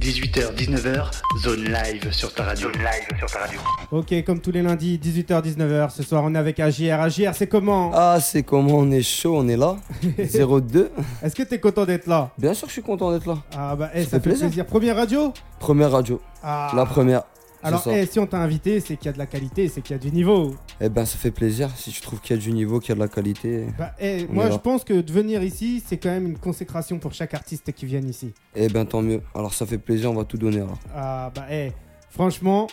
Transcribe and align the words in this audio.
18h, 0.00 0.54
19h, 0.56 1.10
zone 1.42 1.64
live 1.64 2.10
sur 2.10 2.32
ta 2.32 2.44
radio. 2.44 2.68
Zone 2.72 2.80
live 2.80 3.18
sur 3.18 3.30
ta 3.30 3.40
radio. 3.40 3.60
Ok, 3.92 4.14
comme 4.24 4.40
tous 4.40 4.50
les 4.50 4.62
lundis, 4.62 4.98
18h, 4.98 5.42
19h. 5.42 5.90
Ce 5.90 6.02
soir, 6.02 6.22
on 6.24 6.34
est 6.34 6.38
avec 6.38 6.58
AGR. 6.58 7.00
AGR, 7.00 7.34
c'est 7.34 7.46
comment? 7.46 7.90
Ah, 7.94 8.18
c'est 8.18 8.42
comment? 8.42 8.76
On 8.78 8.90
est 8.90 9.02
chaud, 9.02 9.36
on 9.36 9.46
est 9.48 9.58
là. 9.58 9.76
02. 10.18 10.90
Est-ce 11.22 11.34
que 11.36 11.42
t'es 11.42 11.60
content 11.60 11.84
d'être 11.84 12.06
là? 12.06 12.30
Bien 12.38 12.54
sûr, 12.54 12.66
je 12.68 12.72
suis 12.72 12.82
content 12.82 13.12
d'être 13.12 13.26
là. 13.26 13.36
Ah 13.54 13.76
bah, 13.76 13.90
eh, 13.94 13.98
ça, 14.04 14.04
Ça 14.04 14.10
fait 14.10 14.16
fait 14.16 14.20
plaisir. 14.30 14.46
plaisir. 14.46 14.66
Première 14.66 14.96
radio? 14.96 15.34
Première 15.58 15.90
radio, 15.92 16.18
Ah. 16.42 16.72
la 16.74 16.86
première. 16.86 17.22
Alors, 17.62 17.82
eh, 17.88 18.06
si 18.06 18.18
on 18.18 18.26
t'a 18.26 18.38
invité, 18.38 18.80
c'est 18.80 18.96
qu'il 18.96 19.06
y 19.06 19.08
a 19.08 19.12
de 19.12 19.18
la 19.18 19.26
qualité, 19.26 19.68
c'est 19.68 19.82
qu'il 19.82 19.94
y 19.94 19.98
a 19.98 20.02
du 20.02 20.10
niveau. 20.10 20.54
Eh 20.80 20.88
ben, 20.88 21.04
ça 21.04 21.18
fait 21.18 21.30
plaisir. 21.30 21.68
Si 21.76 21.90
tu 21.90 22.00
trouves 22.00 22.20
qu'il 22.20 22.36
y 22.36 22.38
a 22.38 22.42
du 22.42 22.52
niveau, 22.52 22.80
qu'il 22.80 22.88
y 22.90 22.92
a 22.92 22.94
de 22.94 23.00
la 23.00 23.08
qualité, 23.08 23.66
Bah, 23.78 23.92
eh, 24.00 24.26
moi, 24.30 24.50
je 24.50 24.56
pense 24.56 24.82
que 24.84 24.94
de 25.00 25.12
venir 25.12 25.42
ici, 25.42 25.82
c'est 25.86 25.98
quand 25.98 26.08
même 26.10 26.26
une 26.26 26.38
consécration 26.38 26.98
pour 26.98 27.12
chaque 27.12 27.34
artiste 27.34 27.70
qui 27.72 27.84
vient 27.86 28.00
ici. 28.00 28.32
eh 28.54 28.68
ben, 28.68 28.84
tant 28.86 29.02
mieux. 29.02 29.20
Alors, 29.34 29.52
ça 29.52 29.66
fait 29.66 29.78
plaisir, 29.78 30.10
on 30.10 30.14
va 30.14 30.24
tout 30.24 30.38
donner 30.38 30.58
alors. 30.60 30.78
Ah 30.94 31.30
bah, 31.34 31.46
eh, 31.50 31.72
franchement, 32.08 32.66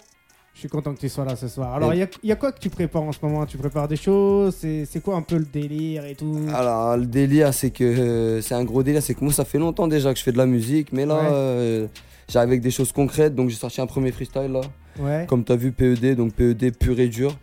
je 0.53 0.61
suis 0.61 0.69
content 0.69 0.93
que 0.95 0.99
tu 0.99 1.09
sois 1.09 1.25
là 1.25 1.35
ce 1.35 1.47
soir. 1.49 1.73
Alors, 1.75 1.91
Et- 1.93 1.97
il 1.97 1.99
y 1.99 2.03
a, 2.03 2.07
il 2.23 2.29
y 2.29 2.31
a 2.31 2.35
quoi 2.35 2.51
que 2.53 2.59
tu 2.59 2.69
prépares 2.69 3.03
en 3.03 3.11
ce 3.11 3.19
moment? 3.21 3.45
Tu 3.45 3.57
prépares 3.57 3.87
des 3.87 3.95
choses? 3.97 4.55
C'est 4.57 4.85
c'est 4.85 5.01
quoi 5.01 5.15
un 5.17 5.21
peu 5.21 5.37
le 5.37 5.45
délire 5.45 6.05
et 6.05 6.15
tout? 6.15 6.39
Alors, 6.53 6.97
le 6.97 7.05
délire, 7.05 7.53
c'est 7.53 7.69
que 7.71 7.83
euh, 7.83 8.41
c'est 8.41 8.55
un 8.55 8.63
gros 8.63 8.81
délire. 8.83 9.03
C'est 9.03 9.13
que 9.13 9.23
moi, 9.23 9.33
ça 9.33 9.45
fait 9.45 9.59
longtemps 9.59 9.87
déjà 9.87 10.11
que 10.13 10.17
je 10.17 10.23
fais 10.23 10.31
de 10.31 10.37
la 10.37 10.45
musique, 10.47 10.93
mais 10.93 11.05
là, 11.05 11.15
Ouais. 11.15 11.27
euh, 11.31 11.87
j'arrive 12.29 12.49
avec 12.49 12.61
des 12.61 12.71
choses 12.71 12.91
concrètes. 12.91 13.35
Donc, 13.35 13.49
j'ai 13.49 13.55
sorti 13.55 13.81
un 13.81 13.87
premier 13.87 14.11
freestyle 14.11 14.51
là. 14.51 14.61
Ouais, 14.99 15.25
Comme 15.27 15.43
tu 15.43 15.51
as 15.51 15.55
vu, 15.55 15.71
PED, 15.71 16.15
donc 16.15 16.33
PED 16.33 16.75
pur 16.77 16.99
et 16.99 17.07
dur. 17.07 17.37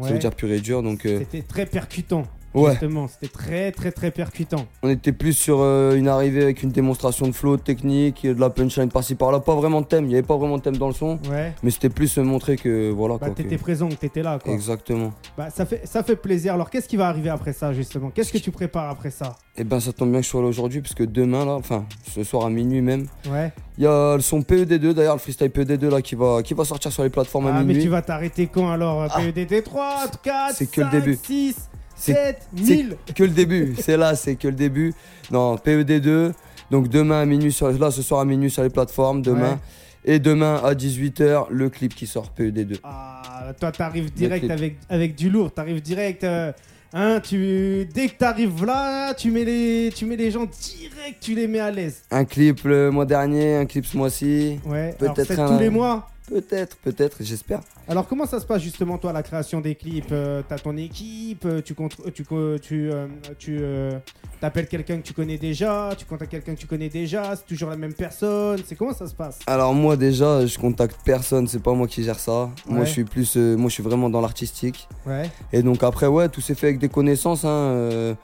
Ça 0.00 0.08
veut 0.10 0.18
dire 0.18 0.34
pur 0.34 0.50
et 0.50 0.60
dur. 0.60 0.82
Donc, 0.82 1.06
euh, 1.06 1.18
C'était 1.20 1.42
très 1.42 1.66
percutant. 1.66 2.24
Ouais. 2.54 2.70
Justement, 2.72 3.08
c'était 3.08 3.28
très 3.32 3.72
très 3.72 3.92
très 3.92 4.10
percutant. 4.10 4.66
On 4.82 4.88
était 4.88 5.12
plus 5.12 5.32
sur 5.32 5.58
euh, 5.60 5.94
une 5.96 6.08
arrivée 6.08 6.42
avec 6.42 6.62
une 6.62 6.70
démonstration 6.70 7.26
de 7.26 7.32
flow, 7.32 7.56
de 7.56 7.62
technique, 7.62 8.26
de 8.26 8.38
la 8.40 8.50
punchline 8.50 8.88
par-ci 8.90 9.14
par-là. 9.14 9.40
Pas 9.40 9.54
vraiment 9.54 9.80
de 9.80 9.86
thème, 9.86 10.04
il 10.04 10.08
n'y 10.08 10.14
avait 10.14 10.22
pas 10.26 10.36
vraiment 10.36 10.58
de 10.58 10.62
thème 10.62 10.76
dans 10.76 10.88
le 10.88 10.94
son, 10.94 11.18
Ouais. 11.30 11.52
mais 11.62 11.70
c'était 11.70 11.88
plus 11.88 12.16
montrer 12.18 12.56
que 12.56 12.90
voilà 12.90 13.18
Bah, 13.18 13.30
t'étais 13.30 13.56
que- 13.56 13.60
présent, 13.60 13.88
que 13.88 13.94
t'étais 13.94 14.22
là, 14.22 14.38
quoi. 14.42 14.52
Exactement. 14.52 15.12
Bah, 15.36 15.50
ça 15.50 15.64
fait, 15.66 15.82
ça 15.86 16.02
fait 16.02 16.16
plaisir. 16.16 16.54
Alors, 16.54 16.70
qu'est-ce 16.70 16.88
qui 16.88 16.96
va 16.96 17.08
arriver 17.08 17.30
après 17.30 17.52
ça, 17.52 17.72
justement? 17.72 18.10
Qu'est-ce 18.10 18.32
que 18.32 18.38
tu 18.38 18.50
prépares 18.50 18.90
après 18.90 19.10
ça? 19.10 19.36
Et 19.56 19.64
ben 19.64 19.80
ça 19.80 19.92
tombe 19.92 20.10
bien 20.10 20.20
que 20.20 20.24
je 20.24 20.30
sois 20.30 20.40
là 20.40 20.48
aujourd'hui, 20.48 20.80
parce 20.80 20.94
que 20.94 21.04
demain, 21.04 21.44
là, 21.44 21.52
enfin 21.54 21.84
ce 22.14 22.24
soir 22.24 22.46
à 22.46 22.50
minuit 22.50 22.80
même, 22.80 23.06
Ouais. 23.30 23.52
il 23.76 23.84
y 23.84 23.86
a 23.86 24.14
le 24.16 24.22
son 24.22 24.40
PED2 24.40 24.94
d'ailleurs, 24.94 25.14
le 25.14 25.20
freestyle 25.20 25.48
PED2 25.50 25.88
là 25.90 26.00
qui 26.00 26.14
va, 26.14 26.42
qui 26.42 26.54
va 26.54 26.64
sortir 26.64 26.90
sur 26.90 27.02
les 27.02 27.10
plateformes 27.10 27.46
à 27.48 27.50
Ah, 27.50 27.58
mais 27.60 27.64
minuit. 27.66 27.82
tu 27.82 27.88
vas 27.90 28.00
t'arrêter 28.00 28.46
quand 28.46 28.70
alors? 28.70 29.06
Ah. 29.10 29.20
PEDT 29.20 29.62
3, 29.62 30.04
4, 30.22 30.54
C'est 30.56 30.70
que 30.70 30.80
le 30.80 30.86
5, 30.90 30.92
début. 31.00 31.18
6, 31.22 31.54
C'est 32.04 32.14
7, 32.14 32.48
c'est 32.56 32.62
1000 32.76 32.96
que 33.14 33.22
le 33.22 33.30
début, 33.30 33.74
c'est 33.80 33.96
là, 33.96 34.14
c'est 34.16 34.34
que 34.36 34.48
le 34.48 34.54
début. 34.54 34.92
Non, 35.30 35.54
PED2, 35.56 36.32
donc 36.70 36.88
demain 36.88 37.20
à 37.22 37.24
minuit, 37.26 37.52
sur, 37.52 37.70
là 37.70 37.90
ce 37.90 38.02
soir 38.02 38.20
à 38.20 38.24
minuit 38.24 38.50
sur 38.50 38.62
les 38.62 38.70
plateformes, 38.70 39.22
demain. 39.22 39.52
Ouais. 39.52 40.14
Et 40.14 40.18
demain 40.18 40.60
à 40.64 40.74
18h, 40.74 41.46
le 41.50 41.68
clip 41.70 41.94
qui 41.94 42.08
sort 42.08 42.32
PED2. 42.36 42.78
Ah, 42.82 43.52
toi, 43.60 43.70
t'arrives 43.70 44.12
direct 44.12 44.50
avec, 44.50 44.76
avec 44.88 45.14
du 45.14 45.30
lourd. 45.30 45.52
T'arrives 45.52 45.80
direct. 45.80 46.24
euh, 46.24 46.50
hein, 46.92 47.20
tu, 47.22 47.86
dès 47.94 48.08
que 48.08 48.16
t'arrives 48.16 48.64
là, 48.64 49.14
tu 49.14 49.30
mets, 49.30 49.44
les, 49.44 49.92
tu 49.94 50.04
mets 50.04 50.16
les 50.16 50.32
gens 50.32 50.44
direct, 50.46 51.18
tu 51.20 51.36
les 51.36 51.46
mets 51.46 51.60
à 51.60 51.70
l'aise. 51.70 52.02
Un 52.10 52.24
clip 52.24 52.62
le 52.64 52.90
mois 52.90 53.06
dernier, 53.06 53.54
un 53.54 53.64
clip 53.66 53.86
ce 53.86 53.96
mois-ci. 53.96 54.58
Ouais, 54.66 54.92
Peut-être 54.98 55.38
un- 55.38 55.48
tous 55.54 55.58
les 55.60 55.70
mois. 55.70 56.08
Peut-être, 56.28 56.76
peut-être, 56.76 57.16
j'espère. 57.20 57.60
Alors 57.88 58.06
comment 58.06 58.26
ça 58.26 58.38
se 58.38 58.46
passe 58.46 58.62
justement 58.62 58.96
toi 58.96 59.12
la 59.12 59.22
création 59.22 59.60
des 59.60 59.74
clips? 59.74 60.12
Euh, 60.12 60.42
T'as 60.48 60.56
ton 60.58 60.76
équipe, 60.76 61.44
euh, 61.44 61.60
tu 61.60 61.74
tu 62.14 62.24
tu 62.62 62.90
euh, 62.92 63.06
tu 63.38 63.58
euh, 63.60 63.98
t'appelles 64.40 64.68
quelqu'un 64.68 64.98
que 64.98 65.02
tu 65.02 65.12
connais 65.14 65.36
déjà, 65.36 65.90
tu 65.98 66.04
contactes 66.04 66.30
quelqu'un 66.30 66.54
que 66.54 66.60
tu 66.60 66.66
connais 66.68 66.88
déjà, 66.88 67.34
c'est 67.34 67.46
toujours 67.46 67.70
la 67.70 67.76
même 67.76 67.92
personne, 67.92 68.60
c'est 68.64 68.76
comment 68.76 68.94
ça 68.94 69.08
se 69.08 69.14
passe? 69.14 69.40
Alors 69.46 69.74
moi 69.74 69.96
déjà, 69.96 70.46
je 70.46 70.58
contacte 70.58 71.00
personne, 71.04 71.48
c'est 71.48 71.62
pas 71.62 71.72
moi 71.74 71.88
qui 71.88 72.04
gère 72.04 72.20
ça. 72.20 72.50
Moi 72.66 72.84
je 72.84 72.90
suis 72.90 73.04
plus, 73.04 73.36
euh, 73.36 73.56
moi 73.56 73.68
je 73.68 73.74
suis 73.74 73.82
vraiment 73.82 74.08
dans 74.08 74.20
l'artistique. 74.20 74.88
Ouais. 75.04 75.28
Et 75.52 75.62
donc 75.62 75.82
après 75.82 76.06
ouais, 76.06 76.28
tout 76.28 76.40
s'est 76.40 76.54
fait 76.54 76.68
avec 76.68 76.78
des 76.78 76.88
connaissances. 76.88 77.44
hein, 77.44 78.16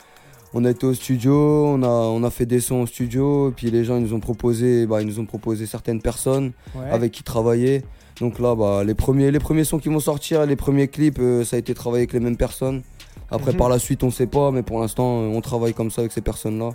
on 0.55 0.65
a 0.65 0.71
été 0.71 0.87
au 0.87 0.95
studio, 0.95 1.67
on 1.67 1.83
a, 1.83 1.87
on 1.89 2.23
a 2.25 2.31
fait 2.31 2.47
des 2.47 2.61
sons 2.61 2.83
au 2.83 2.87
studio, 2.87 3.51
et 3.51 3.53
puis 3.53 3.71
les 3.71 3.85
gens 3.85 3.97
ils 3.97 4.03
nous 4.03 4.15
ont 4.15 4.21
proposé, 4.21 4.87
bah, 4.87 5.01
ils 5.03 5.07
nous 5.07 5.21
ont 5.21 5.27
proposé 5.27 5.67
certaines 5.67 6.01
personnes 6.01 6.53
Ouais. 6.75 6.91
avec 6.91 7.13
qui 7.13 7.23
travailler. 7.23 7.83
Donc 8.21 8.39
là, 8.41 8.55
bah, 8.55 8.83
les 8.85 8.95
premiers, 8.95 9.31
les 9.31 9.39
premiers 9.39 9.65
sons 9.65 9.79
qui 9.79 9.89
vont 9.89 10.01
sortir, 10.01 10.45
les 10.47 10.57
premiers 10.57 10.89
clips, 10.89 11.19
euh, 11.21 11.45
ça 11.45 11.57
a 11.57 11.59
été 11.59 11.73
travaillé 11.75 12.03
avec 12.03 12.13
les 12.13 12.21
mêmes 12.21 12.37
personnes. 12.37 12.83
Après, 13.31 13.53
Mhm. 13.53 13.59
par 13.59 13.69
la 13.69 13.79
suite, 13.79 14.03
on 14.05 14.11
sait 14.11 14.27
pas, 14.27 14.51
mais 14.51 14.63
pour 14.63 14.81
l'instant, 14.81 15.21
euh, 15.21 15.29
on 15.29 15.41
travaille 15.41 15.75
comme 15.75 15.91
ça 15.91 16.01
avec 16.01 16.13
ces 16.13 16.23
personnes-là. 16.23 16.71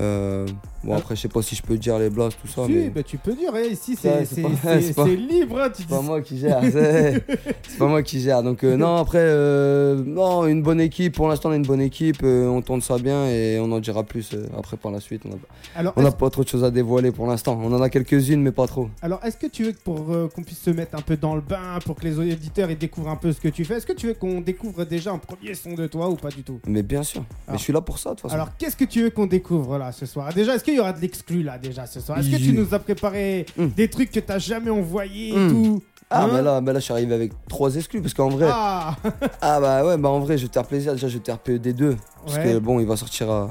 Euh, 0.00 0.46
bon, 0.84 0.92
Ah. 0.94 0.96
après, 0.98 1.16
je 1.16 1.20
sais 1.22 1.28
pas 1.28 1.42
si 1.42 1.54
je 1.54 1.62
peux 1.62 1.76
dire 1.76 1.98
les 1.98 2.10
blasts, 2.10 2.38
tout 2.40 2.48
ça, 2.48 2.66
Si, 2.66 2.72
mais 2.72 2.88
bah, 2.90 3.02
tu 3.02 3.18
peux 3.18 3.34
dire, 3.34 3.52
eh, 3.56 3.68
ici 3.72 3.96
c'est 4.00 4.94
pas- 4.94 5.06
libre, 5.06 5.60
hein, 5.60 5.68
c'est 5.74 5.86
pas 5.86 6.00
moi 6.00 6.20
qui 6.20 6.38
gère. 6.38 6.60
C'est 6.72 7.24
pas 7.78 7.86
moi 7.86 8.02
qui 8.02 8.20
gère. 8.20 8.42
Donc, 8.42 8.64
euh, 8.64 8.76
non, 8.76 8.96
après, 8.96 9.18
euh, 9.20 10.02
non, 10.04 10.46
une 10.46 10.62
bonne 10.62 10.80
équipe. 10.80 11.14
Pour 11.14 11.28
l'instant, 11.28 11.48
on 11.48 11.52
a 11.52 11.56
une 11.56 11.62
bonne 11.66 11.80
équipe. 11.80 12.22
euh, 12.22 12.46
on 12.46 12.60
tourne 12.62 12.80
ça 12.80 12.98
bien 12.98 13.26
et 13.26 13.58
on 13.60 13.70
en 13.72 13.80
dira 13.80 14.02
plus 14.04 14.30
après 14.58 14.76
par 14.76 14.92
la 14.92 15.00
suite. 15.00 15.22
On 15.26 15.32
a- 15.32 15.78
Alors, 15.78 15.92
On 15.96 16.02
n'a 16.02 16.10
pas 16.12 16.30
trop 16.30 16.42
de 16.44 16.48
choses 16.48 16.64
à 16.64 16.70
dévoiler 16.70 17.12
pour 17.12 17.26
l'instant. 17.26 17.58
On 17.62 17.72
en 17.72 17.80
a 17.82 17.88
quelques-unes, 17.88 18.42
mais 18.42 18.52
pas 18.52 18.66
trop. 18.66 18.88
alors 19.02 19.20
est-ce 19.24 19.36
que 19.36 19.46
tu 19.46 19.64
veux 19.64 19.72
que 19.72 19.80
pour 19.82 20.06
qu'on 20.34 20.42
puisse 20.42 20.60
se 20.60 20.70
mettre 20.70 20.96
un 20.96 21.00
peu 21.02 21.16
dans 21.16 21.34
le 21.34 21.40
bain, 21.40 21.78
pour 21.84 21.96
que 21.96 22.04
les 22.04 22.18
auditeurs 22.18 22.70
ils 22.70 22.78
découvrent 22.78 23.10
un 23.10 23.16
peu 23.16 23.32
ce 23.32 23.40
que 23.40 23.48
tu 23.48 23.64
fais, 23.64 23.74
est-ce 23.76 23.86
que 23.86 23.92
tu 23.92 24.06
veux 24.08 24.14
qu'on 24.14 24.40
découvre 24.40 24.84
déjà 24.84 25.12
un 25.12 25.18
premier 25.18 25.54
son 25.54 25.74
de 25.74 25.86
toi 25.86 26.08
ou 26.08 26.16
pas 26.16 26.28
du 26.30 26.42
tout? 26.42 26.60
Mais 26.66 26.82
bien 26.82 27.02
sûr. 27.02 27.22
Ah. 27.46 27.52
Mais 27.52 27.58
je 27.58 27.62
suis 27.62 27.72
là 27.72 27.80
pour 27.80 27.98
ça, 27.98 28.10
de 28.10 28.14
toute 28.16 28.22
façon. 28.22 28.34
Alors, 28.34 28.48
qu'est-ce 28.58 28.76
que 28.76 28.84
tu 28.84 29.02
veux 29.02 29.10
qu'on 29.10 29.26
découvre 29.26 29.78
là 29.78 29.92
ce 29.92 30.06
soir? 30.06 30.32
Déjà, 30.34 30.54
est-ce 30.54 30.64
qu'il 30.72 30.78
y 30.78 30.80
aura 30.80 30.92
de 30.92 31.00
l'exclu 31.00 31.42
là 31.42 31.58
déjà 31.58 31.86
ce 31.86 32.00
soir 32.00 32.18
Est-ce 32.18 32.30
que 32.30 32.36
tu 32.36 32.52
nous 32.52 32.74
as 32.74 32.78
préparé 32.78 33.46
Mm. 33.56 33.66
des 33.76 33.88
trucs 33.88 34.10
que 34.10 34.20
t'as 34.20 34.38
jamais 34.38 34.70
envoyés 34.70 35.30
et 35.30 35.36
Mm. 35.38 35.48
tout 35.50 35.82
Ah, 36.14 36.24
Hein 36.24 36.30
mais 36.34 36.42
là, 36.42 36.60
mais 36.60 36.72
là, 36.74 36.78
je 36.78 36.84
suis 36.84 36.92
arrivé 36.92 37.14
avec 37.14 37.32
trois 37.48 37.74
exclus 37.74 38.02
parce 38.02 38.12
qu'en 38.12 38.28
vrai, 38.28 38.46
ah. 38.50 38.94
Ah 39.40 39.58
bah 39.60 39.82
ouais, 39.86 39.96
bah 39.96 40.10
en 40.10 40.20
vrai, 40.20 40.36
je 40.36 40.42
vais 40.42 40.48
te 40.48 40.52
faire 40.52 40.66
plaisir. 40.66 40.92
Déjà, 40.92 41.08
je 41.08 41.14
vais 41.14 41.20
te 41.20 41.24
faire 41.26 41.38
PED2 41.38 41.96
parce 42.26 42.36
Ouais. 42.36 42.44
que 42.44 42.58
bon, 42.58 42.80
il 42.80 42.86
va 42.86 42.96
sortir 42.96 43.30
à, 43.30 43.50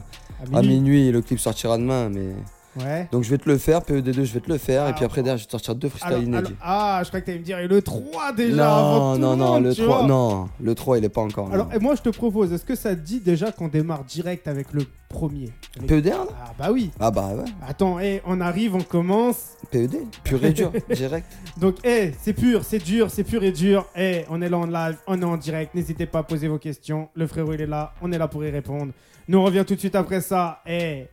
À 0.54 0.58
à 0.58 0.62
minuit. 0.62 0.76
minuit, 0.80 1.12
le 1.12 1.22
clip 1.24 1.40
sortira 1.40 1.78
demain, 1.80 2.10
mais 2.10 2.34
Ouais. 2.80 3.10
donc 3.12 3.24
je 3.24 3.30
vais 3.30 3.38
te 3.38 3.50
le 3.50 3.58
faire, 3.58 3.82
PED2, 3.82 4.24
je 4.24 4.34
vais 4.34 4.40
te 4.40 4.50
le 4.50 4.58
faire, 4.58 4.88
et 4.88 4.94
puis 4.94 5.04
après 5.04 5.22
derrière, 5.22 5.38
je 5.38 5.44
vais 5.44 5.48
te 5.48 5.52
sortir 5.52 5.76
deux 5.76 5.90
freestyles 5.90 6.24
inédits. 6.24 6.56
ah, 6.62 7.02
je 7.04 7.10
crois 7.10 7.20
que 7.20 7.26
t'allais 7.26 7.40
me 7.40 7.44
dire 7.44 7.60
et 7.60 7.68
le 7.68 7.82
3 7.82 8.32
déjà 8.32 8.56
non, 8.56 9.18
non, 9.18 9.36
non, 9.36 9.46
monde, 9.56 9.64
le 9.66 9.74
tu 9.76 9.82
3, 9.84 9.98
vois. 10.00 10.08
non, 10.08 10.50
le 10.62 10.74
3, 10.76 10.98
il 11.00 11.04
est 11.04 11.10
pas 11.10 11.22
encore. 11.22 11.48
non. 11.50 11.54
Alors, 11.54 11.74
et 11.74 11.80
moi 11.80 11.96
je 11.96 12.02
te 12.02 12.10
propose, 12.10 12.54
est-ce 12.54 12.64
que 12.64 12.76
ça 12.76 12.96
te 12.96 13.02
dit 13.02 13.20
déjà 13.20 13.52
qu'on 13.52 13.68
démarre 13.68 14.06
direct 14.06 14.48
avec 14.48 14.72
le 14.72 14.86
premier? 15.10 15.50
Les- 15.82 15.88
PED1 15.88 16.10
là? 16.12 16.26
Ah 16.46 16.52
bah 16.58 16.70
oui. 16.72 16.92
Ah 17.00 17.12
bah 17.12 17.32
ouais, 17.36 17.44
Attends, 17.68 18.00
eh, 18.00 18.22
on 18.26 18.40
arrive, 18.40 18.74
on 18.76 18.82
commence. 18.82 19.50
PED, 19.70 19.98
pur 20.24 20.44
et 20.46 20.52
dur, 20.54 20.72
direct. 20.96 21.26
Donc, 21.58 21.76
eh, 21.84 22.14
c'est 22.22 22.34
pur, 22.34 22.64
c'est 22.64 22.80
dur, 22.84 23.10
c'est 23.12 23.24
pur 23.26 23.44
et 23.44 23.52
dur. 23.52 23.86
Eh, 23.98 24.24
on 24.30 24.42
est 24.42 24.50
là 24.50 24.58
en 24.58 24.66
live, 24.66 24.98
on 25.08 25.22
est 25.22 25.26
en 25.26 25.36
direct. 25.38 25.76
N'hésitez 25.76 26.06
pas 26.06 26.20
à 26.20 26.24
poser 26.24 26.48
vos 26.48 26.58
questions. 26.58 27.10
Le 27.16 27.28
frérot, 27.28 27.54
il 27.54 27.62
est 27.62 27.68
là, 27.68 27.94
on 28.02 28.12
est 28.14 28.18
là 28.18 28.28
pour 28.30 28.44
y 28.46 28.50
répondre. 28.50 28.94
Nous, 29.28 29.38
on 29.38 29.44
revient 29.46 29.64
tout 29.68 29.76
de 29.76 29.80
suite 29.80 29.96
après 29.96 30.20
ça. 30.20 30.60
Eh, 30.66 31.08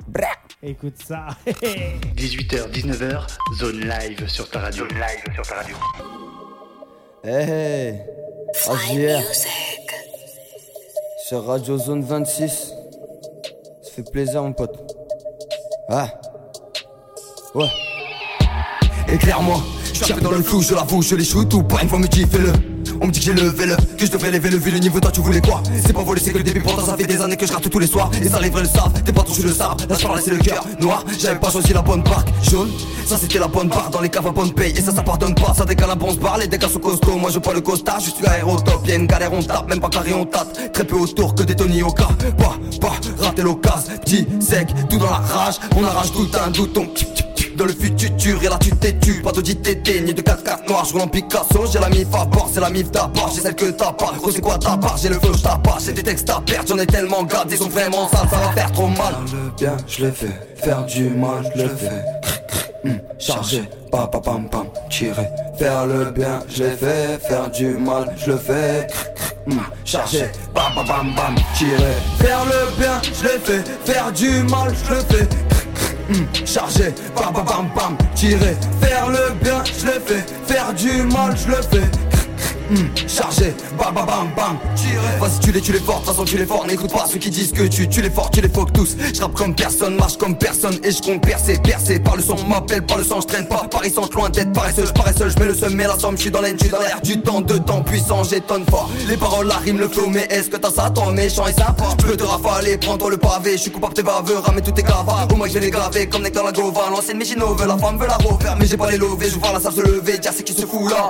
écoute 0.62 0.94
ça. 1.06 1.28
18h, 1.46 2.70
19h, 2.70 3.26
zone 3.58 3.80
live 3.80 4.28
sur 4.28 4.48
ta 4.50 4.60
radio. 4.60 4.88
Zone 4.88 4.98
live 4.98 5.34
sur 5.34 5.46
ta 5.46 5.54
radio. 5.56 5.76
Hey, 7.24 8.00
AGR, 8.68 9.22
sur 11.26 11.44
Radio 11.46 11.78
Zone 11.78 12.02
26. 12.02 12.72
Ça 13.82 13.90
fait 13.90 14.10
plaisir, 14.10 14.42
mon 14.42 14.52
pote. 14.52 14.78
Ah. 15.90 16.08
Ouais. 17.54 17.68
Éclaire-moi, 19.08 19.60
je 19.84 20.04
suis 20.04 20.12
un 20.12 20.16
peu 20.16 20.22
dans 20.22 20.30
le 20.30 20.42
flou, 20.42 20.62
je 20.62 20.74
l'avoue, 20.74 21.02
je 21.02 21.14
les 21.16 21.24
shoot 21.24 21.52
ou 21.54 21.62
pas, 21.62 21.82
une 21.82 21.88
fois 21.88 21.98
me 21.98 22.06
dit 22.06 22.26
fais-le. 22.26 22.52
On 23.00 23.06
me 23.06 23.12
dit 23.12 23.20
que 23.20 23.26
j'ai 23.26 23.32
levé 23.32 23.66
le, 23.66 23.76
que 23.76 24.06
je 24.06 24.10
devrais 24.10 24.30
lever 24.30 24.50
le 24.50 24.56
vu 24.56 24.70
le 24.70 24.78
niveau, 24.78 24.98
toi 25.00 25.10
tu 25.10 25.20
voulais 25.20 25.40
quoi? 25.40 25.62
C'est 25.84 25.92
pas 25.92 26.02
voler, 26.02 26.20
c'est 26.22 26.32
que 26.32 26.38
le 26.38 26.44
début, 26.44 26.60
pourtant 26.60 26.84
ça 26.84 26.96
fait 26.96 27.06
des 27.06 27.20
années 27.20 27.36
que 27.36 27.46
je 27.46 27.52
rate 27.52 27.68
tous 27.68 27.78
les 27.78 27.86
soirs. 27.86 28.10
Et 28.22 28.28
ça 28.28 28.40
les 28.40 28.50
le 28.50 28.64
savent, 28.64 28.92
t'es 29.04 29.12
pas 29.12 29.24
je 29.32 29.42
le 29.42 29.52
savent. 29.52 29.76
Je 29.80 30.06
parle, 30.06 30.20
c'est 30.24 30.30
le 30.30 30.38
cœur 30.38 30.64
noir, 30.80 31.04
j'avais 31.18 31.38
pas 31.38 31.50
choisi 31.50 31.72
la 31.72 31.82
bonne 31.82 32.02
barque. 32.02 32.28
Jaune, 32.42 32.70
ça 33.06 33.16
c'était 33.16 33.38
la 33.38 33.46
bonne 33.48 33.68
barre 33.68 33.90
dans 33.90 34.00
les 34.00 34.08
caves 34.08 34.26
à 34.26 34.30
bonne 34.30 34.52
paye. 34.52 34.72
Et 34.76 34.80
ça, 34.80 34.92
ça 34.92 35.02
pardonne 35.02 35.34
pas, 35.34 35.54
ça 35.54 35.64
décale 35.64 35.90
à 35.90 35.94
bon 35.94 36.12
se 36.12 36.18
barre, 36.18 36.38
les 36.38 36.48
dégâts 36.48 36.68
sont 36.68 36.80
costauds. 36.80 37.16
Moi 37.16 37.30
je 37.30 37.38
pas 37.38 37.52
le 37.52 37.60
costard, 37.60 38.00
je 38.00 38.10
suis 38.10 38.26
aérotop, 38.26 38.86
y'a 38.86 38.96
une 38.96 39.06
galère, 39.06 39.32
on 39.32 39.42
tape, 39.42 39.68
même 39.68 39.80
pas 39.80 39.88
carré, 39.88 40.12
on 40.14 40.24
tâte. 40.24 40.72
Très 40.72 40.84
peu 40.84 40.96
autour 40.96 41.34
que 41.34 41.42
des 41.42 41.54
Tony 41.54 41.82
au 41.82 41.92
cas. 41.92 42.08
Pas, 42.36 42.56
pas, 42.80 43.24
rater 43.24 43.42
l'occasion, 43.42 43.92
petit, 44.02 44.26
sec, 44.40 44.68
tout 44.90 44.98
dans 44.98 45.10
la 45.10 45.18
rage. 45.18 45.56
On 45.76 45.84
arrache 45.84 46.12
tout 46.12 46.28
un 46.44 46.50
douton. 46.50 46.88
Dans 47.58 47.64
le 47.64 47.72
futur 47.72 48.40
et 48.40 48.48
là 48.48 48.56
tu 48.60 48.70
t'es 48.70 48.92
Pas 49.24 49.32
d'audit 49.32 49.60
TT 49.60 50.02
ni 50.02 50.14
de 50.14 50.22
4x4 50.22 50.68
noir 50.68 50.84
Je 50.84 50.92
roule 50.92 51.02
en 51.02 51.08
Picasso 51.08 51.66
J'ai 51.72 51.80
la 51.80 51.88
mif 51.88 52.06
à 52.14 52.24
bord 52.24 52.48
C'est 52.52 52.60
la 52.60 52.70
mif 52.70 52.88
d'abord 52.92 53.32
J'ai 53.34 53.40
celle 53.40 53.56
que 53.56 53.64
t'as 53.72 53.92
pas 53.92 54.12
Gros 54.16 54.30
c'est 54.30 54.40
quoi 54.40 54.58
ta 54.58 54.76
part? 54.76 54.96
J'ai 54.96 55.08
le 55.08 55.16
feu 55.16 55.32
je 55.36 55.42
tabasse 55.42 55.86
J'ai 55.86 55.92
des 55.92 56.04
textes 56.04 56.30
à 56.30 56.40
perdre 56.40 56.68
J'en 56.68 56.78
ai 56.78 56.86
tellement 56.86 57.24
gardé 57.24 57.56
Ils 57.56 57.58
sont 57.58 57.68
vraiment 57.68 58.08
sales 58.08 58.28
Ça 58.30 58.36
va 58.36 58.52
faire 58.52 58.70
trop 58.70 58.86
mal 58.86 59.14
Le 59.32 59.50
bien, 59.58 59.76
je 59.88 60.04
le 60.04 60.12
fais. 60.12 60.40
Faire 60.54 60.84
du 60.84 61.10
mal, 61.10 61.50
je 61.56 61.62
le 61.62 61.68
fais. 61.68 62.04
Hum, 62.84 63.00
Chargé, 63.18 63.68
pa 63.90 64.06
pa 64.06 64.20
pam 64.20 64.48
pam, 64.48 64.66
tiré. 64.88 65.28
Faire 65.58 65.86
le 65.86 66.12
bien, 66.12 66.40
je 66.48 66.62
l'ai 66.62 66.70
fait. 66.76 67.18
Faire 67.28 67.50
du 67.50 67.66
mal, 67.76 68.14
je 68.16 68.30
le 68.30 68.36
fais. 68.38 68.86
Hum, 69.50 69.60
Chargé, 69.84 70.26
bam 70.54 70.74
bam 70.76 70.86
bam 70.86 71.14
bam, 71.16 71.34
tiré. 71.56 71.92
Faire 72.20 72.44
le 72.44 72.80
bien, 72.80 73.00
je 73.02 73.24
l'ai 73.24 73.38
fait. 73.40 73.64
Faire 73.84 74.12
du 74.12 74.42
mal, 74.44 74.72
je 74.84 74.94
le 74.94 75.00
fais. 75.00 75.47
Hum, 76.10 76.26
chargé, 76.44 76.94
bam 77.16 77.32
bam 77.32 77.44
bam 77.44 77.68
bam, 77.74 77.96
tirer, 78.14 78.56
faire 78.80 79.08
le 79.08 79.34
bien, 79.42 79.62
je 79.64 79.86
le 79.86 79.92
fais, 80.04 80.24
faire 80.46 80.72
du 80.74 81.02
mal, 81.02 81.36
je 81.36 81.48
le 81.48 81.62
fais. 81.62 82.07
Hum, 82.70 82.90
chargé, 83.06 83.54
bam 83.78 83.94
bam 83.94 84.04
bam 84.04 84.28
bam, 84.36 84.58
tiré. 84.76 84.98
Vas-y, 85.18 85.40
tu 85.40 85.52
les, 85.52 85.60
tu 85.62 85.72
les 85.72 85.78
fort, 85.78 86.00
de 86.00 86.04
toute 86.04 86.12
façon 86.12 86.24
tu 86.24 86.36
les 86.36 86.44
fort. 86.44 86.66
N'écoute 86.66 86.92
pas 86.92 87.06
ceux 87.10 87.18
qui 87.18 87.30
disent 87.30 87.52
que 87.52 87.62
tu, 87.62 87.88
tu 87.88 88.02
les 88.02 88.10
fort, 88.10 88.30
tu 88.30 88.42
les 88.42 88.48
foques 88.48 88.72
tous. 88.74 88.94
Je 89.14 89.20
comme 89.20 89.54
personne, 89.54 89.96
marche 89.96 90.18
comme 90.18 90.36
personne 90.36 90.78
et 90.84 90.90
je 90.90 91.00
compte 91.00 91.22
percer, 91.22 91.58
percer. 91.58 91.98
Par 91.98 92.16
le 92.16 92.22
son, 92.22 92.36
m'appelle 92.46 92.84
par 92.84 92.98
le 92.98 93.04
sang, 93.04 93.20
je 93.22 93.26
traîne 93.26 93.46
pas. 93.46 93.66
Paris 93.70 93.90
sans 93.90 94.12
loin 94.12 94.28
d'être 94.28 94.52
paresseux, 94.52 94.84
je 94.86 94.92
parais 94.92 95.14
seul, 95.14 95.30
je 95.30 95.38
mets 95.38 95.46
le 95.46 95.54
mais 95.74 95.84
la 95.86 95.98
somme, 95.98 96.16
je 96.16 96.22
suis 96.22 96.30
dans 96.30 96.40
l'aine, 96.42 96.56
je 96.62 96.68
dans 96.68 96.80
l'air 96.80 97.00
du 97.02 97.20
temps, 97.20 97.40
de 97.40 97.56
temps 97.56 97.82
puissant, 97.82 98.22
j'étonne 98.24 98.64
fort. 98.68 98.90
Les 99.08 99.16
paroles, 99.16 99.46
la 99.46 99.56
rime, 99.56 99.78
le 99.78 99.88
flow, 99.88 100.08
mais 100.08 100.26
est-ce 100.30 100.50
que 100.50 100.56
t'as 100.56 100.70
ça, 100.70 100.90
toi, 100.90 101.10
méchant 101.12 101.46
et 101.46 101.52
sympa? 101.52 101.84
Je 102.00 102.06
peux 102.06 102.16
te 102.16 102.24
rafaler, 102.24 102.76
prends-toi 102.76 103.10
le 103.10 103.16
pavé, 103.16 103.52
je 103.52 103.62
suis 103.62 103.70
coupable, 103.70 103.94
t'es 103.94 104.02
baveux, 104.02 104.38
ramène 104.38 104.62
tous 104.62 104.72
tes 104.72 104.82
clavats. 104.82 105.26
Au 105.30 105.36
moins 105.36 105.48
je 105.48 105.54
vais 105.54 105.60
les 105.60 105.70
graver 105.70 106.06
comme 106.06 106.28
dans 106.28 106.42
la 106.42 106.52
gova. 106.52 106.90
L'ancienne 106.90 107.16
Mégino 107.16 107.54
veut 107.54 107.66
la 107.66 107.78
femme, 107.78 107.98
veut 107.98 108.06
la 108.06 108.16
refaire, 108.16 108.56
mais 108.58 108.66
j'ai 108.66 108.76
pas 108.76 108.90
les 108.90 108.98
lovés, 108.98 109.30
je 109.30 109.38
vois 109.38 109.52
la 109.52 109.60
salle 109.60 109.72
se 109.72 109.80
lever, 109.80 110.18
dire 110.18 110.32
c'est 110.34 110.42
qui 110.42 110.52
se 110.52 110.66
fout 110.66 110.90
là. 110.90 111.08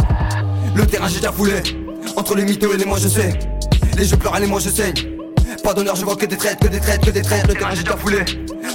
Le 0.74 0.86
terrain, 0.86 1.08
j'ai 1.08 1.16
déjà 1.16 1.32
foulé. 1.32 1.54
Entre 2.16 2.34
les 2.34 2.44
mythos 2.44 2.72
et 2.72 2.76
les 2.76 2.84
moi 2.84 2.98
je 3.00 3.08
sais. 3.08 3.38
Les 3.96 4.04
jeux 4.04 4.16
pleurent 4.16 4.36
et 4.36 4.40
les 4.40 4.46
moi 4.46 4.60
je 4.60 4.70
saigne. 4.70 4.94
Pas 5.62 5.74
d'honneur 5.74 5.96
je 5.96 6.04
vois 6.04 6.16
que 6.16 6.26
des 6.26 6.36
traites, 6.36 6.58
que 6.60 6.68
des 6.68 6.80
traites, 6.80 7.04
que 7.04 7.10
des 7.10 7.22
traites. 7.22 7.46
Le 7.46 7.54
terrain 7.54 7.74
j'ai 7.74 7.82
déjà 7.82 7.96
foulé. 7.96 8.18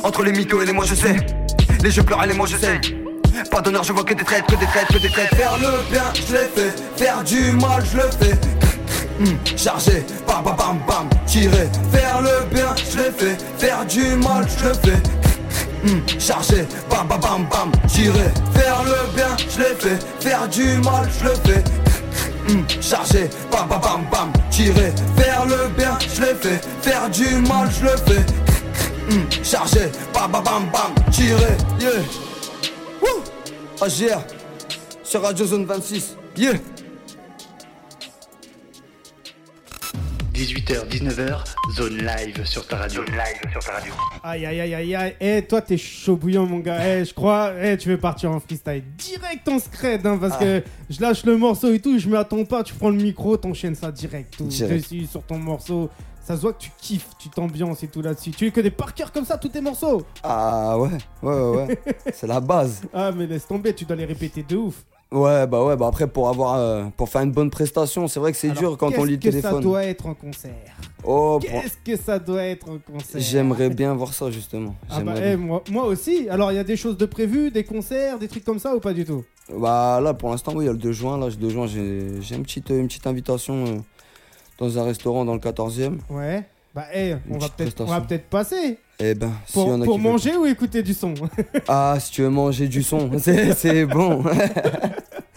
Entre 0.03 0.23
les 0.23 0.31
mythos 0.31 0.61
et 0.61 0.65
les 0.65 0.73
moi 0.73 0.85
je 0.85 0.95
sais. 0.95 1.15
Les 1.81 1.91
jeux 1.91 2.03
pleurent 2.03 2.23
et 2.23 2.27
les 2.27 2.33
moi 2.33 2.47
je 2.47 2.57
saigne. 2.57 2.81
Pas 3.49 3.61
d'honneur 3.61 3.83
je 3.83 3.93
vois 3.93 4.03
que 4.03 4.13
des 4.13 4.23
traites, 4.23 4.45
que 4.45 4.55
des 4.55 4.65
traites, 4.65 4.87
que 4.87 4.97
des 4.99 5.09
traites. 5.09 5.33
Faire 5.35 5.57
le 5.57 5.91
bien 5.91 6.03
je 6.13 6.33
l'ai 6.33 6.49
fait. 6.55 6.73
Faire 6.95 7.23
du 7.23 7.51
mal 7.53 7.83
je 7.91 7.97
le 7.97 8.03
fais. 8.03 8.37
Hum, 9.19 9.37
chargé, 9.55 10.03
bam 10.27 10.43
bam 10.43 10.55
bam 10.57 10.79
bam, 10.87 11.09
tirer, 11.27 11.69
faire 11.91 12.19
le 12.21 12.45
bien, 12.53 12.73
je 12.75 12.97
l'ai 12.97 13.11
fait, 13.11 13.37
faire 13.59 13.85
du 13.85 14.15
mal, 14.15 14.45
je 14.57 14.67
le 14.67 14.73
fais. 14.73 15.87
Hum, 15.87 16.01
chargé, 16.19 16.65
bam 16.89 17.07
bam 17.07 17.19
bam 17.21 17.45
bam, 17.49 17.71
tirer, 17.87 18.31
faire 18.55 18.83
le 18.83 19.15
bien, 19.15 19.37
je 19.37 19.59
l'ai 19.59 19.75
fait, 19.75 19.99
faire 20.19 20.47
du 20.49 20.77
mal, 20.79 21.07
je 21.19 21.25
le 21.25 21.33
fais. 21.45 21.63
Hum, 22.49 22.65
chargé, 22.81 23.29
bam 23.51 23.67
bam 23.69 23.79
bam 23.81 24.01
bam, 24.11 24.33
tirer, 24.51 24.91
faire 25.15 25.45
le 25.45 25.69
bien, 25.77 25.97
je 26.13 26.21
l'ai 26.21 26.35
fait, 26.35 26.61
faire 26.81 27.09
du 27.09 27.25
mal, 27.47 27.69
je 27.71 27.83
le 27.85 27.97
fais. 27.97 28.25
Hum, 29.09 29.25
chargé, 29.43 29.91
bam 30.13 30.31
bam 30.31 30.43
bam 30.43 30.63
bam, 30.71 31.11
tirer, 31.11 31.57
yeah. 31.79 31.89
Wouh, 33.01 33.23
AGR, 33.81 34.21
sur 35.03 35.21
Radio 35.21 35.45
Zone 35.45 35.65
26, 35.65 36.17
yeah. 36.37 36.53
18h, 40.43 40.89
19h, 40.89 41.43
zone 41.71 41.99
live 41.99 42.43
sur 42.43 42.67
ta 42.67 42.75
radio. 42.75 43.05
Zone 43.05 43.15
live 43.15 43.51
sur 43.53 43.63
ta 43.63 43.71
radio. 43.75 43.93
Aïe 44.25 44.45
aïe 44.45 44.59
aïe 44.59 44.73
aïe 44.75 44.93
aïe. 44.95 45.15
Eh, 45.21 45.41
toi, 45.43 45.61
t'es 45.61 45.77
chaud 45.77 46.17
bouillant, 46.17 46.45
mon 46.45 46.59
gars. 46.59 46.85
Eh, 46.85 47.05
je 47.05 47.13
crois, 47.13 47.53
eh, 47.61 47.77
tu 47.77 47.87
veux 47.87 47.97
partir 47.97 48.29
en 48.29 48.41
freestyle 48.41 48.83
direct 48.97 49.47
en 49.47 49.57
scred, 49.57 50.05
hein, 50.05 50.17
parce 50.19 50.35
que 50.35 50.61
je 50.89 50.99
lâche 50.99 51.23
le 51.23 51.37
morceau 51.37 51.71
et 51.71 51.79
tout, 51.79 51.97
je 51.97 52.09
m'attends 52.09 52.43
pas, 52.43 52.61
tu 52.61 52.73
prends 52.73 52.89
le 52.89 52.97
micro, 52.97 53.37
t'enchaînes 53.37 53.75
ça 53.75 53.89
direct, 53.89 54.35
tout 54.37 54.43
Direct. 54.47 54.83
dessus 54.91 55.05
sur 55.05 55.23
ton 55.23 55.37
morceau. 55.37 55.89
Ça 56.25 56.35
se 56.35 56.41
voit 56.41 56.51
que 56.51 56.59
tu 56.63 56.71
kiffes, 56.77 57.07
tu 57.17 57.29
t'ambiances 57.29 57.81
et 57.83 57.87
tout 57.87 58.01
là-dessus. 58.01 58.31
Tu 58.31 58.47
es 58.47 58.51
que 58.51 58.59
des 58.59 58.71
par 58.71 58.93
cœur 58.93 59.13
comme 59.13 59.25
ça, 59.25 59.37
tous 59.37 59.47
tes 59.47 59.61
morceaux. 59.61 60.05
Ah 60.23 60.77
ouais, 60.77 60.89
ouais, 61.21 61.33
ouais, 61.33 61.55
ouais. 61.67 61.79
c'est 62.13 62.27
la 62.27 62.41
base. 62.41 62.81
Ah, 62.93 63.13
mais 63.15 63.27
laisse 63.27 63.47
tomber, 63.47 63.73
tu 63.73 63.85
dois 63.85 63.95
les 63.95 64.05
répéter 64.05 64.43
de 64.43 64.57
ouf. 64.57 64.75
Ouais, 65.13 65.45
bah 65.45 65.63
ouais, 65.63 65.75
bah 65.77 65.85
après 65.87 66.07
pour 66.07 66.27
avoir, 66.27 66.55
euh, 66.55 66.85
pour 66.97 67.07
faire 67.07 67.21
une 67.21 67.31
bonne 67.31 67.51
prestation, 67.51 68.07
c'est 68.07 68.19
vrai 68.19 68.31
que 68.31 68.37
c'est 68.37 68.49
dur 68.51 68.77
quand 68.77 68.91
on 68.97 69.03
lit 69.03 69.11
le 69.13 69.17
Qu'est-ce 69.17 69.35
que 69.37 69.41
ça 69.43 69.49
téléphone. 69.49 69.63
doit 69.63 69.83
être 69.83 70.07
en 70.07 70.15
concert 70.15 70.51
Oh, 71.03 71.39
pour- 71.39 71.61
Qu'est-ce 71.61 71.77
que 71.85 72.01
ça 72.01 72.17
doit 72.17 72.43
être 72.43 72.67
en 72.69 72.79
concert 72.79 73.21
j'aimerais 73.21 73.69
bien 73.69 73.93
voir 73.93 74.13
ça 74.13 74.31
justement. 74.31 74.73
Ah 74.89 75.01
bah, 75.01 75.13
eh, 75.23 75.35
moi, 75.35 75.61
moi 75.69 75.85
aussi. 75.85 76.27
Alors, 76.29 76.51
il 76.51 76.55
y 76.55 76.59
a 76.59 76.63
des 76.63 76.77
choses 76.77 76.97
de 76.97 77.05
prévues, 77.05 77.51
des 77.51 77.63
concerts, 77.63 78.17
des 78.17 78.27
trucs 78.27 78.43
comme 78.43 78.57
ça 78.59 78.75
ou 78.75 78.79
pas 78.79 78.93
du 78.93 79.05
tout 79.05 79.23
Bah 79.55 79.99
là 80.01 80.13
pour 80.15 80.31
l'instant, 80.31 80.53
oui, 80.55 80.63
il 80.63 80.67
y 80.67 80.69
a 80.69 80.73
le 80.73 80.79
2 80.79 80.91
juin. 80.93 81.17
Là, 81.19 81.27
le 81.27 81.35
2 81.35 81.49
juin, 81.49 81.67
j'ai 81.67 82.21
j'ai 82.21 82.35
une 82.35 82.43
petite, 82.43 82.69
une 82.71 82.87
petite 82.87 83.05
invitation 83.05 83.65
euh, 83.65 83.77
dans 84.57 84.79
un 84.79 84.83
restaurant 84.83 85.25
dans 85.25 85.33
le 85.33 85.39
14e. 85.39 85.97
Ouais. 86.09 86.43
Bah, 86.73 86.85
eh, 86.93 87.15
on 87.29 87.37
va 87.37 87.49
peut-être 87.49 87.81
on 87.81 87.85
va 87.85 88.01
prestation. 88.01 88.07
peut-être 88.07 88.25
passer. 88.29 88.77
Eh 88.99 89.13
ben, 89.13 89.31
si 89.45 89.53
Pour, 89.53 89.67
y 89.67 89.71
en 89.71 89.81
a 89.81 89.85
pour 89.85 89.95
qui 89.97 90.01
veulent- 90.01 90.11
manger 90.11 90.35
ou 90.37 90.45
écouter 90.47 90.81
du 90.81 90.93
son? 90.93 91.13
Ah, 91.67 91.97
si 91.99 92.11
tu 92.11 92.21
veux 92.23 92.29
manger 92.29 92.67
du 92.67 92.81
son, 92.81 93.11
c'est 93.19 93.53
c'est 93.53 93.85
bon. 93.85 94.23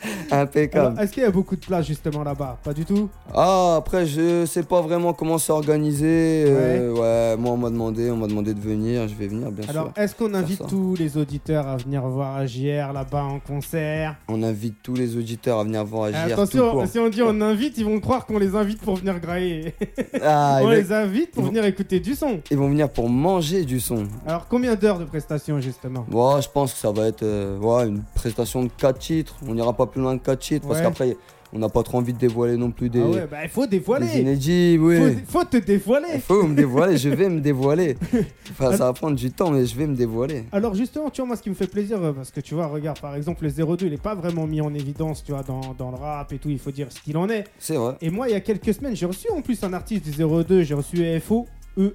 Impeccable. 0.30 0.86
Alors, 0.88 1.00
Est-ce 1.00 1.12
qu'il 1.12 1.22
y 1.22 1.26
a 1.26 1.30
beaucoup 1.30 1.56
de 1.56 1.60
places 1.64 1.86
justement 1.86 2.22
là-bas? 2.22 2.58
Pas 2.62 2.72
du 2.74 2.84
tout? 2.84 3.08
Ah, 3.34 3.76
après, 3.78 4.06
je 4.06 4.44
sais 4.46 4.62
pas 4.62 4.80
vraiment 4.80 5.12
comment 5.12 5.38
c'est 5.38 5.52
organisé. 5.52 6.44
euh, 6.46 7.32
ouais. 7.32 7.36
moi, 7.40 7.52
on 7.52 7.56
m'a 7.56 7.70
demandé, 7.70 8.10
on 8.10 8.16
m'a 8.16 8.26
demandé 8.26 8.54
de 8.54 8.60
venir. 8.60 9.08
Je 9.08 9.14
vais 9.14 9.26
venir, 9.28 9.50
bien 9.50 9.68
Alors, 9.68 9.92
sûr. 9.94 10.02
est-ce 10.02 10.14
qu'on 10.14 10.34
invite 10.34 10.66
tous 10.68 10.94
les 10.98 11.16
auditeurs 11.16 11.66
à 11.66 11.76
venir 11.76 12.02
voir 12.06 12.36
AJR 12.36 12.92
là-bas 12.92 13.22
en 13.24 13.38
concert? 13.40 14.16
On 14.28 14.42
invite 14.42 14.76
tous 14.82 14.94
les 14.94 15.16
auditeurs 15.16 15.60
à 15.60 15.64
venir 15.64 15.84
voir 15.84 16.04
Agir. 16.04 16.36
tout 16.36 16.42
Attention, 16.42 16.86
si 16.86 16.98
on 16.98 17.08
dit 17.08 17.22
on 17.22 17.40
invite, 17.40 17.78
ils 17.78 17.84
vont 17.84 18.00
croire 18.00 18.26
qu'on 18.26 18.38
les 18.38 18.54
invite 18.54 18.80
pour 18.80 18.96
venir 18.96 19.18
grailler. 19.20 19.74
Ah, 20.22 20.60
on 20.62 20.70
les 20.70 20.92
invite 20.92 21.30
pour 21.32 21.42
vont- 21.44 21.48
venir 21.50 21.64
écouter 21.66 22.00
du 22.00 22.14
son. 22.14 22.40
ils 22.50 22.56
vont 22.56 22.68
venir 22.68 22.88
pour 22.88 23.08
manger 23.08 23.64
du 23.64 23.80
son. 23.80 24.04
Alors, 24.26 24.46
combien 24.48 24.74
d'heures 24.74 24.98
de 24.98 25.04
prestation 25.04 25.60
justement? 25.60 26.06
Ouais, 26.10 26.40
je 26.42 26.48
pense 26.48 26.72
que 26.72 26.78
ça 26.78 26.90
va 26.90 27.06
être 27.06 27.22
euh, 27.22 27.58
ouais, 27.58 27.86
une 27.86 28.02
prestation 28.14 28.64
de 28.64 28.70
4 28.76 28.98
titres. 28.98 29.36
On 29.46 29.54
n'ira 29.54 29.72
pas 29.72 29.85
plus 29.86 30.00
loin 30.00 30.14
de 30.14 30.20
4 30.20 30.38
titres 30.38 30.66
parce 30.66 30.80
Ouais. 30.80 30.84
qu'après, 30.86 31.16
on 31.52 31.58
n'a 31.60 31.68
pas 31.68 31.82
trop 31.84 31.98
envie 31.98 32.12
de 32.12 32.18
dévoiler 32.18 32.56
non 32.56 32.70
plus 32.72 32.90
des, 32.90 33.00
Ah 33.00 33.06
ouais, 33.06 33.26
bah 33.30 33.36
il 33.44 33.48
faut 33.48 33.66
des 33.66 33.78
dévoiler. 33.78 34.18
inédits. 34.20 34.76
Oui. 34.80 34.96
Faut, 35.26 35.38
faut 35.38 35.44
te 35.44 35.56
dévoiler. 35.58 36.08
Il 36.14 36.20
faut 36.20 36.42
me 36.42 36.54
dévoiler, 36.56 36.96
je 36.98 37.08
vais 37.08 37.28
me 37.28 37.40
dévoiler. 37.40 37.96
Enfin, 38.50 38.72
ça 38.76 38.84
va 38.86 38.92
prendre 38.92 39.16
du 39.16 39.30
temps, 39.30 39.50
mais 39.50 39.64
je 39.66 39.76
vais 39.76 39.86
me 39.86 39.94
dévoiler. 39.94 40.44
Alors 40.52 40.74
justement, 40.74 41.08
tu 41.10 41.20
vois, 41.20 41.28
moi 41.28 41.36
ce 41.36 41.42
qui 41.42 41.50
me 41.50 41.54
fait 41.54 41.66
plaisir, 41.66 42.02
euh, 42.02 42.12
parce 42.12 42.30
que 42.30 42.40
tu 42.40 42.54
vois, 42.54 42.66
regarde, 42.66 43.00
par 43.00 43.14
exemple, 43.14 43.44
le 43.44 43.50
02, 43.76 43.86
il 43.86 43.92
est 43.92 44.02
pas 44.02 44.14
vraiment 44.14 44.46
mis 44.46 44.60
en 44.60 44.72
évidence, 44.74 45.22
tu 45.24 45.32
vois, 45.32 45.42
dans, 45.42 45.74
dans 45.78 45.90
le 45.90 45.96
rap 45.96 46.32
et 46.32 46.38
tout, 46.38 46.48
il 46.50 46.58
faut 46.58 46.70
dire 46.72 46.88
ce 46.90 47.00
qu'il 47.00 47.16
en 47.16 47.28
est. 47.28 47.44
C'est 47.58 47.76
vrai. 47.76 47.94
Et 48.00 48.10
moi, 48.10 48.28
il 48.28 48.32
y 48.32 48.36
a 48.36 48.40
quelques 48.40 48.74
semaines, 48.74 48.96
j'ai 48.96 49.06
reçu 49.06 49.28
en 49.30 49.40
plus 49.40 49.62
un 49.62 49.72
artiste 49.72 50.04
du 50.04 50.10
02, 50.12 50.62
j'ai 50.62 50.74
reçu 50.74 51.02
EFO, 51.04 51.46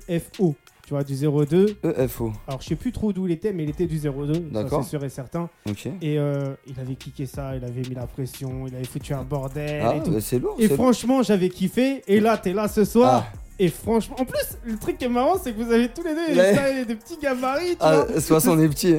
EFO, 0.07 0.55
tu 0.91 0.95
vois, 0.95 1.03
du 1.05 1.15
02. 1.15 1.77
EFO. 2.03 2.33
Alors 2.47 2.61
je 2.61 2.67
sais 2.67 2.75
plus 2.75 2.91
trop 2.91 3.13
d'où 3.13 3.25
il 3.25 3.31
était, 3.31 3.53
mais 3.53 3.63
il 3.63 3.69
était 3.69 3.85
du 3.85 3.97
02, 3.97 4.33
ça 4.33 4.39
D'accord. 4.51 4.83
c'est 4.83 4.89
sûr 4.89 5.03
et 5.05 5.09
certain. 5.09 5.49
Ok. 5.69 5.85
Et 6.01 6.19
euh, 6.19 6.53
il 6.67 6.77
avait 6.81 6.95
kické 6.95 7.25
ça, 7.25 7.55
il 7.55 7.63
avait 7.63 7.79
mis 7.88 7.95
la 7.95 8.05
pression, 8.07 8.67
il 8.67 8.75
avait 8.75 8.83
foutu 8.83 9.13
un 9.13 9.23
bordel 9.23 9.81
Ah, 9.85 9.95
et 9.95 10.03
tout. 10.03 10.11
bah, 10.11 10.19
c'est 10.19 10.39
lourd. 10.39 10.55
Et 10.59 10.67
franchement, 10.67 11.23
j'avais 11.23 11.47
kiffé. 11.47 12.01
Et 12.07 12.19
là, 12.19 12.38
t'es 12.38 12.51
là 12.51 12.67
ce 12.67 12.83
soir. 12.83 13.25
Ah. 13.33 13.38
Et 13.63 13.69
franchement, 13.69 14.16
en 14.19 14.25
plus, 14.25 14.58
le 14.66 14.75
truc 14.75 14.98
qui 14.98 15.06
est 15.06 15.10
marrant, 15.10 15.36
c'est 15.42 15.54
que 15.54 15.62
vous 15.62 15.72
avez 15.72 15.88
tous 15.88 16.02
les 16.02 16.16
deux 16.16 16.36
Ouais. 16.36 16.84
des, 16.84 16.96
petits 16.96 17.18
gabarits, 17.22 17.69
tu 17.74 17.78
Ah, 17.80 18.06
vois. 18.10 18.19
soit 18.19 18.48
on 18.48 18.60
est 18.60 18.68
petit. 18.68 18.96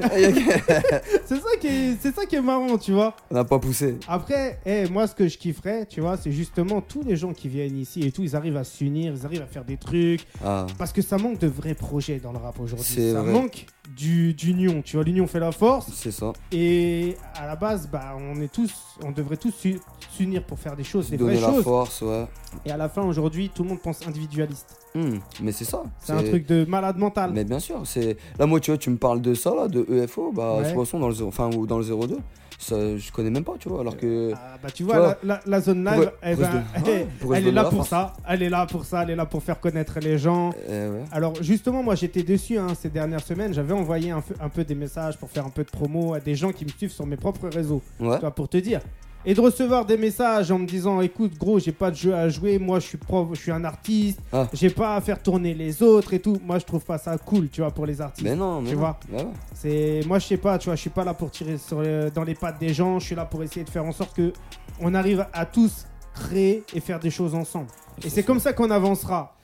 C'est 1.27 1.35
ça 1.37 1.57
qui 1.61 1.67
est, 1.67 1.97
c'est 2.01 2.15
ça 2.15 2.27
qui 2.27 2.37
est 2.37 2.41
marrant, 2.41 2.79
tu 2.79 2.93
vois. 2.93 3.17
on 3.31 3.35
n'a 3.35 3.45
pas 3.45 3.59
poussé. 3.59 3.97
Après, 4.07 4.61
eh, 4.65 4.89
moi, 4.89 5.09
ce 5.09 5.17
que 5.17 5.27
je 5.27 5.37
kifferais, 5.37 5.87
tu 5.87 6.01
vois, 6.01 6.17
c'est 6.17 6.31
justement 6.31 6.81
tous 6.81 7.03
les 7.03 7.17
gens 7.17 7.33
qui 7.33 7.49
viennent 7.49 7.77
ici 7.77 8.03
et 8.07 8.13
tout, 8.13 8.23
ils 8.23 8.37
arrivent 8.37 8.57
à 8.57 8.63
s'unir, 8.63 9.13
ils 9.17 9.27
arrivent 9.27 9.43
à 9.43 9.47
faire 9.47 9.65
des 9.65 9.77
trucs. 9.77 10.27
Ah, 10.45 10.67
Parce 10.79 10.93
que 10.93 11.03
ça 11.03 11.19
manque 11.19 11.39
de 11.41 11.49
vrais 11.49 11.75
projets 11.75 12.21
dans 12.21 12.31
le 12.31 12.39
rap 12.39 12.61
aujourd'hui. 12.61 13.11
Ça 13.13 13.21
vrai. 13.21 13.33
manque 13.33 13.67
du- 13.97 14.33
d'union, 14.35 14.81
tu 14.83 14.97
vois. 14.97 15.05
L'union 15.05 15.27
fait 15.27 15.41
la 15.41 15.53
force. 15.53 15.91
c'est 15.93 16.11
ça. 16.13 16.33
Et 16.53 17.17
à 17.35 17.47
la 17.47 17.57
base, 17.57 17.89
bah, 17.91 18.15
on 18.17 18.41
est 18.41 18.53
tous, 18.53 18.73
on 19.05 19.11
devrait 19.13 19.37
tous 19.37 19.51
su- 19.51 19.81
s'unir 20.11 20.45
pour 20.45 20.59
faire 20.59 20.77
des 20.77 20.85
choses, 20.85 21.11
des 21.11 21.17
Donner 21.17 21.35
vraies 21.35 21.47
la 21.49 21.53
choses. 21.55 21.65
force, 21.65 22.03
ouais. 22.03 22.27
Et 22.65 22.71
à 22.71 22.77
la 22.77 22.89
fin, 22.89 23.03
aujourd'hui, 23.03 23.51
tout 23.55 23.63
le 23.65 23.71
monde 23.71 23.81
pense 23.83 24.07
individualiste. 24.07 24.77
Hmm, 24.95 25.19
mais 25.43 25.53
c'est 25.53 25.65
ça. 25.65 25.83
C'est 26.01 26.13
un 26.13 26.23
truc 26.23 26.47
de 26.47 26.65
malade 26.67 26.99
mental. 26.99 27.33
Mais 27.33 27.45
bien 27.45 27.59
sûr, 27.59 27.81
c'est. 27.85 28.17
Là, 28.39 28.47
moi, 28.47 28.61
tu 28.61 28.71
vois, 28.71 28.79
tu 28.79 28.91
me 28.91 28.99
parles 28.99 29.21
de 29.23 29.35
ça, 29.35 29.55
là, 29.55 29.67
de 29.69 29.87
EFO, 29.91 30.33
bah, 30.33 30.57
Ouais. 30.57 30.65
de 30.65 30.69
toute 30.71 30.79
façon, 30.85 30.99
dans 31.01 31.09
le, 31.09 31.15
zéro- 31.15 31.29
enfin, 31.29 31.51
ou 31.55 31.67
dans 31.67 31.79
le 31.79 31.85
02, 31.85 32.19
ça, 32.63 32.97
je 32.97 33.13
connais 33.13 33.31
même 33.31 33.45
pas, 33.45 33.55
tu 33.59 33.69
vois, 33.69 33.81
alors 33.81 33.97
que. 33.97 34.33
Ah, 34.35 34.57
bah, 34.63 34.69
tu 34.73 34.83
vois, 34.85 34.95
Tu 34.95 35.01
vois, 35.01 35.17
la, 35.25 35.35
la- 35.35 35.41
la 35.47 35.61
zone 35.61 35.85
live, 35.85 35.95
pourrait- 35.95 36.15
eh 36.23 36.35
ben, 36.37 36.65
elle 37.35 37.49
est 37.49 37.53
là 37.53 37.65
pour 37.65 37.87
ça. 37.87 38.13
Elle 38.29 38.43
est 38.43 38.51
là 38.51 38.67
pour 38.67 38.85
ça. 38.85 39.03
Elle 39.03 39.11
est 39.11 39.17
là 39.17 39.27
pour 39.27 39.43
faire 39.43 39.61
connaître 39.61 39.99
les 40.01 40.19
gens. 40.19 40.51
Eh 40.69 40.71
ouais. 40.71 41.05
Alors 41.13 41.35
justement, 41.43 41.83
moi 41.83 41.95
j'étais 41.95 42.23
déçu 42.23 42.59
hein, 42.59 42.69
ces 42.81 42.89
dernières 42.89 43.25
semaines. 43.25 43.53
J'avais 43.53 43.75
envoyé 43.75 44.11
un, 44.11 44.21
peu- 44.21 44.35
un 44.41 44.49
peu 44.49 44.65
des 44.65 44.75
messages 44.75 45.17
pour 45.19 45.31
faire 45.31 45.45
un 45.47 45.51
peu 45.51 45.65
de 45.65 45.71
promo 45.71 46.15
à 46.15 46.21
des 46.21 46.35
gens 46.35 46.53
qui 46.53 46.65
me 46.65 46.71
suivent 46.71 46.93
sur 46.93 47.07
mes 47.07 47.17
propres 47.17 47.49
réseaux. 47.49 47.83
Ouais. 48.01 48.15
Tu 48.17 48.21
vois, 48.21 48.31
pour 48.31 48.49
te 48.49 48.57
dire. 48.57 48.81
Et 49.25 49.35
de 49.35 49.41
recevoir 49.41 49.87
des 49.87 49.97
messages 49.97 50.51
en 50.51 50.59
me 50.59 50.67
disant 50.67 51.01
écoute 51.01 51.39
gros 51.39 51.61
j'ai 51.61 51.71
pas 51.71 51.91
de 51.93 51.97
jeu 51.97 52.13
à 52.13 52.29
jouer 52.29 52.59
moi 52.59 52.81
je 52.81 52.87
suis 52.89 52.99
prof 52.99 53.29
je 53.35 53.41
suis 53.41 53.53
un 53.53 53.63
artiste 53.65 54.19
Ah. 54.33 54.49
j'ai 54.53 54.69
pas 54.71 54.97
à 54.97 55.01
faire 55.01 55.23
tourner 55.23 55.55
les 55.55 55.81
autres 55.83 56.13
et 56.15 56.19
tout. 56.19 56.39
Moi 56.45 56.59
je 56.59 56.65
trouve 56.65 56.85
pas 56.85 56.99
ça 56.99 57.17
cool 57.19 57.49
tu 57.49 57.61
vois 57.61 57.71
pour 57.71 57.87
les 57.87 58.01
artistes. 58.01 58.27
Mais 58.29 58.35
non, 58.35 58.61
mais 58.61 58.71
Tu 58.71 58.75
non. 58.75 58.81
vois. 58.81 58.99
Bah 59.13 59.25
c'est 59.55 60.01
moi 60.09 60.19
je 60.19 60.27
sais 60.27 60.37
pas 60.39 60.59
tu 60.59 60.67
vois 60.67 60.75
je 60.75 60.81
suis 60.81 60.91
pas 60.91 61.05
là 61.05 61.15
pour 61.15 61.31
tirer 61.31 61.57
sur 61.59 61.81
dans 62.13 62.25
les 62.25 62.35
pattes 62.35 62.59
des 62.59 62.75
gens. 62.75 62.99
Je 62.99 63.07
suis 63.07 63.15
là 63.15 63.25
pour 63.25 63.43
essayer 63.45 63.65
de 63.65 63.71
faire 63.71 63.85
en 63.85 63.93
sorte 63.93 64.17
que 64.17 64.33
on 64.81 64.93
arrive 64.95 65.25
à 65.33 65.47
tous 65.47 65.87
créer 66.15 66.65
et 66.75 66.81
faire 66.81 66.99
des 66.99 67.11
choses 67.11 67.35
ensemble. 67.35 67.69
Et 68.05 68.11
c'est 68.11 68.23
comme 68.25 68.41
ça 68.41 68.53
qu'on 68.53 68.71
avancera. 68.71 69.37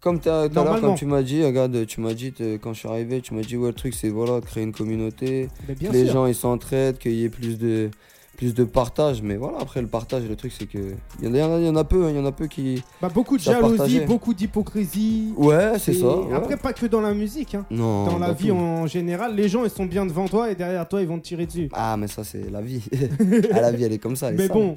Comme 0.00 0.18
comme 0.18 0.94
tu 0.96 1.04
m'as 1.06 1.22
dit, 1.22 1.44
regarde, 1.44 1.86
tu 1.86 2.00
m'as 2.00 2.14
dit 2.14 2.32
quand 2.62 2.72
je 2.72 2.78
suis 2.80 2.88
arrivé, 2.88 3.20
tu 3.20 3.34
m'as 3.34 3.42
dit 3.42 3.56
ouais 3.56 3.68
le 3.68 3.74
truc 3.74 3.94
c'est 3.94 4.08
voilà 4.08 4.40
de 4.40 4.44
créer 4.46 4.64
une 4.64 4.72
communauté, 4.72 5.48
que 5.68 5.92
les 5.92 6.04
sûr. 6.06 6.12
gens 6.14 6.26
ils 6.26 6.34
s'entraident, 6.34 6.98
qu'il 6.98 7.12
y 7.12 7.24
ait 7.24 7.28
plus 7.28 7.58
de 7.58 7.90
plus 8.40 8.54
de 8.54 8.64
partage. 8.64 9.20
Mais 9.22 9.36
voilà, 9.36 9.58
après 9.60 9.82
le 9.82 9.86
partage, 9.86 10.22
le 10.26 10.34
truc 10.34 10.52
c'est 10.58 10.64
que 10.66 10.78
il 11.22 11.26
y, 11.26 11.28
en 11.28 11.34
a- 11.52 11.58
il 11.58 11.66
y 11.66 11.68
en 11.68 11.84
peu, 11.84 12.06
hein, 12.06 12.10
il 12.10 12.16
y 12.16 12.18
en 12.18 12.24
a 12.24 12.32
peu 12.32 12.46
qui. 12.46 12.82
Bah, 13.02 13.10
beaucoup 13.12 13.36
de 13.36 13.42
jalousie, 13.42 14.00
beaucoup 14.06 14.32
d'hypocrisie. 14.32 15.32
Ouais, 15.36 15.78
c'est 15.78 15.92
ça. 15.92 16.06
ouais. 16.16 16.34
Après, 16.34 16.56
pas 16.56 16.72
que 16.72 16.86
dans 16.86 17.00
la 17.02 17.12
musique, 17.14 17.54
hein. 17.54 17.66
non, 17.70 18.06
dans 18.06 18.18
la 18.18 18.32
vie 18.32 18.48
tout. 18.48 18.54
en 18.54 18.86
général, 18.86 19.34
les 19.34 19.48
gens 19.48 19.64
ils 19.64 19.70
sont 19.70 19.84
bien 19.84 20.06
devant 20.06 20.26
toi 20.26 20.50
et 20.50 20.54
derrière 20.54 20.88
toi 20.88 21.02
ils 21.02 21.08
vont 21.08 21.18
te 21.18 21.24
tirer 21.24 21.44
dessus. 21.46 21.68
Ah, 21.72 21.96
mais 21.98 22.08
ça 22.08 22.24
c'est 22.24 22.50
la 22.50 22.60
vie. 22.62 22.82
Ah, 23.52 23.60
la 23.60 23.72
vie, 23.72 23.84
elle 23.84 23.92
est 23.92 23.98
comme 23.98 24.16
ça. 24.16 24.28
elle 24.30 24.36
Mais 24.36 24.46
sale. 24.48 24.56
bon, 24.56 24.74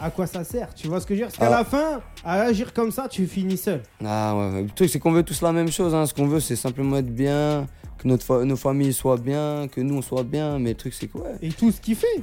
à 0.00 0.10
quoi 0.10 0.26
ça 0.26 0.42
sert 0.44 0.74
Tu 0.74 0.88
vois 0.88 1.00
ce 1.00 1.06
que 1.06 1.14
je 1.14 1.20
veux 1.20 1.26
dire? 1.28 1.36
Parce 1.38 1.38
qu'à 1.50 1.54
Ah. 1.56 1.58
la 1.60 1.64
fin, 1.64 2.00
à 2.24 2.40
agir 2.42 2.72
comme 2.72 2.90
ça, 2.90 3.06
tu 3.08 3.26
finis 3.26 3.56
seul. 3.56 3.82
Ah 4.04 4.34
ouais, 4.36 4.52
ouais. 4.54 4.62
le 4.62 4.68
truc 4.70 4.90
c'est 4.90 4.98
qu'on 4.98 5.12
veut 5.12 5.22
tous 5.22 5.40
la 5.42 5.52
même 5.52 5.70
chose. 5.70 5.94
hein. 5.94 6.06
Ce 6.06 6.12
qu'on 6.14 6.26
veut 6.26 6.40
c'est 6.40 6.56
simplement 6.56 6.96
être 6.96 7.14
bien, 7.14 7.66
que 7.98 8.08
notre 8.08 8.24
fa- 8.24 8.44
nos 8.44 8.56
familles 8.56 8.92
soient 8.92 9.16
bien, 9.18 9.68
que 9.70 9.80
nous 9.80 9.96
on 9.96 10.02
soit 10.02 10.24
bien. 10.24 10.58
Mais 10.58 10.70
le 10.70 10.76
truc 10.76 10.94
c'est 10.94 11.06
quoi 11.08 11.26
Et 11.42 11.50
tout 11.50 11.70
ce 11.70 11.80
qu'il 11.80 11.94
fait. 11.96 12.22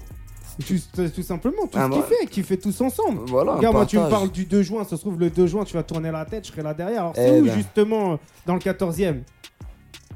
Juste, 0.59 1.13
tout 1.13 1.21
simplement, 1.23 1.63
tout 1.63 1.77
Ah, 1.79 1.85
ce 1.87 1.91
qu'il 1.91 2.01
bah. 2.01 2.07
fait, 2.19 2.25
qu'il 2.27 2.43
fait 2.43 2.57
tous 2.57 2.79
ensemble. 2.81 3.21
Voilà. 3.27 3.55
Regarde, 3.55 3.75
moi, 3.75 3.85
tu 3.85 3.97
me 3.97 4.09
parles 4.09 4.29
du 4.31 4.45
2 4.45 4.61
juin, 4.61 4.83
ça 4.83 4.91
se 4.91 5.01
trouve, 5.01 5.19
le 5.19 5.29
2 5.29 5.47
juin, 5.47 5.63
tu 5.63 5.73
vas 5.75 5.83
tourner 5.83 6.11
la 6.11 6.25
tête, 6.25 6.45
je 6.45 6.51
serai 6.51 6.61
là 6.63 6.73
derrière. 6.73 7.01
Alors, 7.01 7.13
c'est 7.15 7.37
Eh 7.37 7.41
où, 7.41 7.45
ben. 7.45 7.53
justement, 7.55 8.19
dans 8.45 8.53
le 8.55 8.59
14e 8.59 9.21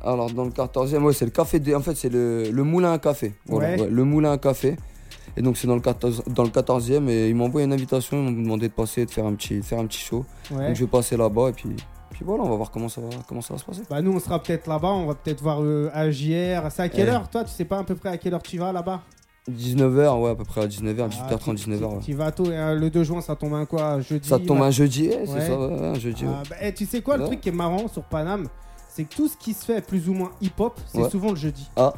Alors 0.04 0.30
dans 0.32 0.44
le 0.46 0.52
14e, 0.52 1.04
ouais, 1.04 1.14
c'est 1.14 1.26
le 1.26 1.32
café. 1.32 1.60
des- 1.60 1.74
En 1.74 1.82
fait, 1.82 1.96
c'est 1.96 2.10
le, 2.10 2.50
le 2.52 2.64
moulin 2.64 2.94
à 2.94 3.00
café. 3.00 3.34
Voilà, 3.48 3.70
Ouais. 3.76 3.82
ouais, 3.82 3.90
le 3.90 4.04
moulin 4.04 4.32
à 4.34 4.38
café. 4.38 4.76
Et 5.38 5.42
donc 5.42 5.58
c'est 5.58 5.68
dans 5.68 5.76
le 5.76 5.82
14 5.82 6.24
dans 6.28 6.44
le 6.44 6.50
14e 6.50 7.10
et 7.10 7.28
ils 7.30 7.36
m'ont 7.36 7.46
envoyé 7.46 7.66
une 7.66 7.74
invitation, 7.74 8.16
ils 8.18 8.24
m'ont 8.24 8.42
demandé 8.44 8.68
de 8.70 8.74
passer, 8.74 9.06
de 9.06 9.12
faire 9.12 9.26
un 9.26 9.34
petit, 9.34 9.58
de 9.58 9.66
faire 9.66 9.80
un 9.80 9.86
petit 9.86 10.00
show. 10.00 10.24
Ouais. 10.52 10.68
Donc 10.68 10.76
je 10.76 10.82
vais 10.86 10.90
passer 10.90 11.18
là-bas 11.18 11.50
et 11.50 11.52
puis, 11.52 11.70
puis 12.12 12.24
voilà, 12.24 12.44
on 12.44 12.50
va 12.50 12.56
voir 12.56 12.72
comment 12.72 12.88
ça 12.88 13.02
va, 13.02 13.10
comment 13.28 13.42
ça 13.42 13.54
va 13.54 13.60
se 13.60 13.66
passer. 13.66 13.82
Bah, 13.90 14.02
nous, 14.02 14.14
on 14.14 14.20
sera 14.20 14.42
peut-être 14.42 14.68
là-bas, 14.68 14.88
on 14.92 15.08
va 15.08 15.16
peut-être 15.16 15.42
voir 15.42 15.62
euh, 15.62 15.90
AJR. 15.94 16.72
C'est 16.72 16.84
à 16.84 16.90
quelle 16.90 17.10
Eh. 17.10 17.12
heure, 17.12 17.30
toi? 17.30 17.44
Tu 17.44 17.52
sais 17.52 17.66
pas 17.66 17.80
à 17.80 17.84
peu 17.84 17.96
près 17.96 18.10
à 18.10 18.18
quelle 18.18 18.34
heure 18.34 18.44
tu 18.44 18.58
vas 18.58 18.72
là-bas? 18.72 19.02
19h, 19.50 20.20
ouais, 20.22 20.30
à 20.32 20.36
peu 20.36 20.44
près 20.44 20.62
à 20.62 20.68
19h, 20.68 21.02
Ah, 21.04 21.08
18h30, 21.08 21.56
tu- 21.56 21.70
19h. 21.70 21.78
tu- 21.90 21.96
ouais. 21.96 22.02
Tu 22.04 22.14
vas 22.14 22.32
tôt, 22.32 22.48
euh, 22.50 22.74
le 22.76 22.90
2 22.90 23.04
juin, 23.04 23.22
ça 23.22 23.36
tombe 23.36 23.54
un 23.54 23.66
quoi 23.66 24.00
Jeudi 24.02 24.28
Ça 24.28 24.40
tombe 24.40 24.62
un 24.62 24.72
jeudi, 24.72 25.06
eh, 25.12 25.18
Ouais. 25.18 25.26
c'est 25.28 25.48
ça, 25.48 25.60
ouais, 25.60 25.86
un 25.88 25.94
jeudi. 25.96 26.26
Ah, 26.28 26.42
bah, 26.50 26.56
eh, 26.62 26.74
tu 26.74 26.86
sais 26.86 27.02
quoi, 27.02 27.18
le 27.18 27.26
truc 27.26 27.42
qui 27.42 27.50
est 27.50 27.54
marrant 27.54 27.88
sur 27.88 28.04
Paname, 28.04 28.48
c'est 28.90 29.04
que 29.04 29.16
tout 29.16 29.28
ce 29.28 29.38
qui 29.38 29.54
se 29.54 29.66
fait 29.66 29.86
plus 29.86 30.10
ou 30.10 30.14
moins 30.14 30.32
hip-hop, 30.42 30.80
c'est 30.88 31.10
souvent 31.10 31.30
le 31.30 31.36
jeudi. 31.36 31.70
Ah, 31.76 31.94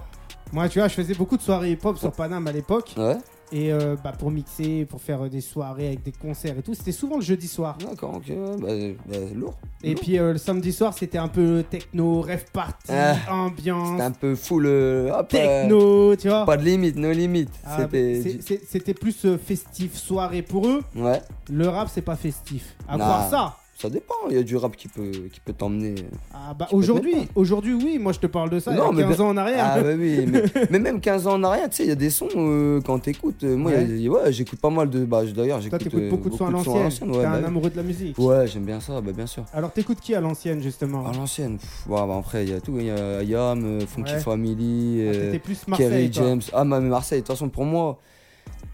Moi, 0.54 0.70
tu 0.70 0.80
vois, 0.80 0.88
je 0.88 0.94
faisais 0.94 1.14
beaucoup 1.14 1.36
de 1.38 1.42
soirées 1.42 1.72
hip-hop 1.72 1.98
sur 1.98 2.12
Paname 2.12 2.48
à 2.48 2.52
l'époque. 2.52 2.94
ouais, 2.98 3.18
Et 3.54 3.72
euh, 3.72 3.96
bah, 4.04 4.12
pour 4.12 4.30
mixer, 4.30 4.84
pour 4.86 5.02
faire 5.02 5.24
euh, 5.26 5.30
des 5.30 5.40
soirées 5.40 5.88
avec 5.88 6.04
des 6.04 6.12
concerts 6.12 6.58
et 6.58 6.62
tout, 6.62 6.74
c'était 6.74 6.92
souvent 6.92 7.16
le 7.16 7.22
jeudi 7.22 7.48
soir. 7.48 7.78
d'accord, 7.78 8.16
ok, 8.16 8.30
bah, 8.60 8.68
bah, 9.08 9.16
lourd. 9.34 9.56
Et 9.84 9.92
lourd. 9.94 10.02
puis 10.02 10.20
euh, 10.20 10.34
le 10.34 10.38
samedi 10.38 10.74
soir, 10.74 10.94
c'était 10.94 11.18
un 11.18 11.30
peu 11.30 11.64
techno, 11.70 12.20
rêve 12.20 12.44
party, 12.52 12.92
Ah, 12.92 13.16
ambiance, 13.32 13.92
C'était 13.92 14.02
un 14.04 14.12
peu 14.12 14.36
full, 14.36 14.66
euh, 14.66 15.12
hop, 15.18 15.30
techno, 15.30 16.16
tu 16.18 16.28
vois. 16.28 16.46
pas 16.46 16.58
de 16.58 16.64
limite, 16.64 16.98
no 16.98 17.12
limite. 17.12 17.50
Ah, 17.66 17.88
C'était. 17.90 18.94
plus 18.94 19.26
festif, 19.38 19.96
soirée 19.96 20.42
pour 20.42 20.68
eux. 20.68 20.82
Ouais, 20.96 21.22
Le 21.50 21.70
rap, 21.70 21.88
c'est 21.94 22.02
pas 22.02 22.16
festif. 22.18 22.76
À 22.88 22.98
Nah. 22.98 23.04
croire 23.06 23.30
ça. 23.30 23.56
Ça 23.80 23.90
dépend, 23.92 24.16
il 24.30 24.36
y 24.36 24.40
a 24.40 24.44
du 24.44 24.56
rap 24.58 24.76
qui 24.76 24.88
peut, 24.88 25.12
qui 25.32 25.40
peut 25.40 25.54
t'emmener. 25.54 25.94
Ah, 26.34 26.56
bah, 26.58 26.68
aujourd'hui, 26.72 27.14
aujourd'hui, 27.36 27.76
oui, 27.76 28.00
moi 28.00 28.12
je 28.12 28.18
te 28.20 28.26
parle 28.26 28.50
de 28.50 28.60
ça 28.60 28.74
Non, 28.74 28.92
il 28.92 28.96
y 28.96 28.98
mais 28.98 29.04
a 29.04 29.08
15 29.10 29.18
bien- 29.18 29.26
ans 29.26 29.30
en 29.30 29.38
arrière. 29.38 29.66
Ah 29.68 29.82
bah 29.82 29.90
oui, 29.96 30.26
mais, 30.28 30.44
mais 30.72 30.80
même 30.80 31.00
15 31.00 31.28
ans 31.28 31.34
en 31.36 31.44
arrière, 31.44 31.70
tu 31.70 31.76
sais, 31.78 31.84
il 31.84 31.90
y 31.90 31.92
a 31.92 31.96
des 31.96 32.10
sons 32.10 32.28
euh, 32.36 32.82
quand 32.82 32.98
t'écoutes. 32.98 33.44
euh, 33.44 33.56
moi, 33.56 33.72
ouais, 33.74 34.34
j'écoute 34.34 34.60
pas 34.60 34.72
mal 34.72 34.90
de. 34.90 35.06
Bah, 35.06 35.22
d'ailleurs, 35.26 35.62
j'écoute 35.62 35.82
euh, 35.94 36.10
beaucoup 36.10 36.30
de 36.32 36.36
sons 36.36 36.48
à 36.48 36.52
l'ancienne. 36.52 36.88
ouais, 37.12 37.18
T'es 37.18 37.24
bah 37.24 37.32
un 37.34 37.40
oui. 37.40 37.46
amoureux 37.46 37.70
de 37.70 37.78
la 37.78 37.84
musique. 37.84 38.18
Ouais, 38.18 38.48
j'aime 38.48 38.64
bien 38.66 38.80
ça, 38.80 39.00
bah 39.00 39.12
bien 39.16 39.28
sûr. 39.28 39.44
Alors, 39.54 39.72
t'écoutes 39.72 40.00
qui 40.02 40.16
à 40.16 40.22
l'ancienne, 40.22 40.60
justement? 40.62 41.06
À 41.08 41.14
l'ancienne, 41.14 41.60
ouais, 41.88 42.08
bah, 42.08 42.16
après, 42.18 42.46
il 42.46 42.50
y 42.50 42.54
a 42.54 42.60
tout. 42.62 42.74
Il 42.80 42.86
y 42.88 42.90
a 42.90 43.22
Yam, 43.22 43.64
euh, 43.64 43.80
Funky 43.86 44.14
Ouais. 44.14 44.20
Family, 44.20 45.02
Ah, 45.08 45.14
euh, 45.14 45.40
plus 45.40 45.66
Kerry. 45.78 46.10
James. 46.12 46.42
Ah, 46.52 46.66
mais 46.66 46.80
Marseille, 46.80 47.22
de 47.22 47.28
toute 47.28 47.36
façon, 47.36 47.50
pour 47.50 47.66
moi. 47.66 48.00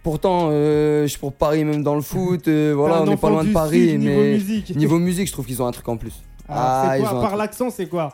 Pourtant, 0.03 0.49
euh, 0.51 1.03
je 1.03 1.07
suis 1.07 1.19
pour 1.19 1.31
Paris, 1.33 1.63
même 1.63 1.81
dans 1.81 1.95
le 1.95 2.01
foot. 2.01 2.47
euh, 2.49 2.73
voilà, 2.75 3.01
on 3.01 3.05
n'est 3.05 3.15
pas 3.17 3.29
loin 3.29 3.43
de 3.45 3.53
Paris, 3.53 3.91
Sud, 3.91 3.99
niveau 4.01 4.19
mais. 4.21 4.31
musique. 4.33 4.75
Niveau 4.75 4.99
musique, 4.99 5.27
je 5.27 5.31
trouve 5.33 5.45
qu'ils 5.45 5.61
ont 5.61 5.65
un 5.67 5.71
truc 5.71 5.87
en 5.87 5.95
plus. 5.97 6.13
Ah, 6.49 6.89
c'est 6.91 6.99
ils 6.99 7.03
quoi 7.07 7.17
ont 7.17 7.21
Par 7.21 7.37
l'accent, 7.37 7.69
c'est 7.69 7.87
quoi 7.87 8.11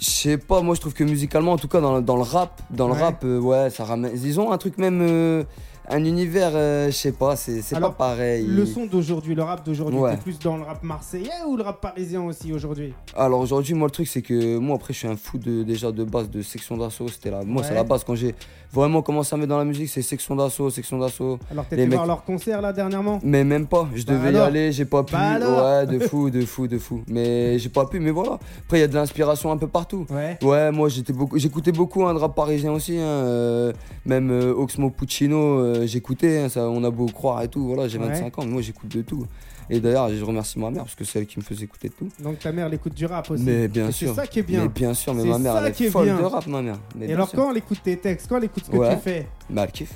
Je 0.00 0.04
sais 0.06 0.36
pas, 0.38 0.60
moi 0.62 0.74
je 0.74 0.80
trouve 0.80 0.94
que 0.94 1.04
musicalement, 1.04 1.52
en 1.52 1.56
tout 1.56 1.68
cas 1.68 1.80
dans, 1.80 1.94
le- 1.96 2.02
dans 2.02 2.16
le 2.16 2.22
rap, 2.22 2.60
dans 2.70 2.88
Ouais. 2.90 2.96
le 2.96 3.00
rap, 3.04 3.22
euh, 3.24 3.38
ouais, 3.38 3.70
ça 3.70 3.84
ramène. 3.84 4.10
Ils 4.20 4.40
ont 4.40 4.50
un 4.50 4.58
truc 4.58 4.78
même, 4.78 4.98
euh, 5.00 5.44
un 5.90 6.04
univers, 6.04 6.50
euh, 6.54 6.86
je 6.86 6.96
sais 6.96 7.12
pas, 7.12 7.34
c'est 7.36 7.62
c'est 7.62 7.74
pas 7.74 7.78
Alors, 7.78 7.94
pareil. 7.94 8.46
Le 8.46 8.66
son 8.66 8.86
d'aujourd'hui, 8.86 9.34
le 9.34 9.42
rap 9.42 9.64
d'aujourd'hui, 9.64 9.98
Ouais. 9.98 10.16
t'es 10.16 10.22
plus 10.22 10.38
dans 10.38 10.56
le 10.56 10.62
rap 10.62 10.82
marseillais 10.82 11.30
ou 11.48 11.56
le 11.56 11.62
rap 11.62 11.80
parisien 11.80 12.22
aussi 12.22 12.52
aujourd'hui? 12.52 12.92
Alors 13.16 13.40
aujourd'hui, 13.40 13.74
moi 13.74 13.86
le 13.88 13.92
truc 13.92 14.06
c'est 14.06 14.22
que 14.22 14.58
moi 14.58 14.76
après 14.76 14.92
je 14.92 14.98
suis 14.98 15.08
un 15.08 15.16
fou 15.16 15.38
de, 15.38 15.62
déjà 15.62 15.90
de 15.92 16.04
base 16.04 16.28
de 16.30 16.42
section 16.42 16.76
d'assaut. 16.76 17.08
C'était 17.08 17.30
là, 17.30 17.40
moi 17.44 17.62
Ouais. 17.62 17.68
c'est 17.68 17.74
la 17.74 17.84
base 17.84 18.04
quand 18.04 18.14
j'ai 18.14 18.34
vraiment 18.72 19.00
commencé 19.00 19.34
à 19.34 19.38
mettre 19.38 19.48
dans 19.48 19.58
la 19.58 19.64
musique, 19.64 19.88
c'est 19.88 20.02
section 20.02 20.36
d'assaut, 20.36 20.68
section 20.68 20.98
d'assaut. 20.98 21.38
Alors, 21.50 21.64
Les 21.70 21.86
mecs- 21.86 21.94
voir 21.94 22.06
leur 22.06 22.22
concert 22.24 22.60
là 22.60 22.72
dernièrement? 22.74 23.18
Mais 23.22 23.42
même 23.44 23.66
pas, 23.66 23.88
je 23.94 24.04
Bah 24.04 24.12
devais 24.12 24.28
alors 24.28 24.44
y 24.44 24.46
aller, 24.48 24.72
j'ai 24.72 24.84
pas 24.84 25.02
pu. 25.04 25.12
Bah 25.14 25.20
alors 25.20 25.64
ouais, 25.64 25.86
de 25.86 25.98
fou, 26.06 26.28
de 26.28 26.42
fou, 26.44 26.66
de 26.68 26.78
fou. 26.78 27.02
Mais 27.08 27.58
j'ai 27.58 27.70
pas 27.70 27.86
pu, 27.86 27.98
mais 27.98 28.10
voilà. 28.10 28.38
Après 28.66 28.78
il 28.78 28.80
y 28.82 28.84
a 28.84 28.88
de 28.88 28.94
l'inspiration 28.94 29.50
un 29.52 29.56
peu 29.56 29.68
partout. 29.68 30.06
Ouais. 30.10 30.38
Ouais, 30.42 30.70
moi 30.70 30.88
j'étais 30.90 31.14
beaucoup, 31.14 31.38
j'écoutais 31.38 31.72
beaucoup 31.72 32.04
un 32.04 32.12
de 32.12 32.18
rap 32.18 32.34
parisien 32.34 32.72
aussi, 32.72 32.98
hein, 32.98 33.02
euh, 33.02 33.72
même 34.04 34.30
euh, 34.30 34.52
Oxmo 34.54 34.90
Puccino, 34.90 35.38
euh, 35.60 35.77
j'écoutais, 35.86 36.38
hein, 36.40 36.48
ça, 36.48 36.68
on 36.68 36.82
a 36.84 36.90
beau 36.90 37.06
croire 37.06 37.42
et 37.42 37.48
tout, 37.48 37.66
voilà, 37.66 37.88
j'ai 37.88 37.98
Ouais. 37.98 38.08
25 38.08 38.38
ans, 38.38 38.42
mais 38.44 38.52
moi 38.52 38.62
j'écoute 38.62 38.88
de 38.94 39.02
tout. 39.02 39.26
Et 39.70 39.80
d'ailleurs, 39.80 40.08
je 40.08 40.24
remercie 40.24 40.58
ma 40.58 40.70
mère 40.70 40.84
parce 40.84 40.94
que 40.94 41.04
c'est 41.04 41.18
elle 41.18 41.26
qui 41.26 41.38
me 41.38 41.44
faisait 41.44 41.64
écouter 41.64 41.88
de 41.88 41.92
tout. 41.94 42.08
Donc, 42.22 42.38
ta 42.38 42.52
mère, 42.52 42.66
elle 42.68 42.74
écoute 42.74 42.94
du 42.94 43.04
rap 43.04 43.30
aussi. 43.30 43.42
Mais 43.44 43.68
bien 43.68 43.88
Et 43.88 43.92
sûr. 43.92 44.08
C'est 44.10 44.14
ça 44.22 44.26
qui 44.26 44.38
est 44.38 44.42
bien. 44.42 44.62
Mais 44.62 44.68
bien 44.68 44.94
sûr, 44.94 45.12
mais 45.14 45.24
ma 45.24 45.36
mère 45.38 45.56
elle 45.58 45.66
est 45.66 45.80
est 45.80 45.90
folle 45.90 46.06
bien. 46.06 46.16
de 46.18 46.22
rap, 46.24 46.46
ma 46.46 46.62
mère. 46.62 46.78
Mais 46.96 47.06
Et 47.08 47.12
alors, 47.12 47.28
sûr. 47.28 47.38
quand 47.38 47.50
elle 47.50 47.58
écoute 47.58 47.80
tes 47.84 47.98
textes, 47.98 48.28
quand 48.28 48.38
elle 48.38 48.44
écoute 48.44 48.64
ce 48.64 48.70
que 48.70 48.76
Ouais. 48.78 48.94
tu 48.96 49.02
fais? 49.02 49.26
Mais 49.50 49.60
elle 49.60 49.70
kiffe. 49.70 49.92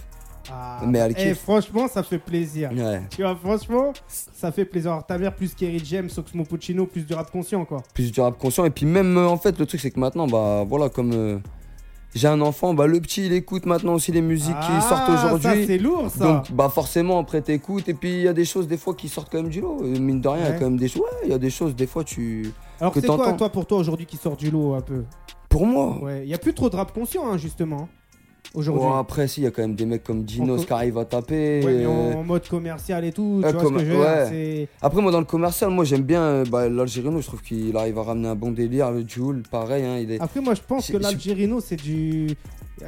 ah, 0.53 0.83
Mais 0.87 0.99
elle 0.99 1.13
eh, 1.13 1.29
kiffe. 1.29 1.39
franchement, 1.41 1.89
ça 1.89 2.03
fait 2.03 2.19
plaisir. 2.19 2.71
Ouais. 2.77 3.01
Tu 3.09 3.23
vois, 3.23 3.35
franchement, 3.35 3.95
ça 4.09 4.53
fait 4.53 4.67
plaisir. 4.67 4.91
Alors, 4.93 5.07
ta 5.07 5.17
mère, 5.17 5.35
plus 5.35 5.55
Kerry 5.55 5.81
James, 5.83 6.11
Oxmo 6.19 6.45
Puccino, 6.45 6.85
plus 6.85 7.07
du 7.07 7.15
rap 7.15 7.31
conscient, 7.31 7.65
quoi. 7.65 7.83
Plus 7.95 8.13
du 8.13 8.21
rap 8.21 8.37
conscient. 8.39 8.67
Et 8.67 8.71
puis 8.71 8.85
même, 8.85 9.17
euh, 9.17 9.27
en 9.27 9.39
fait, 9.39 9.59
le 9.59 9.65
truc 9.65 9.81
c'est 9.81 9.91
que 9.91 9.99
maintenant, 10.01 10.27
bah 10.27 10.65
voilà, 10.69 10.91
comme 10.91 11.13
euh, 11.15 11.39
j'ai 12.15 12.29
un 12.29 12.41
enfant, 12.41 12.75
bah 12.75 12.87
le 12.87 13.01
petit 13.01 13.27
il 13.27 13.33
écoute 13.33 13.67
maintenant 13.67 13.95
aussi 13.95 14.13
les 14.13 14.21
musiques 14.21 14.55
ah, 14.55 14.67
qui 14.67 14.89
sortent 14.89 15.07
Ça, 15.07 15.35
aujourd'hui. 15.35 15.67
c'est 15.67 15.79
lourd, 15.79 16.11
ça. 16.11 16.25
Donc 16.25 16.53
bah 16.53 16.69
forcément 16.69 17.19
après 17.19 17.41
t'écoutes 17.41 17.89
et 17.89 17.95
puis 17.95 18.11
il 18.11 18.23
y 18.23 18.29
a 18.29 18.33
des 18.33 18.45
choses 18.45 18.69
des 18.69 18.77
fois 18.77 18.95
qui 18.95 19.09
sortent 19.09 19.31
quand 19.31 19.43
même 19.43 19.51
du 19.51 19.61
lot. 19.61 19.79
Euh, 19.83 19.99
Mine 19.99 20.21
de 20.21 20.29
rien, 20.29 20.45
il 20.45 20.49
y 20.49 20.53
a 20.53 20.59
quand 20.59 20.65
même 20.65 20.77
des 20.77 20.89
choses. 20.89 21.03
Ouais, 21.03 21.19
il 21.25 21.31
y 21.31 21.35
a 21.35 21.39
des 21.39 21.51
choses 21.51 21.75
des 21.75 21.87
fois 21.87 22.05
tu. 22.05 22.53
Alors, 22.81 22.93
que 22.93 23.01
c'est 23.01 23.07
quoi, 23.07 23.33
toi, 23.35 23.49
pour 23.49 23.65
toi, 23.65 23.79
aujourd'hui, 23.79 24.07
qui 24.07 24.17
sort 24.17 24.37
du 24.37 24.51
lot 24.51 24.75
un 24.75 24.81
peu? 24.81 25.05
Pour 25.49 25.67
moi. 25.67 25.99
Ouais, 26.03 26.23
il 26.25 26.29
y 26.29 26.35
a 26.35 26.39
plus 26.39 26.53
trop 26.53 26.69
de 26.69 26.77
rap 26.77 26.93
conscient, 26.93 27.31
hein, 27.31 27.37
justement, 27.37 27.89
aujourd'hui. 28.55 28.85
Ouais, 28.87 28.99
après 28.99 29.29
si 29.29 29.41
il 29.41 29.45
y 29.45 29.47
a 29.47 29.51
quand 29.51 29.63
même 29.63 29.75
des 29.75 29.87
mecs 29.87 30.05
comme 30.05 30.25
Dinos 30.25 30.61
co- 30.61 30.67
qui 30.67 30.73
arrivent 30.73 30.99
à 30.99 31.05
taper. 31.05 31.63
Ouais, 31.65 31.75
mais 31.75 31.85
euh, 31.85 32.15
en, 32.15 32.19
en 32.21 32.25
mode 32.25 32.47
commercial 32.49 33.05
et 33.05 33.13
tout, 33.13 33.41
euh, 33.45 33.49
tu 33.49 33.53
vois 33.53 33.63
comme- 33.63 33.79
ce 33.79 33.85
que 33.85 33.91
je 33.91 33.93
veux 33.97 34.57
dire 34.59 34.69
Après 34.81 35.01
moi 35.03 35.13
dans 35.13 35.21
le 35.21 35.25
commercial, 35.27 35.71
moi 35.71 35.85
j'aime 35.85 36.03
bien 36.03 36.23
euh, 36.23 36.45
bah, 36.45 36.69
l'Algérino, 36.69 37.21
je 37.21 37.27
trouve 37.27 37.43
qu'il 37.43 37.77
arrive 37.77 37.99
à 37.99 38.03
ramener 38.03 38.29
un 38.29 38.35
bon 38.35 38.51
délire. 38.53 38.91
Le 38.91 39.05
Joule, 39.07 39.43
pareil, 39.51 39.85
hein, 39.85 39.99
il 39.99 40.11
est. 40.13 40.21
Après, 40.21 40.41
moi, 40.41 40.55
je 40.55 40.61
pense 40.67 40.91
que 40.91 40.97
l'Algérino, 40.97 41.61
c'est 41.61 41.77
du... 41.77 42.29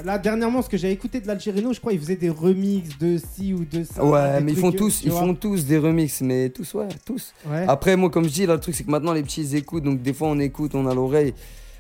Là, 0.04 0.18
dernièrement, 0.18 0.60
ce 0.62 0.68
que 0.68 0.76
j'ai 0.76 0.90
écouté 0.90 1.20
de 1.20 1.26
l'Algérino, 1.28 1.72
je 1.72 1.78
crois 1.78 1.92
ils 1.92 2.00
faisaient 2.00 2.16
des 2.16 2.30
remixes 2.30 2.98
de 2.98 3.16
ci 3.18 3.52
ou 3.54 3.64
de 3.64 3.84
ça. 3.84 4.04
Ouais, 4.04 4.40
mais 4.40 4.52
ils 4.52 4.58
font 4.58 4.72
tous, 4.72 5.02
ils 5.04 5.10
vois. 5.10 5.20
font 5.20 5.34
tous 5.34 5.66
des 5.66 5.78
remixes, 5.78 6.20
mais 6.22 6.48
tous, 6.48 6.74
ouais, 6.74 6.88
tous. 7.04 7.32
Ouais. 7.48 7.64
Après, 7.68 7.94
moi, 7.96 8.10
comme 8.10 8.24
je 8.24 8.30
dis, 8.30 8.46
là, 8.46 8.54
le 8.54 8.60
truc, 8.60 8.74
c'est 8.74 8.82
que 8.84 8.90
maintenant, 8.90 9.12
les 9.12 9.22
petits, 9.22 9.42
ils 9.42 9.54
écoutent. 9.54 9.84
Donc, 9.84 10.02
des 10.02 10.12
fois, 10.12 10.28
on 10.28 10.38
écoute, 10.40 10.74
on 10.74 10.86
a 10.86 10.94
l'oreille. 10.94 11.32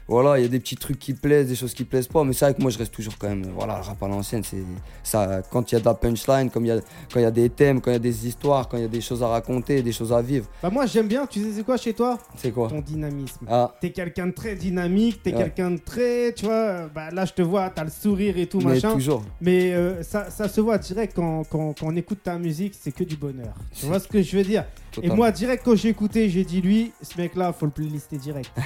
Voilà, 0.06 0.38
il 0.38 0.42
y 0.42 0.44
a 0.44 0.48
des 0.48 0.60
petits 0.60 0.76
trucs 0.76 0.98
qui 0.98 1.14
plaisent, 1.14 1.48
des 1.48 1.54
choses 1.54 1.72
qui 1.72 1.84
plaisent 1.84 2.08
pas. 2.08 2.24
Mais 2.24 2.32
c'est 2.34 2.44
vrai 2.44 2.54
que 2.54 2.60
moi, 2.60 2.70
je 2.70 2.76
reste 2.78 2.92
toujours 2.92 3.16
quand 3.18 3.28
même. 3.28 3.46
Voilà, 3.56 3.76
le 3.78 3.82
rap 3.84 4.02
à 4.02 4.08
l'ancienne, 4.08 4.42
c'est 4.44 4.62
ça. 5.02 5.40
Quand 5.50 5.70
il 5.72 5.74
y 5.74 5.78
a 5.78 5.80
de 5.80 5.84
la 5.86 5.94
punchline, 5.94 6.50
comme 6.50 6.64
il 6.66 6.68
y 6.68 6.72
a, 6.72 6.80
quand 7.12 7.20
il 7.20 7.22
y 7.22 7.26
a 7.26 7.30
des 7.30 7.48
thèmes, 7.48 7.80
quand 7.80 7.90
il 7.90 7.94
y 7.94 7.96
a 7.96 8.00
des 8.00 8.26
histoires, 8.26 8.68
quand 8.68 8.76
il 8.76 8.82
y 8.82 8.86
a 8.86 8.88
des 8.88 9.00
choses 9.00 9.22
à 9.22 9.28
raconter, 9.28 9.82
des 9.82 9.92
choses 9.92 10.12
à 10.12 10.20
vivre. 10.20 10.46
Bah, 10.62 10.68
moi, 10.70 10.84
j'aime 10.86 11.08
bien, 11.08 11.26
tu 11.26 11.40
sais, 11.42 11.52
c'est 11.56 11.64
quoi 11.64 11.76
chez 11.78 11.94
toi? 11.94 12.18
C'est 12.36 12.50
quoi? 12.50 12.68
Ton 12.68 12.80
dynamisme. 12.80 13.46
Ah, 13.48 13.74
T'es 13.80 13.90
quelqu'un 13.92 14.26
de 14.26 14.32
très 14.32 14.54
dynamique, 14.56 15.22
t'es 15.22 15.32
Ouais. 15.32 15.38
quelqu'un 15.42 15.70
de 15.70 15.78
très, 15.78 16.32
tu 16.34 16.44
vois, 16.44 16.86
bah 16.94 17.10
là 17.10 17.24
je 17.24 17.32
te 17.32 17.42
vois, 17.42 17.70
t'as 17.70 17.84
le 17.84 17.90
sourire 17.90 18.36
et 18.38 18.46
tout 18.46 18.58
mais 18.58 18.74
machin. 18.74 18.92
toujours. 18.92 19.24
Mais 19.40 19.72
euh, 19.72 20.02
ça, 20.02 20.30
ça 20.30 20.48
se 20.48 20.60
voit 20.60 20.78
direct 20.78 21.14
quand, 21.16 21.44
quand, 21.48 21.78
quand 21.80 21.86
on 21.86 21.96
écoute 21.96 22.18
ta 22.22 22.38
musique, 22.38 22.74
c'est 22.78 22.92
que 22.92 23.04
du 23.04 23.16
bonheur. 23.16 23.54
Tu 23.74 23.86
vois 23.86 23.98
ce 23.98 24.06
que 24.08 24.20
je 24.22 24.36
veux 24.36 24.44
dire? 24.44 24.64
Et 25.02 25.08
moi, 25.10 25.30
direct 25.30 25.62
quand 25.64 25.76
j'ai 25.76 25.88
écouté, 25.88 26.28
j'ai 26.28 26.44
dit 26.44 26.60
lui, 26.60 26.92
ce 27.02 27.18
mec-là, 27.20 27.52
faut 27.52 27.66
le 27.66 27.72
playlister 27.72 28.16
direct. 28.16 28.50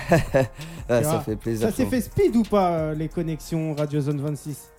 Tu 0.88 0.94
ça 0.94 1.00
vois, 1.02 1.20
fait 1.20 1.36
plaisir. 1.36 1.68
Ça 1.68 1.74
s'est 1.74 1.86
fait 1.86 2.00
speed 2.00 2.34
ou 2.36 2.42
pas 2.42 2.70
euh, 2.70 2.94
les 2.94 3.08
connexions 3.08 3.74
Radio 3.74 4.00
Zone 4.00 4.20
26 4.20 4.70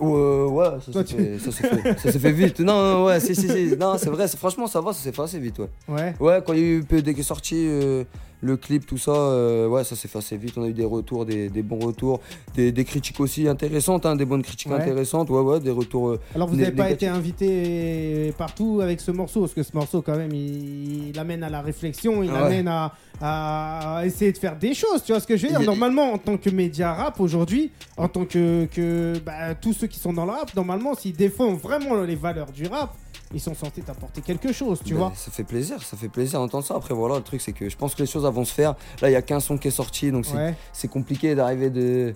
Ouais, 0.00 0.44
ouais, 0.44 0.66
ça 0.84 0.92
s'est 1.04 1.16
fait, 1.16 1.38
ça 1.38 1.50
fait, 1.50 1.98
ça 2.12 2.18
fait 2.18 2.32
vite. 2.32 2.60
Non, 2.60 2.80
non, 2.80 3.04
ouais, 3.06 3.20
si, 3.20 3.34
si, 3.34 3.48
si. 3.48 3.76
Non, 3.76 3.96
c'est 3.98 4.10
vrai, 4.10 4.28
franchement, 4.28 4.66
ça 4.66 4.80
va, 4.80 4.92
ça 4.92 5.00
s'est 5.02 5.12
fait 5.12 5.22
assez 5.22 5.38
vite, 5.38 5.58
ouais. 5.58 5.68
Ouais. 5.88 6.14
Ouais, 6.20 6.42
quand 6.46 6.52
il 6.52 6.58
y 6.58 6.62
a 6.62 6.66
eu 6.66 6.82
PED 6.84 7.14
qui 7.14 7.20
est 7.20 7.24
sorti, 7.24 7.54
euh, 7.68 8.04
le 8.40 8.56
clip, 8.56 8.86
tout 8.86 8.98
ça, 8.98 9.10
euh, 9.10 9.66
ouais, 9.66 9.82
ça 9.82 9.96
s'est 9.96 10.06
fait 10.06 10.18
assez 10.18 10.36
vite. 10.36 10.54
On 10.56 10.62
a 10.62 10.68
eu 10.68 10.72
des 10.72 10.84
retours, 10.84 11.26
des, 11.26 11.48
des 11.48 11.62
bons 11.64 11.80
retours, 11.80 12.20
des, 12.54 12.70
des 12.70 12.84
critiques 12.84 13.18
aussi 13.18 13.48
intéressantes, 13.48 14.06
hein, 14.06 14.14
des 14.14 14.24
bonnes 14.24 14.42
critiques 14.44 14.70
Ouais. 14.70 14.76
intéressantes, 14.80 15.28
ouais, 15.30 15.40
ouais, 15.40 15.58
des 15.58 15.72
retours. 15.72 16.10
euh, 16.10 16.20
Alors 16.36 16.46
vous 16.48 16.54
n'avez 16.56 16.70
pas 16.70 16.90
été 16.90 17.08
invité 17.08 18.32
partout 18.38 18.80
avec 18.82 19.00
ce 19.00 19.10
morceau, 19.10 19.40
parce 19.40 19.54
que 19.54 19.62
ce 19.62 19.74
morceau 19.74 20.02
quand 20.02 20.16
même 20.16 20.32
il, 20.32 21.08
il 21.08 21.18
amène 21.18 21.42
à 21.42 21.50
la 21.50 21.60
réflexion, 21.62 22.22
il 22.22 22.30
Ouais. 22.30 22.38
amène 22.38 22.68
à, 22.68 22.92
à 23.20 24.02
essayer 24.04 24.32
de 24.32 24.38
faire 24.38 24.56
des 24.56 24.74
choses, 24.74 25.02
tu 25.04 25.12
vois 25.12 25.20
ce 25.20 25.26
que 25.26 25.36
je 25.36 25.46
veux 25.46 25.48
dire? 25.50 25.60
Normalement 25.62 26.12
en 26.12 26.18
tant 26.18 26.36
que 26.36 26.50
média 26.50 26.92
rap 26.94 27.18
aujourd'hui, 27.20 27.72
en 27.96 28.08
tant 28.08 28.24
que, 28.24 28.66
que 28.66 29.18
bah, 29.24 29.54
tous 29.54 29.72
ceux 29.72 29.86
qui 29.86 29.98
sont 29.98 30.12
dans 30.12 30.24
le 30.24 30.32
rap, 30.32 30.54
normalement 30.54 30.94
s'ils 30.94 31.16
défendent 31.16 31.58
vraiment 31.58 31.94
les 32.02 32.14
valeurs 32.14 32.52
du 32.52 32.66
rap, 32.66 32.94
ils 33.34 33.40
sont 33.40 33.54
censés 33.54 33.82
t'apporter 33.82 34.20
quelque 34.22 34.52
chose, 34.52 34.80
tu 34.84 34.94
Ben, 34.94 35.00
vois? 35.00 35.12
Ça 35.14 35.30
fait 35.30 35.44
plaisir, 35.44 35.82
ça 35.82 35.96
fait 35.96 36.08
plaisir 36.08 36.40
d'entendre 36.40 36.64
ça. 36.64 36.76
Après, 36.76 36.94
voilà, 36.94 37.16
le 37.16 37.22
truc, 37.22 37.40
c'est 37.42 37.52
que 37.52 37.68
je 37.68 37.76
pense 37.76 37.94
que 37.94 38.02
les 38.02 38.08
choses 38.08 38.24
elles 38.24 38.32
vont 38.32 38.44
se 38.44 38.54
faire. 38.54 38.74
Là, 39.02 39.10
il 39.10 39.12
y 39.12 39.16
a 39.16 39.22
qu'un 39.22 39.40
son 39.40 39.58
qui 39.58 39.68
est 39.68 39.72
sorti, 39.72 40.10
donc 40.10 40.24
Ouais. 40.34 40.54
c'est 40.72 40.88
compliqué 40.88 41.34
d'arriver 41.34 41.68
de. 41.70 42.14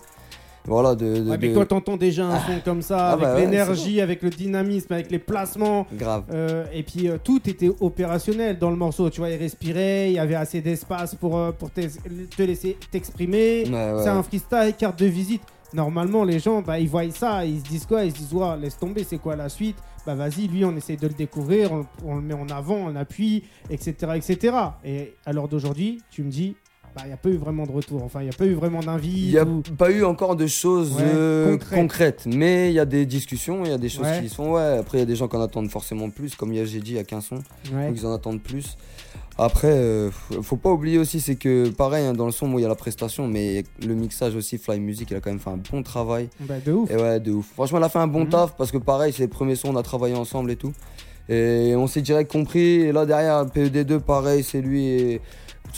Voilà, 0.67 0.95
de. 0.95 1.05
de- 1.21 1.31
Ouais, 1.31 1.39
mais 1.41 1.49
de- 1.49 1.55
quand 1.55 1.67
t'entends 1.67 1.97
déjà 1.97 2.27
un 2.27 2.39
son 2.41 2.61
comme 2.65 2.83
ça, 2.83 3.09
Ah 3.09 3.13
avec 3.13 3.25
bah 3.25 3.35
ouais, 3.35 3.41
l'énergie, 3.43 4.01
avec 4.01 4.23
le 4.23 4.31
dynamisme, 4.31 4.93
avec 4.93 5.11
les 5.11 5.19
placements, 5.19 5.87
Grave. 5.93 6.25
Euh, 6.33 6.65
et 6.73 6.83
puis 6.83 7.09
euh, 7.09 7.17
tout 7.23 7.41
était 7.49 7.71
opérationnel 7.81 8.59
dans 8.59 8.71
le 8.71 8.77
morceau. 8.77 9.11
Tu 9.11 9.21
vois, 9.21 9.31
il 9.31 9.37
respirait, 9.37 10.11
il 10.11 10.15
y 10.15 10.19
avait 10.19 10.35
assez 10.37 10.61
d'espace 10.61 11.15
pour, 11.17 11.37
euh, 11.37 11.51
pour 11.53 11.71
te 11.71 11.81
laisser 12.43 12.77
t'exprimer. 12.91 13.65
Ouais. 13.69 14.03
C'est 14.03 14.09
un 14.09 14.23
freestyle, 14.23 14.75
carte 14.79 14.99
de 15.01 15.07
visite. 15.07 15.43
Normalement, 15.75 16.23
les 16.25 16.39
gens, 16.39 16.61
bah, 16.61 16.79
ils 16.79 16.89
voient 16.89 17.11
ça, 17.11 17.45
ils 17.47 17.59
se 17.59 17.65
disent 17.65 17.87
quoi 17.87 18.05
Ils 18.05 18.13
se 18.13 18.19
disent, 18.19 18.35
ouais, 18.35 18.57
laisse 18.61 18.79
tomber, 18.79 19.05
c'est 19.05 19.17
quoi 19.19 19.37
la 19.37 19.49
suite? 19.49 19.77
Bah 20.05 20.15
vas-y, 20.17 20.49
lui, 20.49 20.65
on 20.65 20.77
essaie 20.77 20.97
de 20.97 21.07
le 21.07 21.15
découvrir, 21.15 21.71
on, 21.73 21.87
on 22.05 22.17
le 22.17 22.23
met 22.23 22.35
en 22.35 22.49
avant, 22.49 22.75
on 22.75 22.97
appuie, 22.97 23.45
etc. 23.71 23.95
etc. 24.17 24.57
Et 24.85 25.15
à 25.25 25.33
l'heure 25.33 25.47
d'aujourd'hui, 25.49 26.03
tu 26.11 26.25
me 26.25 26.31
dis, 26.31 26.57
bah, 26.95 27.03
il 27.05 27.09
n'y 27.09 27.13
a 27.15 27.17
pas 27.17 27.29
eu 27.31 27.37
vraiment 27.37 27.65
de 27.67 27.73
retour. 27.73 28.03
Enfin, 28.03 28.21
il 28.21 28.25
n'y 28.25 28.31
a 28.31 28.37
pas 28.37 28.45
eu 28.47 28.55
vraiment 28.55 28.81
Il 28.81 28.87
d'invite. 28.87 29.31
n'y 29.31 29.39
a 29.39 29.45
ou- 29.45 29.63
pas 29.63 29.91
eu 29.91 30.05
encore 30.05 30.37
de 30.37 30.47
choses 30.47 30.93
Ouais, 30.97 31.03
euh, 31.05 31.53
concrètes. 31.53 31.79
concrètes. 31.81 32.23
mais 32.27 32.71
il 32.71 32.75
y 32.75 32.79
a 32.81 32.85
des 32.85 33.07
discussions, 33.07 33.65
il 33.65 33.71
y 33.71 33.75
a 33.75 33.79
des 33.79 33.89
choses 33.89 34.05
Ouais. 34.07 34.21
qui 34.23 34.29
sont. 34.29 34.51
Ouais, 34.53 34.77
après, 34.79 34.99
il 34.99 35.01
y 35.01 35.05
a 35.05 35.07
des 35.07 35.17
gens 35.17 35.29
qui 35.29 35.37
en 35.37 35.41
attendent 35.43 35.71
forcément 35.71 36.11
plus. 36.11 36.35
Comme 36.35 36.53
j'ai 36.53 36.81
dit, 36.81 36.93
il 36.93 36.97
y 36.97 36.99
a 36.99 37.05
qu'un 37.05 37.21
son, 37.21 37.37
Ouais. 37.73 37.89
donc 37.89 37.97
ils 37.97 38.07
en 38.07 38.13
attendent 38.13 38.43
plus. 38.43 38.77
Après, 39.39 39.69
euh, 39.71 40.11
faut 40.11 40.43
faut 40.43 40.57
pas 40.57 40.71
oublier 40.71 40.99
aussi, 40.99 41.19
c'est 41.19 41.37
que 41.37 41.71
pareil, 41.71 42.05
hein, 42.05 42.13
dans 42.13 42.27
le 42.27 42.33
son, 42.33 42.47
il 42.59 42.63
y 42.63 42.65
a 42.67 42.69
la 42.69 42.75
prestation, 42.75 43.27
mais 43.27 43.65
le 43.85 43.95
mixage 43.95 44.37
aussi, 44.37 44.59
Fly 44.59 44.79
Music, 44.79 45.11
il 45.11 45.17
a 45.17 45.21
quand 45.21 45.31
même 45.31 45.41
fait 45.41 45.49
un 45.51 45.57
bon 45.71 45.83
travail. 45.83 46.29
Bah, 46.41 46.57
de 46.65 46.73
ouf. 46.73 46.91
Et 46.91 46.97
ouais, 46.97 47.19
de 47.19 47.33
ouf. 47.33 47.47
Franchement, 47.55 47.79
elle 47.79 47.85
a 47.85 47.89
fait 47.89 47.99
un 47.99 48.07
bon 48.07 48.25
Mhm. 48.25 48.29
taf 48.29 48.57
parce 48.59 48.71
que 48.71 48.77
pareil, 48.77 49.13
c'est 49.15 49.23
les 49.23 49.29
premiers 49.29 49.55
sons, 49.57 49.71
on 49.73 49.77
a 49.77 49.83
travaillé 49.83 50.15
ensemble 50.15 50.51
et 50.51 50.57
tout. 50.57 50.73
Et 51.31 51.73
on 51.77 51.87
s'est 51.87 52.03
direct 52.03 52.31
compris. 52.31 52.81
Et 52.83 52.93
là, 52.93 53.07
derrière, 53.07 53.47
PED2, 53.47 54.01
pareil, 54.01 54.43
c'est 54.43 54.61
lui. 54.61 54.87
Et... 54.89 55.21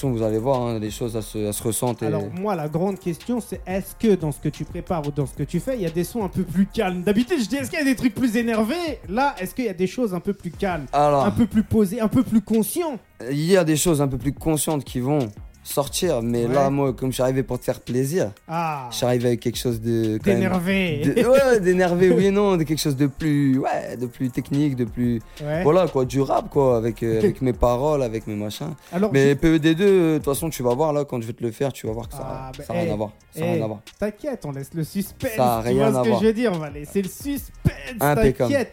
Vous 0.03 0.23
allez 0.23 0.39
voir, 0.39 0.63
hein, 0.63 0.79
les 0.79 0.91
choses, 0.91 1.15
elles 1.17 1.23
se, 1.23 1.53
se 1.53 1.63
ressentent. 1.63 2.03
et- 2.03 2.07
Alors 2.07 2.25
moi 2.41 2.55
la 2.55 2.69
grande 2.69 2.99
question 2.99 3.41
c'est 3.41 3.61
est-ce 3.67 3.95
que 3.95 4.15
dans 4.15 4.33
ce 4.33 4.39
que 4.41 4.49
tu 4.49 4.65
prépares 4.65 5.07
ou 5.07 5.11
dans 5.11 5.27
ce 5.27 5.35
que 5.35 5.43
tu 5.45 5.61
fais 5.61 5.77
il 5.77 5.83
y 5.83 5.87
a 5.87 5.91
des 5.91 6.05
sons 6.05 6.25
un 6.25 6.29
peu 6.29 6.43
plus 6.43 6.67
calmes? 6.67 7.03
D'habitude 7.03 7.39
je 7.43 7.49
dis 7.49 7.57
est-ce 7.57 7.71
qu'il 7.71 7.79
y 7.79 7.83
a 7.83 7.85
des 7.85 7.97
trucs 7.97 8.15
plus 8.15 8.37
énervés? 8.37 9.01
Là 9.09 9.35
est-ce 9.39 9.55
qu'il 9.55 9.65
y 9.67 9.69
a 9.69 9.75
des 9.75 9.87
choses 9.87 10.13
un 10.15 10.21
peu 10.21 10.33
plus 10.35 10.51
calmes? 10.51 10.87
Alors, 10.93 11.25
Un 11.25 11.31
peu 11.31 11.47
plus 11.47 11.63
posées, 11.63 12.01
un 12.01 12.09
peu 12.09 12.23
plus 12.23 12.41
conscients? 12.41 12.99
Il 13.31 13.41
y 13.45 13.57
a 13.57 13.65
des 13.65 13.77
choses 13.77 14.03
un 14.03 14.09
peu 14.09 14.19
plus 14.19 14.33
conscientes 14.33 14.85
qui 14.85 15.01
vont 15.01 15.29
sortir. 15.65 16.23
Mais 16.23 16.47
Ouais. 16.47 16.55
là, 16.55 16.71
moi, 16.71 16.93
comme 16.93 17.09
je 17.11 17.15
suis 17.15 17.23
arrivé 17.23 17.43
pour 17.43 17.59
te 17.59 17.65
faire 17.65 17.81
plaisir, 17.81 18.31
Ah 18.47 18.87
je 18.91 18.97
suis 18.97 19.07
arrivé 19.07 19.29
avec 19.29 19.41
quelque 19.41 19.59
chose 19.59 19.81
de. 19.81 20.19
D'énervé 20.19 20.99
de- 20.99 21.27
Ouais, 21.27 21.59
d'énervé, 21.61 22.11
oui 22.11 22.27
et 22.27 22.31
non, 22.31 22.57
de 22.57 22.63
quelque 22.63 22.79
chose 22.81 22.97
de 22.97 23.07
plus. 23.07 23.59
Ouais, 23.59 23.97
de 23.97 24.07
plus 24.07 24.31
technique, 24.31 24.77
de 24.77 24.85
plus. 24.85 25.21
Ouais. 25.43 25.63
Voilà, 25.65 25.89
quoi, 25.89 26.05
du 26.05 26.21
rap, 26.21 26.49
quoi, 26.51 26.77
avec, 26.77 27.03
euh, 27.03 27.19
avec 27.19 27.41
mes 27.43 27.53
paroles, 27.53 28.03
avec 28.03 28.27
mes 28.27 28.35
machins. 28.37 28.75
Alors 28.93 29.11
Mais 29.13 29.35
PED2, 29.35 29.81
euh, 29.81 30.13
de 30.13 30.17
toute 30.19 30.25
façon, 30.27 30.51
tu 30.51 30.63
vas 30.63 30.75
voir 30.75 30.93
là, 30.93 31.05
quand 31.05 31.21
je 31.21 31.27
vais 31.27 31.33
te 31.33 31.43
le 31.43 31.51
faire, 31.51 31.73
tu 31.73 31.87
vas 31.87 31.93
voir 31.93 32.09
que 32.09 32.15
ça 32.15 32.21
Ah, 32.25 32.53
ça 32.57 32.63
bah, 32.69 32.75
n'a 32.75 32.81
rien 32.83 32.93
à 32.93 32.97
voir. 32.97 33.11
Ça 33.33 33.41
n'a 33.41 33.47
eh, 33.47 33.53
rien 33.55 33.65
à 33.65 33.67
voir. 33.67 33.81
T'inquiète, 33.99 34.45
on 34.47 34.53
laisse 34.53 34.71
le 34.75 34.85
suspense. 34.85 35.31
Ça 35.37 35.59
a 35.59 35.63
tu 35.63 35.69
rien 35.69 35.91
vois 35.91 36.01
à 36.01 36.05
ce 36.05 36.09
que 36.11 36.17
je 36.21 36.25
veux 36.27 36.33
dire 36.33 36.53
On 36.55 36.59
va 36.59 36.71
laisser 36.71 37.03
le 37.03 37.09
suspense. 37.09 37.99
T'inquiète. 37.99 38.73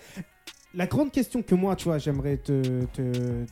La 0.73 0.85
grande 0.85 1.11
question 1.11 1.41
que 1.41 1.53
moi, 1.53 1.75
tu 1.75 1.85
vois, 1.89 1.97
j'aimerais 1.97 2.37
te, 2.37 2.61
te, 2.93 3.01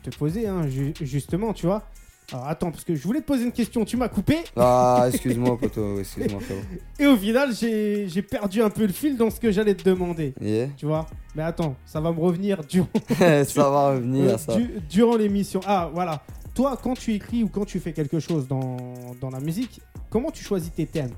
te 0.02 0.16
poser, 0.18 0.48
hein, 0.48 0.66
ju- 0.70 0.94
justement, 1.02 1.52
tu 1.52 1.66
vois. 1.66 1.84
Alors 2.32 2.48
attends, 2.48 2.70
parce 2.72 2.84
que 2.84 2.94
je 2.96 3.02
voulais 3.04 3.22
te 3.22 3.26
poser 3.26 3.46
une 3.46 3.52
question, 3.52 3.84
tu 3.86 3.98
m'as 3.98 4.08
coupé, 4.08 4.38
Ah, 4.56 5.06
excuse-moi, 5.08 5.58
poteau, 5.62 6.00
excuse-moi, 6.00 6.40
frérot. 6.40 6.62
et 7.00 7.08
au 7.08 7.18
final, 7.18 7.50
j'ai 7.56 8.22
perdu 8.22 8.62
un 8.62 8.70
peu 8.70 8.84
le 8.86 8.94
fil 8.94 9.18
dans 9.18 9.30
ce 9.32 9.40
que 9.40 9.52
j'allais 9.52 9.74
te 9.74 9.84
demander. 9.90 10.34
Yeah. 10.40 10.68
Tu 10.78 10.86
vois 10.86 11.08
Mais 11.36 11.42
attends, 11.44 11.76
ça 11.86 12.00
va 12.00 12.12
me 12.12 12.20
revenir 12.20 12.62
durant, 12.70 12.88
ça 13.18 13.70
va 13.70 13.90
revenir, 13.94 14.34
euh, 14.34 14.38
ça. 14.38 14.56
du- 14.56 14.70
durant 14.90 15.16
l'émission. 15.18 15.60
Ah, 15.66 15.90
voilà. 15.94 16.22
Toi, 16.54 16.78
quand 16.82 16.94
tu 16.94 17.14
écris 17.14 17.44
ou 17.44 17.48
quand 17.48 17.66
tu 17.66 17.80
fais 17.80 17.94
quelque 17.94 18.20
chose 18.20 18.48
dans, 18.48 18.78
dans 19.22 19.30
la 19.30 19.40
musique, 19.40 19.82
comment 20.10 20.30
tu 20.30 20.44
choisis 20.44 20.72
tes 20.74 20.86
thèmes? 20.86 21.12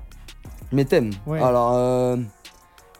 Mes 0.72 0.84
thèmes? 0.84 1.10
Ouais. 1.26 1.40
Alors, 1.42 1.72
euh, 1.74 2.16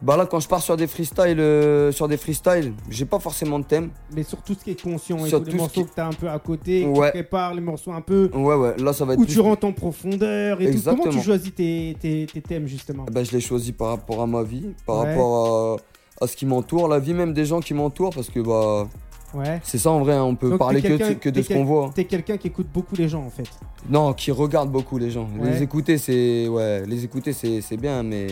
bah 0.03 0.17
là, 0.17 0.27
quand 0.27 0.41
je 0.41 0.49
pars 0.49 0.61
sur 0.61 0.77
des 0.77 0.87
freestyles, 0.89 1.39
euh, 1.39 1.93
sur 1.93 2.09
des 2.09 2.17
freestyles, 2.17 2.73
j'ai 2.91 3.05
pas 3.05 3.19
forcément 3.21 3.59
de 3.61 3.65
thème. 3.65 3.91
Mais 4.15 4.23
sur 4.25 4.43
tout 4.43 4.55
ce 4.55 4.65
qui 4.65 4.73
est 4.73 4.83
conscient 4.83 5.25
et 5.25 5.29
Sur 5.29 5.43
tous 5.45 5.51
les 5.51 5.57
morceaux 5.57 5.83
qui- 5.85 5.89
que 5.91 5.95
tu 5.95 6.01
as 6.01 6.07
un 6.07 6.13
peu 6.13 6.29
à 6.29 6.39
côté, 6.39 6.83
que 6.83 6.89
Ouais. 6.89 7.07
tu 7.09 7.13
prépares, 7.13 7.55
les 7.55 7.61
morceaux 7.61 7.93
un 7.93 8.01
peu 8.01 8.29
Ouais, 8.35 8.55
ouais, 8.57 8.75
là, 8.79 8.93
ça 8.93 9.05
va 9.05 9.13
être. 9.15 9.21
où 9.21 9.25
plus- 9.25 9.35
tu 9.35 9.41
rentres 9.41 9.65
en 9.67 9.73
profondeur 9.73 10.61
et 10.61 10.71
tout. 10.75 10.81
Comment 10.85 11.07
tu 11.09 11.21
choisis 11.23 11.55
tes, 11.55 11.97
tes, 12.01 12.27
tes 12.27 12.41
thèmes 12.41 12.67
justement 12.67 13.07
Bah, 13.13 13.23
je 13.25 13.31
l'ai 13.33 13.41
choisi 13.41 13.73
par 13.73 13.89
rapport 13.89 14.21
à 14.21 14.27
ma 14.27 14.43
vie, 14.43 14.71
par 14.87 15.01
Ouais. 15.03 15.11
rapport 15.11 15.77
à, 16.21 16.25
à 16.25 16.27
ce 16.27 16.37
qui 16.37 16.47
m'entoure, 16.47 16.89
la 16.89 16.99
vie 16.99 17.15
même 17.15 17.33
des 17.33 17.45
gens 17.45 17.61
qui 17.61 17.73
m'entourent, 17.75 18.13
parce 18.15 18.29
que 18.29 18.41
bah, 18.41 18.89
Ouais. 19.35 19.61
c'est 19.65 19.79
ça 19.79 19.91
en 19.91 20.01
vrai, 20.01 20.15
hein, 20.15 20.25
on 20.25 20.35
peut 20.35 20.51
Donc, 20.51 20.59
parler 20.59 20.83
que, 20.83 21.29
de 21.31 21.43
ce 21.43 21.49
qu'on 21.53 21.65
voit. 21.65 21.91
T'es 21.95 22.05
quelqu'un 22.05 22.37
qui 22.37 22.49
écoute 22.49 22.67
beaucoup 22.75 22.97
les 22.97 23.09
gens 23.09 23.23
en 23.25 23.31
fait. 23.31 23.49
Non, 23.89 24.13
qui 24.13 24.31
regarde 24.31 24.71
beaucoup 24.71 24.99
les 24.99 25.11
gens. 25.11 25.29
Ouais. 25.41 25.51
Les 25.53 25.63
écouter, 25.63 25.97
c'est 25.97 26.49
ouais, 26.49 26.85
les 26.87 27.05
écouter, 27.05 27.33
c'est 27.33 27.77
bien, 27.77 28.03
mais 28.03 28.27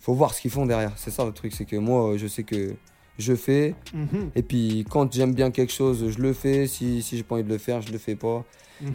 faut 0.00 0.14
voir 0.14 0.34
ce 0.34 0.40
qu'ils 0.40 0.50
font 0.50 0.66
derrière. 0.66 0.92
C'est 0.96 1.10
ça 1.10 1.24
le 1.24 1.32
truc, 1.32 1.52
c'est 1.54 1.64
que 1.66 1.76
moi, 1.76 2.16
je 2.16 2.26
sais 2.26 2.42
que 2.44 2.74
je 3.18 3.34
fais, 3.34 3.74
Mhm, 3.92 4.30
et 4.34 4.42
puis 4.42 4.84
quand 4.90 5.12
j'aime 5.12 5.34
bien 5.34 5.50
quelque 5.50 5.72
chose, 5.72 6.10
je 6.10 6.18
le 6.20 6.32
fais. 6.32 6.66
Si 6.66 7.02
si 7.02 7.16
j'ai 7.18 7.22
pas 7.22 7.34
envie 7.36 7.44
de 7.44 7.50
le 7.50 7.58
faire, 7.58 7.82
je 7.82 7.92
le 7.92 7.98
fais 7.98 8.16
pas. 8.16 8.44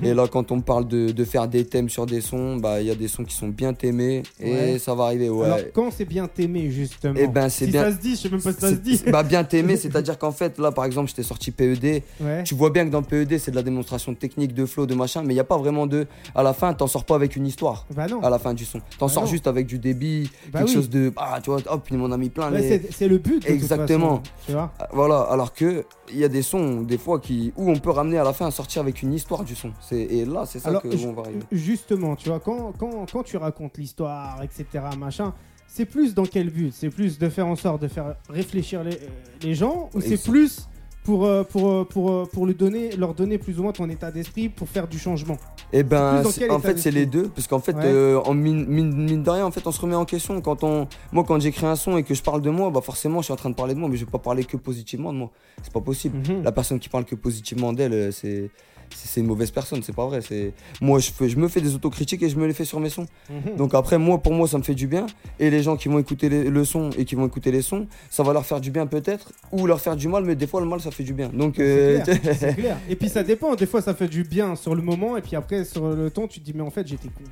Et 0.03 0.13
là, 0.13 0.27
quand 0.27 0.51
on 0.51 0.61
parle 0.61 0.87
de, 0.87 1.11
de 1.11 1.23
faire 1.25 1.47
des 1.47 1.65
thèmes 1.65 1.89
sur 1.89 2.05
des 2.05 2.21
sons, 2.21 2.57
bah 2.57 2.81
il 2.81 2.87
y 2.87 2.91
a 2.91 2.95
des 2.95 3.07
sons 3.07 3.23
qui 3.23 3.35
sont 3.35 3.47
bien 3.49 3.73
aimés, 3.83 4.23
et 4.39 4.51
Ouais. 4.51 4.79
ça 4.79 4.95
va 4.95 5.05
arriver. 5.05 5.29
Ouais. 5.29 5.45
Alors 5.45 5.59
quand 5.73 5.91
c'est 5.91 6.05
bien 6.05 6.27
t'aimer 6.27 6.69
justement 6.71 7.13
Eh 7.17 7.27
ben, 7.27 7.49
c'est 7.49 7.65
si 7.65 7.71
bien- 7.71 7.83
ça 7.83 7.91
se 7.91 7.97
dit, 8.01 8.11
je 8.11 8.21
sais 8.21 8.29
même 8.29 8.41
pas 8.41 8.53
si 8.53 8.59
ça 8.59 8.69
se 8.69 8.75
dit. 8.75 9.01
Bah 9.11 9.23
bien 9.23 9.43
t'aimer, 9.43 9.77
c'est-à-dire 9.77 10.17
qu'en 10.17 10.31
fait, 10.31 10.57
là 10.59 10.71
par 10.71 10.85
exemple, 10.85 11.09
j'étais 11.09 11.23
sorti 11.23 11.51
PED. 11.51 12.01
Ouais. 12.21 12.43
Tu 12.43 12.55
vois 12.55 12.69
bien 12.69 12.85
que 12.85 12.89
dans 12.91 13.03
PED, 13.03 13.37
c'est 13.37 13.51
de 13.51 13.55
la 13.55 13.63
démonstration 13.63 14.13
technique, 14.15 14.53
de 14.53 14.65
flow, 14.65 14.85
de 14.85 14.95
machin, 14.95 15.21
mais 15.23 15.33
il 15.33 15.37
n'y 15.37 15.39
a 15.41 15.43
pas 15.45 15.57
vraiment 15.57 15.85
de. 15.87 16.07
À 16.33 16.41
la 16.43 16.53
fin, 16.53 16.73
t'en 16.73 16.87
sors 16.87 17.03
pas 17.05 17.15
avec 17.15 17.35
une 17.35 17.45
histoire. 17.45 17.85
Bah 17.95 18.07
non. 18.07 18.21
À 18.21 18.29
la 18.29 18.39
fin 18.39 18.53
du 18.53 18.65
son. 18.65 18.79
T'en 18.97 19.05
Bah 19.07 19.11
sors 19.13 19.23
non. 19.23 19.29
juste 19.29 19.47
avec 19.47 19.67
du 19.67 19.77
débit, 19.79 20.29
Bah 20.51 20.59
quelque 20.59 20.69
oui. 20.69 20.75
chose 20.75 20.89
de. 20.89 21.11
Ah, 21.17 21.39
tu 21.43 21.49
vois, 21.51 21.59
hop, 21.69 21.87
il 21.91 21.97
m'en 21.97 22.11
a 22.11 22.17
mis 22.17 22.29
plein 22.29 22.51
Ouais, 22.51 22.61
les. 22.61 22.81
c'est- 22.91 23.07
le 23.07 23.17
but. 23.17 23.35
de 23.35 23.39
toute 23.41 23.49
Exactement. 23.49 24.17
façon, 24.17 24.21
tu 24.47 24.51
vois. 24.53 24.71
Ah, 24.79 24.87
Voilà, 24.93 25.19
alors 25.21 25.53
que 25.53 25.85
il 26.11 26.17
y 26.19 26.23
a 26.23 26.27
des 26.27 26.41
sons, 26.41 26.81
des 26.81 26.97
fois, 26.97 27.19
qui, 27.19 27.51
où 27.55 27.69
on 27.69 27.77
peut 27.77 27.89
ramener 27.91 28.17
à 28.17 28.23
la 28.23 28.33
fin 28.33 28.47
à 28.47 28.51
sortir 28.51 28.81
avec 28.81 29.01
une 29.01 29.13
histoire 29.13 29.43
du 29.43 29.55
son. 29.55 29.71
Et 29.91 30.25
là, 30.25 30.45
c'est 30.45 30.59
ça 30.59 30.69
Alors, 30.69 30.81
que 30.81 30.95
ju- 30.95 31.05
on 31.07 31.13
va 31.13 31.23
arriver. 31.23 31.39
justement, 31.51 32.15
tu 32.15 32.29
vois, 32.29 32.39
quand, 32.39 32.71
quand, 32.77 33.11
quand 33.11 33.23
tu 33.23 33.37
racontes 33.37 33.77
l'histoire, 33.77 34.41
etc., 34.43 34.65
machin, 34.97 35.33
c'est 35.67 35.85
plus 35.85 36.13
dans 36.13 36.25
quel 36.25 36.49
but? 36.49 36.73
C'est 36.73 36.89
plus 36.89 37.17
de 37.19 37.29
faire 37.29 37.47
en 37.47 37.55
sorte 37.55 37.81
de 37.81 37.87
faire 37.87 38.15
réfléchir 38.29 38.83
les, 38.83 38.97
les 39.43 39.53
gens 39.55 39.89
ou 39.93 40.01
c'est 40.01 40.21
plus 40.21 40.67
pour, 41.03 41.25
euh, 41.25 41.43
pour, 41.43 41.69
euh, 41.69 41.83
pour, 41.83 42.11
euh, 42.11 42.25
pour 42.31 42.47
lui 42.47 42.55
donner, 42.55 42.95
leur 42.95 43.13
donner 43.13 43.37
plus 43.37 43.59
ou 43.59 43.63
moins 43.63 43.73
ton 43.73 43.87
état 43.89 44.09
d'esprit 44.09 44.49
pour 44.49 44.67
faire 44.67 44.87
du 44.87 44.97
changement? 44.97 45.37
Et 45.73 45.83
ben, 45.83 46.23
en 46.49 46.59
fait, 46.59 46.77
c'est 46.79 46.91
les 46.91 47.05
deux, 47.05 47.27
parce 47.29 47.47
qu'en 47.47 47.59
fait, 47.59 47.75
Ouais. 47.75 47.83
euh, 47.85 48.19
en 48.21 48.33
mine, 48.33 48.65
mine, 48.67 48.95
mine 48.95 49.21
de 49.23 49.29
rien, 49.29 49.45
en 49.45 49.51
fait, 49.51 49.67
on 49.67 49.71
se 49.71 49.81
remet 49.81 49.95
en 49.95 50.05
question. 50.05 50.39
Quand 50.41 50.63
on, 50.63 50.87
moi, 51.11 51.23
quand 51.27 51.39
j'écris 51.39 51.65
un 51.65 51.75
son 51.75 51.97
et 51.97 52.03
que 52.03 52.13
je 52.15 52.23
parle 52.23 52.41
de 52.41 52.49
moi, 52.49 52.69
bah 52.71 52.81
forcément, 52.81 53.19
je 53.19 53.25
suis 53.25 53.33
en 53.33 53.37
train 53.37 53.49
de 53.49 53.55
parler 53.55 53.73
de 53.75 53.79
moi, 53.79 53.89
mais 53.89 53.97
je 53.97 54.05
vais 54.05 54.11
pas 54.11 54.19
parler 54.19 54.45
que 54.45 54.57
positivement 54.57 55.11
de 55.13 55.17
moi. 55.19 55.31
C'est 55.61 55.73
pas 55.73 55.81
possible. 55.81 56.17
Mhm. 56.17 56.43
La 56.43 56.51
personne 56.51 56.79
qui 56.79 56.89
parle 56.89 57.05
que 57.05 57.15
positivement 57.15 57.73
d'elle, 57.73 58.11
c'est 58.13 58.49
c'est 58.95 59.19
une 59.21 59.27
mauvaise 59.27 59.51
personne, 59.51 59.81
c'est 59.83 59.93
pas 59.95 60.05
vrai. 60.05 60.21
C'est 60.21 60.53
moi, 60.81 60.99
je, 60.99 61.11
fais, 61.11 61.29
je 61.29 61.37
me 61.37 61.47
fais 61.47 61.61
des 61.61 61.75
autocritiques 61.75 62.23
et 62.23 62.29
je 62.29 62.37
me 62.37 62.45
les 62.47 62.53
fais 62.53 62.65
sur 62.65 62.79
mes 62.79 62.89
sons. 62.89 63.05
Mhm. 63.29 63.55
Donc 63.57 63.73
après, 63.73 63.97
moi, 63.97 64.17
pour 64.17 64.33
moi, 64.33 64.47
ça 64.47 64.57
me 64.57 64.63
fait 64.63 64.73
du 64.75 64.87
bien. 64.87 65.05
Et 65.39 65.49
les 65.49 65.61
gens 65.63 65.75
qui 65.77 65.87
vont 65.89 65.99
écouter 65.99 66.29
les- 66.29 66.45
le 66.49 66.65
son 66.65 66.89
et 66.97 67.05
qui 67.05 67.15
vont 67.15 67.25
écouter 67.27 67.51
les 67.51 67.61
sons, 67.61 67.87
ça 68.09 68.23
va 68.23 68.33
leur 68.33 68.45
faire 68.45 68.59
du 68.61 68.71
bien 68.71 68.87
peut-être, 68.87 69.31
ou 69.51 69.67
leur 69.67 69.79
faire 69.81 69.95
du 69.95 70.07
mal, 70.07 70.23
mais 70.25 70.35
des 70.35 70.47
fois, 70.47 70.61
le 70.61 70.67
mal, 70.67 70.79
ça 70.81 70.91
fait 70.91 71.03
du 71.03 71.13
bien. 71.13 71.29
Donc, 71.29 71.59
euh, 71.59 72.01
C'est 72.05 72.19
clair, 72.19 72.55
clair. 72.55 72.77
Et 72.89 72.95
puis 72.95 73.09
ça 73.09 73.23
dépend. 73.23 73.55
Des 73.55 73.65
fois, 73.65 73.81
ça 73.81 73.93
fait 73.93 74.07
du 74.07 74.23
bien 74.23 74.55
sur 74.55 74.75
le 74.75 74.81
moment, 74.81 75.17
et 75.17 75.21
puis 75.21 75.35
après, 75.35 75.65
sur 75.65 75.89
le 75.89 76.09
ton, 76.09 76.27
tu 76.27 76.39
te 76.39 76.45
dis, 76.45 76.53
mais 76.55 76.61
en 76.63 76.71
fait, 76.71 76.87
j'étais 76.87 77.09
con. 77.09 77.23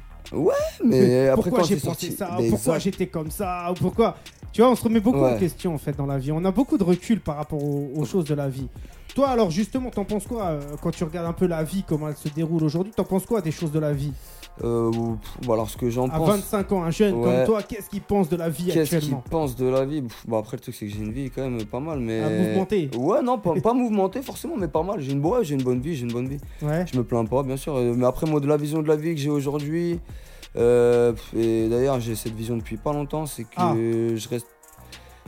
mais 0.86 1.28
après, 1.30 1.50
pourquoi 1.50 1.64
j'ai 1.64 1.76
pensé 1.78 2.12
ça? 2.12 2.38
mais 2.40 2.50
Pourquoi 2.50 2.80
j'étais 2.80 3.08
comme 3.08 3.32
ça? 3.32 3.72
Ou 3.72 3.74
pourquoi? 3.76 4.18
Tu 4.52 4.62
vois, 4.62 4.70
on 4.72 4.76
se 4.76 4.84
remet 4.84 5.00
beaucoup 5.00 5.18
en 5.20 5.34
Ouais. 5.34 5.40
question 5.40 5.74
en 5.74 5.78
fait 5.80 5.98
dans 5.98 6.06
la 6.06 6.20
vie. 6.20 6.32
On 6.32 6.46
a 6.46 6.52
beaucoup 6.52 6.78
de 6.78 6.84
recul 6.84 7.20
par 7.20 7.38
rapport 7.38 7.64
aux, 7.64 7.90
aux 7.96 8.06
choses 8.06 8.26
de 8.26 8.36
la 8.36 8.48
vie. 8.50 8.68
Toi, 9.16 9.30
alors 9.30 9.52
justement, 9.52 9.90
t'en 9.92 10.06
penses 10.06 10.26
quoi 10.26 10.46
euh, 10.46 10.62
quand 10.82 10.90
tu 10.92 11.04
regardes 11.04 11.28
un 11.28 11.34
peu 11.34 11.46
la 11.46 11.64
vie, 11.64 11.84
comment 11.88 12.10
elle 12.10 12.16
se 12.16 12.30
déroule 12.30 12.64
aujourd'hui 12.64 12.92
T'en 12.96 13.04
penses 13.04 13.26
quoi 13.28 13.42
des 13.42 13.52
choses 13.52 13.72
de 13.72 13.80
la 13.80 13.94
vie? 13.94 14.12
Euh, 14.64 14.92
bah, 15.48 15.54
alors 15.54 15.70
ce 15.70 15.78
que 15.78 15.90
j'en 15.90 16.08
À 16.10 16.18
pense. 16.18 16.30
25 16.30 16.72
ans, 16.72 16.84
un 16.84 16.90
jeune 16.92 17.14
Ouais. 17.16 17.24
comme 17.24 17.46
toi, 17.46 17.62
qu'est-ce 17.64 17.90
qu'il 17.90 18.02
pense 18.02 18.30
de 18.30 18.36
la 18.38 18.50
vie 18.50 18.66
Qu'est-ce 18.72 18.90
qu'il 18.90 18.98
actuellement? 18.98 19.24
pense 19.30 19.56
de 19.56 19.66
la 19.68 19.86
vie? 19.86 20.04
Bah, 20.28 20.38
Après, 20.40 20.58
le 20.58 20.62
truc, 20.62 20.74
c'est 20.76 20.88
que 20.88 20.92
j'ai 20.94 21.00
une 21.00 21.12
vie 21.12 21.30
quand 21.30 21.42
même 21.48 21.64
pas 21.66 21.80
mal. 21.80 22.00
Mais... 22.00 22.22
À 22.24 22.30
mouvementée. 22.30 22.90
Ouais, 22.98 23.22
non, 23.24 23.38
pas, 23.38 23.54
pas 23.62 23.74
mouvementée 23.74 24.22
forcément, 24.22 24.56
mais 24.58 24.68
pas 24.68 24.84
mal. 24.84 25.00
J'ai 25.00 25.12
une, 25.12 25.24
ouais, 25.26 25.44
j'ai 25.44 25.56
une 25.56 25.64
bonne 25.64 25.80
vie, 25.82 25.96
j'ai 25.96 26.04
une 26.06 26.12
bonne 26.14 26.28
vie. 26.28 26.38
Ouais. 26.62 26.86
Je 26.92 26.98
me 26.98 27.04
plains 27.04 27.26
pas, 27.26 27.44
bien 27.44 27.58
sûr. 27.58 27.76
Euh, 27.76 27.94
Mais 27.96 28.06
après, 28.06 28.28
moi, 28.28 28.40
de 28.40 28.48
la 28.48 28.58
vision 28.58 28.82
de 28.82 28.88
la 28.88 28.96
vie 28.96 29.14
que 29.16 29.22
j'ai 29.22 29.30
aujourd'hui, 29.32 30.00
euh, 30.56 31.14
et 31.36 31.68
d'ailleurs, 31.70 32.00
j'ai 32.00 32.16
cette 32.16 32.36
vision 32.36 32.56
depuis 32.58 32.78
pas 32.78 32.94
longtemps, 32.94 33.26
c'est 33.26 33.44
que 33.44 33.50
Ah. 33.58 33.74
je 33.76 34.30
reste. 34.30 34.48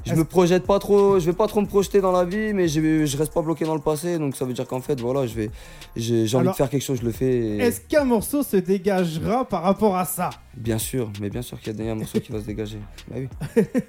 Je 0.05 0.13
me 0.13 0.23
projette 0.23 0.65
pas 0.65 0.77
trop, 0.79 1.19
je 1.19 1.25
vais 1.25 1.33
pas 1.33 1.47
trop 1.47 1.61
me 1.61 1.65
projeter 1.65 1.99
dans 1.99 2.11
la 2.11 2.23
vie, 2.25 2.53
mais 2.53 2.67
je, 2.67 3.05
je 3.05 3.17
reste 3.17 3.33
pas 3.33 3.41
bloqué 3.41 3.65
dans 3.65 3.73
le 3.73 3.81
passé, 3.81 4.19
donc 4.19 4.35
ça 4.35 4.45
veut 4.45 4.53
dire 4.53 4.67
qu'en 4.67 4.79
fait, 4.81 4.99
voilà, 5.01 5.25
je 5.25 5.33
vais, 5.33 5.49
j'ai 5.95 6.27
j'ai 6.27 6.37
envie 6.37 6.43
Alors, 6.43 6.53
de 6.53 6.57
faire 6.57 6.69
quelque 6.69 6.83
chose, 6.83 6.99
je 7.01 7.05
le 7.05 7.11
fais. 7.11 7.25
et- 7.35 7.57
Est-ce 7.57 7.81
qu'un 7.81 8.03
morceau 8.05 8.43
se 8.43 8.57
dégagera 8.57 9.45
par 9.45 9.63
rapport 9.63 9.95
à 9.97 10.05
ça? 10.05 10.29
Bien 10.55 10.77
sûr, 10.77 11.11
mais 11.19 11.29
bien 11.29 11.41
sûr 11.41 11.59
qu'il 11.59 11.75
y 11.83 11.87
a 11.89 11.91
un 11.91 11.95
morceau 11.95 12.19
qui 12.19 12.31
va 12.31 12.39
se 12.39 12.45
dégager. 12.45 12.77
Bah 13.09 13.15
oui. 13.17 13.27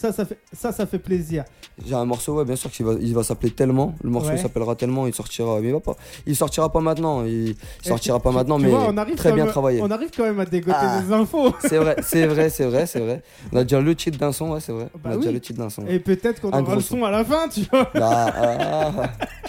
ça, 0.00 0.12
ça 0.12 0.24
fait, 0.24 0.38
ça, 0.52 0.72
ça 0.72 0.86
fait 0.86 0.98
plaisir. 0.98 1.44
J'ai 1.86 1.94
un 1.94 2.04
morceau, 2.06 2.34
ouais, 2.38 2.44
bien 2.44 2.56
sûr 2.56 2.70
qu'il 2.70 2.86
va, 2.86 2.92
il 3.00 3.14
va 3.14 3.22
s'appeler 3.22 3.50
tellement. 3.50 3.94
Le 4.02 4.08
morceau 4.10 4.30
Ouais. 4.30 4.38
s'appellera 4.38 4.74
tellement, 4.74 5.06
il 5.06 5.14
sortira. 5.14 5.60
Mais 5.60 5.68
il 5.68 5.72
va 5.72 5.80
pas. 5.80 5.94
Il 6.26 6.34
sortira 6.36 6.70
pas 6.72 6.80
maintenant. 6.80 7.24
Il, 7.24 7.48
il 7.50 7.56
sortira 7.82 8.18
tu- 8.18 8.22
pas 8.24 8.30
tu- 8.30 8.36
maintenant, 8.36 8.56
tu 8.58 8.64
mais 8.64 8.70
vois, 8.70 8.86
on 8.88 8.96
arrive 8.96 9.16
très 9.16 9.32
bien 9.32 9.44
même- 9.44 9.52
travaillé. 9.52 9.80
On 9.82 9.90
arrive 9.90 10.10
quand 10.16 10.22
même 10.24 10.40
à 10.40 10.46
dégoter 10.46 10.76
Ah. 10.80 11.00
des 11.02 11.12
infos. 11.12 11.52
C'est 11.60 11.76
vrai, 11.78 11.96
c'est 12.02 12.26
vrai, 12.26 12.48
c'est 12.50 12.64
vrai, 12.64 12.86
c'est 12.86 13.00
vrai. 13.00 13.22
On 13.52 13.56
a 13.58 13.62
déjà 13.64 13.80
le 13.80 13.94
titre 13.94 14.16
d'un 14.18 14.32
son, 14.32 14.52
ouais, 14.52 14.60
c'est 14.60 14.72
vrai. 14.72 14.86
Bah 14.94 15.10
on 15.10 15.12
a 15.12 15.16
déjà 15.18 15.32
le 15.32 15.40
titre 15.40 15.58
d'un 15.58 15.68
son. 15.70 15.86
Et 15.86 15.98
peut-être 15.98 16.40
qu'on 16.40 16.48
aura 16.48 16.74
le 16.74 16.80
son. 16.80 16.96
son 16.96 17.04
à 17.04 17.10
la 17.10 17.24
fin, 17.24 17.48
tu 17.48 17.60
vois. 17.70 17.90
Bah, 17.94 18.32
ah, 18.34 18.92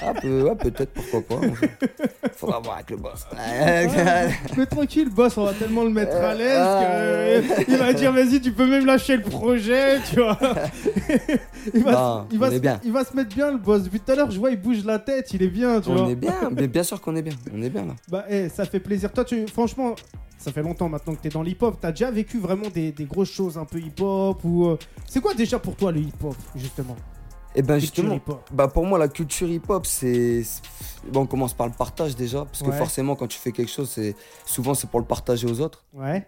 ah, 0.02 0.14
peu- 0.22 0.44
ouais, 0.44 0.56
peut-être, 0.56 0.92
pourquoi 0.92 1.22
pas. 1.22 1.48
Faudra 2.36 2.60
voir 2.60 2.76
avec 2.76 2.90
le 2.92 2.98
boss. 2.98 3.26
Mais 4.58 4.66
tranquille, 4.66 5.10
boss, 5.10 5.38
on 5.38 5.46
va 5.46 5.54
tellement 5.54 5.84
le 5.84 5.90
mettre 5.92 6.16
à 6.18 6.34
l'aise 6.34 6.60
Ah. 7.58 7.64
qu'il 7.64 7.78
va 7.78 7.94
dire 7.94 8.12
vas-y, 8.12 8.42
tu 8.42 8.52
peux 8.52 8.66
même 8.68 8.86
lâcher 8.86 9.18
le 9.18 9.24
projet, 9.24 10.00
tu 10.10 10.18
vois. 10.22 10.38
il, 11.74 11.84
va, 11.84 11.92
Non, 11.92 12.28
il, 12.32 12.40
va 12.40 12.48
on 12.48 12.52
se, 12.52 12.58
bien. 12.60 12.80
il 12.84 12.92
va 12.92 13.04
se 13.06 13.16
mettre 13.16 13.36
bien, 13.36 13.52
le 13.52 13.58
boss. 13.58 13.84
Depuis 13.84 14.00
tout 14.00 14.12
à 14.12 14.16
l'heure, 14.16 14.32
je 14.32 14.40
vois, 14.40 14.52
il 14.52 14.62
bouge 14.62 14.84
la 14.86 15.00
tête, 15.00 15.34
il 15.34 15.44
est 15.44 15.48
bien, 15.50 15.82
tu 15.82 15.90
on 15.90 15.96
vois. 15.96 16.10
est 16.10 16.16
bien, 16.16 16.50
mais 16.56 16.68
bien 16.68 16.84
sûr 16.84 17.00
qu'on 17.02 17.16
est 17.16 17.22
bien. 17.22 17.34
On 17.54 17.62
est 17.62 17.70
bien 17.70 17.86
là. 17.86 17.96
Bah, 18.10 18.26
eh, 18.30 18.50
ça 18.50 18.66
fait 18.66 18.80
plaisir. 18.80 19.12
Toi, 19.12 19.26
tu, 19.26 19.48
franchement, 19.48 19.96
ça 20.38 20.52
fait 20.52 20.64
longtemps 20.64 20.90
maintenant 20.90 21.14
que 21.16 21.22
t'es 21.22 21.30
dans 21.30 21.44
l'hip-hop. 21.44 21.78
T'as 21.80 21.92
déjà 21.92 22.10
vécu 22.12 22.40
vraiment 22.40 22.68
des, 22.74 22.92
des 22.92 23.06
grosses 23.06 23.32
choses 23.32 23.58
un 23.58 23.66
peu 23.66 23.80
hip-hop 23.80 24.40
ou. 24.44 24.66
euh, 24.68 24.78
C'est 25.08 25.22
quoi 25.22 25.34
déjà 25.34 25.60
pour 25.60 25.76
toi 25.76 25.92
le 25.92 26.00
hip-hop, 26.00 26.36
justement? 26.56 26.96
Et 27.54 27.62
ben 27.62 27.78
Culture 27.80 28.04
justement, 28.06 28.20
bah 28.54 28.70
pour 28.70 28.86
moi 28.86 28.98
la 28.98 29.10
culture 29.10 29.50
hip-hop 29.50 29.86
c'est- 29.86 30.42
bon 31.12 31.22
on 31.22 31.26
commence 31.26 31.54
par 31.54 31.68
le 31.68 31.74
partage 31.74 32.16
déjà 32.16 32.46
parce 32.46 32.62
que 32.64 32.70
Ouais. 32.70 32.78
forcément 32.78 33.16
quand 33.16 33.28
tu 33.28 33.38
fais 33.40 33.52
quelque 33.52 33.72
chose 33.72 33.90
c'est 33.90 34.16
souvent 34.46 34.74
c'est 34.74 34.90
pour 34.90 35.00
le 35.00 35.06
partager 35.06 35.48
aux 35.48 35.60
autres. 35.62 35.84
Ouais. 35.94 36.26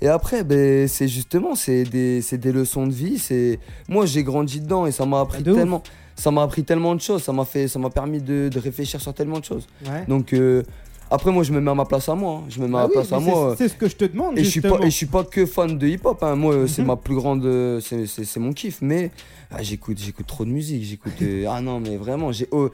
Et 0.00 0.08
après 0.08 0.44
ben 0.44 0.86
c'est 0.88 1.08
justement 1.08 1.54
c'est 1.54 1.84
des 1.84 2.22
c'est 2.22 2.38
des 2.38 2.52
leçons 2.52 2.86
de 2.86 2.92
vie, 2.92 3.18
c'est 3.18 3.58
moi 3.88 4.06
j'ai 4.06 4.22
grandi 4.22 4.60
dedans 4.60 4.86
et 4.86 4.92
ça 4.92 5.06
m'a 5.06 5.20
appris 5.20 5.42
de 5.42 5.50
ouf. 5.52 5.56
tellement 5.58 5.82
ça 6.14 6.30
m'a 6.30 6.42
appris 6.42 6.62
tellement 6.64 6.94
de 6.94 7.00
choses, 7.00 7.22
ça 7.22 7.32
m'a 7.32 7.44
fait 7.44 7.68
ça 7.68 7.78
m'a 7.78 7.90
permis 7.90 8.20
de, 8.20 8.48
de 8.52 8.58
réfléchir 8.60 9.00
sur 9.00 9.14
tellement 9.14 9.40
de 9.40 9.44
choses. 9.44 9.66
Ouais. 9.86 10.04
Donc 10.06 10.32
euh, 10.34 10.62
après 11.10 11.30
moi 11.32 11.42
je 11.42 11.52
me 11.52 11.60
mets 11.60 11.70
à 11.70 11.74
ma 11.74 11.84
place 11.84 12.08
à 12.08 12.14
moi, 12.14 12.40
hein. 12.42 12.46
je 12.48 12.60
me 12.60 12.68
mets 12.68 12.76
à 12.78 12.80
Ah 12.80 12.82
ma 12.82 12.86
oui, 12.88 12.92
place 12.92 13.12
à 13.12 13.18
c'est- 13.18 13.24
moi. 13.24 13.54
C'est 13.58 13.68
ce 13.68 13.74
que 13.74 13.88
je 13.88 13.96
te 13.96 14.04
demande, 14.04 14.38
Et 14.38 14.44
je, 14.44 14.48
suis 14.50 14.60
pas, 14.60 14.78
et 14.80 14.84
je 14.86 14.96
suis 14.96 15.06
pas 15.06 15.24
que 15.24 15.44
fan 15.46 15.76
de 15.78 15.86
hip-hop, 15.86 16.22
hein. 16.22 16.36
moi 16.36 16.66
c'est 16.68 16.82
Mhm. 16.82 16.88
ma 16.88 16.96
plus 16.96 17.16
grande, 17.16 17.80
c'est- 17.82 18.06
c'est 18.06 18.24
c'est 18.24 18.40
mon 18.40 18.52
kiff, 18.52 18.78
mais 18.82 19.10
ah, 19.50 19.62
j'écoute 19.62 19.98
j'écoute 19.98 20.26
trop 20.26 20.44
de 20.44 20.50
musique, 20.50 20.82
j'écoute, 20.84 21.12
euh, 21.22 21.44
ah 21.50 21.60
non 21.60 21.80
mais 21.80 21.96
vraiment, 21.96 22.30
j'ai 22.32 22.46
oh, 22.50 22.70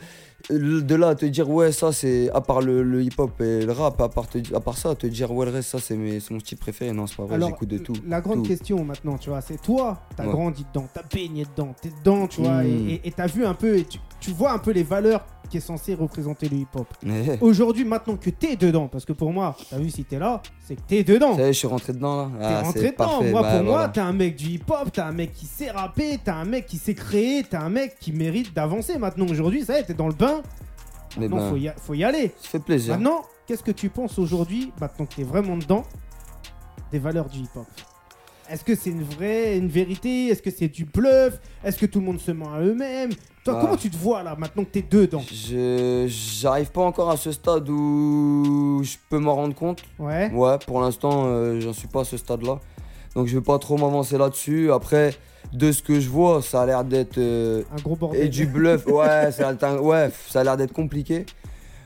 de 0.51 0.94
là 0.94 1.09
à 1.09 1.14
te 1.14 1.27
dire 1.27 1.51
ouais 1.51 1.72
ça 1.72 1.92
c'est, 1.92 2.31
à 2.31 2.40
part 2.40 2.61
le, 2.62 2.83
le 2.83 3.03
hip-hop 3.03 3.40
et 3.40 3.66
le 3.66 3.72
rap, 3.72 4.01
à 4.01 4.09
part, 4.09 4.29
te- 4.29 4.55
à 4.55 4.61
part 4.61 4.79
ça, 4.79 4.94
te 4.94 5.07
dire 5.07 5.31
ouais 5.33 5.44
le 5.46 5.53
reste 5.53 5.70
ça 5.70 5.79
c'est 5.79 5.96
mon 5.96 6.38
style 6.40 6.59
préféré, 6.59 6.92
non 6.92 7.07
c'est 7.07 7.16
pas 7.16 7.24
vrai, 7.24 7.40
j'écoute 7.40 7.68
de 7.68 7.79
tout. 7.79 7.92
La 8.07 8.20
grande 8.20 8.42
tout. 8.42 8.48
question 8.48 8.83
maintenant, 8.85 9.18
tu 9.18 9.31
vois, 9.31 9.40
c'est 9.40 9.61
toi, 9.61 10.01
t'as 10.16 10.24
Ouais. 10.27 10.33
grandi 10.33 10.64
dedans, 10.72 10.87
t'as 10.94 11.03
baigné 11.12 11.44
dedans, 11.44 11.74
t'es 11.81 11.90
dedans, 12.01 12.27
tu 12.29 12.40
vois, 12.40 12.62
Mm. 12.62 12.66
et- 12.66 12.94
et 12.94 13.09
et 13.09 13.12
t'as 13.12 13.27
vu 13.27 13.44
un 13.44 13.55
peu, 13.55 13.77
et 13.79 13.85
tu, 13.85 13.98
tu 14.20 14.31
vois 14.31 14.53
un 14.53 14.59
peu 14.59 14.70
les 14.70 14.83
valeurs 14.85 15.27
qui 15.49 15.57
est 15.57 15.61
censé 15.61 15.95
représenter 15.95 16.49
le 16.49 16.59
hip-hop. 16.59 16.87
Eh, 17.07 17.39
Aujourd'hui, 17.41 17.85
maintenant 17.85 18.17
que 18.17 18.31
t'es 18.31 18.57
dedans, 18.57 18.89
parce 18.89 19.05
que 19.05 19.13
pour 19.13 19.33
moi, 19.33 19.57
t'as 19.71 19.79
vu 19.79 19.91
si 19.91 20.05
t'es 20.05 20.19
là, 20.19 20.43
c'est 20.67 20.77
que 20.77 20.83
t'es 20.87 21.03
dedans. 21.05 21.35
ça 21.37 21.43
y 21.43 21.45
est, 21.49 21.53
je 21.53 21.59
suis 21.59 21.67
rentré 21.69 21.93
dedans 21.93 22.17
là. 22.17 22.31
T'es 22.39 22.45
Ah, 22.45 22.63
rentré 22.63 22.81
c'est 22.81 22.87
dedans. 22.93 22.97
parfait. 23.07 23.31
Moi, 23.31 23.43
bah, 23.43 23.57
pour 23.57 23.65
moi, 23.65 23.89
t'es 23.89 24.01
un 24.01 24.13
mec 24.13 24.37
du 24.37 24.47
hip-hop, 24.47 24.93
t'es 24.93 25.01
un 25.01 25.13
mec 25.13 25.33
qui 25.33 25.47
sait 25.47 25.71
rapper, 25.71 26.19
t'es 26.23 26.31
un 26.31 26.45
mec 26.45 26.67
qui 26.67 26.77
sait 26.79 26.95
créer, 26.95 27.43
t'es 27.45 27.57
un 27.57 27.71
mec 27.71 27.97
qui 27.99 28.13
mérite 28.13 28.55
d'avancer. 28.55 28.99
Maintenant, 28.99 29.27
aujourd'hui, 29.29 29.65
ça 29.65 29.77
y 29.79 29.81
est, 29.81 29.85
t'es 29.85 29.95
dans 29.95 30.09
le 30.09 30.15
bain. 30.15 30.43
Mais 31.17 31.29
Maintenant, 31.29 31.45
ben, 31.45 31.51
faut, 31.51 31.57
y 31.57 31.71
faut 31.77 31.95
y 31.95 32.05
aller. 32.05 32.33
ça 32.41 32.49
fait 32.51 32.59
plaisir. 32.61 32.95
Maintenant, 32.95 33.23
qu'est-ce 33.47 33.63
que 33.63 33.71
tu 33.73 33.89
penses 33.89 34.19
aujourd'hui, 34.19 34.73
maintenant 34.81 35.07
que 35.07 35.15
t'es 35.15 35.23
vraiment 35.25 35.57
dedans, 35.57 35.83
des 36.93 36.99
valeurs 36.99 37.29
du 37.29 37.39
hip-hop? 37.41 37.67
Est-ce 38.51 38.65
que 38.65 38.75
c'est 38.75 38.91
une 38.91 39.03
vraie, 39.03 39.59
une 39.59 39.69
vérité? 39.69 40.29
Est-ce 40.29 40.41
que 40.43 40.51
c'est 40.51 40.69
du 40.69 40.87
bluff? 40.87 41.39
Est-ce 41.63 41.79
que 41.79 41.85
tout 41.87 42.01
le 42.01 42.07
monde 42.07 42.19
se 42.21 42.31
ment 42.31 42.53
à 42.55 42.61
eux-mêmes? 42.61 43.11
Toi, 43.49 43.57
Ah. 43.59 43.61
comment 43.65 43.77
tu 43.79 43.89
te 43.91 43.97
vois 43.97 44.23
là, 44.23 44.37
maintenant 44.39 44.63
que 44.65 44.69
t'es 44.71 44.83
dedans? 44.89 45.23
J'arrive 46.07 46.71
pas 46.71 46.83
encore 46.83 47.11
à 47.11 47.17
ce 47.17 47.33
stade 47.33 47.69
où 47.69 48.81
je 48.83 48.97
peux 49.09 49.19
m'en 49.19 49.35
rendre 49.35 49.55
compte. 49.55 49.83
Ouais. 49.99 50.31
Ouais, 50.33 50.59
pour 50.67 50.81
l'instant, 50.81 51.25
euh, 51.27 51.59
j'en 51.61 51.73
suis 51.73 51.89
pas 51.89 52.03
à 52.03 52.05
ce 52.05 52.17
stade-là. 52.17 52.59
Donc 53.15 53.27
je 53.27 53.37
vais 53.39 53.43
pas 53.45 53.59
trop 53.59 53.77
m'avancer 53.79 54.19
là-dessus. 54.19 54.71
Après, 54.71 55.15
de 55.53 55.73
ce 55.73 55.83
que 55.83 55.99
je 55.99 56.09
vois, 56.11 56.43
ça 56.43 56.63
a 56.63 56.67
l'air 56.67 56.85
d'être 56.85 57.17
euh, 57.19 57.63
Un 57.77 57.81
gros 57.81 57.97
bordel. 57.97 58.23
et 58.23 58.29
du 58.29 58.47
bluff. 58.47 58.87
Ouais, 58.87 59.33
ça 59.33 59.49
a, 59.49 59.53
l'air- 59.53 59.83
ouais, 59.83 60.11
ça 60.29 60.41
a 60.41 60.45
l'air 60.45 60.57
d'être 60.57 60.73
compliqué. 60.75 61.25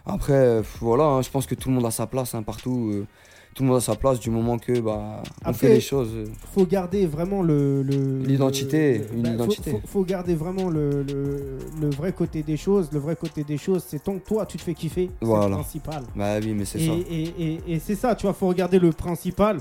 Après, 0.04 0.32
euh, 0.32 0.62
voilà, 0.80 1.04
hein, 1.04 1.22
je 1.22 1.30
pense 1.30 1.46
que 1.46 1.54
tout 1.54 1.68
le 1.68 1.76
monde 1.76 1.86
a 1.86 1.92
sa 1.92 2.06
place 2.08 2.34
hein, 2.34 2.42
partout. 2.42 3.04
Tout 3.54 3.62
le 3.64 3.68
monde 3.68 3.78
a 3.78 3.80
sa 3.80 3.96
place 3.96 4.18
du 4.18 4.30
moment 4.30 4.58
que 4.58 4.80
bah 4.80 5.22
on 5.44 5.48
Après, 5.50 5.68
fait 5.68 5.74
les 5.74 5.80
choses. 5.80 6.10
faut 6.54 6.64
garder 6.66 7.06
vraiment 7.06 7.42
le. 7.42 7.82
L'identité, 8.26 9.02
une 9.14 9.22
bah, 9.22 9.28
faut- 9.30 9.34
identité. 9.34 9.70
Faut, 9.72 9.80
faut 9.86 10.04
garder 10.04 10.34
vraiment 10.34 10.68
le, 10.70 11.02
le, 11.02 11.58
le 11.80 11.90
vrai 11.90 12.12
côté 12.12 12.42
des 12.42 12.56
choses. 12.56 12.88
Le 12.92 12.98
vrai 12.98 13.14
côté 13.16 13.44
des 13.44 13.58
choses, 13.58 13.84
c'est 13.86 14.02
tant 14.02 14.14
que 14.18 14.24
toi, 14.26 14.46
tu 14.46 14.56
te 14.56 14.62
fais 14.62 14.74
kiffer. 14.74 15.10
C'est 15.20 15.26
le 15.28 15.50
principal. 15.50 16.02
Bah 16.16 16.38
oui, 16.42 16.54
mais 16.54 16.64
c'est 16.64 16.78
ça. 16.78 16.92
et, 17.10 17.32
et, 17.38 17.60
et 17.74 17.78
c'est 17.78 17.94
ça, 17.96 18.14
tu 18.14 18.22
vois, 18.26 18.32
faut 18.34 18.48
regarder 18.48 18.78
le 18.78 18.90
principal. 18.90 19.58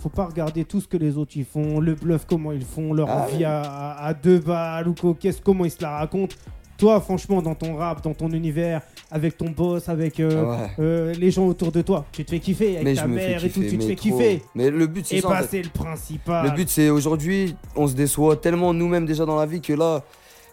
Faut 0.00 0.08
pas 0.10 0.26
regarder 0.26 0.64
tout 0.66 0.80
ce 0.82 0.88
que 0.88 0.98
les 0.98 1.16
autres 1.16 1.32
ils 1.36 1.46
font, 1.46 1.80
le 1.80 1.94
bluff, 1.94 2.26
comment 2.28 2.52
ils 2.52 2.64
font, 2.64 2.92
leur 2.92 3.08
Ah 3.08 3.26
vie 3.30 3.38
ouais. 3.38 3.44
à, 3.44 3.92
à- 4.04 4.12
deux 4.12 4.38
balles 4.38 4.86
ou 4.88 5.14
qu'est-ce, 5.14 5.40
comment 5.40 5.64
ils 5.64 5.70
se 5.70 5.80
la 5.80 5.96
racontent. 5.98 6.34
Toi, 6.76 7.00
franchement, 7.00 7.40
dans 7.40 7.54
ton 7.54 7.76
rap, 7.76 8.02
dans 8.02 8.14
ton 8.14 8.28
univers, 8.30 8.82
avec 9.10 9.36
ton 9.36 9.50
boss, 9.50 9.88
avec 9.88 10.18
euh, 10.18 10.44
Ouais. 10.44 10.70
euh, 10.80 11.14
les 11.14 11.30
gens 11.30 11.46
autour 11.46 11.70
de 11.70 11.82
toi, 11.82 12.04
tu 12.10 12.24
te 12.24 12.30
fais 12.30 12.40
kiffer 12.40 12.72
avec 12.74 12.84
Mais 12.84 12.94
ta 12.94 13.06
mère 13.06 13.44
et 13.44 13.48
tout, 13.50 13.60
tu 13.60 13.78
te 13.78 13.84
fais 13.84 13.94
trop. 13.94 14.02
kiffer. 14.10 14.42
Mais 14.54 14.70
le 14.70 14.86
but 14.88 15.06
c'est 15.06 15.16
Et 15.16 15.20
ça. 15.20 15.28
en 15.28 15.30
bah, 15.30 15.42
fait. 15.42 15.48
c'est 15.58 15.62
le 15.62 15.68
principal. 15.70 16.44
Le 16.46 16.50
but 16.52 16.68
c'est 16.68 16.90
aujourd'hui, 16.90 17.54
on 17.76 17.86
se 17.86 17.94
déçoit 17.94 18.36
tellement 18.36 18.74
nous-mêmes 18.74 19.06
déjà 19.06 19.24
dans 19.24 19.36
la 19.36 19.46
vie 19.46 19.60
que 19.60 19.72
là, 19.72 20.02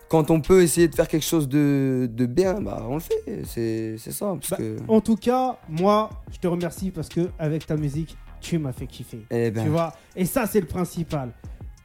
quand 0.10 0.30
on 0.30 0.42
peut 0.42 0.62
essayer 0.62 0.88
de 0.88 0.94
faire 0.96 1.08
quelque 1.08 1.26
chose 1.26 1.48
de, 1.50 2.08
de 2.14 2.26
bien, 2.26 2.62
bah 2.62 2.86
on 2.88 2.96
le 2.96 3.00
fait. 3.00 3.42
C'est 3.46 3.96
c'est 3.98 4.12
ça. 4.12 4.28
Parce 4.40 4.50
Bah, 4.52 4.58
que. 4.58 4.78
En 4.88 5.02
tout 5.02 5.16
cas, 5.16 5.58
moi, 5.70 6.10
je 6.32 6.38
te 6.38 6.48
remercie 6.48 6.92
parce 6.92 7.10
que 7.10 7.30
avec 7.40 7.66
ta 7.66 7.78
musique, 7.78 8.16
tu 8.42 8.60
m'as 8.60 8.74
fait 8.74 8.88
kiffer. 8.88 9.26
Eh 9.32 9.50
ben, 9.52 9.64
Tu 9.64 9.70
vois? 9.70 9.94
Et 10.16 10.26
ça, 10.26 10.46
c'est 10.46 10.60
le 10.60 10.68
principal. 10.68 11.32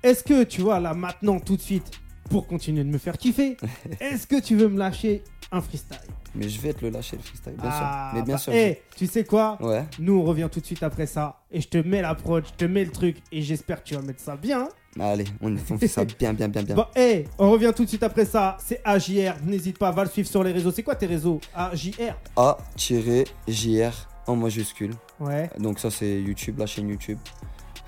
Est-ce 0.03 0.23
que, 0.23 0.43
tu 0.45 0.61
vois, 0.61 0.79
là, 0.81 0.93
maintenant, 0.93 1.39
tout 1.41 1.57
de 1.57 1.61
suite, 1.63 1.91
pour 2.29 2.47
continuer 2.47 2.85
de 2.85 2.89
me 2.91 2.99
faire 2.99 3.17
kiffer, 3.19 3.57
est-ce 4.01 4.27
que 4.27 4.41
tu 4.41 4.57
veux 4.57 4.69
me 4.69 4.79
lâcher 4.79 5.23
un 5.53 5.61
freestyle? 5.61 5.99
Mais 6.35 6.49
je 6.49 6.61
vais 6.61 6.73
te 6.75 6.85
le 6.85 6.91
lâcher 6.91 7.17
le 7.17 7.23
freestyle, 7.23 7.55
bien 7.55 7.71
Ah, 7.73 8.11
sûr. 8.13 8.19
Mais 8.19 8.25
bien 8.27 8.35
bah, 8.35 8.39
sûr. 8.39 8.53
eh, 8.53 8.83
tu 8.97 9.07
sais 9.07 9.25
quoi? 9.25 9.57
Ouais. 9.61 9.85
Nous, 9.99 10.13
on 10.19 10.23
revient 10.25 10.49
tout 10.53 10.61
de 10.61 10.67
suite 10.67 10.83
après 10.83 11.07
ça. 11.07 11.41
Et 11.51 11.61
je 11.63 11.69
te 11.69 11.79
mets 11.79 12.03
la 12.03 12.15
prod, 12.15 12.45
je 12.47 12.53
te 12.53 12.65
mets 12.67 12.85
le 12.85 12.91
truc. 12.91 13.17
Et 13.33 13.41
j'espère 13.43 13.83
que 13.83 13.89
tu 13.89 13.95
vas 13.95 14.03
mettre 14.03 14.21
ça 14.21 14.37
bien. 14.37 14.69
Bah, 14.97 15.07
allez, 15.09 15.25
on, 15.41 15.55
on 15.71 15.79
fait 15.79 15.89
ça 15.89 16.05
bien, 16.05 16.35
bien, 16.35 16.49
bien, 16.49 16.63
bien. 16.63 16.75
Bon, 16.77 16.85
eh, 16.95 17.25
on 17.39 17.51
revient 17.51 17.73
tout 17.75 17.85
de 17.85 17.89
suite 17.89 18.03
après 18.03 18.25
ça. 18.27 18.59
C'est 18.63 18.81
AJR. 18.85 19.37
N'hésite 19.47 19.79
pas, 19.79 19.91
va 19.93 20.05
le 20.05 20.11
suivre 20.11 20.29
sur 20.29 20.43
les 20.45 20.53
réseaux. 20.53 20.71
C'est 20.73 20.83
quoi 20.83 20.95
tes 20.95 21.07
réseaux? 21.07 21.41
AJR 21.55 22.15
A-JR 22.37 23.93
en 24.27 24.37
majuscule. 24.37 24.93
Ouais. 25.21 25.49
Donc 25.59 25.79
ça 25.79 25.91
c'est 25.91 26.21
YouTube, 26.21 26.59
la 26.59 26.67
chaîne 26.67 26.89
YouTube. 26.89 27.19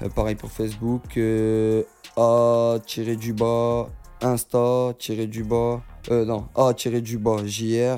Euh, 0.03 0.09
pareil 0.09 0.37
pour 0.37 0.51
Facebook. 0.53 1.17
euh, 1.17 1.83
A-du-bas, 2.17 3.89
Insta, 4.23 4.93
du 5.27 5.45
bas. 5.45 5.81
Euh, 6.11 6.25
non, 6.25 6.47
A-du-bas, 6.57 7.37
JR, 7.47 7.97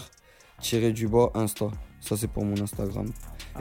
du 0.93 1.09
bas, 1.09 1.31
Insta. 1.35 1.67
Ça 2.01 2.17
c'est 2.17 2.29
pour 2.29 2.45
mon 2.45 2.59
Instagram. 2.61 3.07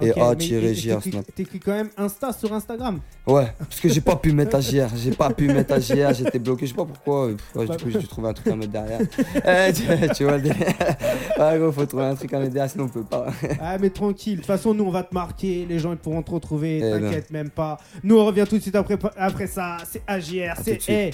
Et 0.02 0.12
Ok, 0.12 0.18
A 0.18 0.36
tiré 0.36 0.74
JR 0.74 1.00
t'écris- 1.02 1.12
Snap. 1.12 1.26
T'écris 1.36 1.60
quand 1.60 1.72
même 1.74 1.90
Insta 1.98 2.32
sur 2.32 2.54
Instagram. 2.54 3.00
Ouais, 3.28 3.52
parce 3.58 3.80
que 3.82 3.90
j'ai 3.90 4.00
pas 4.02 4.16
pu 4.16 4.32
mettre 4.32 4.56
à 4.56 4.62
JR. 4.62 4.88
J'ai 4.96 5.12
pas 5.12 5.30
pu 5.32 5.48
mettre 5.48 5.74
à 5.74 5.80
JR, 5.80 6.14
j'étais 6.14 6.40
bloqué, 6.40 6.66
je 6.68 6.72
sais 6.72 6.76
pas 6.78 6.86
pourquoi. 6.86 7.26
euh, 7.28 7.36
Ouais, 7.56 7.66
du 7.68 7.84
coup, 7.84 7.90
j'ai 7.90 8.00
dû 8.00 8.08
trouver 8.08 8.30
un 8.30 8.34
truc 8.34 8.48
à 8.48 8.56
mettre 8.56 8.72
derrière. 8.72 9.02
Eh, 9.46 9.74
tu, 9.74 9.84
tu 10.16 10.24
vois 10.24 10.38
le 10.38 10.44
gros, 11.58 11.72
faut 11.72 11.86
trouver 11.86 12.04
un 12.06 12.16
truc 12.16 12.32
à 12.34 12.40
mettre 12.40 12.54
derrière, 12.54 12.72
sinon 12.72 12.86
on 12.86 12.90
peut 12.90 13.04
pas. 13.04 13.28
Ah 13.60 13.78
mais 13.78 13.90
tranquille, 13.90 14.36
de 14.36 14.40
toute 14.42 14.46
façon 14.48 14.74
nous 14.74 14.86
on 14.86 14.92
va 14.92 15.04
te 15.04 15.14
marquer, 15.14 15.66
les 15.68 15.80
gens 15.80 15.92
ils 15.92 15.98
pourront 15.98 16.22
te 16.24 16.32
retrouver, 16.32 16.78
Eh 16.78 16.82
ben. 16.82 17.02
t'inquiète 17.02 17.32
même 17.32 17.50
pas. 17.50 17.78
Nous 18.04 18.18
on 18.18 18.26
revient 18.26 18.46
tout 18.48 18.58
de 18.58 18.62
suite 18.62 18.76
après, 18.76 18.98
après 19.18 19.48
ça, 19.48 19.78
c'est 19.90 20.02
tout 20.08 20.56
c'est 20.64 21.12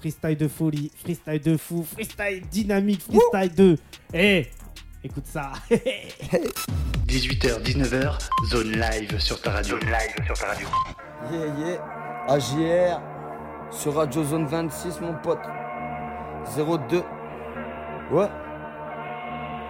freestyle 0.00 0.36
de 0.36 0.48
folie, 0.48 0.90
freestyle 0.96 1.40
de 1.40 1.56
fou, 1.56 1.84
freestyle 1.84 2.42
dynamique, 2.50 3.02
freestyle 3.02 3.54
de... 3.54 3.78
Eh, 4.14 4.46
écoute 5.04 5.26
ça. 5.26 5.52
18h, 7.06 7.62
19h, 7.62 8.18
zone 8.50 8.72
live 8.72 9.18
sur 9.18 9.40
ta 9.40 9.50
radio. 9.50 9.78
Zone 9.78 9.90
live 9.90 10.26
sur 10.26 10.38
ta 10.38 10.46
radio. 10.46 10.68
Yeah, 11.30 11.46
yeah. 11.58 11.80
AJR 12.28 13.00
sur 13.70 13.94
Radio 13.94 14.24
Zone 14.24 14.46
26, 14.46 15.00
mon 15.00 15.14
pote. 15.22 15.38
02. 16.56 17.02
Ouais. 18.12 18.28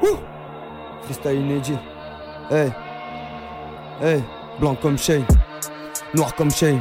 Ouh. 0.03 0.19
Freestyle 1.03 1.41
inédit. 1.41 1.79
Hey. 2.51 2.71
Hey. 4.01 4.23
Blanc 4.59 4.77
comme 4.77 4.99
Shane. 4.99 5.25
Noir 6.15 6.35
comme 6.35 6.51
Shane. 6.51 6.81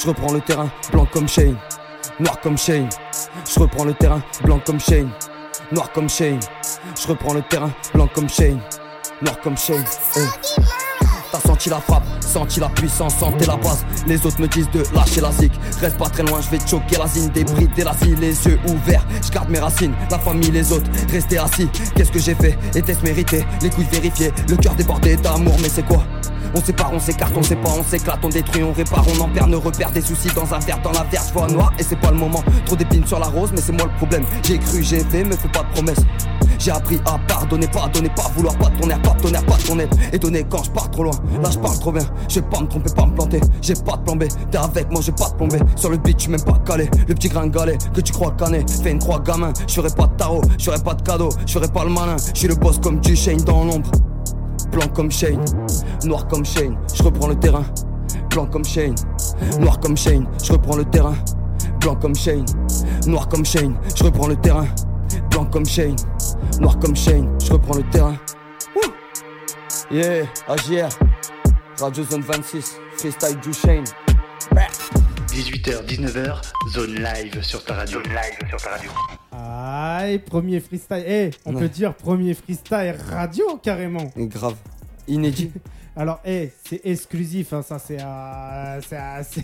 Je 0.00 0.08
reprends 0.08 0.32
le 0.32 0.40
terrain. 0.40 0.70
Blanc 0.92 1.06
comme 1.12 1.28
Shane. 1.28 1.56
Noir 2.20 2.40
comme 2.40 2.58
Shane. 2.58 2.88
Je 3.46 3.60
reprends 3.60 3.84
le 3.84 3.94
terrain. 3.94 4.20
Blanc 4.42 4.60
comme 4.64 4.80
Shane. 4.80 5.10
Noir 5.70 5.92
comme 5.92 6.08
Shane. 6.08 6.40
Je 7.00 7.06
reprends 7.06 7.34
le 7.34 7.42
terrain. 7.42 7.70
Blanc 7.94 8.08
comme 8.12 8.28
Shane. 8.28 8.60
Noir 9.22 9.38
comme 9.40 9.56
Shane. 9.56 9.84
Hey. 10.16 10.57
T'as 11.30 11.40
senti 11.40 11.68
la 11.68 11.80
frappe, 11.80 12.04
senti 12.20 12.58
la 12.58 12.68
puissance, 12.70 13.14
senti 13.16 13.44
la 13.46 13.56
base. 13.56 13.84
Les 14.06 14.24
autres 14.24 14.40
me 14.40 14.48
disent 14.48 14.70
de 14.70 14.82
lâcher 14.94 15.20
la 15.20 15.30
zik. 15.32 15.52
Reste 15.80 15.98
pas 15.98 16.08
très 16.08 16.22
loin, 16.22 16.40
je 16.40 16.48
vais 16.48 16.58
choquer 16.66 16.96
la 16.96 17.06
zine. 17.06 17.28
Des 17.28 17.44
brides, 17.44 17.74
des 17.74 17.84
les 18.16 18.46
yeux 18.46 18.58
ouverts. 18.66 19.04
Je 19.22 19.30
garde 19.30 19.50
mes 19.50 19.58
racines, 19.58 19.94
la 20.10 20.18
famille, 20.18 20.50
les 20.50 20.72
autres. 20.72 20.90
Restez 21.12 21.38
assis. 21.38 21.68
Qu'est-ce 21.94 22.12
que 22.12 22.18
j'ai 22.18 22.34
fait? 22.34 22.56
Était-ce 22.74 23.02
mérité? 23.02 23.44
Les 23.60 23.68
couilles 23.68 23.88
vérifiées, 23.90 24.32
le 24.48 24.56
cœur 24.56 24.74
débordé 24.74 25.16
d'amour, 25.16 25.56
mais 25.60 25.68
c'est 25.68 25.86
quoi? 25.86 26.02
On 26.54 26.62
sépare, 26.62 26.92
on 26.94 26.98
s'écarte, 26.98 27.34
on 27.36 27.42
sait 27.42 27.56
pas, 27.56 27.70
on 27.78 27.84
s'éclate, 27.84 28.20
on 28.22 28.28
détruit, 28.30 28.62
on 28.62 28.72
répare, 28.72 29.04
on 29.14 29.20
en 29.20 29.28
perd, 29.28 29.50
ne 29.50 29.56
repère 29.56 29.90
des 29.90 30.00
soucis 30.00 30.30
dans 30.34 30.54
un 30.54 30.58
verre, 30.60 30.80
dans 30.82 30.92
la 30.92 31.02
verre, 31.04 31.22
je 31.28 31.32
vois 31.34 31.46
noir 31.46 31.72
et 31.78 31.82
c'est 31.82 32.00
pas 32.00 32.10
le 32.10 32.16
moment. 32.16 32.42
Trop 32.64 32.74
d'épines 32.74 33.06
sur 33.06 33.18
la 33.18 33.26
rose, 33.26 33.50
mais 33.52 33.60
c'est 33.60 33.72
moi 33.72 33.84
le 33.84 33.96
problème. 33.96 34.24
J'ai 34.44 34.58
cru, 34.58 34.82
j'ai 34.82 35.00
fait, 35.00 35.24
me 35.24 35.36
fais 35.36 35.48
pas 35.48 35.62
de 35.62 35.68
promesses. 35.74 36.00
J'ai 36.58 36.72
appris 36.72 37.00
à 37.06 37.18
pardonner, 37.28 37.68
pas 37.68 37.88
donner, 37.88 38.08
pas 38.10 38.30
vouloir, 38.34 38.54
pas 38.56 38.66
air, 38.66 39.02
pas 39.02 39.14
de 39.14 39.22
ton 39.22 39.32
air, 39.32 39.44
pas 39.46 39.56
ton 39.66 39.78
aide. 39.78 39.94
Étonné 40.12 40.44
quand 40.48 40.62
je 40.64 40.70
pars 40.70 40.90
trop 40.90 41.04
loin, 41.04 41.14
là 41.42 41.50
je 41.50 41.58
parle 41.58 41.78
trop 41.78 41.92
bien. 41.92 42.02
Je 42.28 42.40
vais 42.40 42.46
pas 42.46 42.60
me 42.60 42.66
tromper, 42.66 42.90
pas 42.94 43.06
me 43.06 43.14
planter. 43.14 43.40
J'ai 43.62 43.74
pas 43.74 43.96
de 43.96 44.02
plan 44.02 44.16
B, 44.16 44.24
t'es 44.50 44.58
avec 44.58 44.90
moi, 44.90 45.00
j'ai 45.00 45.12
pas 45.12 45.28
de 45.28 45.34
plomber. 45.34 45.58
Sur 45.76 45.90
le 45.90 45.96
beat, 45.98 46.16
tu 46.16 46.30
même 46.30 46.42
pas 46.42 46.58
calé. 46.66 46.90
Le 47.06 47.14
petit 47.14 47.28
gringalet 47.28 47.78
que 47.94 48.00
tu 48.00 48.12
crois 48.12 48.32
cané. 48.32 48.64
Fais 48.82 48.90
une 48.90 48.98
croix 48.98 49.20
gamin, 49.20 49.52
je 49.66 49.80
pas 49.80 50.06
de 50.06 50.16
tarot, 50.16 50.42
je 50.58 50.70
pas 50.70 50.94
de 50.94 51.02
cadeau, 51.02 51.28
je 51.46 51.58
pas 51.58 51.84
le 51.84 51.90
malin. 51.90 52.16
Je 52.34 52.38
suis 52.38 52.48
le 52.48 52.54
boss 52.54 52.78
comme 52.78 53.00
du 53.00 53.14
Shane 53.14 53.40
dans 53.42 53.64
l'ombre. 53.64 53.90
Blanc 54.72 54.88
comme 54.94 55.10
Shane, 55.10 55.44
noir 56.04 56.26
comme 56.28 56.44
Shane, 56.44 56.76
je 56.92 57.02
reprends 57.02 57.28
le 57.28 57.36
terrain. 57.36 57.64
Blanc 58.30 58.46
comme 58.46 58.64
Shane, 58.64 58.94
noir 59.60 59.80
comme 59.80 59.96
Shane, 59.96 60.26
je 60.42 60.52
reprends 60.52 60.76
le 60.76 60.84
terrain. 60.84 61.14
Blanc 61.80 61.96
comme 61.96 62.14
Shane, 62.14 62.44
noir 63.06 63.28
comme 63.28 63.44
Shane, 63.44 63.76
je 63.94 64.04
reprends 64.04 64.26
le 64.26 64.36
terrain. 64.36 64.66
Blanc 65.38 65.50
comme 65.52 65.66
Shane, 65.66 65.94
noir 66.58 66.76
comme 66.80 66.96
Shane, 66.96 67.38
je 67.40 67.52
reprends 67.52 67.76
le 67.76 67.84
terrain. 67.90 68.16
Wouh 68.74 68.92
yeah, 69.88 70.24
AGR, 70.48 70.88
Radio 71.80 72.02
Zone 72.02 72.22
26, 72.22 72.76
freestyle 72.96 73.38
du 73.38 73.52
Shane. 73.52 73.84
18h, 75.28 75.84
19h, 75.86 76.42
zone 76.74 76.94
live 76.96 77.40
sur 77.44 77.64
ta 77.64 77.74
radio. 77.74 78.02
Zone 78.02 78.12
live 78.12 78.48
sur 78.48 78.60
ta 78.60 78.70
radio. 78.70 78.90
Aïe, 79.30 80.18
premier 80.18 80.58
freestyle. 80.58 81.04
Eh, 81.06 81.30
on 81.46 81.54
Ouais. 81.54 81.60
peut 81.60 81.68
dire 81.68 81.94
premier 81.94 82.34
freestyle 82.34 82.96
radio 83.08 83.60
carrément. 83.62 84.10
Grave, 84.16 84.56
inédit. 85.06 85.52
Alors, 86.00 86.20
eh, 86.24 86.50
c'est 86.64 86.80
exclusif, 86.86 87.52
hein, 87.52 87.62
ça, 87.62 87.80
c'est, 87.80 87.98
euh, 88.00 88.80
c'est, 88.88 88.96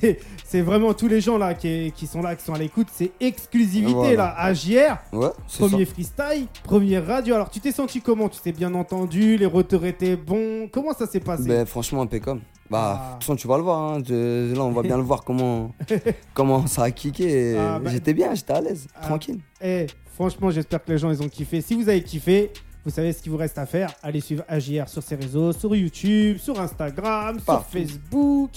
euh, 0.06 0.14
c'est, 0.44 0.60
vraiment 0.60 0.94
tous 0.94 1.08
les 1.08 1.20
gens 1.20 1.36
là 1.36 1.52
qui, 1.54 1.92
qui 1.96 2.06
sont 2.06 2.22
là, 2.22 2.36
qui 2.36 2.44
sont 2.44 2.54
à 2.54 2.58
l'écoute, 2.58 2.86
c'est 2.92 3.10
exclusivité 3.18 3.92
Voilà. 3.92 4.14
là. 4.16 4.34
AJR, 4.38 4.98
Ouais, 5.12 5.30
c'est 5.48 5.62
ça. 5.62 5.68
premier 5.68 5.84
freestyle, 5.84 6.46
première 6.62 7.04
radio. 7.06 7.34
Alors, 7.34 7.50
tu 7.50 7.58
t'es 7.58 7.72
senti 7.72 8.00
comment? 8.00 8.28
Tu 8.28 8.38
t'es 8.40 8.52
bien 8.52 8.72
entendu 8.74 9.36
Les 9.36 9.46
retours 9.46 9.84
étaient 9.84 10.14
bons? 10.14 10.68
Comment 10.70 10.92
ça 10.92 11.08
s'est 11.08 11.18
passé? 11.18 11.42
Ben, 11.48 11.66
franchement, 11.66 12.02
impeccable. 12.02 12.40
Bah, 12.70 12.98
Ah. 12.98 13.06
de 13.08 13.12
toute 13.14 13.22
façon, 13.24 13.36
tu 13.36 13.48
vas 13.48 13.56
le 13.56 13.62
voir. 13.64 13.80
Hein. 13.80 14.00
de- 14.00 14.52
Là, 14.56 14.62
on 14.62 14.70
va 14.70 14.82
bien 14.82 14.96
le 14.96 15.02
voir 15.02 15.24
comment, 15.24 15.72
comment 16.34 16.68
ça 16.68 16.84
a 16.84 16.90
kické. 16.92 17.56
Ah, 17.58 17.80
bah. 17.80 17.90
J'étais 17.90 18.14
bien, 18.14 18.32
j'étais 18.34 18.52
à 18.52 18.60
l'aise, 18.60 18.86
Ah. 18.94 19.06
tranquille. 19.06 19.40
Eh, 19.60 19.86
franchement, 20.14 20.50
j'espère 20.52 20.84
que 20.84 20.92
les 20.92 20.98
gens 20.98 21.10
ils 21.10 21.20
ont 21.20 21.28
kiffé. 21.28 21.60
Si 21.60 21.74
vous 21.74 21.88
avez 21.88 22.02
kiffé, 22.04 22.52
vous 22.84 22.90
savez 22.90 23.12
ce 23.12 23.22
qu'il 23.22 23.32
vous 23.32 23.38
reste 23.38 23.58
à 23.58 23.66
faire. 23.66 23.90
Allez 24.02 24.20
suivre 24.20 24.44
AJR 24.48 24.88
sur 24.88 25.02
ses 25.02 25.14
réseaux, 25.16 25.52
sur 25.52 25.74
YouTube, 25.74 26.38
sur 26.38 26.60
Instagram, 26.60 27.38
sur. 27.40 27.64
Facebook. 27.66 28.50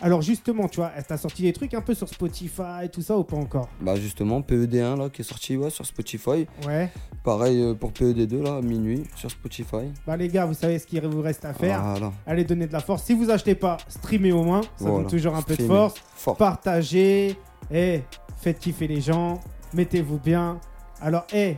Alors 0.00 0.22
justement, 0.22 0.68
tu 0.68 0.76
vois, 0.76 0.92
t'as 1.08 1.16
sorti 1.16 1.42
des 1.42 1.52
trucs 1.52 1.74
un 1.74 1.80
peu 1.80 1.92
sur 1.92 2.08
Spotify, 2.08 2.88
tout 2.92 3.02
ça 3.02 3.18
ou 3.18 3.24
pas 3.24 3.36
encore? 3.36 3.68
Bah, 3.80 3.96
justement, 3.96 4.40
PED1 4.40 4.96
là, 4.96 5.08
qui 5.08 5.22
est 5.22 5.24
sorti 5.24 5.56
ouais, 5.56 5.70
sur 5.70 5.84
Spotify. 5.84 6.46
Ouais. 6.64 6.88
Pareil 7.24 7.60
euh, 7.60 7.74
pour 7.74 7.90
PED2 7.90 8.42
là, 8.44 8.56
à 8.58 8.62
minuit, 8.62 9.02
sur 9.16 9.28
Spotify. 9.28 9.90
Bah 10.06 10.16
les 10.16 10.28
gars, 10.28 10.46
vous 10.46 10.54
savez 10.54 10.78
ce 10.78 10.86
qu'il 10.86 11.04
vous 11.04 11.20
reste 11.20 11.44
à 11.44 11.52
faire. 11.52 11.82
Voilà. 11.82 12.12
Allez 12.28 12.44
donner 12.44 12.68
de 12.68 12.72
la 12.72 12.78
force. 12.78 13.02
Si 13.02 13.12
vous 13.12 13.28
achetez 13.28 13.56
pas, 13.56 13.76
streamez 13.88 14.30
au 14.30 14.44
moins. 14.44 14.62
Ça 14.62 14.68
Voilà. 14.78 14.98
donne 14.98 15.06
toujours 15.08 15.34
un 15.34 15.42
peu 15.42 15.56
de 15.56 15.64
force. 15.64 15.94
Fort. 16.14 16.36
Partagez. 16.36 17.34
Et 17.72 18.02
faites 18.40 18.60
kiffer 18.60 18.86
les 18.86 19.00
gens. 19.00 19.40
Mettez-vous 19.74 20.18
bien. 20.20 20.60
Alors, 21.00 21.26
eh, 21.34 21.56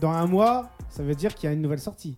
dans 0.00 0.10
un 0.10 0.26
mois, 0.26 0.70
ça 0.88 1.02
veut 1.02 1.14
dire 1.14 1.34
qu'il 1.34 1.48
y 1.48 1.50
a 1.50 1.54
une 1.54 1.62
nouvelle 1.62 1.80
sortie. 1.80 2.16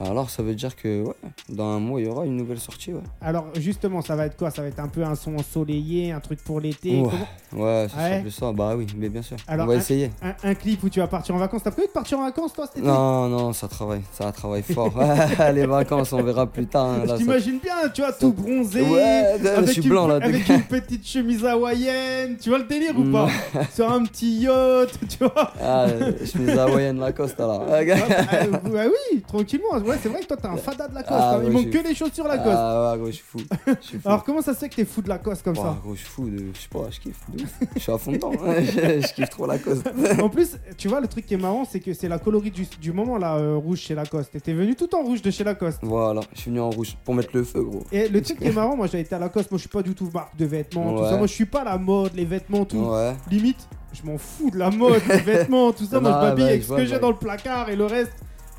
Alors, 0.00 0.30
ça 0.30 0.42
veut 0.42 0.54
dire 0.54 0.74
que 0.76 1.02
ouais, 1.04 1.14
dans 1.48 1.68
un 1.68 1.78
mois, 1.78 2.00
il 2.00 2.06
y 2.06 2.08
aura 2.10 2.24
une 2.26 2.36
nouvelle 2.36 2.58
sortie. 2.58 2.92
Ouais, 2.92 3.00
Alors 3.20 3.46
justement, 3.58 4.02
ça 4.02 4.16
va 4.16 4.26
être 4.26 4.36
quoi? 4.36 4.50
Ça 4.50 4.62
va 4.62 4.68
être 4.68 4.80
un 4.80 4.88
peu 4.88 5.04
un 5.04 5.14
son 5.14 5.34
ensoleillé, 5.36 6.12
un 6.12 6.20
truc 6.20 6.42
pour 6.42 6.60
l'été. 6.60 7.00
Ouais. 7.00 7.08
Comment- 7.50 7.64
ouais 7.64 7.86
ça 7.88 8.48
Ouais. 8.48 8.52
Bah 8.54 8.74
oui, 8.76 8.86
mais 8.96 9.08
bien 9.08 9.22
sûr. 9.22 9.36
Alors, 9.46 9.66
on 9.66 9.68
va 9.70 9.74
un- 9.74 9.78
essayer. 9.78 10.10
un, 10.22 10.34
un 10.50 10.54
clip 10.54 10.82
où 10.82 10.88
tu 10.88 11.00
vas 11.00 11.06
partir 11.06 11.34
en 11.34 11.38
vacances. 11.38 11.62
T'as 11.62 11.70
prévu 11.70 11.88
de 11.88 11.92
partir 11.92 12.18
en 12.18 12.24
vacances 12.24 12.52
toi 12.52 12.66
cet 12.66 12.78
été? 12.78 12.86
Non, 12.86 13.28
non, 13.28 13.52
ça 13.52 13.68
travaille, 13.68 14.02
ça 14.12 14.30
travaille 14.32 14.62
fort. 14.62 14.92
Les 15.54 15.66
vacances, 15.66 16.12
on 16.12 16.22
verra 16.22 16.46
plus 16.46 16.66
tard. 16.66 16.86
hein, 16.86 17.02
Je 17.04 17.08
ça- 17.08 17.16
bien, 17.62 17.88
tu 17.92 18.00
vois, 18.02 18.12
tout 18.12 18.32
bronzé. 18.32 18.80
Ouais, 18.82 19.36
je 19.40 19.48
avec 19.48 19.68
suis 19.70 19.82
une, 19.82 19.88
blanc 19.88 20.06
là. 20.08 20.16
Avec 20.16 20.48
une 20.48 20.62
petite 20.62 21.06
chemise 21.06 21.44
hawaïenne. 21.44 22.36
Tu 22.40 22.48
vois 22.48 22.58
le 22.58 22.64
délire 22.64 22.98
ou 22.98 23.04
pas? 23.10 23.28
Sur 23.72 23.90
un 23.90 24.02
petit 24.04 24.40
yacht, 24.40 24.90
tu 25.08 25.18
vois? 25.24 25.52
Ah, 25.60 25.84
euh, 25.84 26.12
chemise 26.26 26.58
hawaïenne 26.58 26.98
Lacoste 26.98 27.38
là. 27.38 27.60
Ah, 27.68 27.84
bah, 27.84 27.94
ah, 28.30 28.46
bah 28.64 28.80
oui, 29.12 29.22
tranquillement. 29.26 29.80
Ouais, 29.84 29.96
c'est 30.02 30.08
vrai 30.08 30.20
que 30.20 30.26
toi, 30.26 30.36
t'es 30.36 30.46
un 30.46 30.56
fada 30.56 30.88
de 30.88 30.94
Lacoste. 30.94 31.14
Ah, 31.18 31.34
hein. 31.36 31.40
Il 31.44 31.50
manque 31.50 31.66
je- 31.66 31.78
que 31.78 31.88
les 31.88 31.94
chaussures 31.94 32.26
Lacoste. 32.26 32.48
Ah 32.56 32.92
ouais, 32.92 32.98
gros, 32.98 33.06
je 33.08 33.12
suis 33.12 33.24
fou. 33.24 33.38
Je 33.66 33.86
suis 33.86 33.98
fou. 33.98 34.08
Alors, 34.08 34.24
comment 34.24 34.42
ça 34.42 34.54
se 34.54 34.58
fait 34.60 34.68
que 34.68 34.76
t'es 34.76 34.84
fou 34.84 35.02
de 35.02 35.08
Lacoste 35.08 35.42
comme 35.42 35.56
Ouah, 35.58 35.62
ça 35.64 35.76
gros, 35.82 35.94
je 35.94 35.98
suis 36.00 36.08
fou 36.08 36.28
de. 36.28 36.38
Je 36.54 36.60
sais 36.60 36.68
pas, 36.70 36.86
je 36.90 37.00
kiffe. 37.00 37.20
de. 37.32 37.44
Je 37.74 37.78
suis 37.80 37.92
à 37.92 37.98
fond 37.98 38.12
dedans. 38.12 38.32
je, 38.58 39.00
je 39.06 39.14
kiffe 39.14 39.30
trop 39.30 39.46
Lacoste. 39.46 39.88
En 40.22 40.28
plus, 40.28 40.56
tu 40.78 40.88
vois, 40.88 41.00
le 41.00 41.08
truc 41.08 41.26
qui 41.26 41.34
est 41.34 41.38
marrant, 41.38 41.64
c'est 41.64 41.80
que 41.80 41.92
c'est 41.92 42.08
la 42.08 42.18
coloris 42.18 42.50
du, 42.50 42.66
du 42.80 42.92
moment 42.92 43.18
là, 43.18 43.36
euh, 43.36 43.56
rouge 43.56 43.78
chez 43.80 43.94
Lacoste. 43.94 44.34
Et 44.34 44.40
t'es 44.40 44.52
venu 44.54 44.74
tout 44.74 44.94
en 44.94 45.02
rouge 45.02 45.22
de 45.22 45.30
chez 45.30 45.44
Lacoste. 45.44 45.80
Voilà, 45.82 46.20
je 46.34 46.40
suis 46.40 46.50
venu 46.50 46.60
en 46.60 46.70
rouge 46.70 46.96
pour 47.04 47.14
mettre 47.14 47.30
le 47.34 47.44
feu, 47.44 47.62
gros. 47.62 47.82
Et 47.92 48.08
le 48.08 48.22
truc 48.22 48.38
qui 48.38 48.46
est 48.46 48.52
marrant, 48.52 48.76
moi 48.76 48.86
j'ai 48.86 49.00
été 49.00 49.14
à 49.14 49.18
Lacoste, 49.18 49.50
moi 49.50 49.58
je 49.58 49.62
suis 49.62 49.68
pas 49.70 49.82
du 49.82 49.94
tout 49.94 50.08
marque 50.12 50.36
de 50.36 50.44
vêtements, 50.46 50.96
tout 50.96 51.04
ça. 51.04 51.16
Moi 51.16 51.26
je 51.26 51.32
suis 51.32 51.46
pas 51.46 51.64
la 51.64 51.76
mode, 51.78 52.12
les 52.14 52.24
vêtements, 52.24 52.64
tout. 52.64 52.78
Ouais. 52.78 53.14
Limite, 53.30 53.68
je 53.92 54.02
m'en 54.08 54.18
fous 54.18 54.50
de 54.50 54.58
la 54.58 54.70
mode, 54.70 55.02
les 55.08 55.16
vêtements, 55.18 55.72
tout 55.72 55.84
ça. 55.84 56.00
Moi 56.00 56.10
je 56.10 56.14
Non, 56.16 56.22
m'habille 56.22 56.44
bah, 56.44 56.50
avec 56.50 56.62
ce 56.64 56.72
que 56.74 56.84
j'ai 56.84 56.92
bah. 56.94 56.98
dans 57.00 57.10
le 57.10 57.16
placard 57.16 57.68
et 57.68 57.76
le 57.76 57.84
reste. 57.86 58.12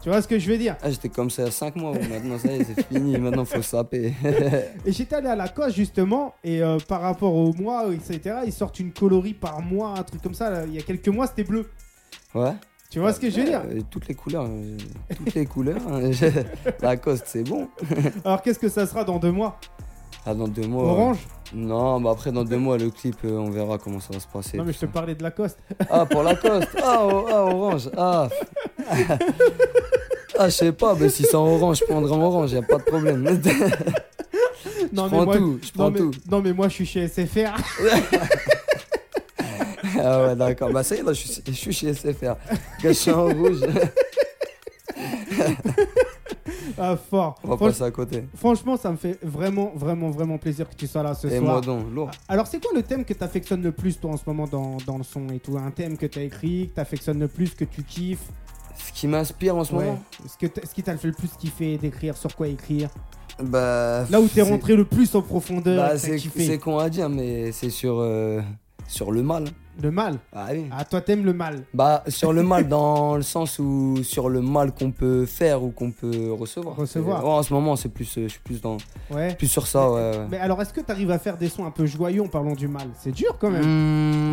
Tu 0.06 0.12
vois 0.12 0.22
ce 0.22 0.28
que 0.28 0.38
je 0.38 0.52
veux 0.52 0.58
dire 0.60 0.76
Ah, 0.84 0.92
j'étais 0.92 1.10
comme 1.10 1.32
ça 1.32 1.42
il 1.42 1.46
y 1.46 1.48
a 1.48 1.52
5 1.52 1.76
mois, 1.78 1.92
maintenant 1.94 2.38
ça 2.38 2.50
y 2.54 2.60
est, 2.60 2.64
c'est 2.64 2.84
fini. 2.86 3.18
Maintenant, 3.18 3.44
faut 3.44 3.64
saper. 3.64 4.14
Et 4.86 4.92
j'étais 4.92 5.16
allé 5.16 5.30
à 5.30 5.36
Lacoste 5.36 5.76
justement, 5.76 6.36
et 6.44 6.62
euh, 6.62 6.78
par 6.88 7.02
rapport 7.02 7.34
au 7.34 7.52
mois, 7.54 7.86
etc., 7.92 8.36
ils 8.46 8.54
sortent 8.54 8.80
une 8.80 8.92
coloris 8.94 9.34
par 9.34 9.64
mois, 9.64 9.96
un 9.98 10.04
truc 10.04 10.22
comme 10.22 10.36
ça. 10.36 10.52
là. 10.52 10.66
Il 10.68 10.76
y 10.76 10.78
a 10.78 10.84
quelques 10.84 11.08
mois, 11.08 11.26
c'était 11.26 11.44
bleu. 11.44 11.68
Ouais. 12.36 12.54
Tu 12.92 13.00
vois 13.00 13.14
ce 13.14 13.20
que 13.20 13.32
je 13.32 13.38
veux 13.40 13.46
dire 13.46 13.64
Euh, 13.68 13.82
Toutes 13.90 14.08
les 14.08 14.14
couleurs. 14.14 14.46
euh, 14.48 14.78
Toutes 15.18 15.34
les 15.34 15.48
couleurs. 15.48 15.82
hein. 15.92 16.12
Lacoste, 16.84 17.24
c'est 17.26 17.44
bon. 17.44 17.68
Alors 18.24 18.44
qu'est-ce 18.44 18.60
que 18.60 18.70
ça 18.70 18.86
sera 18.86 19.04
dans 19.06 19.18
deux 19.18 19.32
mois? 19.32 19.60
Ah, 20.26 20.34
dans 20.34 20.48
deux 20.48 20.66
mois. 20.68 20.84
Orange? 20.86 21.18
Non, 21.54 22.02
bah 22.02 22.10
après, 22.12 22.32
dans 22.32 22.44
deux 22.44 22.58
mois, 22.58 22.78
le 22.78 22.90
clip, 22.90 23.18
euh, 23.24 23.38
on 23.38 23.52
verra 23.52 23.78
comment 23.78 24.00
ça 24.00 24.14
va 24.14 24.20
se 24.20 24.28
passer. 24.28 24.58
Non 24.58 24.64
mais 24.64 24.74
je 24.74 24.80
te 24.80 24.86
parlais 24.88 25.14
de 25.14 25.22
Lacoste. 25.22 25.60
Ah, 25.90 26.06
pour 26.06 26.24
Lacoste? 26.24 26.68
Ah, 26.84 27.02
oh, 27.04 27.26
ah, 27.30 27.44
orange 27.44 27.90
Ah 27.96 28.28
Ah, 30.38 30.50
je 30.50 30.54
sais 30.54 30.72
pas, 30.72 30.96
mais 31.00 31.10
si 31.10 31.24
c'est 31.24 31.36
en 31.36 31.46
orange, 31.46 31.80
je 31.80 31.86
prendrai 31.86 32.12
en 32.12 32.22
orange, 32.22 32.52
y 32.52 32.58
a 32.58 32.62
pas 32.62 32.78
de 32.78 32.84
problème. 32.84 33.24
Non 34.94 35.06
je 35.06 35.10
prends 35.10 35.26
tout, 35.26 35.60
je 35.62 35.72
prends 35.72 35.84
non, 35.86 35.92
mais, 35.92 36.00
tout. 36.00 36.12
non 36.30 36.42
mais 36.42 36.54
moi 36.54 36.68
je 36.68 36.74
suis 36.74 36.86
chez 36.86 37.08
SFR. 37.08 37.56
Ah 40.00 40.28
ouais, 40.28 40.36
d'accord. 40.36 40.72
Bah 40.72 40.84
ça 40.84 40.96
y 40.96 41.00
est, 41.00 41.04
là, 41.04 41.14
je 41.14 41.20
suis, 41.28 41.42
je 41.46 41.52
suis 41.52 41.74
chez 41.74 41.94
SFR. 41.94 42.36
Caché 42.82 43.12
en 43.12 43.26
rouge, 43.26 43.62
ah 46.80 46.96
fort. 46.98 47.36
on 47.44 47.48
va 47.50 47.56
Franch- 47.56 47.68
passer 47.70 47.84
à 47.84 47.92
côté. 47.92 48.24
Franchement, 48.36 48.78
ça 48.78 48.92
me 48.92 48.98
fait 48.98 49.18
vraiment, 49.24 49.72
vraiment, 49.76 50.10
vraiment 50.10 50.38
plaisir 50.38 50.70
que 50.70 50.76
tu 50.76 50.88
sois 50.88 51.04
là 51.04 51.14
ce 51.14 51.28
Et 51.28 51.38
soir. 51.38 51.42
moi 51.44 51.62
donc, 51.62 51.86
lourd. 51.94 52.12
Alors, 52.28 52.48
c'est 52.48 52.60
quoi 52.64 52.72
le 52.76 52.84
thème 52.84 53.06
que 53.06 53.14
t'affectionnes 53.14 53.62
le 53.64 53.72
plus, 53.72 54.00
toi, 54.00 54.12
en 54.12 54.18
ce 54.18 54.24
moment, 54.28 54.48
dans, 54.48 54.78
dans 54.86 54.98
le 54.98 55.04
son 55.04 55.28
et 55.30 55.40
tout? 55.40 55.58
Un 55.58 55.72
thème 55.72 55.98
que 55.98 56.06
t'as 56.06 56.22
écrit, 56.22 56.70
que 56.70 56.76
t'affectionnes 56.76 57.20
le 57.20 57.28
plus, 57.28 57.54
que 57.56 57.66
tu 57.66 57.84
kiffes? 57.84 58.24
Ce 58.78 58.92
qui 58.92 59.08
m'inspire 59.08 59.56
en 59.56 59.64
ce 59.64 59.74
Ouais. 59.74 59.86
moment, 59.86 60.00
Ce, 60.28 60.38
que 60.38 60.52
ce 60.68 60.74
qui 60.74 60.84
t'a 60.84 60.98
fait 60.98 61.08
le 61.08 61.14
plus 61.14 61.30
kiffer 61.40 61.78
d'écrire, 61.78 62.18
sur 62.18 62.36
quoi 62.36 62.48
écrire? 62.48 62.90
Bah. 63.42 64.06
Là 64.10 64.22
où 64.22 64.28
t'es 64.28 64.42
rentré 64.42 64.76
le 64.76 64.86
plus 64.86 65.14
en 65.16 65.22
profondeur, 65.22 65.78
bah, 65.90 65.98
c'est 65.98 66.58
con 66.58 66.78
à 66.78 66.90
dire, 66.90 67.10
mais 67.10 67.52
c'est 67.52 67.70
sur, 67.70 67.98
euh, 68.00 68.42
sur 68.88 69.12
le 69.12 69.24
mal. 69.24 69.46
Le 69.82 69.92
mal. 69.92 70.16
Ah 70.34 70.48
oui. 70.54 70.68
Ah, 70.72 70.86
toi, 70.86 71.02
t'aimes 71.02 71.26
le 71.26 71.34
mal. 71.34 71.64
Bah, 71.74 72.04
sur 72.08 72.32
le 72.32 72.44
mal, 72.44 72.68
dans 72.70 73.16
le 73.18 73.22
sens 73.24 73.60
où 73.60 73.98
sur 74.04 74.30
le 74.30 74.42
mal 74.42 74.72
qu'on 74.72 74.92
peut 74.92 75.26
faire 75.26 75.62
ou 75.64 75.70
qu'on 75.72 75.92
peut 75.92 76.32
recevoir. 76.32 76.76
Recevoir. 76.78 77.26
En 77.26 77.44
ce 77.44 77.54
moment, 77.54 77.76
c'est 77.76 77.90
plus, 77.90 78.18
euh, 78.18 78.24
je 78.24 78.28
suis 78.30 78.40
plus 78.40 78.62
dans, 78.62 78.78
Ouais. 79.12 79.36
plus 79.36 79.48
sur 79.48 79.68
ça, 79.68 79.90
ouais. 79.92 79.96
ouais. 80.12 80.26
Mais 80.32 80.38
alors, 80.38 80.62
est-ce 80.62 80.72
que 80.74 80.80
t'arrives 80.82 81.12
à 81.12 81.20
faire 81.20 81.38
des 81.38 81.50
sons 81.50 81.66
un 81.66 81.72
peu 81.72 81.86
joyeux 81.86 82.22
en 82.22 82.28
parlant 82.28 82.54
du 82.54 82.68
mal? 82.70 82.88
C'est 82.98 83.12
dur 83.12 83.38
quand 83.40 83.50
même. 83.52 83.66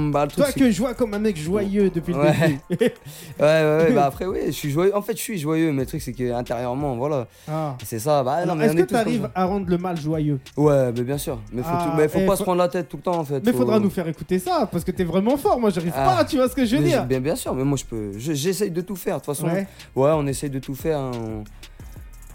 Mmh, 0.09 0.12
bah, 0.12 0.24
le 0.26 0.31
truc, 0.31 0.44
Toi 0.44 0.52
que 0.52 0.70
je 0.70 0.78
vois 0.81 0.94
comme 0.94 1.12
un 1.14 1.18
mec 1.18 1.37
joyeux 1.37 1.90
depuis 1.90 2.14
le 2.14 2.22
début. 2.22 2.61
Ouais, 2.70 2.92
ouais, 3.40 3.76
ouais, 3.87 3.92
bah 3.92 4.05
après, 4.07 4.26
oui, 4.26 4.38
je 4.46 4.50
suis 4.52 4.70
joyeux. 4.70 4.94
En 4.96 5.02
fait, 5.02 5.16
je 5.16 5.22
suis 5.22 5.38
joyeux, 5.38 5.72
mais 5.72 5.81
le 5.83 5.87
truc, 5.87 6.02
c'est 6.02 6.12
que 6.12 6.33
intérieurement, 6.33 6.96
voilà. 6.96 7.26
Ah. 7.48 7.76
C'est 7.85 7.98
ça. 7.98 8.22
Bah, 8.22 8.35
Alors, 8.35 8.55
non, 8.55 8.61
mais 8.61 8.66
est-ce 8.68 8.76
que 8.76 8.83
t'arrives 8.83 9.28
à 9.35 9.44
rendre 9.44 9.68
le 9.68 9.78
mal 9.78 9.98
joyeux? 10.00 10.38
Ouais, 10.57 10.92
mais 10.92 11.02
bien 11.02 11.18
sûr. 11.18 11.38
Mais 11.52 11.62
faut, 11.62 11.68
Ah, 11.72 11.88
tout- 11.90 11.96
mais 11.96 12.09
faut 12.09 12.18
eh, 12.20 12.26
pas 12.26 12.33
faut- 12.33 12.38
se 12.38 12.42
prendre 12.44 12.59
la 12.59 12.68
tête 12.68 12.88
tout 12.88 12.96
le 12.96 13.02
temps, 13.02 13.18
en 13.18 13.24
fait. 13.24 13.42
Mais 13.44 13.52
Faut- 13.52 13.59
faudra 13.59 13.81
nous 13.81 13.90
faire 13.90 14.07
écouter 14.07 14.38
ça 14.38 14.68
parce 14.70 14.85
que 14.85 14.90
t'es 14.92 15.05
vraiment 15.05 15.32
fort. 15.37 15.59
Moi, 15.61 15.71
j'arrive 15.71 15.92
Ah. 15.97 16.16
pas. 16.18 16.25
Tu 16.25 16.37
vois 16.37 16.49
ce 16.49 16.55
que 16.55 16.64
je 16.64 16.77
veux 16.77 16.83
dire 16.83 17.05
Bien, 17.07 17.21
bien 17.21 17.37
sûr, 17.37 17.55
mais 17.55 17.64
moi, 17.64 17.77
je 17.77 17.85
peux. 17.85 18.12
je- 18.18 18.33
J'essaye 18.33 18.71
de 18.71 18.81
tout 18.81 18.97
faire. 18.97 19.16
De 19.16 19.25
toute 19.25 19.35
façon, 19.35 19.47
ouais, 19.47 19.66
Ouais. 19.97 20.11
on 20.14 20.27
essaye 20.27 20.51
de 20.51 20.59
tout 20.59 20.75
faire. 20.75 20.99
hein, 20.99 21.11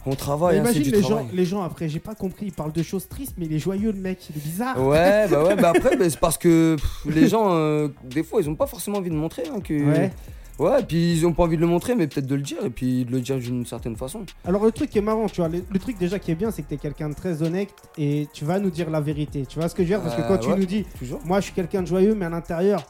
On, 0.05 0.11
on 0.11 0.15
travaille, 0.15 0.57
hein, 0.57 0.61
Imagine 0.61 0.83
du 0.83 0.91
les 0.91 1.01
gens, 1.03 1.27
les 1.33 1.43
gens 1.45 1.63
après, 1.63 1.89
j'ai 1.89 1.99
pas 1.99 2.15
compris, 2.15 2.45
ils 2.45 2.53
parlent 2.53 2.71
de 2.71 2.81
choses 2.83 3.09
tristes, 3.09 3.33
mais 3.37 3.45
il 3.45 3.53
est 3.53 3.59
joyeux 3.59 3.91
le 3.91 3.99
mec, 3.99 4.19
il 4.29 4.37
est 4.37 4.39
bizarre. 4.41 4.81
Ouais, 4.81 5.27
bah 5.27 5.43
ouais, 5.43 5.55
bah 5.61 5.73
après, 5.75 5.97
bah, 5.97 6.09
c'est 6.09 6.19
parce 6.19 6.37
que 6.37 6.75
pff, 6.77 7.13
les 7.13 7.27
gens, 7.27 7.49
euh, 7.51 7.89
des 8.05 8.23
fois, 8.23 8.39
ils 8.41 8.49
ont 8.49 8.55
pas 8.55 8.67
forcément 8.67 8.99
envie 8.99 9.09
de 9.09 9.15
montrer 9.15 9.43
hein, 9.53 9.59
que. 9.59 9.73
Ouais. 9.73 10.11
Ouais, 10.59 10.81
puis 10.83 11.13
ils 11.13 11.25
ont 11.25 11.33
pas 11.33 11.43
envie 11.43 11.55
de 11.55 11.61
le 11.61 11.67
montrer, 11.67 11.93
mais 11.95 12.07
peut-être 12.07 12.25
de 12.25 12.35
le 12.35 12.41
dire, 12.41 12.57
et 12.65 12.69
puis 12.71 13.05
de 13.05 13.11
le 13.11 13.21
dire 13.21 13.37
d'une 13.37 13.65
certaine 13.65 13.95
façon. 13.95 14.25
Alors 14.45 14.63
le 14.65 14.71
truc 14.71 14.89
qui 14.89 14.97
est 14.97 15.01
marrant, 15.01 15.27
tu 15.27 15.41
vois, 15.41 15.49
le, 15.49 15.63
le 15.69 15.79
truc 15.79 15.97
déjà 15.99 16.17
qui 16.19 16.31
est 16.31 16.35
bien, 16.35 16.49
c'est 16.51 16.63
que 16.63 16.67
t'es 16.69 16.77
quelqu'un 16.77 17.09
de 17.09 17.13
très 17.13 17.43
honnête 17.43 17.69
et 17.97 18.27
tu 18.33 18.43
vas 18.45 18.57
nous 18.59 18.71
dire 18.71 18.89
la 18.89 18.99
vérité. 19.01 19.45
Tu 19.45 19.59
vois 19.59 19.69
ce 19.69 19.75
que 19.75 19.83
je 19.83 19.89
veux 19.89 19.95
dire? 19.95 20.01
Parce 20.01 20.15
que 20.15 20.21
Euh, 20.21 20.27
quand 20.27 20.37
tu 20.39 20.49
ouais. 20.49 20.57
nous 20.57 20.65
dis, 20.65 20.83
Toujours. 20.97 21.21
moi 21.25 21.39
je 21.39 21.45
suis 21.45 21.53
quelqu'un 21.53 21.81
de 21.83 21.87
joyeux, 21.87 22.15
mais 22.15 22.25
à 22.25 22.29
l'intérieur, 22.29 22.83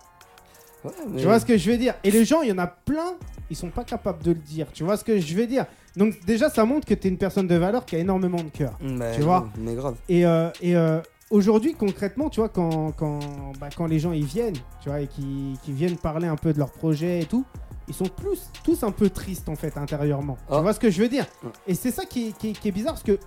Ouais, 0.85 0.91
mais- 1.09 1.19
tu 1.19 1.25
vois 1.25 1.39
ce 1.39 1.45
que 1.45 1.57
je 1.57 1.71
veux 1.71 1.77
dire? 1.77 1.95
Et 2.03 2.11
les 2.11 2.23
gens, 2.23 2.41
il 2.43 2.49
y 2.49 2.51
en 2.51 2.57
a 2.59 2.67
plein, 2.67 3.15
ils 3.49 3.55
sont 3.55 3.69
pas 3.69 3.83
capables 3.83 4.23
de 4.23 4.31
le 4.31 4.37
dire. 4.39 4.67
Tu 4.71 4.83
vois 4.83 4.95
ce 4.95 5.03
que 5.03 5.19
je 5.19 5.35
veux 5.35 5.47
dire? 5.47 5.65
Donc 5.97 6.13
déjà, 6.25 6.49
ça 6.49 6.63
montre 6.65 6.85
que 6.87 6.93
t'es 6.93 7.09
une 7.09 7.17
personne 7.17 7.47
de 7.47 7.55
valeur 7.55 7.83
qui 7.85 7.95
a 7.95 7.99
énormément 7.99 8.37
de 8.37 8.49
cœur. 8.49 8.77
Mais, 8.81 9.13
tu 9.15 9.21
vois? 9.21 9.49
Mais 9.57 9.73
grave. 9.73 9.95
Et, 10.07 10.25
euh, 10.25 10.49
et 10.61 10.75
euh, 10.77 10.99
aujourd'hui, 11.29 11.73
concrètement, 11.73 12.29
tu 12.29 12.39
vois, 12.39 12.49
quand, 12.49 12.91
quand, 12.93 13.19
bah, 13.59 13.69
quand 13.75 13.85
les 13.87 13.99
gens 13.99 14.11
ils 14.11 14.25
viennent, 14.25 14.55
tu 14.81 14.89
vois, 14.89 15.01
et 15.01 15.07
qui, 15.07 15.57
qui 15.63 15.71
viennent 15.71 15.97
parler 15.97 16.27
un 16.27 16.35
peu 16.35 16.53
de 16.53 16.59
leur 16.59 16.71
projet 16.71 17.21
et 17.21 17.25
tout, 17.25 17.45
ils 17.87 17.93
sont 17.93 18.05
plus, 18.07 18.49
tous 18.63 18.83
un 18.83 18.91
peu 18.91 19.09
tristes 19.09 19.47
en 19.49 19.55
fait 19.55 19.77
intérieurement. 19.77 20.37
Ah. 20.49 20.57
Tu 20.57 20.61
vois 20.61 20.73
ce 20.73 20.79
que 20.79 20.89
je 20.89 21.01
veux 21.01 21.09
dire? 21.09 21.25
Et 21.67 21.73
c'est 21.73 21.91
ça 21.91 22.05
qui 22.05 22.27
est, 22.29 22.37
qui, 22.37 22.49
est- 22.49 22.53
qui 22.53 22.67
est 22.67 22.71
bizarre 22.71 22.93
parce 22.93 23.03
que 23.03 23.17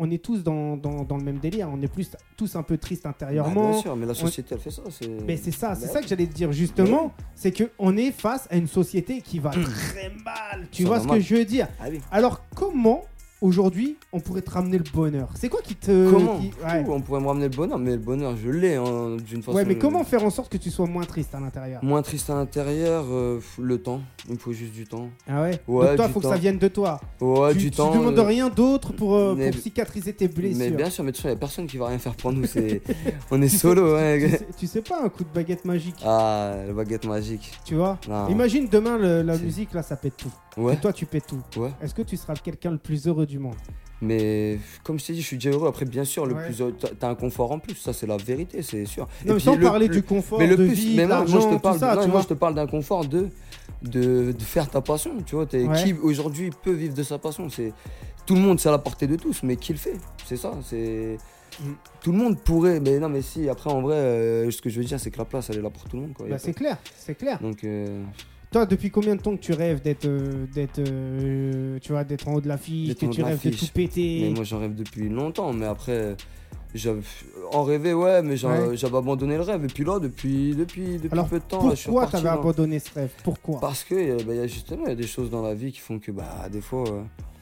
on 0.00 0.08
est 0.12 0.22
tous 0.22 0.44
dans, 0.44 0.76
dans, 0.76 1.02
dans 1.02 1.16
le 1.16 1.24
même 1.24 1.38
délire, 1.38 1.68
on 1.72 1.82
est 1.82 1.88
plus 1.88 2.12
tous 2.36 2.54
un 2.54 2.62
peu 2.62 2.78
tristes 2.78 3.02
Bah, 3.02 3.10
intérieurement. 3.10 3.70
bien 3.70 3.80
sûr, 3.80 3.96
mais 3.96 4.06
la 4.06 4.14
société, 4.14 4.54
elle 4.54 4.60
fait 4.60 4.70
ça. 4.70 4.82
mais 5.26 5.36
c'est 5.36 5.50
ça, 5.50 5.74
c'est 5.74 5.86
Bah 5.86 5.92
ça 5.94 6.00
que 6.00 6.06
j'allais 6.06 6.26
te 6.26 6.32
dire 6.34 6.52
justement, 6.52 7.12
c'est 7.34 7.50
que 7.50 7.64
on 7.80 7.96
est 7.96 8.12
face 8.12 8.46
à 8.50 8.56
une 8.56 8.68
société 8.68 9.20
qui 9.22 9.40
va 9.40 9.50
très 9.50 10.12
mal. 10.24 10.68
Tu 10.70 10.82
Ça 10.84 10.88
vois 10.88 11.00
ce 11.00 11.06
mal. 11.08 11.18
que 11.18 11.24
je 11.24 11.34
veux 11.34 11.44
dire? 11.44 11.66
Ah 11.80 11.86
oui. 11.90 12.00
Alors 12.12 12.42
comment 12.54 13.02
aujourd'hui 13.40 13.96
on 14.12 14.20
pourrait 14.20 14.42
te 14.42 14.50
ramener 14.50 14.78
le 14.78 14.84
bonheur 14.92 15.28
C'est 15.34 15.48
quoi 15.48 15.60
qui 15.62 15.74
te 15.74 16.10
Comment 16.10 16.38
qui- 16.38 16.50
ouais. 16.64 16.84
On 16.88 17.00
pourrait 17.00 17.20
me 17.20 17.26
ramener 17.26 17.48
le 17.48 17.54
bonheur, 17.56 17.78
mais 17.78 17.92
le 17.92 17.98
bonheur, 17.98 18.34
je 18.42 18.48
l'ai 18.50 18.74
hein, 18.76 19.16
d'une 19.18 19.42
façon. 19.42 19.56
Ouais, 19.56 19.64
mais 19.64 19.76
comment 19.76 20.02
faire 20.04 20.24
en 20.24 20.30
sorte 20.30 20.50
que 20.50 20.56
tu 20.56 20.70
sois 20.70 20.86
moins 20.86 21.04
triste 21.04 21.34
à 21.34 21.40
l'intérieur 21.40 21.84
Moins 21.84 22.02
triste 22.02 22.30
à 22.30 22.34
l'intérieur, 22.34 23.04
euh, 23.10 23.40
le 23.60 23.78
temps. 23.78 24.00
Il 24.28 24.34
me 24.34 24.38
faut 24.38 24.52
juste 24.52 24.72
du 24.72 24.86
temps. 24.86 25.08
Ah 25.28 25.42
ouais, 25.42 25.60
Ouais, 25.68 25.86
Donc 25.88 25.96
toi, 25.96 26.06
du 26.06 26.12
faut 26.12 26.20
que 26.20 26.26
ça 26.28 26.36
vienne 26.36 26.58
de 26.58 26.68
toi. 26.68 27.00
Ouais, 27.20 27.52
tu, 27.52 27.58
du 27.58 27.70
tu 27.70 27.76
temps. 27.76 27.92
demandes 27.94 28.18
euh, 28.18 28.22
rien 28.22 28.48
d'autre 28.48 28.92
pour, 28.92 29.14
euh, 29.14 29.34
mais- 29.36 29.50
pour 29.50 29.60
cicatriser 29.60 30.12
tes 30.12 30.28
blessures. 30.28 30.58
Mais 30.58 30.70
bien 30.70 30.90
sûr, 30.90 31.04
mais 31.04 31.12
toute 31.12 31.18
façon, 31.22 31.28
il 31.28 31.32
n'y 31.32 31.36
a 31.36 31.40
personne 31.40 31.66
qui 31.66 31.76
va 31.76 31.88
rien 31.88 31.98
faire 31.98 32.14
pour 32.14 32.32
nous. 32.32 32.44
On 33.30 33.42
est 33.42 33.46
Tu 33.46 33.48
sais- 33.50 33.58
solo, 33.58 33.88
tu, 33.88 33.94
ouais. 33.94 34.28
sais, 34.30 34.46
tu 34.58 34.66
sais 34.66 34.82
pas 34.82 35.02
un 35.04 35.08
coup 35.08 35.24
de 35.24 35.28
baguette 35.34 35.64
magique, 35.64 35.96
Ah, 36.04 36.54
la 36.66 36.72
baguette 36.72 37.04
magique. 37.06 37.52
tu 37.64 37.74
vois 37.74 37.98
Non. 38.08 38.28
Imagine 38.28 38.68
demain 38.70 38.96
le- 38.98 39.22
la 39.22 39.36
musique 39.38 39.72
là, 39.74 39.82
ça 39.82 39.96
pète 39.96 40.16
tout. 40.16 40.32
Ouais, 40.56 40.74
Et 40.74 40.76
toi, 40.78 40.92
tu 40.92 41.06
pètes 41.06 41.26
tout. 41.28 41.60
ouais. 41.60 41.70
Est-ce 41.80 41.94
que 41.94 42.02
tu 42.02 42.16
seras 42.16 42.34
quelqu'un 42.34 42.72
le 42.72 42.78
plus 42.78 43.06
heureux 43.06 43.26
du 43.28 43.38
monde 43.38 43.54
Mais 44.00 44.58
comme 44.84 44.98
je 44.98 45.06
t'ai 45.06 45.12
dit, 45.12 45.20
je 45.22 45.26
suis 45.26 45.36
déjà 45.36 45.50
heureux. 45.50 45.68
Après, 45.68 45.84
bien 45.84 46.04
sûr, 46.04 46.24
le 46.24 46.34
Ouais. 46.34 46.44
plus 46.46 46.60
heureux- 46.60 46.76
t'as- 46.98 47.08
un 47.08 47.14
confort 47.16 47.50
en 47.52 47.58
plus. 47.58 47.74
Ça, 47.74 47.92
c'est 47.92 48.06
la 48.06 48.16
vérité, 48.16 48.62
c'est 48.62 48.84
sûr. 48.84 49.08
Non, 49.26 49.34
mais 49.34 49.40
sans 49.40 49.56
le- 49.56 49.62
parler 49.62 49.88
le- 49.88 49.94
du 49.94 50.02
confort, 50.02 50.38
mais 50.38 50.46
le 50.46 50.56
de 50.56 50.64
plus, 50.66 50.74
vie, 50.74 50.96
mais 50.96 51.06
moi, 51.06 51.24
moi, 51.26 51.40
je 51.40 51.56
te 51.56 51.60
parle, 51.60 51.78
ça, 51.80 51.94
non, 51.96 52.06
moi 52.08 52.20
je 52.22 52.28
te 52.28 52.34
parle 52.34 52.54
d'un 52.54 52.66
confort 52.68 53.04
de, 53.04 53.28
de, 53.82 54.30
de 54.32 54.42
faire 54.42 54.70
ta 54.70 54.80
passion. 54.80 55.12
Tu 55.26 55.34
vois, 55.34 55.46
Ouais. 55.52 55.82
qui 55.82 55.92
aujourd'hui 55.94 56.50
peut 56.62 56.72
vivre 56.72 56.94
de 56.94 57.02
sa 57.02 57.18
passion 57.18 57.48
C'est 57.48 57.72
tout 58.24 58.34
le 58.36 58.40
monde, 58.40 58.60
c'est 58.60 58.68
à 58.68 58.72
la 58.72 58.78
portée 58.78 59.06
de 59.08 59.16
tous, 59.16 59.42
mais 59.42 59.56
qui 59.56 59.72
le 59.72 59.78
fait 59.78 59.96
C'est 60.26 60.36
ça. 60.36 60.52
C'est 60.62 61.16
Mm. 61.60 61.64
tout 62.02 62.12
le 62.12 62.18
monde 62.18 62.38
pourrait, 62.38 62.78
mais 62.78 63.00
non, 63.00 63.08
mais 63.08 63.20
si. 63.22 63.48
Après, 63.48 63.68
en 63.70 63.80
vrai, 63.82 63.96
euh, 63.96 64.50
ce 64.52 64.62
que 64.62 64.70
je 64.70 64.78
veux 64.78 64.84
dire, 64.86 65.00
c'est 65.00 65.10
que 65.10 65.18
la 65.18 65.24
place, 65.24 65.50
elle 65.50 65.58
est 65.58 65.62
là 65.62 65.70
pour 65.70 65.82
tout 65.88 65.96
le 65.96 66.02
monde. 66.02 66.12
Bah, 66.28 66.38
c'est 66.38 66.52
clair, 66.54 66.76
c'est 66.96 67.16
clair. 67.16 67.40
Donc, 67.42 67.64
euh, 67.64 68.04
Toi, 68.50 68.64
depuis 68.64 68.90
combien 68.90 69.14
de 69.14 69.20
temps 69.20 69.36
que 69.36 69.42
tu 69.42 69.52
rêves 69.52 69.82
d'être, 69.82 70.06
euh, 70.06 70.46
d'être, 70.54 70.78
euh, 70.78 71.78
tu 71.82 71.92
vois, 71.92 72.04
d'être 72.04 72.28
en 72.28 72.34
haut 72.34 72.40
de 72.40 72.48
l'affiche, 72.48 72.94
que 72.94 73.06
tu 73.06 73.22
rêves 73.22 73.44
de 73.44 73.50
tout 73.50 73.66
péter 73.74 74.20
mais 74.22 74.30
moi, 74.30 74.44
j'en 74.44 74.58
rêve 74.58 74.74
depuis 74.74 75.08
longtemps. 75.10 75.52
Mais 75.52 75.66
après, 75.66 76.16
j'avais 76.74 77.02
en 77.52 77.62
rêvé, 77.62 77.92
ouais, 77.92 78.22
mais 78.22 78.42
Ouais. 78.46 78.74
j'avais 78.76 78.96
abandonné 78.96 79.36
le 79.36 79.42
rêve. 79.42 79.64
Et 79.64 79.68
puis 79.68 79.84
là, 79.84 79.98
depuis, 79.98 80.54
depuis, 80.54 80.96
depuis 80.96 81.08
Alors, 81.12 81.28
peu 81.28 81.38
de 81.40 81.44
temps, 81.44 81.64
là, 81.68 81.74
je 81.74 81.80
suis 81.80 81.86
Pourquoi 81.86 82.06
reparti 82.06 82.24
t'avais 82.24 82.38
abandonné 82.38 82.78
ce 82.78 82.94
rêve? 82.94 83.10
Pourquoi? 83.22 83.60
Parce 83.60 83.84
que 83.84 83.94
euh, 83.94 84.16
bah, 84.26 84.34
y 84.34 84.40
a 84.40 84.46
justement, 84.46 84.84
il 84.86 84.88
y 84.88 84.92
a 84.92 84.96
des 84.96 85.06
choses 85.06 85.28
dans 85.28 85.42
la 85.42 85.54
vie 85.54 85.70
qui 85.70 85.80
font 85.80 85.98
que, 85.98 86.10
bah, 86.10 86.48
des 86.50 86.62
fois. 86.62 86.84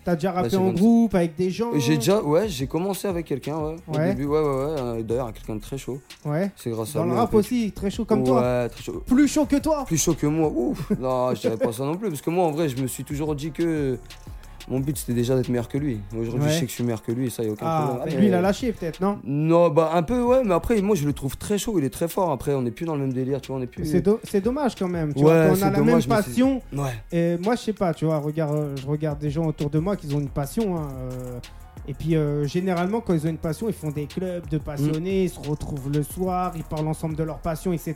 T'as 0.07 0.14
déjà 0.14 0.31
rappé 0.31 0.51
c'est 0.51 0.57
en 0.57 0.69
ça. 0.69 0.75
groupe 0.81 1.14
avec 1.16 1.35
des 1.35 1.51
gens 1.51 1.71
J'ai 1.77 1.97
déjà, 1.97 2.23
ouais, 2.23 2.49
j'ai 2.49 2.69
commencé 2.69 3.09
avec 3.09 3.27
quelqu'un, 3.27 3.57
ouais. 3.59 3.77
Au 3.88 3.97
Ouais. 3.97 4.11
début, 4.14 4.25
ouais, 4.27 4.38
ouais, 4.38 4.45
ouais. 4.45 4.81
euh, 4.81 5.03
D'ailleurs, 5.03 5.33
quelqu'un 5.33 5.57
de 5.57 5.61
très 5.61 5.77
chaud. 5.79 6.01
Ouais. 6.25 6.53
C'est 6.55 6.71
grâce 6.71 6.95
à 6.95 7.01
Dans 7.01 7.07
le 7.07 7.11
lui, 7.11 7.19
rap 7.19 7.35
aussi, 7.35 7.73
très 7.73 7.90
chaud 7.90 8.05
comme 8.05 8.23
toi. 8.23 8.40
Ouais, 8.40 8.69
très 8.69 8.85
chaud. 8.85 9.03
Plus 9.05 9.27
chaud 9.27 9.47
que 9.47 9.57
toi. 9.57 9.85
Plus 9.85 9.97
chaud 9.99 10.14
que 10.14 10.29
moi. 10.29 10.49
Ouf. 10.49 10.92
Non, 11.01 11.35
je 11.35 11.40
dirais 11.40 11.57
pas 11.57 11.73
ça 11.73 11.83
non 11.85 11.97
plus. 11.97 12.09
Parce 12.09 12.23
que 12.23 12.31
moi, 12.31 12.45
en 12.47 12.53
vrai, 12.53 12.69
je 12.69 12.81
me 12.81 12.87
suis 12.87 13.03
toujours 13.03 13.35
dit 13.35 13.51
que 13.51 13.99
mon 14.69 14.81
but, 14.81 14.97
c'était 14.97 15.15
déjà 15.15 15.37
d'être 15.37 15.49
meilleur 15.49 15.69
que 15.69 15.79
lui. 15.79 16.01
Aujourd'hui, 16.19 16.41
Ouais. 16.43 16.49
je 16.49 16.55
sais 16.55 16.61
que 16.65 16.71
je 16.71 16.75
suis 16.75 16.85
meilleur 16.85 17.03
que 17.03 17.13
lui, 17.13 17.27
et 17.27 17.31
ça, 17.31 17.43
y 17.45 17.49
a 17.49 17.53
aucun 17.53 17.67
Ah, 17.69 17.95
problème. 17.99 18.19
lui, 18.19 18.27
il 18.27 18.35
a 18.35 18.41
lâché 18.41 18.73
peut-être, 18.73 19.01
non? 19.01 19.19
Non, 19.25 19.69
bah, 19.71 19.93
un 19.95 20.03
peu, 20.03 20.23
ouais, 20.23 20.43
mais 20.45 20.55
après, 20.55 20.81
moi, 20.83 20.97
je 20.97 21.07
le 21.07 21.13
trouve 21.13 21.37
très 21.37 21.59
chaud. 21.59 21.79
Il 21.79 21.85
est 21.85 21.91
très 21.91 22.09
fort. 22.09 22.31
Après, 22.33 22.53
on 22.55 22.63
n'est 22.63 22.71
plus 22.71 22.85
dans 22.87 22.95
le 22.95 23.01
même 23.03 23.13
délire, 23.13 23.41
tu 23.41 23.49
vois, 23.49 23.59
on 23.59 23.63
est 23.63 23.67
plus. 23.67 23.85
C'est 23.87 24.01
do- 24.01 24.21
c'est 24.25 24.41
dommage 24.41 24.75
quand 24.75 24.89
même. 24.89 25.15
Tu 25.15 25.23
Ouais, 25.25 25.49
vois, 25.49 25.57
on 25.59 25.63
a 25.63 25.71
la 25.71 25.77
dommage, 25.79 26.09
même 26.09 26.17
passion. 26.19 26.63
Ouais. 26.73 26.91
Et 27.13 27.37
moi, 27.39 27.55
je 27.55 27.61
sais 27.63 27.73
pas, 27.73 27.95
tu 27.95 28.05
vois, 28.07 28.19
regarde, 28.19 28.57
euh, 28.57 28.75
je 28.77 28.87
regarde 28.87 29.19
des 29.19 29.31
gens 29.31 29.47
autour 29.47 29.71
de 29.71 29.79
moi 29.79 29.97
qui 29.97 30.13
ont 30.15 30.21
une 30.21 30.29
passion. 30.29 30.77
hein, 30.77 30.89
euh, 31.13 31.39
et 31.89 31.95
puis, 31.95 32.17
euh, 32.17 32.45
généralement, 32.47 33.01
quand 33.01 33.15
ils 33.15 33.25
ont 33.27 33.31
une 33.31 33.39
passion, 33.39 33.69
ils 33.69 33.73
font 33.73 33.91
des 33.93 34.07
clubs 34.07 34.49
de 34.49 34.59
passionnés, 34.59 35.25
ils 35.25 35.31
se 35.31 35.39
retrouvent 35.39 35.91
le 35.93 36.03
soir, 36.03 36.53
ils 36.57 36.65
parlent 36.65 36.89
ensemble 36.89 37.15
de 37.15 37.23
leur 37.23 37.39
passion, 37.39 37.73
etc. 37.73 37.95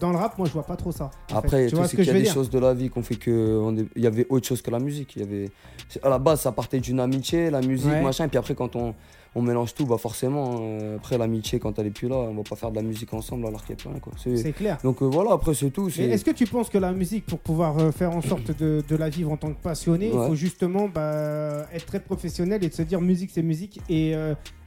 Dans 0.00 0.10
le 0.10 0.16
rap, 0.16 0.36
moi, 0.38 0.46
je 0.46 0.52
vois 0.52 0.62
pas 0.64 0.76
trop 0.76 0.92
ça. 0.92 1.10
Après, 1.32 1.66
tu 1.68 1.74
vois 1.74 1.84
c'est 1.84 1.92
ce 1.92 1.96
que 1.96 2.02
qu'il 2.02 2.06
y 2.06 2.10
a 2.10 2.18
des 2.18 2.22
dire 2.22 2.32
choses 2.34 2.50
de 2.50 2.58
la 2.58 2.74
vie 2.74 2.88
qu'on 2.90 3.02
fait 3.02 3.16
que. 3.16 3.58
on 3.62 3.76
est- 3.76 3.86
Il 3.96 4.02
y 4.02 4.06
avait 4.06 4.26
autre 4.28 4.46
chose 4.46 4.62
que 4.62 4.70
la 4.70 4.78
musique. 4.78 5.14
Il 5.16 5.22
y 5.22 5.24
avait... 5.24 5.50
À 6.02 6.08
la 6.08 6.18
base, 6.18 6.40
ça 6.42 6.52
partait 6.52 6.80
d'une 6.80 7.00
amitié, 7.00 7.50
la 7.50 7.60
musique, 7.60 7.90
Ouais. 7.90 8.02
machin. 8.02 8.24
Et 8.26 8.28
puis 8.28 8.38
après, 8.38 8.54
quand 8.54 8.76
on, 8.76 8.94
on 9.34 9.42
mélange 9.42 9.74
tout, 9.74 9.86
bah 9.86 9.98
forcément, 9.98 10.58
euh, 10.60 10.96
après 10.96 11.16
l'amitié, 11.18 11.58
quand 11.58 11.78
elle 11.78 11.86
est 11.86 11.90
plus 11.90 12.08
là, 12.08 12.16
on 12.16 12.34
va 12.34 12.42
pas 12.42 12.56
faire 12.56 12.70
de 12.70 12.76
la 12.76 12.82
musique 12.82 13.12
ensemble 13.14 13.46
alors 13.46 13.64
qu'il 13.64 13.74
n'y 13.74 13.80
a 13.80 13.82
plus 13.82 13.90
rien. 13.90 13.98
Quoi. 14.00 14.12
C'est- 14.22 14.36
C'est 14.36 14.52
clair. 14.52 14.78
Donc 14.82 15.02
euh, 15.02 15.06
voilà, 15.06 15.32
après, 15.32 15.54
c'est 15.54 15.70
tout. 15.70 15.88
C'est- 15.90 16.04
est-ce 16.04 16.24
que 16.24 16.30
tu 16.30 16.46
penses 16.46 16.68
que 16.68 16.78
la 16.78 16.92
musique, 16.92 17.24
pour 17.26 17.38
pouvoir 17.38 17.78
euh, 17.78 17.90
faire 17.92 18.10
en 18.14 18.20
sorte 18.22 18.56
de, 18.58 18.82
de 18.86 18.96
la 18.96 19.08
vivre 19.08 19.32
en 19.32 19.36
tant 19.36 19.48
que 19.52 19.60
passionné, 19.62 20.06
il 20.06 20.12
faut 20.12 20.34
justement 20.34 20.88
bah, 20.88 21.66
être 21.72 21.86
très 21.86 22.00
professionnel 22.00 22.62
et 22.64 22.68
de 22.68 22.74
se 22.74 22.82
dire 22.82 23.00
musique 23.00 23.30
c'est 23.32 23.42
musique 23.42 23.80
et 23.88 24.14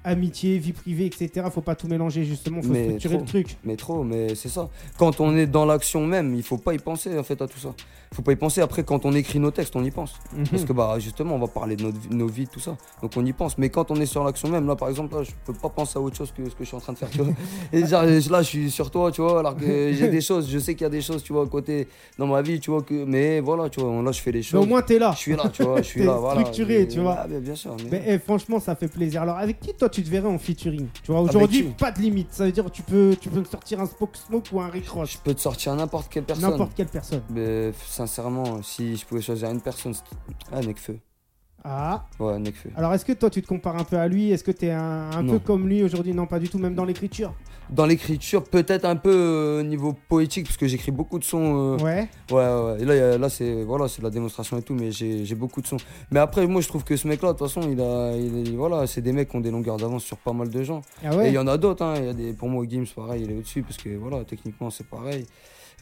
amitié, 0.04 0.58
vie 0.58 0.74
privée, 0.74 1.06
etc. 1.06 1.48
Faut 1.54 1.62
pas 1.62 1.76
tout 1.76 1.88
mélanger 1.88 2.24
justement, 2.24 2.62
faut 2.62 2.70
Mais 2.70 2.86
structurer 2.86 3.14
trop. 3.16 3.24
le 3.24 3.28
truc. 3.28 3.58
Mais 3.64 3.76
trop, 3.76 4.04
mais 4.04 4.36
c'est 4.36 4.50
ça. 4.50 4.70
Quand 4.98 5.20
on 5.20 5.36
est 5.36 5.48
dans 5.48 5.66
l'action 5.66 6.06
même, 6.06 6.34
il 6.36 6.44
faut 6.44 6.58
pas 6.58 6.74
y 6.74 6.80
penser 6.80 7.18
en 7.18 7.24
fait 7.24 7.42
à 7.42 7.48
tout 7.48 7.60
ça. 7.60 7.74
Faut 8.14 8.22
pas 8.24 8.34
y 8.34 8.36
penser. 8.36 8.60
Après, 8.62 8.84
quand 8.84 9.06
on 9.06 9.14
écrit 9.14 9.40
nos 9.40 9.52
textes, 9.52 9.74
on 9.76 9.84
y 9.86 9.92
pense. 9.92 10.14
Parce 10.50 10.64
Mhm. 10.64 10.68
que 10.68 10.74
bah 10.74 10.96
justement, 11.00 11.36
on 11.36 11.40
va 11.40 11.48
parler 11.48 11.76
de 11.78 11.84
notre, 11.84 11.98
vie- 11.98 12.10
nos 12.14 12.28
vies, 12.28 12.48
tout 12.48 12.60
ça. 12.60 12.76
Donc 13.02 13.12
on 13.16 13.26
y 13.26 13.32
pense. 13.32 13.58
Mais 13.58 13.70
quand 13.70 13.90
on 13.90 13.96
est 13.96 14.06
sur 14.06 14.24
l'action 14.24 14.50
même, 14.50 14.68
là 14.68 14.76
par 14.76 14.90
exemple, 14.90 15.16
là, 15.16 15.24
je 15.24 15.32
peux 15.46 15.54
pas 15.54 15.70
penser 15.70 15.98
à 15.98 16.02
autre 16.02 16.18
chose 16.18 16.32
que 16.36 16.44
ce 16.44 16.50
que 16.56 16.64
je 16.64 16.66
suis 16.66 16.76
en 16.76 16.82
train 16.82 16.92
de 16.94 16.98
faire. 16.98 17.10
Tu 17.10 17.20
vois. 17.20 17.34
Et 17.72 17.86
genre, 17.86 18.04
là, 18.04 18.42
je 18.42 18.48
suis 18.48 18.70
sur 18.72 18.92
toi, 18.92 19.12
tu 19.12 19.22
vois. 19.22 19.40
Alors 19.40 19.56
que 19.56 19.94
j'ai 19.94 20.10
des 20.10 20.20
choses, 20.22 20.50
je 20.50 20.60
sais 20.60 20.74
qu'il 20.76 20.84
y 20.84 20.88
a 20.88 20.90
des 20.90 21.02
choses, 21.02 21.24
tu 21.24 21.32
vois, 21.32 21.44
à 21.44 21.48
côté 21.48 21.88
dans 22.18 22.28
ma 22.28 22.42
vie, 22.42 22.60
tu 22.60 22.70
vois. 22.72 22.82
Que, 22.82 23.06
mais 23.06 23.40
voilà, 23.40 23.70
tu 23.70 23.80
vois, 23.80 24.02
là, 24.02 24.12
je 24.12 24.20
fais 24.22 24.32
les 24.34 24.40
Mais 24.40 24.44
choses. 24.44 24.64
au 24.64 24.68
moins 24.68 24.82
t'es 24.82 25.00
là. 25.00 25.14
je 25.16 25.20
suis 25.20 25.36
là, 25.36 25.48
tu 25.48 25.64
vois. 25.64 25.78
Je 25.78 25.88
suis 25.88 26.04
là, 26.04 26.14
voilà. 26.20 26.42
structuré, 26.42 26.88
tu 26.90 27.00
vois. 27.00 27.16
Ah, 27.20 27.28
mais 27.30 27.40
bien 27.40 27.56
sûr. 27.56 27.76
Mais... 27.84 27.90
Mais 27.92 28.04
eh, 28.08 28.20
franchement, 28.20 28.60
ça 28.60 28.76
fait 28.76 28.88
plaisir. 28.90 29.22
Alors, 29.22 29.38
avec 29.38 29.60
qui 29.62 29.74
toi 29.74 29.88
tu 29.91 30.04
te 30.04 30.10
verrais 30.10 30.30
en 30.30 30.39
featuring 30.39 30.88
Tu 31.04 31.12
vois, 31.12 31.19
Avec 31.21 31.36
aujourd'hui, 31.36 31.63
pas 31.77 31.91
de 31.91 31.99
limite. 31.99 32.30
Ça 32.32 32.45
veut 32.45 32.51
dire 32.51 32.69
tu 32.71 32.82
peux, 32.82 33.15
tu 33.19 33.30
peux 33.30 33.39
me 33.39 33.45
sortir 33.45 33.80
un 33.80 33.86
Spoke 33.86 34.15
Smoke 34.15 34.49
ou 34.51 34.62
un 34.62 34.69
Rick 34.69 34.89
Ross. 34.89 35.12
Je 35.12 35.17
peux 35.17 35.34
te 35.34 35.41
sortir 35.41 35.75
n'importe 35.75 36.12
quelle 36.12 36.23
personne. 36.23 36.49
N'importe 36.49 36.73
quelle 36.75 36.88
personne. 36.88 37.21
Mais 37.30 37.71
sincèrement, 37.86 38.62
si 38.63 38.97
je 38.97 39.06
pouvais 39.06 39.21
choisir 39.21 39.49
une 39.49 39.62
personne, 39.62 39.93
ah, 40.51 40.62
Nekfeu. 40.62 40.99
Ah. 41.63 42.06
Ouais, 42.19 42.39
Nekfeu. 42.39 42.69
Alors, 42.76 42.93
est-ce 42.93 43.06
que 43.06 43.13
toi, 43.13 43.30
tu 43.30 43.41
te 43.41 43.47
compares 43.47 43.76
un 43.78 43.84
peu 43.84 43.97
à 43.97 44.08
lui? 44.08 44.32
Est-ce 44.32 44.43
que 44.43 44.52
tu 44.52 44.65
es 44.65 44.71
un, 44.71 45.24
peu 45.28 45.39
comme 45.39 45.67
lui 45.67 45.84
aujourd'hui? 45.84 46.13
Non, 46.13 46.26
pas 46.26 46.39
du 46.39 46.50
tout, 46.50 46.58
même 46.58 46.74
dans 46.76 46.86
l'écriture. 46.86 47.34
Dans 47.69 47.86
l'écriture, 47.86 48.43
peut-être 48.43 48.84
un 48.84 48.97
peu 48.97 49.13
euh, 49.13 49.63
niveau 49.63 49.93
poétique, 50.10 50.45
parce 50.45 50.58
que 50.58 50.67
j'écris 50.67 50.91
beaucoup 50.91 51.19
de 51.19 51.24
sons. 51.24 51.78
euh, 51.78 51.78
Ouais. 51.78 52.10
Ouais, 52.32 52.38
ouais. 52.38 52.82
Et 52.82 52.86
là, 52.86 53.17
là 53.17 53.30
c'est 53.30 53.63
voilà, 53.63 53.86
de 53.86 54.04
la 54.04 54.10
démonstration 54.10 54.58
et 54.58 54.62
tout, 54.62 54.74
mais 54.74 54.91
j'ai 54.91 55.36
beaucoup 55.36 55.62
de 55.62 55.67
sons. 55.67 55.78
Mais 56.10 56.19
après, 56.19 56.45
moi, 56.47 56.60
je 56.62 56.67
trouve 56.67 56.84
que 56.84 56.97
ce 56.97 57.08
mec-là, 57.08 57.32
de 57.34 57.38
toute 57.38 57.47
façon, 57.47 57.62
il 57.71 57.80
a, 57.80 58.13
il 58.17 58.58
voilà, 58.58 58.88
c'est 58.88 59.02
des 59.02 59.13
mecs 59.13 59.30
qui 59.30 59.38
ont 59.38 59.41
des 59.41 59.52
longueurs 59.52 59.78
d'avance 59.78 60.04
sur 60.04 60.17
pas 60.17 60.34
mal 60.34 60.50
de 60.50 60.63
gens. 60.63 60.82
Ah 61.04 61.13
Et 61.13 61.17
ouais 61.17 61.28
il 61.30 61.34
y 61.34 61.38
en 61.38 61.47
a 61.47 61.58
d'autres. 61.58 61.84
Hein. 61.86 61.95
Pour 62.38 62.50
moi, 62.50 62.65
Gims, 62.67 62.86
pareil, 62.93 63.24
il 63.24 63.32
est 63.32 63.36
au-dessus, 63.38 63.62
parce 63.62 63.78
que 63.78 63.89
voilà, 63.95 64.26
techniquement, 64.26 64.69
c'est 64.69 64.88
pareil. 64.88 65.26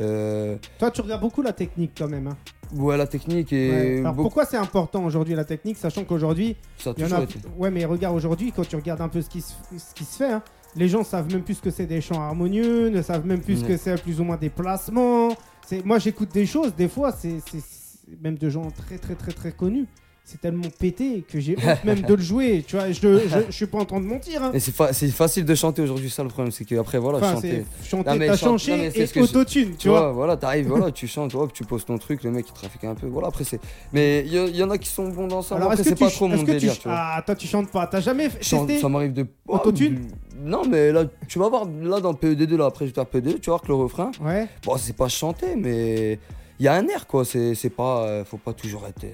Euh, 0.01 0.55
Toi, 0.77 0.91
tu 0.91 1.01
regardes 1.01 1.21
beaucoup 1.21 1.41
la 1.41 1.53
technique 1.53 1.91
quand 1.97 2.07
même. 2.07 2.27
hein. 2.27 2.37
ouais, 2.75 2.95
la 2.97 3.07
technique 3.07 3.51
et 3.51 3.69
Ouais. 3.69 3.99
Alors, 3.99 4.13
beaucoup- 4.13 4.23
pourquoi 4.29 4.45
c'est 4.45 4.57
important 4.57 5.03
aujourd'hui 5.03 5.35
la 5.35 5.43
technique, 5.45 5.77
sachant 5.77 6.03
qu'aujourd'hui, 6.03 6.55
ça 6.77 6.91
a 6.91 6.93
il 6.97 7.07
y 7.07 7.13
en 7.13 7.17
a. 7.17 7.23
été. 7.23 7.39
Ouais, 7.57 7.71
mais 7.71 7.83
regarde 7.85 8.15
aujourd'hui, 8.15 8.51
quand 8.55 8.67
tu 8.67 8.75
regardes 8.75 9.01
un 9.01 9.09
peu 9.09 9.21
ce 9.21 9.29
qui 9.29 9.41
se, 9.41 9.53
ce 9.77 9.93
qui 9.93 10.05
se 10.05 10.17
fait, 10.17 10.31
hein, 10.31 10.41
les 10.75 10.87
gens 10.87 11.03
savent 11.03 11.31
même 11.31 11.41
plus 11.43 11.55
ce 11.55 11.61
que 11.61 11.71
c'est 11.71 11.85
des 11.87 11.99
chants 12.01 12.21
harmonieux, 12.21 12.89
ne 12.89 13.01
savent 13.01 13.25
même 13.25 13.41
plus 13.41 13.57
ce 13.57 13.61
Ouais. 13.63 13.69
que 13.69 13.77
c'est 13.77 14.01
plus 14.01 14.21
ou 14.21 14.23
moins 14.23 14.37
des 14.37 14.49
placements. 14.49 15.29
Moi, 15.83 15.99
j'écoute 15.99 16.31
des 16.33 16.45
choses, 16.45 16.73
des 16.75 16.87
fois, 16.87 17.11
c'est 17.11 17.37
même 18.21 18.37
de 18.37 18.49
gens 18.49 18.69
très 18.71 18.97
très 18.97 19.15
très 19.15 19.31
très 19.31 19.51
connus. 19.51 19.85
C'est 20.31 20.39
tellement 20.39 20.67
pété 20.77 21.23
que 21.27 21.39
j'ai 21.39 21.55
honte 21.65 21.83
même 21.83 22.01
de 22.01 22.13
le 22.13 22.21
jouer. 22.21 22.63
Tu 22.67 22.75
vois, 22.75 22.91
je, 22.91 22.93
je, 23.01 23.39
je 23.47 23.51
suis 23.51 23.65
pas 23.65 23.79
en 23.79 23.85
train 23.85 23.99
de 23.99 24.05
mentir. 24.05 24.43
hein. 24.43 24.51
Et 24.53 24.59
c'est 24.59 24.73
fa- 24.73 24.93
c'est 24.93 25.07
facile 25.09 25.43
de 25.43 25.55
chanter 25.55 25.81
aujourd'hui, 25.81 26.07
ça 26.09 26.21
le 26.21 26.29
problème, 26.29 26.51
c'est 26.51 26.65
qu'après, 26.65 26.99
voilà, 26.99 27.17
Enfin, 27.17 27.33
chanter. 27.35 27.65
chanter, 27.83 28.09
Non, 28.11 28.15
mais 28.15 28.27
t'as 28.27 28.33
non, 28.33 28.37
chanté 28.57 28.91
c'est 28.91 28.99
et 28.99 29.07
ce 29.07 29.13
que 29.13 29.21
autotune, 29.21 29.71
tu 29.71 29.77
Tu 29.77 29.89
vois. 29.89 30.01
vois, 30.01 30.11
voilà, 30.11 30.37
t'arrives, 30.37 30.67
voilà, 30.67 30.91
tu 30.99 31.07
chantes, 31.07 31.33
hop, 31.33 31.51
tu 31.51 31.63
poses 31.63 31.83
ton 31.85 31.97
truc, 31.97 32.23
le 32.23 32.29
mec 32.31 32.45
il 32.47 32.53
trafique 32.53 32.83
un 32.83 32.93
peu. 32.93 33.07
Voilà, 33.07 33.29
après 33.29 33.43
c'est. 33.43 33.59
Mais 33.91 34.23
il 34.25 34.31
y, 34.33 34.57
y 34.57 34.63
en 34.63 34.69
a 34.69 34.77
qui 34.77 34.87
sont 34.89 35.07
bons 35.09 35.25
dans 35.27 35.41
ça. 35.41 35.55
Alors, 35.55 35.71
après, 35.71 35.81
que 35.83 35.89
c'est 35.89 35.95
tu 35.95 36.03
pas 36.03 36.11
trop 36.11 36.27
mon 36.27 36.37
tu 36.37 36.43
délire, 36.45 36.77
tu 36.77 36.87
vois. 36.87 36.97
Ah, 36.97 37.23
toi, 37.25 37.35
tu 37.35 37.47
chantes 37.47 37.71
pas. 37.71 37.87
T'as 37.87 38.01
jamais 38.01 38.29
chante- 38.41 38.67
testé 38.67 38.81
ça 38.81 38.87
m'arrive 38.89 39.13
de. 39.13 39.25
Autotune 39.47 39.99
Oh, 40.11 40.35
Non, 40.43 40.61
mais 40.69 40.91
là, 40.91 41.05
tu 41.27 41.39
vas 41.39 41.49
voir, 41.49 41.65
là 41.81 41.99
dans 42.01 42.11
le 42.11 42.17
PED2, 42.17 42.55
là, 42.55 42.65
après 42.67 42.85
je 42.85 42.91
vais 42.91 42.95
faire 42.95 43.05
PED2, 43.05 43.39
tu 43.39 43.49
vas 43.49 43.53
voir 43.57 43.61
que 43.61 43.67
le 43.69 43.73
refrain, 43.73 44.11
Ouais. 44.23 44.47
bon, 44.63 44.77
c'est 44.77 44.95
pas 44.95 45.07
chanté, 45.09 45.55
mais 45.57 46.19
il 46.59 46.65
y 46.65 46.67
a 46.67 46.73
un 46.73 46.85
air, 46.87 47.07
quoi. 47.07 47.23
C'est 47.25 47.55
c'est 47.55 47.69
pas. 47.69 48.03
euh, 48.05 48.25
faut 48.25 48.37
pas 48.37 48.53
toujours 48.53 48.85
être. 48.87 49.03
euh, 49.05 49.09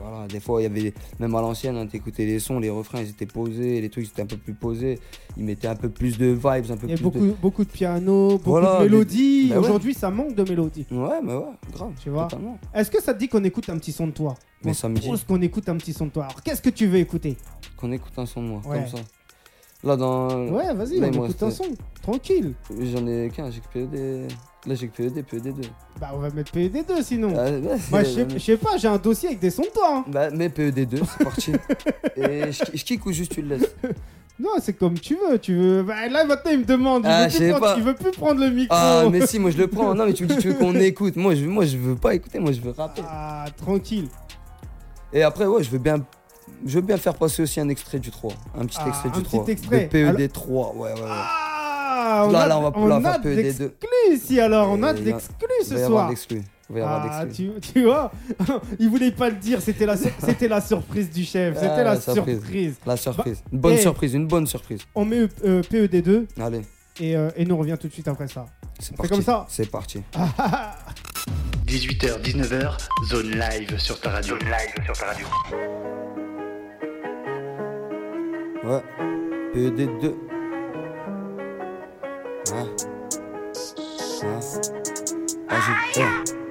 voilà, 0.00 0.26
des 0.28 0.40
fois, 0.40 0.60
il 0.60 0.64
y 0.64 0.66
avait. 0.66 0.92
Même 1.18 1.34
à 1.34 1.40
l'ancienne, 1.40 1.76
hein, 1.76 1.86
t'écoutais 1.86 2.26
les 2.26 2.38
sons, 2.38 2.58
les 2.60 2.70
refrains, 2.70 3.00
ils 3.00 3.08
étaient 3.10 3.26
posés, 3.26 3.80
les 3.80 3.88
trucs, 3.90 4.06
étaient 4.06 4.22
un 4.22 4.26
peu 4.26 4.36
plus 4.36 4.54
posés. 4.54 4.98
Ils 5.36 5.44
mettaient 5.44 5.68
un 5.68 5.76
peu 5.76 5.88
plus 5.88 6.18
de 6.18 6.26
vibes, 6.26 6.70
un 6.70 6.76
peu 6.76 6.86
Il 6.86 6.90
y 6.90 6.94
plus 6.94 7.02
beaucoup, 7.02 7.18
de. 7.20 7.30
beaucoup 7.40 7.64
de 7.64 7.70
piano, 7.70 8.32
beaucoup 8.38 8.50
Voilà, 8.50 8.74
de 8.74 8.78
mais- 8.78 8.90
mélodies. 8.90 9.48
Bah 9.48 9.54
ouais. 9.58 9.64
Aujourd'hui, 9.64 9.94
ça 9.94 10.10
manque 10.10 10.34
de 10.34 10.42
mélodie. 10.42 10.86
Ouais, 10.90 11.20
mais 11.22 11.34
ouais, 11.34 11.44
grave. 11.72 11.92
Tu 12.02 12.10
vois. 12.10 12.28
Est-ce 12.74 12.90
que 12.90 13.02
ça 13.02 13.14
te 13.14 13.18
dit 13.18 13.28
qu'on 13.28 13.42
écoute 13.44 13.68
un 13.70 13.78
petit 13.78 13.92
son 13.92 14.06
de 14.08 14.12
toi? 14.12 14.34
Mais 14.64 14.70
On 14.72 14.74
ça 14.74 14.88
me 14.88 14.96
dit. 14.96 15.08
qu'on 15.26 15.40
écoute 15.40 15.68
un 15.68 15.76
petit 15.76 15.92
son 15.92 16.06
de 16.06 16.10
toi? 16.10 16.24
Alors, 16.24 16.42
qu'est-ce 16.42 16.62
que 16.62 16.70
tu 16.70 16.86
veux 16.86 16.98
écouter? 16.98 17.36
Qu'on 17.76 17.90
écoute 17.92 18.12
un 18.18 18.26
son 18.26 18.42
de 18.42 18.48
moi, 18.48 18.60
Ouais. 18.66 18.78
comme 18.80 18.98
ça. 18.98 19.04
Là, 19.84 19.96
dans. 19.96 20.28
Ouais, 20.48 20.72
vas-y, 20.74 21.00
on 21.02 21.12
écoute 21.12 21.42
un 21.42 21.50
son. 21.50 21.64
Tranquille. 22.02 22.54
J'en 22.80 23.04
ai 23.08 23.30
qu'un, 23.34 23.50
j'ai 23.50 23.60
que 23.60 23.84
PED. 23.86 24.32
Là, 24.64 24.76
j'ai 24.76 24.86
que 24.88 24.96
PED, 25.02 25.24
PED2. 25.28 25.64
Bah, 26.00 26.10
on 26.14 26.18
va 26.18 26.30
mettre 26.30 26.52
PED2 26.52 27.02
sinon. 27.02 27.34
Ah, 27.36 27.50
ouais, 27.50 27.60
Moi, 27.90 28.02
je 28.04 28.38
sais- 28.38 28.56
pas, 28.56 28.76
j'ai 28.76 28.86
un 28.86 28.96
dossier 28.98 29.30
avec 29.30 29.40
des 29.40 29.50
sons 29.50 29.62
de 29.62 29.68
toi. 29.74 29.96
hein. 29.98 30.04
Bah, 30.06 30.30
mais 30.30 30.48
PED2, 30.48 31.02
c'est 31.18 31.24
parti. 31.24 31.52
Et 32.16 32.52
je, 32.52 32.84
kick 32.84 33.04
ou 33.04 33.12
juste 33.12 33.32
tu 33.32 33.42
le 33.42 33.56
laisses 33.56 33.74
Non, 34.38 34.50
c'est 34.60 34.72
comme 34.74 34.94
tu 34.98 35.16
veux. 35.16 35.38
Tu 35.38 35.54
veux. 35.56 35.82
Bah, 35.82 36.08
là, 36.08 36.24
maintenant, 36.24 36.50
il 36.52 36.60
me 36.60 36.64
demande. 36.64 37.02
Ah, 37.06 37.28
je 37.28 37.50
prendre, 37.52 37.80
veut 37.80 37.94
plus 37.94 38.10
prendre 38.12 38.40
le 38.40 38.50
micro. 38.50 38.74
Ah, 38.76 39.04
mais 39.10 39.26
si, 39.26 39.38
moi 39.40 39.50
je 39.50 39.58
le 39.58 39.66
prends. 39.66 39.94
Non, 39.94 40.06
mais 40.06 40.12
tu 40.12 40.22
me 40.24 40.28
dis, 40.28 40.36
tu 40.38 40.48
veux 40.50 40.54
qu'on 40.54 40.74
écoute. 40.76 41.16
Moi 41.16 41.34
je, 41.34 41.44
moi, 41.46 41.64
je 41.66 41.76
veux 41.76 41.96
pas 41.96 42.14
écouter, 42.14 42.38
moi 42.38 42.52
je 42.52 42.60
veux 42.60 42.70
rapper. 42.70 43.02
Ah, 43.08 43.46
tranquille. 43.56 44.08
Et 45.12 45.22
après, 45.22 45.46
ouais, 45.46 45.62
je 45.62 45.70
veux 45.70 45.78
bien. 45.78 46.04
Je 46.64 46.76
veux 46.76 46.80
bien 46.80 46.96
faire 46.96 47.14
passer 47.14 47.42
aussi 47.42 47.58
un 47.60 47.68
extrait 47.68 47.98
du 47.98 48.10
3. 48.10 48.32
Un 48.58 48.66
petit 48.66 48.78
Ah, 48.80 48.88
extrait 48.88 49.08
un 49.08 49.12
du 49.12 49.22
petit 49.22 49.36
3. 49.36 49.48
extrait. 49.48 49.88
De 49.92 50.26
PED3, 50.26 50.76
ouais, 50.76 50.92
ouais, 50.92 50.92
ouais. 50.92 51.06
Ah, 51.08 51.51
on 52.26 52.30
là, 52.30 52.40
a, 52.42 52.48
là, 52.48 52.58
on 52.58 52.62
va 52.62 52.72
on 52.74 52.86
la 52.86 52.96
a 52.96 53.00
faire 53.00 53.20
de 53.20 53.28
PED2. 53.30 53.34
l'exclu 53.36 53.88
ici 54.12 54.40
alors. 54.40 54.68
On 54.70 54.82
a 54.82 54.92
de 54.92 55.00
l'exclu 55.02 55.48
ce 55.64 55.76
soir. 55.86 56.10
Il 56.70 56.74
va 56.74 56.78
y 56.78 56.82
avoir 56.82 57.06
Ah, 57.12 57.26
tu, 57.26 57.50
tu 57.60 57.84
vois, 57.84 58.10
il 58.78 58.88
voulait 58.88 59.10
pas 59.10 59.28
le 59.28 59.36
dire, 59.36 59.60
c'était 59.60 59.84
la, 59.84 59.94
c'était 59.96 60.48
la 60.48 60.60
surprise 60.62 61.10
du 61.10 61.22
chef, 61.24 61.54
c'était 61.56 61.66
Ah, 61.68 61.76
la 61.82 61.94
la 61.94 62.00
surprise. 62.00 62.38
surprise. 62.38 62.74
La 62.86 62.96
surprise. 62.96 63.42
Une 63.52 63.58
bonne 63.58 63.74
eh. 63.74 63.80
surprise, 63.82 64.14
une 64.14 64.26
bonne 64.26 64.46
surprise. 64.46 64.80
On 64.94 65.04
met 65.04 65.28
euh, 65.44 65.60
PED2 65.62 66.26
Allez, 66.40 66.62
et, 67.00 67.14
euh, 67.14 67.28
et 67.36 67.44
nous 67.44 67.56
on 67.56 67.58
revient 67.58 67.76
tout 67.78 67.88
de 67.88 67.92
suite 67.92 68.08
après 68.08 68.28
ça. 68.28 68.46
c'est 68.78 68.96
comme 68.96 69.20
ça 69.22 69.44
C'est 69.50 69.70
parti. 69.70 70.02
18h, 71.66 72.22
19h, 72.22 72.78
zone 73.10 73.30
live 73.32 73.78
sur 73.78 74.00
ta 74.00 74.10
radio. 74.10 74.36
Zone 74.38 74.48
live 74.48 74.84
sur 74.86 74.96
ta 74.96 75.06
radio. 75.06 75.26
Ouais. 78.64 78.82
PED2. 79.54 80.31
Ouais. 82.52 82.58
Ouais. 84.22 84.40
Ah, 85.48 85.56
j'ai. 85.94 86.02
eh. 86.02 86.41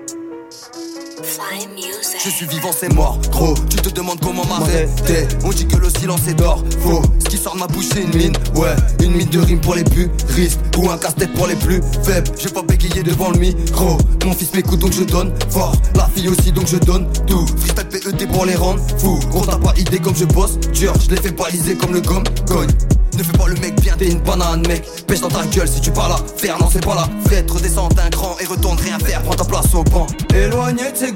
Je 2.23 2.29
suis 2.29 2.45
vivant, 2.45 2.71
c'est 2.77 2.93
mort, 2.93 3.17
gros. 3.31 3.53
Tu 3.69 3.77
te 3.77 3.89
demandes 3.89 4.19
comment 4.21 4.45
m'arrêter. 4.45 5.27
On 5.45 5.49
dit 5.49 5.65
que 5.65 5.77
le 5.77 5.89
silence 5.89 6.27
est 6.27 6.33
d'or, 6.33 6.63
faux. 6.81 7.01
Ce 7.19 7.29
qui 7.29 7.37
sort 7.37 7.55
de 7.55 7.59
ma 7.59 7.67
bouche, 7.67 7.85
c'est 7.93 8.01
une 8.01 8.15
mine, 8.15 8.33
ouais. 8.55 8.75
Une 9.01 9.13
mine 9.13 9.29
de 9.29 9.39
rime 9.39 9.61
pour 9.61 9.75
les 9.75 9.83
plus 9.83 10.09
risques 10.29 10.59
ou 10.77 10.89
un 10.89 10.97
casse-tête 10.97 11.33
pour 11.33 11.47
les 11.47 11.55
plus 11.55 11.81
faibles. 12.03 12.29
Je 12.37 12.47
vais 12.47 12.53
pas 12.53 12.63
bégayer 12.63 13.03
devant 13.03 13.31
le 13.31 13.39
micro. 13.39 13.97
Mon 14.25 14.33
fils 14.33 14.53
m'écoute 14.53 14.79
donc 14.79 14.91
je 14.91 15.03
donne 15.03 15.33
fort. 15.49 15.75
La 15.95 16.09
fille 16.13 16.27
aussi 16.27 16.51
donc 16.51 16.67
je 16.67 16.77
donne 16.77 17.07
tout. 17.27 17.45
Freestyle 17.57 17.87
PET 17.87 18.27
pour 18.27 18.45
les 18.45 18.55
rendre 18.55 18.81
fous. 18.97 19.19
Gros, 19.29 19.45
t'as 19.45 19.57
pas 19.57 19.73
idée 19.77 19.99
comme 19.99 20.15
je 20.15 20.25
bosse 20.25 20.59
dur. 20.73 20.93
Je 21.01 21.15
les 21.15 21.21
fais 21.21 21.31
baliser 21.31 21.75
comme 21.75 21.93
le 21.93 22.01
gomme 22.01 22.25
cogne. 22.47 22.71
Ne 23.17 23.23
fais 23.23 23.37
pas 23.37 23.47
le 23.47 23.55
mec 23.55 23.79
bien, 23.81 23.95
t'es 23.97 24.09
une 24.09 24.19
banane 24.19 24.65
mec 24.67 24.87
Pêche 25.05 25.19
dans 25.19 25.27
ta 25.27 25.45
gueule 25.45 25.67
si 25.67 25.81
tu 25.81 25.91
parles 25.91 26.13
à 26.13 26.37
faire, 26.37 26.57
non 26.59 26.69
c'est 26.71 26.83
pas 26.83 26.95
la 26.95 27.29
fête 27.29 27.51
Redescends 27.51 27.89
d'un 27.89 28.09
cran 28.09 28.35
et 28.41 28.45
retourne 28.45 28.77
rien 28.79 28.97
faire, 28.99 29.21
prends 29.23 29.35
ta 29.35 29.43
place 29.43 29.73
au 29.73 29.83
banc 29.83 30.07
Éloigné 30.33 30.91
de 30.91 30.97
ces 30.97 31.11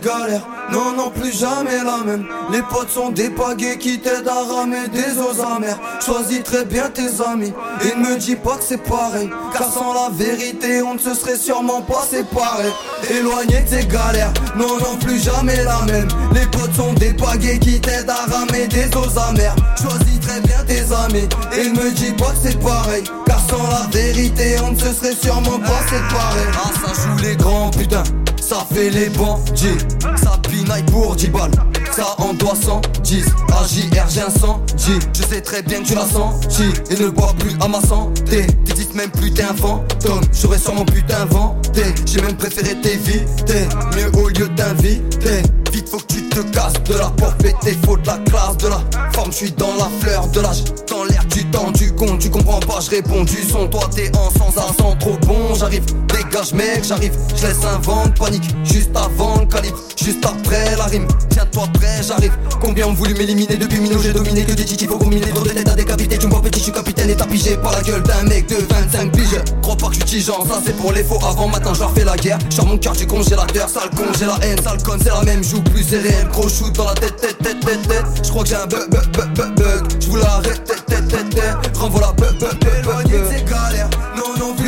non 0.71 0.93
non 0.95 1.09
plus 1.09 1.31
jamais 1.31 1.83
la 1.83 2.03
même. 2.05 2.25
Les 2.51 2.61
potes 2.61 2.91
sont 2.91 3.09
des 3.09 3.29
paguets 3.29 3.77
qui 3.77 3.99
t'aident 3.99 4.27
à 4.27 4.53
ramer 4.53 4.87
des 4.89 5.17
eaux 5.17 5.43
amères 5.43 5.79
Choisis 6.05 6.43
très 6.43 6.63
bien 6.63 6.89
tes 6.89 7.09
amis. 7.25 7.53
Et 7.83 7.97
ne 7.97 8.09
me 8.09 8.17
dis 8.17 8.35
pas 8.35 8.57
que 8.57 8.63
c'est 8.63 8.83
pareil. 8.83 9.29
Car 9.53 9.71
sans 9.71 9.93
la 9.93 10.09
vérité 10.11 10.83
on 10.83 10.93
ne 10.93 10.99
se 10.99 11.15
serait 11.15 11.37
sûrement 11.37 11.81
pas 11.81 12.03
séparés. 12.07 12.71
Éloigné 13.09 13.61
de 13.61 13.67
ces 13.67 13.85
galères, 13.87 14.33
non 14.55 14.77
non 14.79 14.95
plus 15.03 15.17
jamais 15.17 15.63
la 15.63 15.81
même. 15.91 16.07
Les 16.33 16.45
potes 16.47 16.75
sont 16.75 16.93
des 16.93 17.13
paguets 17.13 17.57
qui 17.57 17.81
t'aident 17.81 18.09
à 18.09 18.31
ramer 18.31 18.67
des 18.67 18.85
eaux 18.95 19.19
amères 19.27 19.55
Choisis 19.81 20.19
très 20.19 20.39
bien 20.41 20.63
tes 20.67 20.81
amis. 20.93 21.27
Et 21.57 21.69
ne 21.69 21.83
me 21.83 21.91
dis 21.91 22.11
pas 22.11 22.29
que 22.29 22.37
c'est 22.43 22.59
pareil. 22.59 23.03
Car 23.25 23.39
sans 23.49 23.67
la 23.69 23.87
vérité 23.91 24.57
on 24.63 24.71
ne 24.71 24.77
se 24.77 24.93
serait 24.93 25.15
sûrement 25.15 25.59
pas 25.59 25.81
séparés. 25.89 26.49
Ah 26.53 26.69
ça 26.85 26.93
joue 26.93 27.23
les 27.23 27.35
grands 27.35 27.71
putain 27.71 28.03
ça 28.45 28.65
fait 28.71 28.91
les 28.91 29.09
bandits, 29.09 29.77
ça 30.15 30.39
pinaille 30.47 30.83
pour 30.83 31.15
10 31.15 31.29
balles, 31.29 31.51
ça 31.91 32.15
en 32.19 32.33
doit 32.33 32.53
110. 32.55 33.25
AJR, 33.49 34.09
j'ai 34.09 34.21
110, 34.21 34.99
je 35.13 35.23
sais 35.23 35.41
très 35.41 35.63
bien 35.63 35.81
que 35.81 35.87
tu 35.87 35.95
l'as 35.95 36.05
senti 36.05 36.65
et 36.91 37.01
ne 37.01 37.09
bois 37.09 37.33
plus 37.39 37.53
à 37.59 37.67
ma 37.67 37.81
santé. 37.81 38.45
T'existes 38.65 38.93
même 38.93 39.09
plus, 39.09 39.33
t'es 39.33 39.43
un 39.43 39.55
fantôme, 39.55 40.21
j'aurais 40.31 40.59
sûrement 40.59 40.85
pu 40.85 41.03
t'inventer. 41.03 41.85
J'ai 42.05 42.21
même 42.21 42.35
préféré 42.35 42.79
t'éviter, 42.81 43.67
mieux 43.95 44.21
au 44.21 44.29
lieu 44.29 44.47
d'inviter. 44.49 45.41
Vite, 45.75 45.89
faut 45.89 45.97
que 45.97 46.13
tu 46.13 46.29
te 46.29 46.39
casses 46.39 46.81
de 46.85 46.93
la 46.93 47.09
porte 47.09 47.35
pété, 47.41 47.77
faut 47.85 47.97
de 47.97 48.07
la 48.07 48.17
classe, 48.19 48.55
de 48.59 48.69
la 48.69 48.81
forme. 49.11 49.29
Je 49.31 49.35
suis 49.35 49.51
dans 49.51 49.75
la 49.75 49.89
fleur 49.99 50.25
de 50.27 50.39
l'âge, 50.39 50.63
dans 50.89 51.03
l'air 51.03 51.25
du 51.25 51.43
temps, 51.51 51.69
du 51.71 51.91
con. 51.93 52.17
Tu 52.17 52.29
comprends 52.29 52.61
pas, 52.61 52.79
je 52.79 52.91
réponds 52.91 53.25
du 53.25 53.43
son. 53.43 53.67
Toi, 53.67 53.81
t'es 53.93 54.09
en 54.15 54.29
sens, 54.29 54.55
ça 54.55 54.67
sent 54.67 54.95
trop 55.01 55.17
bon. 55.27 55.53
J'arrive, 55.53 55.83
dégage, 56.07 56.53
mec, 56.53 56.85
j'arrive. 56.87 57.11
Je 57.35 57.47
laisse 57.47 57.65
un 57.65 57.79
vent 57.79 58.05
de 58.05 58.17
panique, 58.17 58.55
juste 58.63 58.91
avant 58.95 59.37
le 59.41 59.47
calibre, 59.47 59.77
juste 60.01 60.25
après 60.25 60.77
la 60.77 60.85
rime. 60.85 61.07
Tiens-toi 61.29 61.67
prêt, 61.73 62.01
j'arrive. 62.07 62.31
Combien 62.61 62.87
ont 62.87 62.93
voulu 62.93 63.13
m'éliminer 63.13 63.57
depuis 63.57 63.81
Mino, 63.81 63.99
j'ai 64.01 64.13
dominé 64.13 64.45
que 64.45 64.53
des 64.53 64.63
titis, 64.63 64.87
faut 64.87 64.97
combiner. 64.97 65.27
Trop 65.27 65.43
de 65.43 65.49
têtes 65.49 65.67
à 65.67 65.75
décapiter, 65.75 66.17
tu 66.17 66.27
me 66.27 66.31
vois 66.31 66.41
petit, 66.41 66.59
je 66.59 66.63
suis 66.63 66.71
capitaine 66.71 67.09
et 67.09 67.15
t'as 67.15 67.25
pigé 67.25 67.57
par 67.57 67.73
la 67.73 67.81
gueule 67.81 68.03
d'un 68.03 68.23
mec 68.23 68.47
de 68.47 68.55
25 68.55 69.11
piges. 69.11 69.41
Crois 69.61 69.75
pas 69.75 69.87
que 69.87 69.95
je 69.95 69.99
suis 69.99 70.19
tigeant, 70.19 70.45
ça 70.45 70.61
c'est 70.65 70.77
pour 70.77 70.93
les 70.93 71.03
faux. 71.03 71.19
Avant 71.27 71.49
matin, 71.49 71.73
je 71.73 71.81
leur 71.81 71.91
fais 71.93 72.05
la 72.05 72.15
guerre. 72.15 72.39
J'sors 72.49 72.65
mon 72.65 72.77
cœur 72.77 72.93
du 72.93 73.05
congélateur, 73.05 73.67
sale 73.67 73.89
con, 73.89 74.05
j'ai 74.17 74.25
la 74.25 74.37
haine, 74.41 74.61
sale 74.63 74.81
con, 74.81 74.93
c'est 75.03 75.09
la 75.09 75.21
même, 75.23 75.43
joue 75.43 75.64
plus 75.65 75.83
c'est 75.83 75.99
réel. 75.99 76.27
Gros 76.31 76.49
shoot 76.49 76.73
dans 76.73 76.85
la 76.85 76.93
tête, 76.93 77.17
tête, 77.17 77.37
tête, 77.39 77.59
tête, 77.59 77.87
tête. 77.87 78.05
J'crois 78.23 78.43
que 78.43 78.49
j'ai 78.49 78.55
un 78.55 78.65
bug, 78.65 78.89
bug, 78.89 79.11
bug, 79.11 79.33
bug, 79.35 79.55
bug. 79.55 80.01
J'vous 80.01 80.17
l'arrête, 80.17 80.63
tête, 80.63 80.85
tête, 80.85 81.07
tête, 81.07 81.29
tête. 81.29 81.77
Renvoie 81.77 82.01
la 82.01 82.11
bug, 82.13 82.39
bug, 82.39 82.59
bug, 82.59 82.83
bug, 82.83 83.35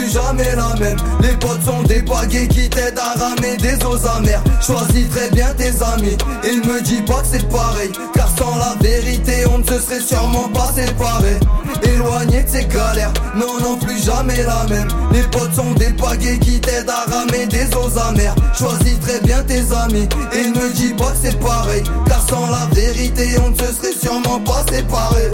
plus 0.07 0.13
jamais 0.13 0.55
la 0.55 0.75
même. 0.79 0.97
Les 1.21 1.35
potes 1.37 1.63
sont 1.63 1.83
des 1.83 2.01
baguets 2.01 2.47
qui 2.47 2.69
t'aident 2.69 2.99
à 2.99 3.19
ramer 3.19 3.57
des 3.57 3.75
eaux 3.85 4.07
amères. 4.07 4.43
Choisis 4.61 5.09
très 5.09 5.29
bien 5.31 5.53
tes 5.57 5.71
amis 5.83 6.17
et 6.43 6.67
me 6.67 6.81
dis 6.81 7.01
pas 7.01 7.21
que 7.21 7.27
c'est 7.31 7.49
pareil. 7.49 7.91
Car 8.13 8.29
sans 8.37 8.55
la 8.57 8.75
vérité, 8.81 9.45
on 9.53 9.59
ne 9.59 9.63
se 9.63 9.79
serait 9.79 9.99
sûrement 9.99 10.49
pas 10.49 10.71
séparés. 10.73 11.39
éloigné 11.83 12.43
de 12.43 12.49
ces 12.49 12.65
galères. 12.65 13.13
Non, 13.35 13.59
non, 13.61 13.77
plus 13.77 14.03
jamais 14.03 14.43
la 14.43 14.65
même. 14.69 14.87
Les 15.11 15.23
potes 15.23 15.53
sont 15.53 15.73
des 15.73 15.93
pagaies 15.93 16.39
qui 16.39 16.59
t'aident 16.59 16.89
à 16.89 17.09
ramer 17.09 17.45
des 17.47 17.65
eaux 17.75 17.97
amères. 17.99 18.35
Choisis 18.57 18.99
très 18.99 19.19
bien 19.21 19.43
tes 19.43 19.63
amis 19.73 20.07
et 20.33 20.47
ne 20.47 20.69
dis 20.73 20.93
pas 20.93 21.11
que 21.11 21.17
c'est 21.23 21.39
pareil. 21.39 21.83
Car 22.07 22.21
sans 22.27 22.49
la 22.49 22.67
vérité, 22.73 23.27
on 23.45 23.49
ne 23.49 23.55
se 23.55 23.73
serait 23.73 23.93
sûrement 23.93 24.39
pas 24.39 24.63
séparés. 24.71 25.31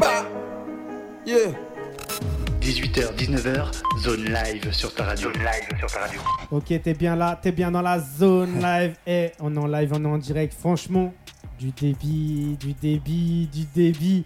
Bah. 0.00 0.24
18h, 2.72 3.14
19h, 3.16 3.70
zone 3.98 4.24
live 4.24 4.72
sur 4.72 4.92
ta 4.94 5.04
radio. 5.04 5.32
Zone 5.32 5.40
live 5.42 5.78
sur 5.78 5.90
ta 5.90 6.00
radio. 6.00 6.20
Ok, 6.50 6.64
t'es 6.82 6.92
bien 6.92 7.16
là, 7.16 7.38
t'es 7.40 7.50
bien 7.50 7.70
dans 7.70 7.80
la 7.80 7.98
zone 7.98 8.58
live. 8.62 8.94
Et 9.06 9.30
on 9.40 9.54
est 9.56 9.58
en 9.58 9.66
live, 9.66 9.90
on 9.94 10.04
est 10.04 10.08
en 10.08 10.18
direct. 10.18 10.52
Franchement, 10.58 11.14
du 11.58 11.70
débit, 11.70 12.58
du 12.60 12.74
débit, 12.74 13.48
du 13.50 13.64
débit. 13.74 14.24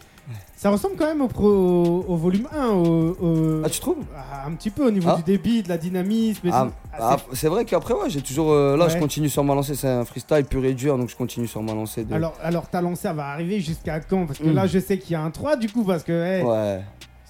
Ça 0.57 0.71
ressemble 0.71 0.97
quand 0.97 1.07
même 1.07 1.21
au, 1.21 1.29
pro- 1.29 2.05
au 2.09 2.17
volume 2.17 2.49
1, 2.53 2.69
au, 2.71 3.17
au- 3.21 3.63
Ah, 3.65 3.71
tu 3.71 3.79
trouves? 3.79 3.99
Ah, 4.17 4.47
un 4.49 4.53
petit 4.55 4.71
peu 4.71 4.87
au 4.89 4.91
niveau 4.91 5.11
Ah. 5.13 5.17
du 5.17 5.23
débit, 5.23 5.63
de 5.63 5.69
la 5.69 5.79
dynamisme. 5.79 6.49
Ah, 6.53 7.17
c'est- 7.33 7.47
vrai 7.49 7.65
qu'après, 7.65 7.95
ouais, 7.95 8.11
j'ai 8.11 8.23
toujours. 8.23 8.51
euh, 8.53 8.77
là, 8.77 8.87
Ouais. 8.87 8.91
je 8.91 8.99
continue 8.99 9.29
sur 9.29 9.45
ma 9.45 9.55
lancée. 9.55 9.77
C'est 9.77 9.89
un 9.89 10.05
freestyle 10.05 10.45
pur 10.47 10.65
et 10.65 10.75
dur, 10.75 10.99
donc 10.99 11.11
je 11.11 11.17
continue 11.17 11.47
sur 11.47 11.63
ma 11.63 11.75
lancée. 11.75 12.05
De... 12.05 12.13
alors, 12.15 12.35
alors 12.43 12.69
ta 12.69 12.81
lancée 12.81 13.07
elle 13.09 13.17
va 13.17 13.27
arriver 13.29 13.61
jusqu'à 13.61 14.01
quand? 14.01 14.27
Parce 14.27 14.41
que 14.41 14.49
Mm. 14.49 14.55
là, 14.55 14.67
je 14.67 14.81
sais 14.81 14.99
qu'il 14.99 15.13
y 15.13 15.15
a 15.15 15.23
un 15.23 15.31
3 15.31 15.55
du 15.57 15.69
coup, 15.69 15.85
parce 15.85 16.03
que 16.03 16.13
hey, 16.13 16.43
Ouais. 16.43 16.81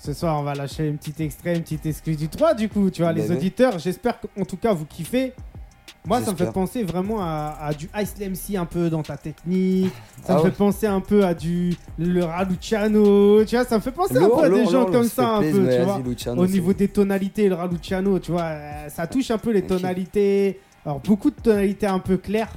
Ce 0.04 0.12
soir, 0.14 0.40
on 0.40 0.42
va 0.42 0.54
lâcher 0.54 0.88
un 0.90 0.96
petit 0.96 1.22
extrait, 1.22 1.54
une 1.54 1.62
petite 1.62 1.86
excuse 1.86 2.16
du 2.16 2.28
3 2.28 2.54
du 2.54 2.68
coup. 2.68 2.90
Tu 2.90 3.02
vois, 3.02 3.12
les 3.12 3.22
Bébé. 3.22 3.36
auditeurs, 3.36 3.78
j'espère 3.78 4.18
qu'en 4.20 4.44
tout 4.44 4.56
cas, 4.56 4.72
vous 4.72 4.84
kiffez. 4.84 5.32
Moi, 6.04 6.20
ça 6.20 6.32
me 6.32 6.36
fait 6.36 6.50
penser 6.50 6.82
vraiment 6.82 7.18
à, 7.22 7.56
à 7.60 7.72
du 7.72 7.88
Ice 8.00 8.14
MC 8.18 8.56
un 8.56 8.64
peu 8.64 8.90
dans 8.90 9.04
ta 9.04 9.16
technique. 9.16 9.92
Ça 10.24 10.32
Ah 10.34 10.38
me 10.38 10.38
ouais. 10.42 10.50
fait 10.50 10.56
penser 10.56 10.86
un 10.88 10.98
peu 11.00 11.24
à 11.24 11.32
du 11.32 11.76
le 11.96 12.24
Raluciano. 12.24 13.44
Tu 13.44 13.54
vois, 13.54 13.64
ça 13.64 13.76
me 13.76 13.80
fait 13.80 13.92
penser 13.92 14.16
un 14.16 14.28
peu 14.28 14.42
à 14.42 14.48
des 14.48 14.66
gens 14.66 14.86
comme 14.86 15.04
ça 15.04 15.36
un 15.36 15.40
peu, 15.42 15.68
tu 15.68 15.82
vois. 15.84 16.00
Luciano, 16.04 16.42
Au 16.42 16.46
niveau 16.48 16.72
des 16.72 16.88
tonalités, 16.88 17.48
le 17.48 17.54
Raluciano, 17.54 18.18
tu 18.18 18.32
vois, 18.32 18.42
euh, 18.42 18.88
ça 18.88 19.06
touche 19.06 19.30
un 19.30 19.38
peu 19.38 19.52
les 19.52 19.62
tonalités. 19.62 20.58
Alors, 20.84 20.98
beaucoup 20.98 21.30
de 21.30 21.36
tonalités 21.40 21.86
un 21.86 22.00
peu 22.00 22.16
claires, 22.16 22.50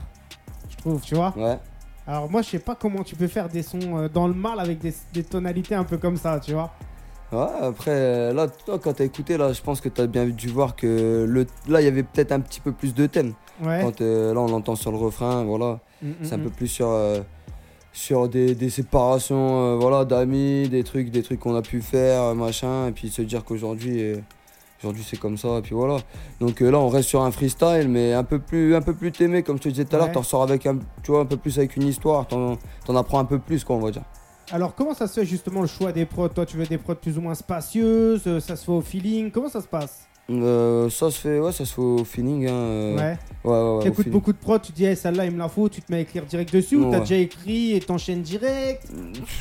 je 0.72 0.78
trouve, 0.78 1.02
tu 1.02 1.14
vois. 1.14 1.32
Ouais. 1.38 1.60
Alors, 2.08 2.32
moi, 2.32 2.42
je 2.42 2.50
sais 2.50 2.60
pas 2.60 2.74
comment 2.74 3.04
tu 3.04 3.16
peux 3.16 3.28
faire 3.28 3.48
des 3.50 3.62
sons 3.62 3.80
euh, 4.00 4.10
dans 4.10 4.28
le 4.28 4.34
mal 4.34 4.60
avec 4.60 4.80
des, 4.80 4.94
des 5.14 5.24
tonalités 5.24 5.76
un 5.76 5.84
peu 5.84 5.98
comme 6.00 6.18
ça, 6.18 6.40
tu 6.40 6.54
vois. 6.54 6.74
Ouais, 7.32 7.48
après, 7.62 8.34
là, 8.34 8.48
toi, 8.48 8.80
quand 8.80 8.94
t'as 8.94 9.04
écouté, 9.04 9.38
là, 9.38 9.52
je 9.52 9.62
pense 9.62 9.82
que 9.82 9.90
t'as 9.90 10.08
bien 10.08 10.26
dû 10.26 10.48
voir 10.48 10.76
que 10.76 11.26
le... 11.28 11.46
là, 11.68 11.82
il 11.82 11.86
y 11.86 11.88
avait 11.88 12.04
peut-être 12.04 12.32
un 12.32 12.40
petit 12.40 12.60
peu 12.60 12.72
plus 12.72 12.94
de 12.94 13.08
thèmes. 13.08 13.34
Ouais. 13.64 13.80
Quand 13.82 14.02
euh, 14.02 14.34
là, 14.34 14.40
on 14.40 14.48
l'entend 14.48 14.76
sur 14.76 14.92
le 14.92 14.98
refrain, 14.98 15.44
voilà. 15.44 15.80
Mm, 16.02 16.10
mm, 16.10 16.14
C'est 16.22 16.34
un 16.34 16.38
mm. 16.38 16.44
peu 16.44 16.50
plus 16.50 16.68
sur, 16.68 16.90
euh, 16.90 17.22
sur 17.94 18.30
des, 18.30 18.54
des 18.54 18.70
séparations 18.70 19.74
euh, 19.74 19.76
voilà, 19.76 20.06
d'amis, 20.06 20.70
des 20.70 20.84
trucs, 20.84 21.10
des 21.10 21.24
trucs 21.24 21.40
qu'on 21.40 21.56
a 21.56 21.62
pu 21.62 21.82
faire, 21.82 22.36
machin, 22.36 22.88
et 22.88 22.92
puis 22.92 23.10
se 23.10 23.22
dire 23.22 23.44
qu'aujourd'hui, 23.44 24.14
aujourd'hui 24.82 25.06
c'est 25.08 25.18
comme 25.18 25.38
ça, 25.38 25.58
et 25.58 25.62
puis 25.62 25.74
voilà. 25.74 25.98
Donc 26.40 26.60
là, 26.60 26.78
on 26.78 26.90
reste 26.90 27.10
sur 27.10 27.24
un 27.24 27.32
freestyle, 27.32 27.88
mais 27.90 28.14
un 28.14 28.24
peu 28.24 28.40
plus, 28.40 28.76
un 28.76 28.82
peu 28.82 28.94
plus 28.94 29.12
t'aimer, 29.12 29.42
comme 29.42 29.58
je 29.58 29.64
te 29.64 29.70
disais 29.70 29.86
tout 29.86 29.96
à 29.96 30.00
l'heure, 30.00 30.12
t'en 30.12 30.20
ressors 30.20 30.44
avec 30.44 30.66
un, 30.68 30.78
tu 31.02 31.12
vois, 31.12 31.22
un 31.22 31.26
peu 31.26 31.38
plus 31.38 31.58
avec 31.58 31.76
une 31.76 31.88
histoire, 31.88 32.28
t'en 32.28 32.96
apprends 32.96 33.20
un 33.20 33.26
peu 33.26 33.40
plus, 33.40 33.64
quoi, 33.64 33.78
on 33.78 33.82
va 33.82 33.92
dire. 33.92 34.04
Alors, 34.52 34.76
comment 34.76 34.94
ça 34.94 35.08
se 35.08 35.20
fait 35.20 35.26
justement 35.26 35.62
le 35.62 35.68
choix 35.68 35.92
des 35.92 36.06
prods? 36.06 36.30
Toi, 36.30 36.46
tu 36.46 36.58
veux 36.58 36.66
des 36.66 36.78
prods 36.78 36.96
plus 36.96 37.18
ou 37.18 37.22
moins 37.22 37.36
spacieuses 37.36 38.24
euh, 38.28 38.40
Ça 38.40 38.56
se 38.56 38.66
fait 38.66 38.72
au 38.72 38.82
feeling 38.82 39.32
Comment 39.32 39.50
ça 39.50 39.62
se 39.62 39.68
passe? 39.68 40.08
Euh, 40.28 40.90
ça 40.90 41.12
se 41.12 41.20
fait, 41.20 41.40
ouais, 41.40 41.52
ça 41.52 41.66
se 41.66 41.74
fait 41.76 41.82
au 41.82 42.04
feeling, 42.04 42.48
hein. 42.48 42.52
euh, 42.52 42.96
Ouais. 42.96 43.18
ouais, 43.44 43.52
ouais, 43.52 43.78
ouais, 43.78 43.84
T'écoutes 43.84 44.10
beaucoup 44.10 44.34
de 44.34 44.38
prods, 44.40 44.58
tu 44.58 44.72
dis, 44.72 44.84
hey, 44.86 44.96
celle-là, 44.96 45.26
il 45.26 45.32
me 45.32 45.38
la 45.38 45.48
faut, 45.48 45.70
tu 45.70 45.84
te 45.84 45.92
mets 45.92 46.00
à 46.00 46.02
écrire 46.02 46.26
direct 46.26 46.52
dessus 46.52 46.78
ou 46.78 46.90
t'as 46.90 47.02
déjà 47.02 47.16
écrit 47.18 47.74
et 47.76 47.80
t'enchaînes 47.80 48.24
direct? 48.24 48.88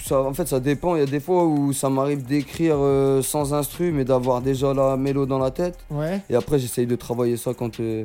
Ça, 0.05 0.21
en 0.21 0.35
fait, 0.35 0.47
ça 0.47 0.61
dépend. 0.61 0.95
Il 0.97 0.99
y 0.99 1.03
a 1.03 1.07
des 1.07 1.21
fois 1.21 1.47
où 1.47 1.73
ça 1.73 1.89
m'arrive 1.89 2.23
d'écrire 2.27 2.77
euh, 2.79 3.23
sans 3.23 3.55
instru, 3.55 3.93
mais 3.93 4.05
d'avoir 4.05 4.43
déjà 4.43 4.75
la 4.75 4.99
mélo 4.99 5.25
dans 5.25 5.39
la 5.39 5.51
tête. 5.51 5.79
Ouais. 5.91 6.21
Et 6.29 6.35
après, 6.35 6.59
j'essaye 6.59 6.87
de 6.87 6.97
travailler 6.97 7.39
ça 7.39 7.53
quand, 7.55 7.81
euh, 7.81 8.05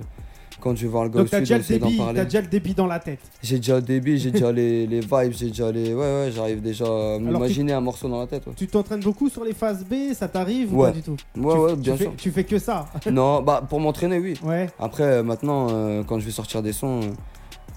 quand 0.59 0.75
je 0.75 0.83
vais 0.83 0.87
voir 0.87 1.03
le 1.03 1.09
gars 1.09 1.19
Donc, 1.19 1.29
t'as 1.29 1.39
déjà, 1.39 1.57
le 1.57 1.63
sud, 1.63 1.75
essayer 1.75 1.79
d'en 1.79 1.87
débit, 1.87 1.97
parler. 1.97 2.15
t'as 2.19 2.23
déjà 2.25 2.41
le 2.41 2.47
débit 2.47 2.73
dans 2.73 2.87
la 2.87 2.99
tête. 2.99 3.19
J'ai 3.41 3.57
déjà 3.57 3.75
le 3.75 3.81
débit, 3.81 4.17
j'ai 4.17 4.31
déjà 4.31 4.51
les, 4.51 4.85
les 4.87 4.99
vibes, 4.99 5.31
j'ai 5.31 5.47
déjà 5.47 5.71
les. 5.71 5.93
Ouais, 5.93 5.99
ouais, 6.01 6.31
j'arrive 6.33 6.61
déjà 6.61 6.85
à 6.85 7.19
m'imaginer 7.19 7.73
un 7.73 7.81
morceau 7.81 8.07
dans 8.09 8.19
la 8.19 8.27
tête. 8.27 8.45
Ouais, 8.47 8.53
Tu 8.55 8.67
t'entraînes 8.67 8.99
beaucoup 9.01 9.29
sur 9.29 9.43
les 9.43 9.53
phases 9.53 9.85
B, 9.85 10.13
ça 10.13 10.27
t'arrive 10.27 10.73
ou 10.73 10.81
Ouais. 10.81 10.89
pas 10.91 10.95
du 10.95 11.01
tout 11.01 11.17
ouais, 11.37 11.53
tu, 11.53 11.59
ouais, 11.59 11.71
tu 11.73 11.77
bien 11.79 11.95
fais, 11.97 12.03
sûr. 12.03 12.13
Tu 12.17 12.31
fais 12.31 12.43
que 12.43 12.59
ça 12.59 12.87
non, 13.11 13.41
bah, 13.41 13.63
pour 13.67 13.79
m'entraîner, 13.79 14.19
oui. 14.19 14.33
Ouais. 14.43 14.67
Après, 14.79 15.03
euh, 15.03 15.23
maintenant, 15.23 15.67
euh, 15.71 16.03
quand 16.05 16.19
je 16.19 16.25
vais 16.25 16.31
sortir 16.31 16.61
des 16.61 16.73
sons, 16.73 17.01
euh, 17.03 17.07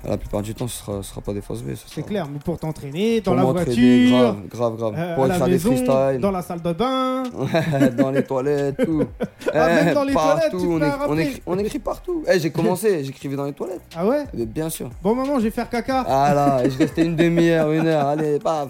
la 0.05 0.17
plupart 0.17 0.43
du 0.43 0.55
temps, 0.55 0.67
ce 0.67 0.79
sera, 0.79 1.03
ce 1.03 1.11
sera 1.11 1.21
pas 1.21 1.33
des 1.33 1.41
faces 1.41 1.63
B. 1.63 1.75
ce 1.75 1.85
C'est 1.87 2.03
clair, 2.05 2.27
mais 2.33 2.39
pour 2.39 2.59
t'entraîner, 2.59 3.21
dans 3.21 3.33
Pour 3.37 3.55
la 3.55 3.63
voiture, 3.65 4.37
Grave, 4.49 4.49
grave, 4.49 4.77
grave. 4.77 4.95
euh, 4.97 5.15
pour 5.15 5.25
à 5.25 5.29
la 5.29 5.35
écrire 5.37 5.49
des 5.49 5.59
freestyles. 5.59 6.19
dans 6.21 6.31
la 6.31 6.43
salle 6.43 6.61
de 6.63 6.73
bain. 6.73 7.23
dans 7.97 8.11
les 8.11 8.25
toilettes, 8.25 8.85
tout. 8.85 9.05
Ah, 9.55 9.67
même 9.69 9.89
Eh, 9.91 9.95
dans 9.95 10.05
les 10.05 10.13
partout, 10.15 10.59
toilettes, 10.79 10.93
tu 10.97 11.07
on, 11.09 11.19
écrit, 11.19 11.43
on, 11.47 11.59
écrit, 11.59 11.79
partout. 11.79 12.25
Eh, 12.33 12.39
j'ai 12.41 12.51
commencé, 12.51 13.05
j'écrivais 13.05 13.37
dans 13.37 13.45
les 13.45 13.53
toilettes. 13.53 13.83
Ah 13.95 14.07
ouais? 14.07 14.25
Mais 14.33 14.47
bien 14.47 14.71
sûr. 14.71 14.89
Bon, 15.03 15.15
maman, 15.15 15.39
je 15.39 15.45
vais 15.45 15.51
faire 15.51 15.69
caca. 15.69 16.05
Ah 16.09 16.33
là, 16.35 16.69
je 16.69 16.79
restais 16.79 17.05
une 17.05 17.17
demi-heure, 17.17 17.71
une 17.73 17.87
heure, 17.87 18.07
allez, 18.07 18.39
paf. 18.39 18.69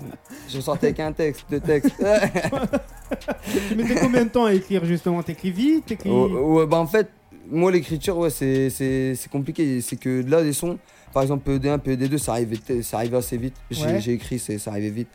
Je 0.49 0.61
sortais 0.61 0.89
avec 0.89 1.01
un 1.01 1.13
texte, 1.13 1.45
deux 1.51 1.61
textes. 1.61 1.95
Tu 3.69 3.75
mettais 3.77 3.95
combien 4.01 4.25
de 4.25 4.31
temps 4.31 4.47
à 4.47 4.53
écrire 4.55 4.85
justement? 4.85 5.23
T'écris 5.23 5.51
vite 5.51 5.87
T'écris. 5.87 6.11
Oh, 6.11 6.59
ouais, 6.59 6.67
bah 6.67 6.79
en 6.79 6.87
fait, 6.87 7.09
moi 7.51 7.71
l'écriture, 7.71 8.17
ouais, 8.19 8.31
c'est 8.31 9.17
compliqué. 9.31 9.81
C'est 9.81 9.97
que 9.97 10.25
là, 10.29 10.43
des 10.43 10.53
sons, 10.53 10.79
par 11.13 11.23
exemple 11.23 11.51
PED1, 11.51 11.79
PED2, 11.79 12.19
ça 12.19 12.33
arrivait, 12.33 12.57
ça 12.83 12.99
arrivait 12.99 13.17
assez 13.17 13.37
vite. 13.37 13.55
J'ai, 13.71 13.85
Ouais. 13.85 14.09
écrit, 14.11 14.39
ça 14.39 14.71
arrivait 14.71 14.91
vite. 14.91 15.09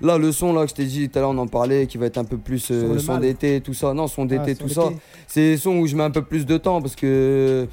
Là, 0.00 0.16
le 0.16 0.30
son 0.30 0.52
là 0.52 0.62
que 0.64 0.70
je 0.70 0.74
t'ai 0.76 0.84
dit 0.84 1.08
tout 1.08 1.18
à 1.18 1.22
l'heure, 1.22 1.30
on 1.30 1.38
en 1.38 1.48
parlait, 1.48 1.86
qui 1.88 1.98
va 1.98 2.06
être 2.06 2.18
un 2.18 2.24
peu 2.24 2.38
plus 2.38 2.68
euh, 2.70 2.98
son 2.98 3.18
d'été, 3.18 3.60
tout 3.60 3.74
ça. 3.74 3.94
Non, 3.94 4.06
son 4.06 4.22
Ah, 4.22 4.26
d'été, 4.26 4.54
sur 4.54 4.66
tout 4.66 4.72
ça. 4.72 4.90
C'est 5.26 5.40
des 5.40 5.56
sons 5.56 5.76
où 5.76 5.86
je 5.88 5.96
mets 5.96 6.04
un 6.04 6.10
peu 6.12 6.22
plus 6.22 6.46
de 6.46 6.56
temps 6.56 6.80
parce 6.80 6.94
que 6.94 7.66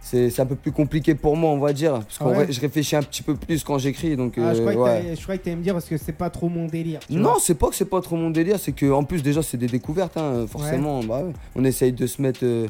c'est, 0.00 0.40
un 0.40 0.46
peu 0.46 0.56
plus 0.56 0.72
compliqué 0.72 1.14
pour 1.14 1.36
moi, 1.36 1.50
on 1.50 1.58
va 1.58 1.72
dire. 1.74 1.92
Parce 1.92 2.18
que 2.18 2.24
Ah 2.24 2.28
ouais 2.38 2.46
je 2.52 2.60
réfléchis 2.60 2.96
un 2.96 3.02
petit 3.02 3.22
peu 3.22 3.34
plus 3.34 3.62
quand 3.64 3.76
j'écris. 3.78 4.16
Donc, 4.16 4.34
Ah, 4.38 4.54
je 4.54 4.60
euh, 4.60 4.60
croyais 4.62 4.76
que 4.78 4.82
ouais. 4.82 5.02
t'allais- 5.02 5.16
je 5.16 5.22
croyais 5.22 5.38
que 5.38 5.44
t'allais 5.44 5.56
me 5.56 5.62
dire 5.62 5.74
parce 5.74 5.88
que 5.88 5.96
c'est 5.98 6.12
pas 6.12 6.30
trop 6.30 6.48
mon 6.48 6.66
délire. 6.66 7.00
tu 7.06 7.14
Non, 7.14 7.34
c'est 7.38 7.54
pas 7.54 7.68
que 7.68 7.74
c'est 7.74 7.84
pas 7.88 8.00
trop 8.00 8.16
mon 8.16 8.30
délire, 8.30 8.58
c'est 8.58 8.72
que 8.72 8.90
en 8.90 9.04
plus 9.04 9.22
déjà 9.22 9.42
c'est 9.42 9.58
des 9.58 9.66
découvertes, 9.68 10.16
hein, 10.16 10.46
forcément. 10.48 11.02
Bah. 11.04 11.22
On 11.54 11.64
essaye 11.64 11.92
de 11.92 12.06
se 12.06 12.20
mettre, 12.22 12.40
euh, 12.44 12.66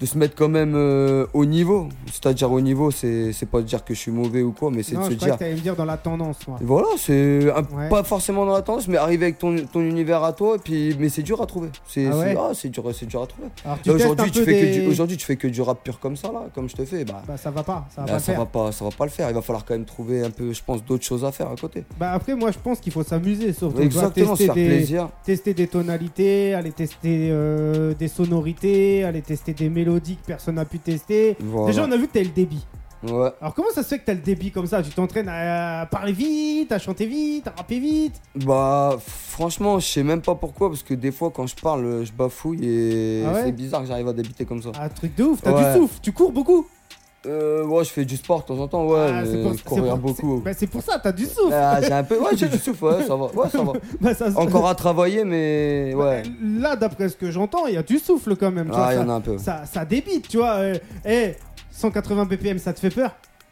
de 0.00 0.06
se 0.06 0.16
mettre 0.18 0.34
quand 0.36 0.48
même 0.48 0.74
euh, 0.76 1.26
au 1.34 1.44
niveau. 1.44 1.88
C'est-à-dire 2.06 2.50
au 2.52 2.60
niveau, 2.60 2.90
c'est 2.90 3.32
c'est 3.32 3.46
pas 3.46 3.58
de 3.60 3.66
dire 3.66 3.84
que 3.84 3.94
je 3.94 3.98
suis 3.98 4.10
mauvais 4.12 4.42
ou 4.42 4.52
quoi, 4.52 4.70
mais 4.70 4.82
c'est 4.82 4.94
Non, 4.94 5.00
de 5.00 5.06
je 5.06 5.10
se 5.12 5.16
croyais 5.16 5.30
dire. 5.32 5.38
que 5.38 5.44
t'allais 5.44 5.54
me 5.56 5.60
dire 5.60 5.76
dans 5.76 5.84
la 5.84 5.96
tendance, 5.96 6.46
moi. 6.46 6.58
Voilà, 6.62 6.88
c'est 6.98 7.50
un- 7.50 7.76
Ouais. 7.76 7.88
pas 7.88 8.02
forcément 8.04 8.46
dans 8.46 8.52
la 8.54 8.62
tendance, 8.62 8.86
mais 8.88 8.96
arriver 8.96 9.26
avec 9.26 9.38
ton, 9.38 9.56
ton 9.72 9.80
univers 9.80 10.22
à 10.24 10.32
toi, 10.32 10.56
et 10.56 10.58
puis, 10.58 10.96
mais 10.98 11.08
c'est 11.08 11.22
dur 11.22 11.42
à 11.42 11.46
trouver. 11.46 11.68
C'est 11.86 12.06
Ah 12.06 12.16
ouais 12.16 12.24
c'est- 12.32 12.36
ah, 12.38 12.50
c'est 12.54 12.68
dur, 12.68 12.84
c'est 12.94 13.06
dur 13.06 13.22
à 13.22 13.26
trouver. 13.26 13.48
Alors, 13.64 13.78
tu 13.82 13.88
Là, 13.88 13.94
testes 13.96 14.06
un 14.06 14.12
Aujourd'hui, 14.12 14.30
tu, 14.30 14.44
fais 14.44 14.60
que 14.60 14.80
du- 14.80 14.86
aujourd'hui, 14.88 15.16
tu 15.16 15.26
fais 15.26 15.36
que 15.36 15.48
du 15.48 15.60
rap 15.62 15.82
pur 15.82 15.98
comme 16.00 16.16
ça, 16.16 16.28
là, 16.32 16.46
comme 16.54 16.68
je 16.68 16.76
te 16.76 16.84
fais. 16.84 17.04
Bah, 17.04 17.22
Bah, 17.26 17.36
ça 17.36 17.50
va 17.50 17.62
pas, 17.62 17.86
ça 17.94 18.02
va 18.02 18.06
là, 18.06 18.12
pas 18.14 18.18
ça, 18.20 18.32
faire. 18.32 18.38
va 18.40 18.46
pas, 18.46 18.72
ça 18.72 18.84
va 18.84 18.90
pas 18.90 19.04
le 19.04 19.10
faire. 19.10 19.28
Il 19.28 19.34
va 19.34 19.42
falloir 19.42 19.64
quand 19.64 19.74
même 19.74 19.84
trouver 19.84 20.22
un 20.24 20.30
peu, 20.30 20.52
je 20.52 20.62
pense, 20.64 20.84
d'autres 20.84 21.04
choses 21.04 21.24
à 21.24 21.32
faire 21.32 21.48
à 21.50 21.56
côté. 21.56 21.84
Bah, 21.98 22.12
après, 22.12 22.34
moi, 22.36 22.50
je 22.52 22.58
pense 22.58 22.78
qu'il 22.80 22.92
faut 22.92 23.02
s'amuser 23.02 23.52
surtout. 23.52 23.80
Exactement, 23.82 24.36
se 24.36 24.44
tester 24.44 24.44
faire 24.46 24.54
des, 24.54 24.66
plaisir. 24.66 25.08
tester 25.24 25.54
des 25.54 25.66
tonalités, 25.66 26.54
aller 26.54 26.70
tester 26.72 27.28
euh, 27.32 27.94
des 27.98 28.08
sonorités, 28.08 29.02
aller 29.04 29.22
tester 29.22 29.52
des 29.54 29.68
mélodies 29.68 29.87
que 29.96 30.26
personne 30.26 30.56
n'a 30.56 30.64
pu 30.64 30.78
tester. 30.78 31.36
Voilà. 31.40 31.66
Déjà, 31.68 31.84
on 31.86 31.92
a 31.92 31.96
vu 31.96 32.06
que 32.08 32.12
t'as 32.12 32.22
le 32.22 32.28
débit. 32.28 32.64
Ouais. 33.04 33.30
Alors, 33.40 33.54
comment 33.54 33.70
ça 33.72 33.84
se 33.84 33.88
fait 33.88 34.00
que 34.00 34.06
t'as 34.06 34.14
le 34.14 34.20
débit 34.20 34.50
comme 34.50 34.66
ça? 34.66 34.82
Tu 34.82 34.90
t'entraînes 34.90 35.28
à 35.28 35.86
parler 35.88 36.12
vite, 36.12 36.72
à 36.72 36.80
chanter 36.80 37.06
vite, 37.06 37.46
à 37.46 37.52
rapper 37.56 37.78
vite? 37.78 38.20
Bah 38.34 38.96
franchement 39.06 39.78
je 39.78 39.86
sais 39.86 40.02
même 40.02 40.20
pas 40.20 40.34
pourquoi 40.34 40.68
parce 40.68 40.82
que 40.82 40.94
des 40.94 41.12
fois 41.12 41.30
quand 41.32 41.46
je 41.46 41.54
parle 41.54 42.04
je 42.04 42.10
bafouille 42.10 42.58
et 42.64 43.24
Ah 43.24 43.34
ouais? 43.34 43.42
c'est 43.44 43.52
bizarre 43.52 43.82
que 43.82 43.86
j'arrive 43.86 44.08
à 44.08 44.12
débiter 44.12 44.44
comme 44.44 44.60
ça. 44.60 44.70
Ah, 44.76 44.88
truc 44.88 45.14
de 45.14 45.22
ouf, 45.22 45.40
t'as 45.42 45.52
Ouais. 45.52 45.72
du 45.74 45.78
souffle, 45.78 45.98
tu 46.02 46.10
cours 46.10 46.32
beaucoup. 46.32 46.66
Euh, 47.26 47.64
ouais 47.64 47.82
je 47.84 47.90
fais 47.90 48.04
du 48.04 48.16
sport 48.16 48.42
de 48.42 48.44
temps 48.46 48.58
en 48.58 48.68
temps 48.68 48.86
ouais 48.86 49.10
Ah, 49.12 49.22
c'est 49.24 49.64
courir 49.64 49.98
pour- 49.98 49.98
beaucoup. 50.14 50.36
c'est- 50.38 50.44
bah, 50.44 50.50
c'est 50.56 50.66
pour 50.68 50.82
ça, 50.82 51.00
t'as 51.02 51.10
du 51.10 51.26
souffle. 51.26 51.52
Ah, 51.52 51.80
j'ai 51.82 51.92
un 51.92 52.04
peu 52.04 52.16
ouais 52.16 52.30
j'ai 52.36 52.46
du 52.48 52.58
souffle 52.58 52.84
ouais 52.84 53.02
ça 53.02 53.16
va 53.16 53.24
ouais 53.26 53.48
ça 53.50 53.62
va. 53.62 53.72
Bah, 54.00 54.14
ça 54.14 54.26
Encore 54.36 54.68
à 54.68 54.74
travailler 54.76 55.24
mais 55.24 55.92
Bah, 55.96 56.04
ouais. 56.04 56.22
Là, 56.60 56.76
d'après 56.76 57.08
ce 57.08 57.16
que 57.16 57.30
j'entends, 57.32 57.66
il 57.66 57.74
y 57.74 57.76
a 57.76 57.82
du 57.82 57.98
souffle 57.98 58.36
quand 58.36 58.52
même. 58.52 58.68
tu 58.68 58.74
Ah 58.76 58.90
il 58.92 58.94
y 58.94 58.98
ça, 58.98 59.04
en 59.04 59.08
a 59.08 59.12
un 59.14 59.20
peu. 59.20 59.36
ça, 59.36 59.62
ça 59.66 59.84
débite, 59.84 60.28
tu 60.28 60.36
vois. 60.36 60.52
euh, 60.58 60.78
eh, 61.04 61.34
180 61.72 62.24
BPM, 62.26 62.58
ça 62.58 62.72
te 62.72 62.78
fait 62.78 62.90
peur? 62.90 63.10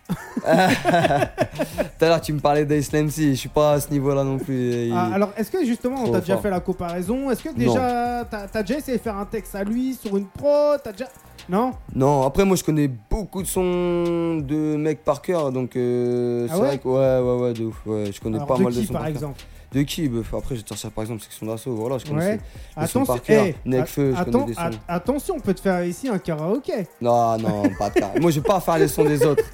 Tout 0.37 2.05
à 2.05 2.09
l'heure 2.09 2.21
tu 2.21 2.33
me 2.33 2.39
parlais 2.39 2.65
d'Islam 2.65 3.11
si 3.11 3.35
je 3.35 3.41
suis 3.41 3.49
pas 3.49 3.73
à 3.73 3.81
ce 3.81 3.91
niveau 3.91 4.15
là 4.15 4.23
non 4.23 4.39
plus. 4.39 4.87
Il- 4.87 4.93
Ah, 4.95 5.11
Alors, 5.15 5.31
est-ce 5.37 5.51
que 5.51 5.65
justement, 5.65 5.97
on 6.05 6.13
t'a 6.13 6.21
déjà 6.21 6.37
fait 6.37 6.51
la 6.51 6.61
comparaison? 6.61 7.29
Est-ce 7.33 7.43
que 7.43 7.49
déjà, 7.53 8.25
t'as 8.31 8.47
as 8.55 8.63
déjà 8.63 8.79
essayé 8.79 8.99
de 8.99 9.03
faire 9.03 9.17
un 9.17 9.25
texte 9.25 9.55
à 9.57 9.65
lui 9.65 9.95
sur 9.95 10.17
une 10.17 10.27
pro 10.27 10.77
T'as 10.85 10.93
déjà. 10.93 11.07
Non 11.49 11.73
Non 11.95 12.23
après 12.23 12.45
moi 12.45 12.57
je 12.57 12.65
connais 12.65 12.89
beaucoup 13.11 13.43
de 13.43 13.47
sons 13.47 14.39
de 14.39 14.77
mecs 14.77 15.05
par 15.05 15.23
cœur 15.23 15.53
donc 15.53 15.77
euh, 15.77 16.47
Ah 16.49 16.55
c'est 16.55 16.61
ouais 16.61 16.67
vrai 16.69 16.79
que 16.79 16.89
ouais 16.89 17.21
ouais 17.21 17.43
ouais 17.49 17.53
de 17.53 17.65
ouf 17.67 17.77
ouais 17.87 18.11
je 18.13 18.21
connais 18.21 18.37
Alors, 18.37 18.49
pas 18.49 18.57
de 18.59 18.63
mal 18.63 18.73
qui, 18.73 18.81
de 18.81 18.87
sons 18.87 18.93
par 18.93 19.07
exemple 19.07 19.41
De 19.73 19.83
qui 19.83 20.09
bah, 20.09 20.21
Après 20.37 20.55
je 20.57 20.61
vais 20.61 20.65
te 20.65 20.69
sortir 20.71 20.91
par 20.91 21.03
exemple 21.05 21.23
section 21.23 21.47
d'assaut 21.47 21.75
voilà 21.75 21.99
je 21.99 22.07
connais 22.07 22.27
Ouais. 22.33 22.41
Les 22.81 22.87
sons 22.87 23.03
Attention, 23.03 23.05
par 23.07 23.23
cœur. 23.23 23.45
eh, 23.47 23.55
je 23.65 24.25
connais 24.25 24.45
des 24.47 24.55
sons. 24.55 24.61
attention, 24.89 25.35
on 25.37 25.41
peut 25.41 25.55
te 25.55 25.61
faire 25.61 25.85
ici 25.85 26.09
un 26.09 26.19
karaoké. 26.19 26.87
Non, 27.01 27.37
non, 27.39 27.63
pas 27.79 27.91
de 27.91 27.95
cas. 28.01 28.11
Moi, 28.21 28.31
je 28.31 28.41
vais 28.41 28.47
pas 28.47 28.61
faire 28.61 28.79
les 28.79 28.89
sons 28.89 29.05
des 29.05 29.25
autres. 29.25 29.45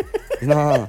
Non, 0.42 0.88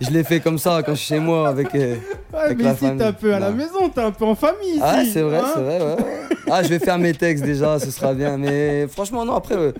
je 0.00 0.10
l'ai 0.10 0.24
fait 0.24 0.40
comme 0.40 0.58
ça 0.58 0.82
quand 0.82 0.92
je 0.92 1.00
suis 1.00 1.14
chez 1.14 1.20
moi 1.20 1.48
avec. 1.48 1.74
euh, 1.74 1.96
Ouais, 2.32 2.40
Avec 2.40 2.58
mais 2.58 2.64
la 2.64 2.72
ici, 2.72 2.80
t'es 2.96 3.04
un 3.04 3.12
peu 3.12 3.32
à 3.34 3.38
la 3.38 3.50
maison, 3.52 3.88
t'es 3.90 4.00
un 4.00 4.10
peu 4.10 4.24
en 4.24 4.34
famille. 4.34 4.80
Ah, 4.82 5.02
ici, 5.02 5.12
c'est 5.12 5.22
vrai, 5.22 5.38
hein. 5.38 5.52
c'est 5.54 5.60
vrai, 5.62 5.80
ouais. 5.80 5.96
Ah, 6.50 6.62
je 6.64 6.68
vais 6.68 6.78
faire 6.80 6.98
mes 6.98 7.12
textes 7.14 7.44
déjà, 7.44 7.78
ce 7.78 7.90
sera 7.92 8.12
bien. 8.14 8.36
Mais 8.38 8.88
franchement, 8.88 9.24
non, 9.24 9.34
après, 9.34 9.54
euh, 9.56 9.72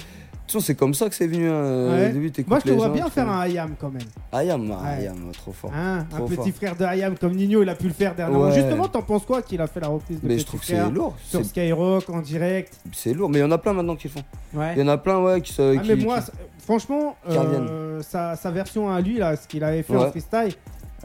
façon, 0.55 0.67
c'est 0.67 0.75
comme 0.75 0.95
ça 0.95 1.09
que 1.09 1.15
c'est 1.15 1.27
venu. 1.27 1.49
Ouais. 1.49 2.11
Au 2.11 2.13
début, 2.13 2.33
Moi, 2.47 2.59
je 2.61 2.65
te 2.71 2.75
vois 2.75 2.87
gens, 2.87 2.93
bien 2.93 3.09
faire 3.11 3.29
un 3.31 3.41
Ayam 3.41 3.75
quand 3.79 3.91
même. 3.91 4.03
Ayam, 4.33 4.75
ah. 4.83 4.89
Ayam, 4.89 5.17
trop 5.33 5.53
fort. 5.53 5.71
Hein, 5.75 6.07
un 6.13 6.21
petit 6.23 6.35
fort. 6.37 6.49
frère 6.55 6.77
de 6.77 6.85
Ayam 6.85 7.17
comme 7.19 7.35
Nino, 7.35 7.63
il 7.63 7.69
a 7.69 7.75
pu 7.75 7.87
le 7.89 7.93
faire 7.93 8.15
dernièrement. 8.15 8.47
Ouais. 8.47 8.55
Justement, 8.55 8.89
t'en 8.89 9.03
penses 9.03 9.25
quoi 9.25 9.43
qu'il 9.43 9.61
a 9.61 9.67
fait 9.67 9.81
la 9.81 9.89
reprise 9.89 10.21
de 10.21 10.27
Mais 10.29 10.39
je 10.39 10.47
trouve 10.47 10.61
que 10.61 10.67
c'est 10.67 10.91
lourd. 10.91 11.15
sur 11.25 11.45
Skyrock 11.45 12.09
en 12.11 12.21
direct? 12.21 12.79
C'est 12.93 13.13
lourd, 13.15 13.29
mais 13.31 13.39
il 13.39 13.43
y 13.43 13.45
en 13.45 13.51
a 13.53 13.59
plein 13.59 13.73
maintenant 13.73 13.97
qui 13.97 14.09
le 14.09 14.13
font. 14.15 14.25
Ouais. 14.59 14.73
Il 14.77 14.81
y 14.81 14.83
en 14.83 14.89
a 14.89 14.99
plein, 14.99 15.21
ouais, 15.23 15.41
qui 15.41 15.53
se. 15.53 15.77
Ah, 15.77 15.81
qui- 15.83 15.89
mais 15.89 15.97
moi, 15.97 16.21
qui- 16.21 16.31
franchement, 16.65 17.17
euh, 17.29 18.01
sa, 18.03 18.37
sa 18.37 18.51
version 18.51 18.91
à 18.91 19.01
lui, 19.01 19.19
là, 19.19 19.37
ce 19.37 19.47
qu'il 19.49 19.63
avait 19.65 19.83
fait 19.83 19.97
en 19.97 20.11
freestyle, 20.11 20.55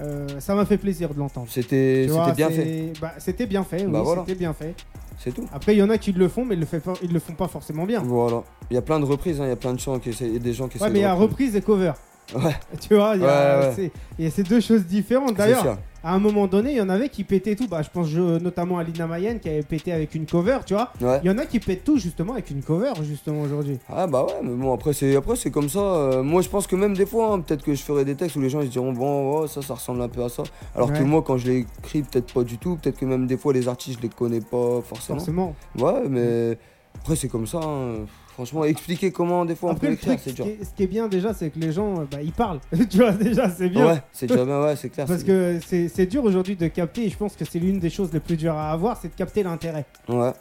euh, 0.01 0.27
ça 0.39 0.55
m'a 0.55 0.65
fait 0.65 0.77
plaisir 0.77 1.13
de 1.13 1.19
l'entendre. 1.19 1.47
C'était 1.49 2.07
bien 2.35 2.49
fait, 2.49 2.93
bah, 3.01 3.11
c'était 3.17 3.45
bien 3.45 3.63
fait, 3.63 3.85
oui, 3.85 3.91
Bah, 3.91 4.01
voilà. 4.01 4.23
c'était 4.25 4.39
bien 4.39 4.53
fait. 4.53 4.73
C'est 5.19 5.31
tout. 5.33 5.45
Après, 5.53 5.75
il 5.75 5.77
y 5.79 5.83
en 5.83 5.89
a 5.89 5.97
qui 5.97 6.11
le 6.13 6.27
font, 6.27 6.45
mais 6.45 6.55
ils 6.55 6.59
le, 6.59 6.65
fait 6.65 6.79
pas- 6.79 6.93
ils 7.03 7.11
le 7.13 7.19
font 7.19 7.33
pas 7.33 7.47
forcément 7.47 7.85
bien. 7.85 8.01
Voilà. 8.01 8.41
Il 8.71 8.73
y 8.73 8.77
a 8.77 8.81
plein 8.81 8.99
de 8.99 9.05
reprises, 9.05 9.39
hein, 9.39 9.45
il 9.45 9.49
y 9.49 9.51
a 9.51 9.55
plein 9.57 9.73
de 9.73 9.79
chants 9.79 9.99
qui 9.99 10.09
essaient, 10.09 10.39
des 10.39 10.53
gens 10.53 10.67
qui 10.67 10.77
Ouais, 10.79 10.89
mais 10.89 10.99
il 10.99 11.01
y 11.03 11.05
a 11.05 11.13
reprise 11.13 11.55
et 11.55 11.61
cover. 11.61 11.91
Ouais, 12.35 12.55
Tu 12.87 12.95
vois, 12.95 13.13
il 13.15 13.21
y, 13.21 13.25
a- 13.25 13.59
Ouais, 13.59 13.65
ouais. 13.67 13.73
c'est- 13.75 13.91
il 14.17 14.25
y 14.25 14.27
a 14.27 14.31
ces 14.31 14.43
deux 14.43 14.59
choses 14.61 14.85
différentes. 14.85 15.35
D'ailleurs, 15.35 15.77
à 16.03 16.13
un 16.13 16.19
moment 16.19 16.47
donné, 16.47 16.71
il 16.71 16.77
y 16.77 16.81
en 16.81 16.87
avait 16.89 17.09
qui 17.09 17.23
pétaient 17.25 17.55
tout. 17.55 17.67
Bah, 17.67 17.81
je 17.81 17.89
pense 17.89 18.07
je- 18.07 18.39
notamment 18.39 18.77
à 18.77 18.83
Lina 18.83 19.05
Mayenne 19.07 19.39
qui 19.39 19.49
avait 19.49 19.63
pété 19.63 19.91
avec 19.91 20.15
une 20.15 20.25
cover, 20.25 20.59
tu 20.65 20.73
vois. 20.73 20.93
Il 21.01 21.27
y 21.27 21.29
en 21.29 21.37
a 21.37 21.45
qui 21.45 21.59
pètent 21.59 21.83
tout 21.83 21.97
justement 21.97 22.33
avec 22.33 22.49
une 22.51 22.61
cover, 22.63 22.91
justement, 23.03 23.41
aujourd'hui. 23.41 23.79
Ah 23.89 24.07
bah 24.07 24.23
ouais, 24.23 24.33
mais 24.43 24.53
bon 24.55 24.73
après 24.73 24.93
c'est 24.93 25.15
après 25.15 25.35
c'est 25.35 25.51
comme 25.51 25.67
ça. 25.69 25.79
euh, 25.79 26.23
moi 26.23 26.41
je 26.41 26.47
pense 26.49 26.67
que 26.67 26.75
même 26.77 26.95
des 26.95 27.05
fois, 27.05 27.33
hein, 27.33 27.39
peut-être 27.41 27.63
que 27.63 27.73
je 27.73 27.81
ferai 27.83 28.05
des 28.05 28.15
textes 28.15 28.35
où 28.37 28.41
les 28.41 28.49
gens 28.49 28.61
ils 28.61 28.67
se 28.67 28.71
diront 28.71 28.93
bon 28.93 29.41
ouais, 29.41 29.47
ça 29.49 29.61
ça 29.61 29.73
ressemble 29.73 30.01
un 30.01 30.07
peu 30.09 30.23
à 30.23 30.29
ça. 30.29 30.43
Alors 30.75 30.93
que 30.93 31.03
moi 31.03 31.21
quand 31.21 31.37
je 31.37 31.47
l'ai 31.51 31.57
écrit 31.81 32.03
peut-être 32.03 32.33
pas 32.33 32.43
du 32.43 32.57
tout. 32.57 32.77
Peut-être 32.77 32.97
que 32.97 33.05
même 33.05 33.27
des 33.27 33.35
fois 33.37 33.51
les 33.51 33.67
artistes 33.67 33.97
je 33.97 34.03
les 34.03 34.09
connais 34.09 34.39
pas 34.41 34.81
forcément. 34.81 35.17
Forcément. 35.19 35.55
Ouais 35.77 36.07
mais 36.09 36.57
après 37.01 37.15
c'est 37.17 37.27
comme 37.27 37.47
ça. 37.47 37.59
hein. 37.61 38.05
Franchement 38.39 38.63
expliquer 38.63 39.11
comment 39.11 39.43
des 39.43 39.53
fois 39.53 39.71
on 39.71 39.73
Après, 39.73 39.87
peut 39.87 39.91
le 39.91 39.97
écrire 39.97 40.17
c'est 40.17 40.29
ce 40.29 40.35
dur. 40.35 40.45
qui, 40.45 40.51
est, 40.51 40.63
ce 40.63 40.69
qui 40.73 40.83
est 40.83 40.87
bien 40.87 41.09
déjà, 41.09 41.33
c'est 41.33 41.49
que 41.49 41.59
les 41.59 41.73
gens, 41.73 41.99
euh, 41.99 42.05
bah, 42.09 42.19
ils 42.23 42.31
parlent. 42.31 42.61
tu 42.89 42.95
vois, 42.95 43.11
déjà, 43.11 43.49
c'est 43.49 43.67
bien. 43.67 43.85
Ouais 43.85 44.01
c'est 44.13 44.27
déjà 44.27 44.45
bien 44.45 44.61
ouais 44.63 44.77
c'est 44.77 44.87
clair. 44.89 45.05
Parce 45.07 45.23
que 45.25 45.59
c'est 45.67 46.05
dur 46.05 46.23
aujourd'hui 46.23 46.55
de 46.55 46.67
capter, 46.69 47.03
et 47.05 47.09
je 47.09 47.17
pense 47.17 47.35
que 47.35 47.43
c'est 47.43 47.59
l'une 47.59 47.79
des 47.79 47.89
choses 47.89 48.13
les 48.13 48.21
plus 48.21 48.37
dures 48.37 48.55
à 48.55 48.71
avoir, 48.71 48.95
c'est 48.95 49.09
de 49.09 49.13
capter 49.13 49.43
l'intérêt. 49.43 49.85
Ouais 50.07 50.31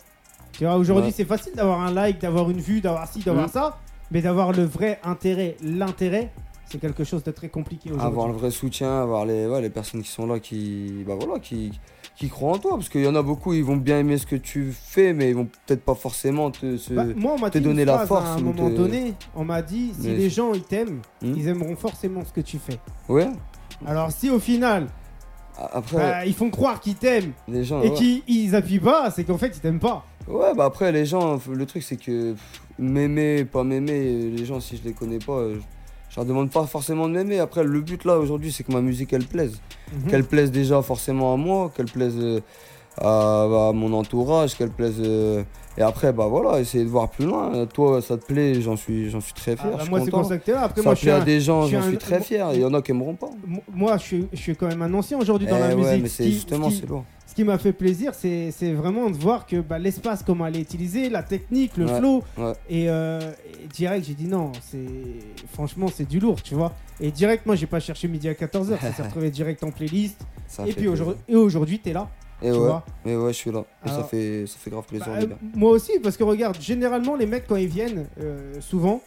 Tu 0.52 0.62
vois, 0.64 0.76
aujourd'hui, 0.76 1.06
Ouais. 1.08 1.12
c'est 1.16 1.24
facile 1.24 1.54
d'avoir 1.56 1.80
un 1.80 1.92
like, 1.92 2.20
d'avoir 2.20 2.48
une 2.50 2.60
vue, 2.60 2.80
d'avoir 2.80 3.08
ci, 3.08 3.18
d'avoir 3.18 3.46
Mhm. 3.46 3.52
ça, 3.52 3.78
mais 4.12 4.22
d'avoir 4.22 4.52
le 4.52 4.62
vrai 4.62 5.00
intérêt, 5.02 5.56
l'intérêt, 5.60 6.30
c'est 6.66 6.78
quelque 6.80 7.02
chose 7.02 7.24
de 7.24 7.32
très 7.32 7.48
compliqué 7.48 7.88
aujourd'hui. 7.90 8.06
avoir 8.06 8.28
le 8.28 8.34
vrai 8.34 8.52
soutien, 8.52 9.02
avoir 9.02 9.26
les, 9.26 9.44
ouais, 9.48 9.60
les 9.60 9.70
personnes 9.70 10.02
qui 10.04 10.10
sont 10.10 10.26
là, 10.28 10.38
qui, 10.38 11.02
bah 11.04 11.14
voilà, 11.20 11.40
qui, 11.40 11.72
qui 12.18 12.28
croient 12.28 12.52
en 12.54 12.58
toi. 12.58 12.72
Parce 12.72 12.88
qu'il 12.88 13.02
y 13.02 13.06
en 13.06 13.14
a 13.14 13.22
beaucoup, 13.22 13.54
ils 13.54 13.64
vont 13.64 13.76
bien 13.76 13.98
aimer 14.00 14.18
ce 14.18 14.26
que 14.26 14.36
tu 14.36 14.72
fais, 14.72 15.12
mais 15.12 15.30
ils 15.30 15.34
vont 15.36 15.48
peut-être 15.66 15.82
pas 15.84 15.94
forcément 15.94 16.50
te. 16.50 16.76
Se... 16.76 16.92
Bah, 16.92 17.04
moi, 17.16 17.34
on 17.36 17.38
m'a 17.40 17.50
te 17.50 17.58
dit 17.58 17.64
donner 17.64 17.84
la 17.84 18.06
force 18.06 18.26
à 18.26 18.34
un 18.34 18.40
moment 18.40 18.68
donné. 18.70 19.14
On 19.34 19.44
m'a 19.44 19.62
dit 19.62 19.92
si 19.98 20.08
Mais- 20.08 20.14
les 20.16 20.30
gens 20.30 20.52
ils 20.52 20.62
t'aiment, 20.62 21.00
Hmm 21.22 21.32
ils 21.36 21.48
aimeront 21.48 21.76
forcément 21.76 22.24
ce 22.24 22.32
que 22.32 22.40
tu 22.40 22.58
fais. 22.58 22.78
Ouais. 23.08 23.28
Alors 23.86 24.10
si 24.10 24.28
au 24.30 24.40
final, 24.40 24.88
Après, 25.72 25.96
bah, 25.96 26.26
ils 26.26 26.34
font 26.34 26.50
croire 26.50 26.80
qu'ils 26.80 26.96
t'aiment 26.96 27.32
les 27.46 27.62
gens. 27.64 27.80
et 27.82 27.88
ouais. 27.90 27.94
qu'ils 27.94 28.22
ils 28.26 28.54
appuient 28.56 28.80
pas, 28.80 29.10
c'est 29.12 29.24
qu'en 29.24 29.38
fait 29.38 29.52
ils 29.56 29.60
t'aiment 29.60 29.78
pas. 29.80 30.04
Ouais, 30.26 30.54
bah 30.54 30.64
après, 30.66 30.92
les 30.92 31.06
gens, 31.06 31.40
le 31.50 31.64
truc, 31.64 31.82
c'est 31.82 31.96
que 31.96 32.34
m'aimer, 32.78 33.44
pas 33.46 33.64
m'aimer, 33.64 34.30
les 34.30 34.44
gens, 34.44 34.60
si 34.60 34.76
je 34.76 34.82
les 34.84 34.92
connais 34.92 35.18
pas, 35.20 35.48
je, 35.54 35.58
je 36.10 36.16
leur 36.16 36.24
demande 36.24 36.50
pas 36.50 36.64
forcément 36.66 37.08
de 37.08 37.14
m'aimer. 37.14 37.38
Après, 37.38 37.62
le 37.64 37.80
but 37.80 38.04
là 38.04 38.18
aujourd'hui, 38.18 38.50
c'est 38.52 38.64
que 38.64 38.72
ma 38.72 38.80
musique, 38.80 39.12
elle 39.12 39.24
plaise. 39.26 39.60
Mhm. 39.92 40.10
Qu'elle 40.10 40.24
plaise 40.24 40.50
déjà 40.50 40.80
forcément 40.82 41.32
à 41.34 41.36
moi, 41.36 41.70
qu'elle 41.76 41.86
plaise 41.90 42.14
euh, 42.18 42.40
à, 43.00 43.68
à 43.68 43.72
mon 43.72 43.92
entourage, 43.92 44.56
qu'elle 44.56 44.70
plaise. 44.70 44.96
euh, 45.00 45.42
et 45.76 45.82
après, 45.82 46.12
bah 46.12 46.26
voilà, 46.26 46.58
essayer 46.60 46.82
de 46.82 46.88
voir 46.88 47.08
plus 47.08 47.24
loin. 47.26 47.64
Toi, 47.66 48.02
ça 48.02 48.16
te 48.16 48.24
plaît, 48.26 48.60
j'en 48.60 48.74
suis, 48.76 49.10
j'en 49.10 49.20
suis 49.20 49.32
très 49.32 49.52
Ah, 49.52 49.56
fier. 49.56 49.70
bah, 49.70 49.76
je 49.78 49.82
suis 49.82 49.90
moi 49.90 50.00
c'est 50.04 50.10
pour 50.10 50.24
ça 50.24 50.38
que 50.38 50.44
t'es 50.44 50.52
là. 50.52 50.62
Après 50.62 50.80
ça 50.80 50.88
moi 50.88 50.94
je 50.94 50.98
suis, 51.00 51.10
à 51.10 51.20
des 51.20 51.40
gens, 51.40 51.62
je 51.62 51.66
suis 51.68 51.76
j'en 51.76 51.82
un- 51.82 51.88
suis 51.88 51.98
très 51.98 52.20
fier. 52.20 52.48
Il 52.54 52.60
y 52.60 52.64
en 52.64 52.74
a 52.74 52.82
qui 52.82 52.90
aimeront 52.90 53.14
pas. 53.14 53.30
mo- 53.46 53.62
moi 53.72 53.96
je 53.98 54.02
suis, 54.02 54.26
je 54.32 54.38
suis 54.38 54.56
quand 54.56 54.66
même 54.66 54.82
un 54.82 54.92
ancien 54.94 55.18
aujourd'hui 55.18 55.46
dans 55.46 55.56
Eh 55.56 55.60
la 55.60 55.68
ouais, 55.68 55.74
musique. 55.76 56.02
mais 56.02 56.08
Ce 56.08 56.16
c'est 56.16 56.30
justement, 56.32 56.68
c'est 56.70 56.86
lourd. 56.88 57.04
Qui 57.38 57.44
m'a 57.44 57.56
fait 57.56 57.72
plaisir, 57.72 58.14
c'est 58.16 58.72
vraiment 58.72 59.08
de 59.10 59.16
voir 59.16 59.46
que 59.46 59.60
bah, 59.60 59.78
l'espace, 59.78 60.24
comment 60.26 60.44
elle 60.48 60.56
est 60.56 60.60
utilisée, 60.60 61.08
la 61.08 61.22
technique, 61.22 61.76
le 61.76 61.86
Ouais, 61.86 61.98
flow. 62.00 62.24
ouais. 62.36 62.52
Et, 62.68 62.90
euh, 62.90 63.20
et 63.62 63.68
direct, 63.68 64.04
j'ai 64.08 64.14
dit 64.14 64.26
non, 64.26 64.50
c'est 64.60 64.80
franchement, 65.52 65.86
c'est 65.94 66.08
du 66.08 66.18
lourd, 66.18 66.42
tu 66.42 66.56
vois. 66.56 66.72
Et 66.98 67.12
direct, 67.12 67.46
moi, 67.46 67.54
j'ai 67.54 67.68
pas 67.68 67.78
cherché 67.78 68.08
midi 68.08 68.28
à 68.28 68.32
14h, 68.34 68.80
ça 68.80 68.92
s'est 68.92 69.02
retrouvé 69.04 69.30
direct 69.30 69.62
en 69.62 69.70
playlist. 69.70 70.20
Ça 70.48 70.66
et 70.66 70.72
puis 70.72 70.88
aujourd'hui, 70.88 71.78
t'es 71.78 71.92
là, 71.92 72.08
Et 72.42 72.46
tu 72.46 72.54
ouais, 72.54 72.58
vois. 72.58 72.84
mais 73.04 73.14
ouais, 73.14 73.32
je 73.32 73.38
suis 73.38 73.52
là. 73.52 73.64
Et 73.86 73.88
ça 73.88 74.02
fait, 74.02 74.44
ça 74.48 74.56
fait 74.58 74.70
grave 74.70 74.86
plaisir. 74.88 75.06
Bah, 75.06 75.18
euh, 75.22 75.26
moi 75.54 75.70
aussi, 75.70 75.92
parce 76.02 76.16
que 76.16 76.24
regarde, 76.24 76.60
généralement, 76.60 77.14
les 77.14 77.26
mecs, 77.26 77.46
quand 77.46 77.54
ils 77.54 77.68
viennent, 77.68 78.06
euh, 78.20 78.54
souvent, 78.60 79.00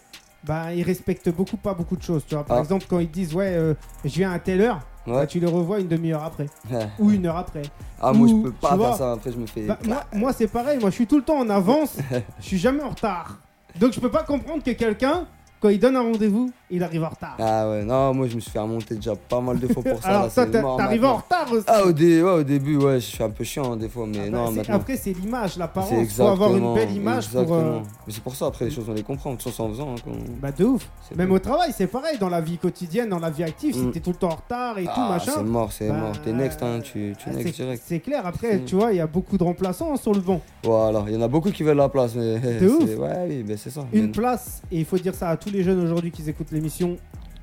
bah, 0.46 0.74
ils 0.74 0.84
respectent 0.84 1.30
beaucoup, 1.36 1.58
pas 1.58 1.74
beaucoup 1.74 1.98
de 1.98 2.02
choses, 2.02 2.24
tu 2.26 2.36
vois. 2.36 2.46
Par 2.46 2.60
Ah. 2.60 2.62
exemple, 2.62 2.86
quand 2.90 3.00
ils 3.00 3.12
disent, 3.12 3.36
ouais, 3.36 3.52
euh, 3.56 3.74
je 4.06 4.10
viens 4.16 4.32
à 4.32 4.40
telle 4.40 4.62
heure, 4.62 4.80
bah, 5.08 5.14
Ouais. 5.14 5.28
tu 5.28 5.40
les 5.40 5.48
revois 5.48 5.80
une 5.80 5.88
demi-heure 5.88 6.24
après, 6.24 6.48
ou 7.00 7.12
une 7.12 7.26
heure 7.26 7.38
après. 7.38 7.64
Ah, 8.00 8.14
moi, 8.14 8.28
je 8.28 8.34
peux 8.36 8.52
pas 8.52 8.78
faire 8.78 8.96
ça. 8.96 9.12
Après, 9.14 9.32
je 9.32 9.38
me 9.38 9.46
fais. 9.48 9.66
Bah, 9.66 9.78
moi, 9.86 10.04
moi, 10.14 10.34
c'est 10.34 10.48
pareil, 10.48 10.80
moi 10.80 10.90
je 10.90 10.96
suis 10.96 11.08
tout 11.08 11.18
le 11.18 11.24
temps 11.24 11.40
en 11.40 11.50
avance, 11.50 11.98
je 12.40 12.46
suis 12.46 12.58
jamais 12.58 12.84
en 12.84 12.90
retard. 12.90 13.38
Donc 13.80 13.94
je 13.94 14.00
peux 14.00 14.12
pas 14.12 14.24
comprendre 14.24 14.64
que 14.64 14.72
quelqu'un, 14.72 15.26
quand 15.60 15.70
il 15.70 15.80
donne 15.80 15.96
un 15.96 16.02
rendez-vous, 16.02 16.52
il 16.72 16.84
arrive 16.84 17.04
en 17.04 17.10
retard. 17.10 17.36
Ah 17.40 17.70
ouais, 17.70 17.84
non, 17.84 18.14
moi, 18.14 18.28
je 18.28 18.36
me 18.36 18.40
suis 18.40 18.52
fait 18.52 18.60
remonter 18.60 18.96
déjà 18.96 19.16
pas 19.16 19.42
mal 19.42 19.60
de 19.60 19.68
fois 19.68 19.84
pour 19.84 20.02
ça. 20.02 20.10
Alors 20.10 20.24
là, 20.24 20.30
c'est 20.30 20.52
t'arrives 20.52 21.06
en 21.06 21.18
retard 21.18 21.52
aussi. 21.52 21.66
Ah, 21.68 21.84
au, 21.86 21.92
dé- 21.92 22.22
ouais, 22.24 22.32
au 22.32 22.44
début, 22.44 22.78
ouais, 22.78 22.96
je 23.00 23.06
suis 23.06 23.24
un 23.24 23.30
peu 23.30 23.44
chiant 23.44 23.74
hein, 23.74 23.78
des 23.78 23.90
fois, 23.90 24.06
mais 24.08 24.18
Ah 24.20 24.30
bah, 24.32 24.38
non, 24.38 24.48
c'est- 24.48 24.56
maintenant. 24.58 24.76
Après 24.76 24.98
c'est 24.98 25.14
l'image, 25.14 25.54
c'est 25.54 25.60
l'apparence, 25.60 25.90
faut 25.90 25.96
exactement. 26.00 26.32
avoir 26.32 26.56
une 26.56 26.74
belle 26.74 26.92
image 26.92 27.30
pour... 27.30 27.40
euh, 27.40 27.44
exactement. 27.44 27.82
Mais 28.08 28.14
c'est 28.14 28.24
pour 28.24 28.36
ça, 28.36 28.46
après, 28.48 28.66
les 28.66 28.72
choses, 28.72 28.86
on 28.90 28.94
les 28.94 29.04
comprend. 29.04 29.32
De 29.32 29.36
toute 29.38 29.50
façon, 29.52 29.64
en 29.66 29.70
faisant. 29.70 29.96
hein, 29.96 30.12
Bah 30.42 30.52
de 30.52 30.64
ouf. 30.66 30.88
c'est 31.08 31.18
Même 31.18 31.32
au 31.32 31.40
travail, 31.40 31.72
c'est 31.76 31.88
pareil, 31.88 32.18
dans 32.20 32.30
la 32.30 32.42
vie 32.42 32.58
quotidienne, 32.58 33.10
dans 33.10 33.20
la 33.20 33.30
vie 33.30 33.44
active, 33.44 33.74
si 33.76 33.82
Mm. 33.82 33.92
t'es 33.92 34.00
tout 34.00 34.12
le 34.12 34.16
temps 34.16 34.30
en 34.30 34.36
retard 34.36 34.78
et 34.80 34.86
tout, 34.86 34.90
Ah, 34.96 35.10
machin. 35.10 35.32
c'est 35.36 35.44
mort, 35.44 35.72
c'est 35.72 35.88
bah, 35.90 35.94
mort. 35.96 36.22
T'es 36.24 36.34
next, 36.34 36.62
hein, 36.64 36.80
tu, 36.84 37.14
tu 37.18 37.26
ah, 37.28 37.32
next 37.34 37.56
c'est- 37.56 37.64
direct. 37.64 37.84
C'est 37.86 38.00
clair, 38.00 38.26
après, 38.26 38.58
Mm. 38.58 38.66
tu 38.66 38.76
vois, 38.76 38.92
il 38.92 38.98
y 38.98 39.02
a 39.02 39.08
beaucoup 39.08 39.38
de 39.38 39.44
remplaçants 39.44 39.94
hein, 39.94 39.98
sur 39.98 40.14
le 40.14 40.20
banc. 40.22 40.42
Voilà, 40.64 41.04
il 41.08 41.14
y 41.14 41.18
en 41.18 41.22
a 41.22 41.28
beaucoup 41.28 41.52
qui 41.52 41.64
veulent 41.64 41.78
la 41.78 41.90
place, 41.90 42.16
mais. 42.16 42.40
De 42.60 42.68
ouf. 42.70 42.84
c'est- 42.88 42.96
Ouais, 42.96 43.44
oui, 43.48 43.56
c'est 43.58 43.70
ça. 43.70 43.86
Une 43.94 44.12
place, 44.12 44.62
et 44.72 44.80
il 44.80 44.86
faut 44.86 44.98
dire 44.98 45.16
ça 45.16 45.30
à 45.30 45.38
tous 45.38 45.50
les 45.50 45.64
jeunes 45.64 45.82
aujourd'hui 45.84 46.12
qui 46.12 46.28
écoutent 46.30 46.52
l'émission, 46.62 46.98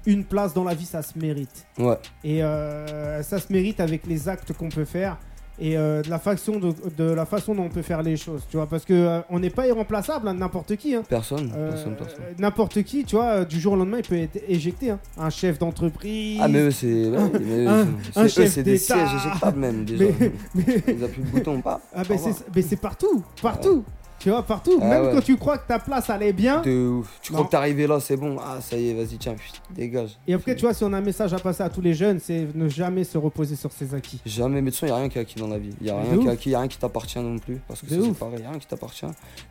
une 0.07 0.25
place 0.25 0.55
dans 0.55 0.65
la 0.65 0.75
vie, 0.75 0.87
ça 0.87 1.03
se 1.03 1.19
mérite. 1.19 1.67
Ouais, 1.79 1.99
Et 2.25 2.43
euh, 2.43 3.23
ça 3.23 3.39
se 3.39 3.53
mérite 3.53 3.81
avec 3.81 4.07
les 4.07 4.29
actes 4.29 4.53
qu'on 4.53 4.69
peut 4.69 4.85
faire 4.87 5.19
et 5.61 5.77
euh, 5.77 6.03
de, 6.03 6.09
la 6.09 6.21
façon 6.21 6.61
de, 6.61 6.73
de 6.97 7.03
la 7.11 7.27
façon 7.27 7.53
dont 7.53 7.65
on 7.65 7.69
peut 7.69 7.83
faire 7.83 8.01
les 8.01 8.17
choses, 8.17 8.43
tu 8.49 8.57
vois. 8.57 8.69
Parce 8.69 8.85
que 8.85 8.93
euh, 8.95 9.21
on 9.29 9.41
n'est 9.41 9.51
pas 9.51 9.67
irremplaçable, 9.67 10.29
hein, 10.29 10.35
n'importe 10.35 10.77
qui. 10.77 10.95
hein. 10.95 11.03
personne, 11.09 11.51
personne, 11.51 11.97
personne. 11.97 12.23
n'importe 12.39 12.81
qui, 12.85 13.05
tu 13.05 13.17
vois, 13.17 13.45
du 13.45 13.59
jour 13.59 13.73
au 13.73 13.77
lendemain, 13.77 13.99
il 13.99 14.09
peut 14.09 14.17
être 14.17 14.39
éjecté. 14.49 14.91
hein. 14.91 15.01
Un 15.19 15.31
chef 15.31 15.59
d'entreprise. 15.59 16.39
Ah, 16.41 16.47
mais 16.47 16.61
eux, 16.61 16.71
c'est. 16.71 17.11
un- 18.15 18.29
chef 18.29 18.53
c'est 18.53 18.63
des 18.63 18.79
sièges 18.79 19.09
éjectables 19.17 19.59
même, 19.59 19.85
déjà. 19.85 20.05
Mais- 20.21 20.31
mais- 20.55 20.83
Ils 20.97 21.03
appuient 21.05 21.23
le 21.25 21.29
bouton, 21.31 21.61
pas? 21.61 21.81
Ah, 21.93 22.03
ben 22.09 22.17
c'est 22.17 22.35
mais 22.55 22.63
c'est 22.63 22.77
partout, 22.81 23.25
partout. 23.43 23.85
Tu 24.19 24.31
vois, 24.31 24.43
partout. 24.43 24.79
Ah 24.83 24.85
Même 24.89 25.05
ouais. 25.07 25.13
quand 25.15 25.21
tu 25.21 25.37
crois 25.37 25.59
que 25.59 25.69
ta 25.69 25.79
place 25.79 26.11
allait 26.11 26.33
bien. 26.33 26.61
De 26.63 26.89
ouf. 26.89 27.19
Tu 27.23 27.33
Non. 27.33 27.39
crois 27.39 27.47
que 27.47 27.51
t'es 27.53 27.57
arrivé 27.57 27.87
là, 27.87 28.01
c'est 28.01 28.17
bon. 28.17 28.37
Ah, 28.41 28.59
ça 28.61 28.77
y 28.77 28.89
est, 28.91 28.95
vas-y, 28.95 29.17
tiens, 29.17 29.35
pfft, 29.35 29.63
dégage. 29.75 30.19
Et 30.27 30.35
après, 30.35 30.57
tu 30.57 30.63
vois, 30.63 30.75
si 30.75 30.83
on 30.83 30.93
a 30.93 30.99
un 30.99 31.03
message 31.03 31.33
à 31.35 31.39
passer 31.39 31.63
à 31.63 31.69
tous 31.69 31.81
les 31.81 31.95
jeunes, 31.95 32.19
c'est 32.19 32.49
ne 32.55 32.69
jamais 32.69 33.05
se 33.05 33.17
reposer 33.17 33.55
sur 33.55 33.71
ses 33.71 33.95
acquis. 33.95 34.21
Jamais, 34.27 34.57
mais 34.61 34.71
de 34.71 34.77
toute 34.77 34.81
façon, 34.81 34.87
il 34.87 34.89
n'y 34.91 34.97
a 34.97 35.01
rien 35.01 35.09
qui 35.09 35.19
est 35.19 35.21
acquis 35.21 35.39
dans 35.39 35.47
la 35.47 35.59
vie. 35.59 35.71
Il 35.81 35.85
n'y 35.85 35.91
a 35.91 35.95
De 36.03 36.09
rien 36.09 36.19
qui 36.19 36.27
est 36.27 36.31
acquis, 36.31 36.51
y 36.51 36.55
a 36.57 36.59
rien 36.59 36.69
qui 36.69 36.79
t'appartient 36.79 37.19
non 37.21 37.39
plus. 37.39 37.61
Parce 37.69 37.81
que 37.83 37.87
c'est 37.89 38.19
pareil, 38.19 38.41
y 38.41 38.45
a 38.45 38.51
rien 38.51 38.59
qui 38.59 38.67
t'appartient. 38.67 39.07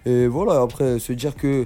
Et 0.06 0.28
voilà, 0.28 0.62
après, 0.62 1.00
se 1.00 1.14
dire 1.14 1.36
que, 1.36 1.66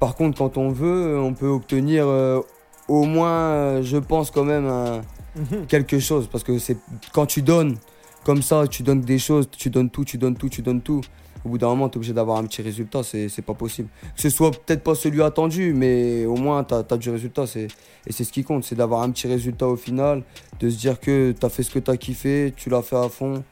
par 0.00 0.16
contre, 0.16 0.38
quand 0.38 0.56
on 0.56 0.70
veut, 0.70 1.20
on 1.20 1.34
peut 1.34 1.46
obtenir 1.48 2.04
euh, 2.08 2.40
au 2.88 3.04
moins, 3.04 3.30
euh, 3.30 3.82
je 3.82 3.96
pense, 3.98 4.30
quand 4.32 4.44
même, 4.44 4.66
un- 4.66 5.02
Mhm. 5.36 5.66
quelque 5.68 6.00
chose. 6.00 6.26
Parce 6.26 6.42
que 6.42 6.58
c'est 6.58 6.76
quand 7.12 7.26
tu 7.26 7.42
donnes 7.42 7.76
comme 8.24 8.42
ça, 8.42 8.66
tu 8.66 8.82
donnes 8.82 9.00
des 9.02 9.18
choses, 9.20 9.48
tu 9.56 9.70
donnes 9.70 9.88
tout, 9.88 10.04
tu 10.04 10.18
donnes 10.18 10.34
tout, 10.36 10.48
tu 10.48 10.60
donnes 10.62 10.80
tout. 10.82 11.00
Au 11.44 11.48
bout 11.48 11.58
d'un 11.58 11.68
moment, 11.68 11.88
tu 11.88 11.94
es 11.94 11.98
obligé 11.98 12.12
d'avoir 12.12 12.38
un 12.38 12.44
petit 12.44 12.60
résultat, 12.62 13.02
c'est 13.02 13.42
pas 13.44 13.54
possible. 13.54 13.88
Que 14.14 14.20
ce 14.20 14.28
soit 14.28 14.50
peut-être 14.50 14.82
pas 14.82 14.94
celui 14.94 15.22
attendu, 15.22 15.72
mais 15.74 16.26
au 16.26 16.36
moins, 16.36 16.64
tu 16.64 16.74
as, 16.74 16.96
du 16.98 17.10
résultat. 17.10 17.44
Et 17.56 18.12
c'est 18.12 18.24
ce 18.24 18.32
qui 18.32 18.44
compte, 18.44 18.64
c'est 18.64 18.74
d'avoir 18.74 19.02
un 19.02 19.10
petit 19.10 19.26
résultat 19.26 19.66
au 19.66 19.76
final, 19.76 20.22
de 20.60 20.68
se 20.68 20.76
dire 20.78 21.00
que 21.00 21.32
tu 21.32 21.46
as 21.46 21.48
fait 21.48 21.62
ce 21.62 21.70
que 21.70 21.78
tu 21.78 21.90
as 21.90 21.96
kiffé, 21.96 22.52
tu 22.56 22.68
l'as 22.68 22.82
fait 22.82 22.96
à 22.96 23.08
fond, 23.08 23.42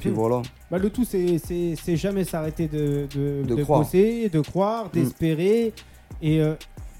puis 0.00 0.10
Mhm. 0.10 0.14
voilà. 0.14 0.42
Bah, 0.70 0.76
le 0.78 0.90
tout, 0.90 1.04
c'est- 1.06 1.96
jamais 1.96 2.24
s'arrêter 2.24 2.68
de, 2.68 3.06
de, 3.16 3.42
De 3.46 3.54
de 3.54 3.62
croire. 3.64 3.80
bosser, 3.80 4.28
de 4.28 4.40
croire, 4.40 4.90
d'espérer 4.90 5.72
et, 6.20 6.40
euh, 6.42 6.54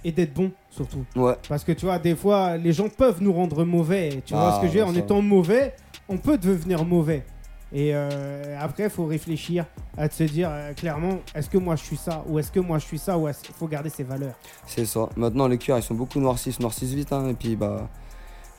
et 0.04 0.12
d'être 0.12 0.32
bon 0.32 0.50
surtout. 0.70 1.04
Ouais, 1.16 1.34
Parce 1.48 1.64
que 1.64 1.72
tu 1.72 1.84
vois, 1.84 1.98
des 1.98 2.14
fois, 2.16 2.56
les 2.56 2.72
gens 2.72 2.88
peuvent 2.88 3.20
nous 3.20 3.32
rendre 3.34 3.64
mauvais. 3.64 4.22
Tu 4.24 4.32
vois 4.32 4.48
Ah, 4.52 4.56
ce 4.56 4.60
que 4.62 4.66
je 4.68 4.72
veux 4.72 4.78
dire 4.78 4.86
En 4.88 4.94
étant 4.94 5.20
mauvais, 5.20 5.74
on 6.08 6.16
peut 6.16 6.38
devenir 6.38 6.84
mauvais. 6.86 7.24
Et 7.72 7.90
euh, 7.94 8.56
après, 8.58 8.84
il 8.84 8.90
faut 8.90 9.04
réfléchir 9.04 9.66
à 9.96 10.08
se 10.08 10.22
dire 10.24 10.48
euh, 10.50 10.72
clairement, 10.72 11.18
est-ce 11.34 11.50
que 11.50 11.58
moi 11.58 11.76
je 11.76 11.84
suis 11.84 11.96
ça 11.98 12.24
Ou 12.26 12.38
est-ce 12.38 12.50
que 12.50 12.60
moi 12.60 12.78
je 12.78 12.84
suis 12.86 12.98
ça 12.98 13.18
Ou 13.18 13.28
il 13.28 13.34
faut 13.58 13.66
garder 13.68 13.90
ses 13.90 14.04
valeurs 14.04 14.34
c'est 14.66 14.86
ça. 14.86 15.08
Maintenant, 15.16 15.48
les 15.48 15.58
cœurs, 15.58 15.78
ils 15.78 15.82
sont 15.82 15.94
beaucoup 15.94 16.18
noircis, 16.18 16.50
ils 16.58 16.62
noircissent 16.62 16.94
vite, 16.94 17.12
hein, 17.12 17.28
et 17.28 17.34
puis 17.34 17.56
bah. 17.56 17.88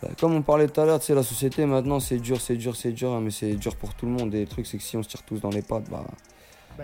Bah, 0.01 0.09
Comme 0.19 0.33
on 0.33 0.41
parlait 0.41 0.67
tout 0.67 0.79
à 0.79 0.85
l'heure, 0.85 0.99
la 1.09 1.23
société 1.23 1.65
maintenant 1.65 1.99
c'est 1.99 2.17
dur, 2.19 2.39
c'est 2.39 2.55
dur, 2.55 2.75
c'est 2.75 2.91
dur, 2.91 3.11
hein, 3.11 3.19
mais 3.21 3.31
c'est 3.31 3.55
dur 3.55 3.75
pour 3.75 3.93
tout 3.95 4.05
le 4.05 4.11
monde. 4.13 4.33
Et 4.35 4.41
le 4.41 4.47
truc, 4.47 4.65
c'est 4.67 4.77
que 4.77 4.83
si 4.83 4.95
on 4.95 5.03
se 5.03 5.09
tire 5.09 5.23
tous 5.23 5.41
dans 5.41 5.49
les 5.49 5.61
pattes, 5.61 5.89
bah, 5.89 6.05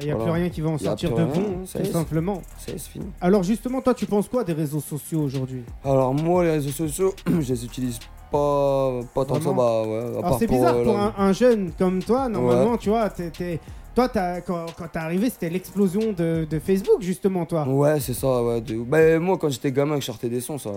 Il 0.01 0.05
n'y 0.07 0.11
a 0.11 0.15
Voilà. 0.15 0.32
plus 0.34 0.41
rien 0.41 0.49
qui 0.49 0.59
va 0.61 0.69
en 0.71 0.78
sortir 0.78 1.11
de 1.11 1.15
rien, 1.15 1.26
bon, 1.28 1.63
tout 1.65 1.78
est. 1.78 1.86
simplement. 1.86 2.41
est, 2.67 2.71
c'est 2.71 2.80
fini. 2.80 3.05
Alors 3.21 3.43
justement, 3.43 3.82
toi, 3.82 3.93
tu 3.93 4.05
penses 4.05 4.28
quoi 4.28 4.43
des 4.43 4.51
réseaux 4.53 4.82
sociaux 4.82 5.21
aujourd'hui? 5.21 5.63
Alors, 5.86 6.13
moi, 6.13 6.43
les 6.43 6.51
réseaux 6.51 6.71
sociaux, 6.71 7.13
je 7.28 7.53
les 7.53 7.63
utilise 7.63 7.99
pas, 8.32 8.91
pas 9.13 9.26
tant 9.26 9.38
que 9.38 9.43
ça, 9.43 9.51
bah 9.51 9.84
ouais. 9.84 9.97
À 9.97 10.07
Alors 10.07 10.21
part 10.21 10.39
c'est 10.39 10.47
pour, 10.47 10.57
bizarre 10.57 10.76
euh, 10.76 10.84
pour 10.84 10.93
la- 10.93 11.13
un, 11.17 11.28
un 11.30 11.34
jeune 11.34 11.71
comme 11.78 12.01
toi, 12.03 12.28
normalement, 12.30 12.78
tu 12.78 12.89
vois, 12.89 13.09
t'es- 13.09 13.30
t'es- 13.32 13.59
toi, 13.93 14.09
t'as- 14.09 14.41
quand, 14.41 14.65
quand 14.78 14.88
t'es 14.91 14.99
arrivé, 14.99 15.30
c'était 15.30 15.49
l'explosion 15.49 16.11
de, 16.11 16.45
de 16.49 16.59
Facebook, 16.59 17.01
justement, 17.01 17.45
toi. 17.45 17.65
Ouais, 17.67 17.99
c'est 17.99 18.13
ça, 18.13 18.43
ouais. 18.43 18.61
de- 18.61 18.76
Bah, 18.84 19.19
moi, 19.19 19.38
quand 19.38 19.49
j'étais 19.49 19.71
gamin, 19.71 19.95
que 19.95 20.01
je 20.01 20.05
sortais 20.07 20.30
des 20.30 20.41
sons, 20.41 20.57
ça, 20.57 20.71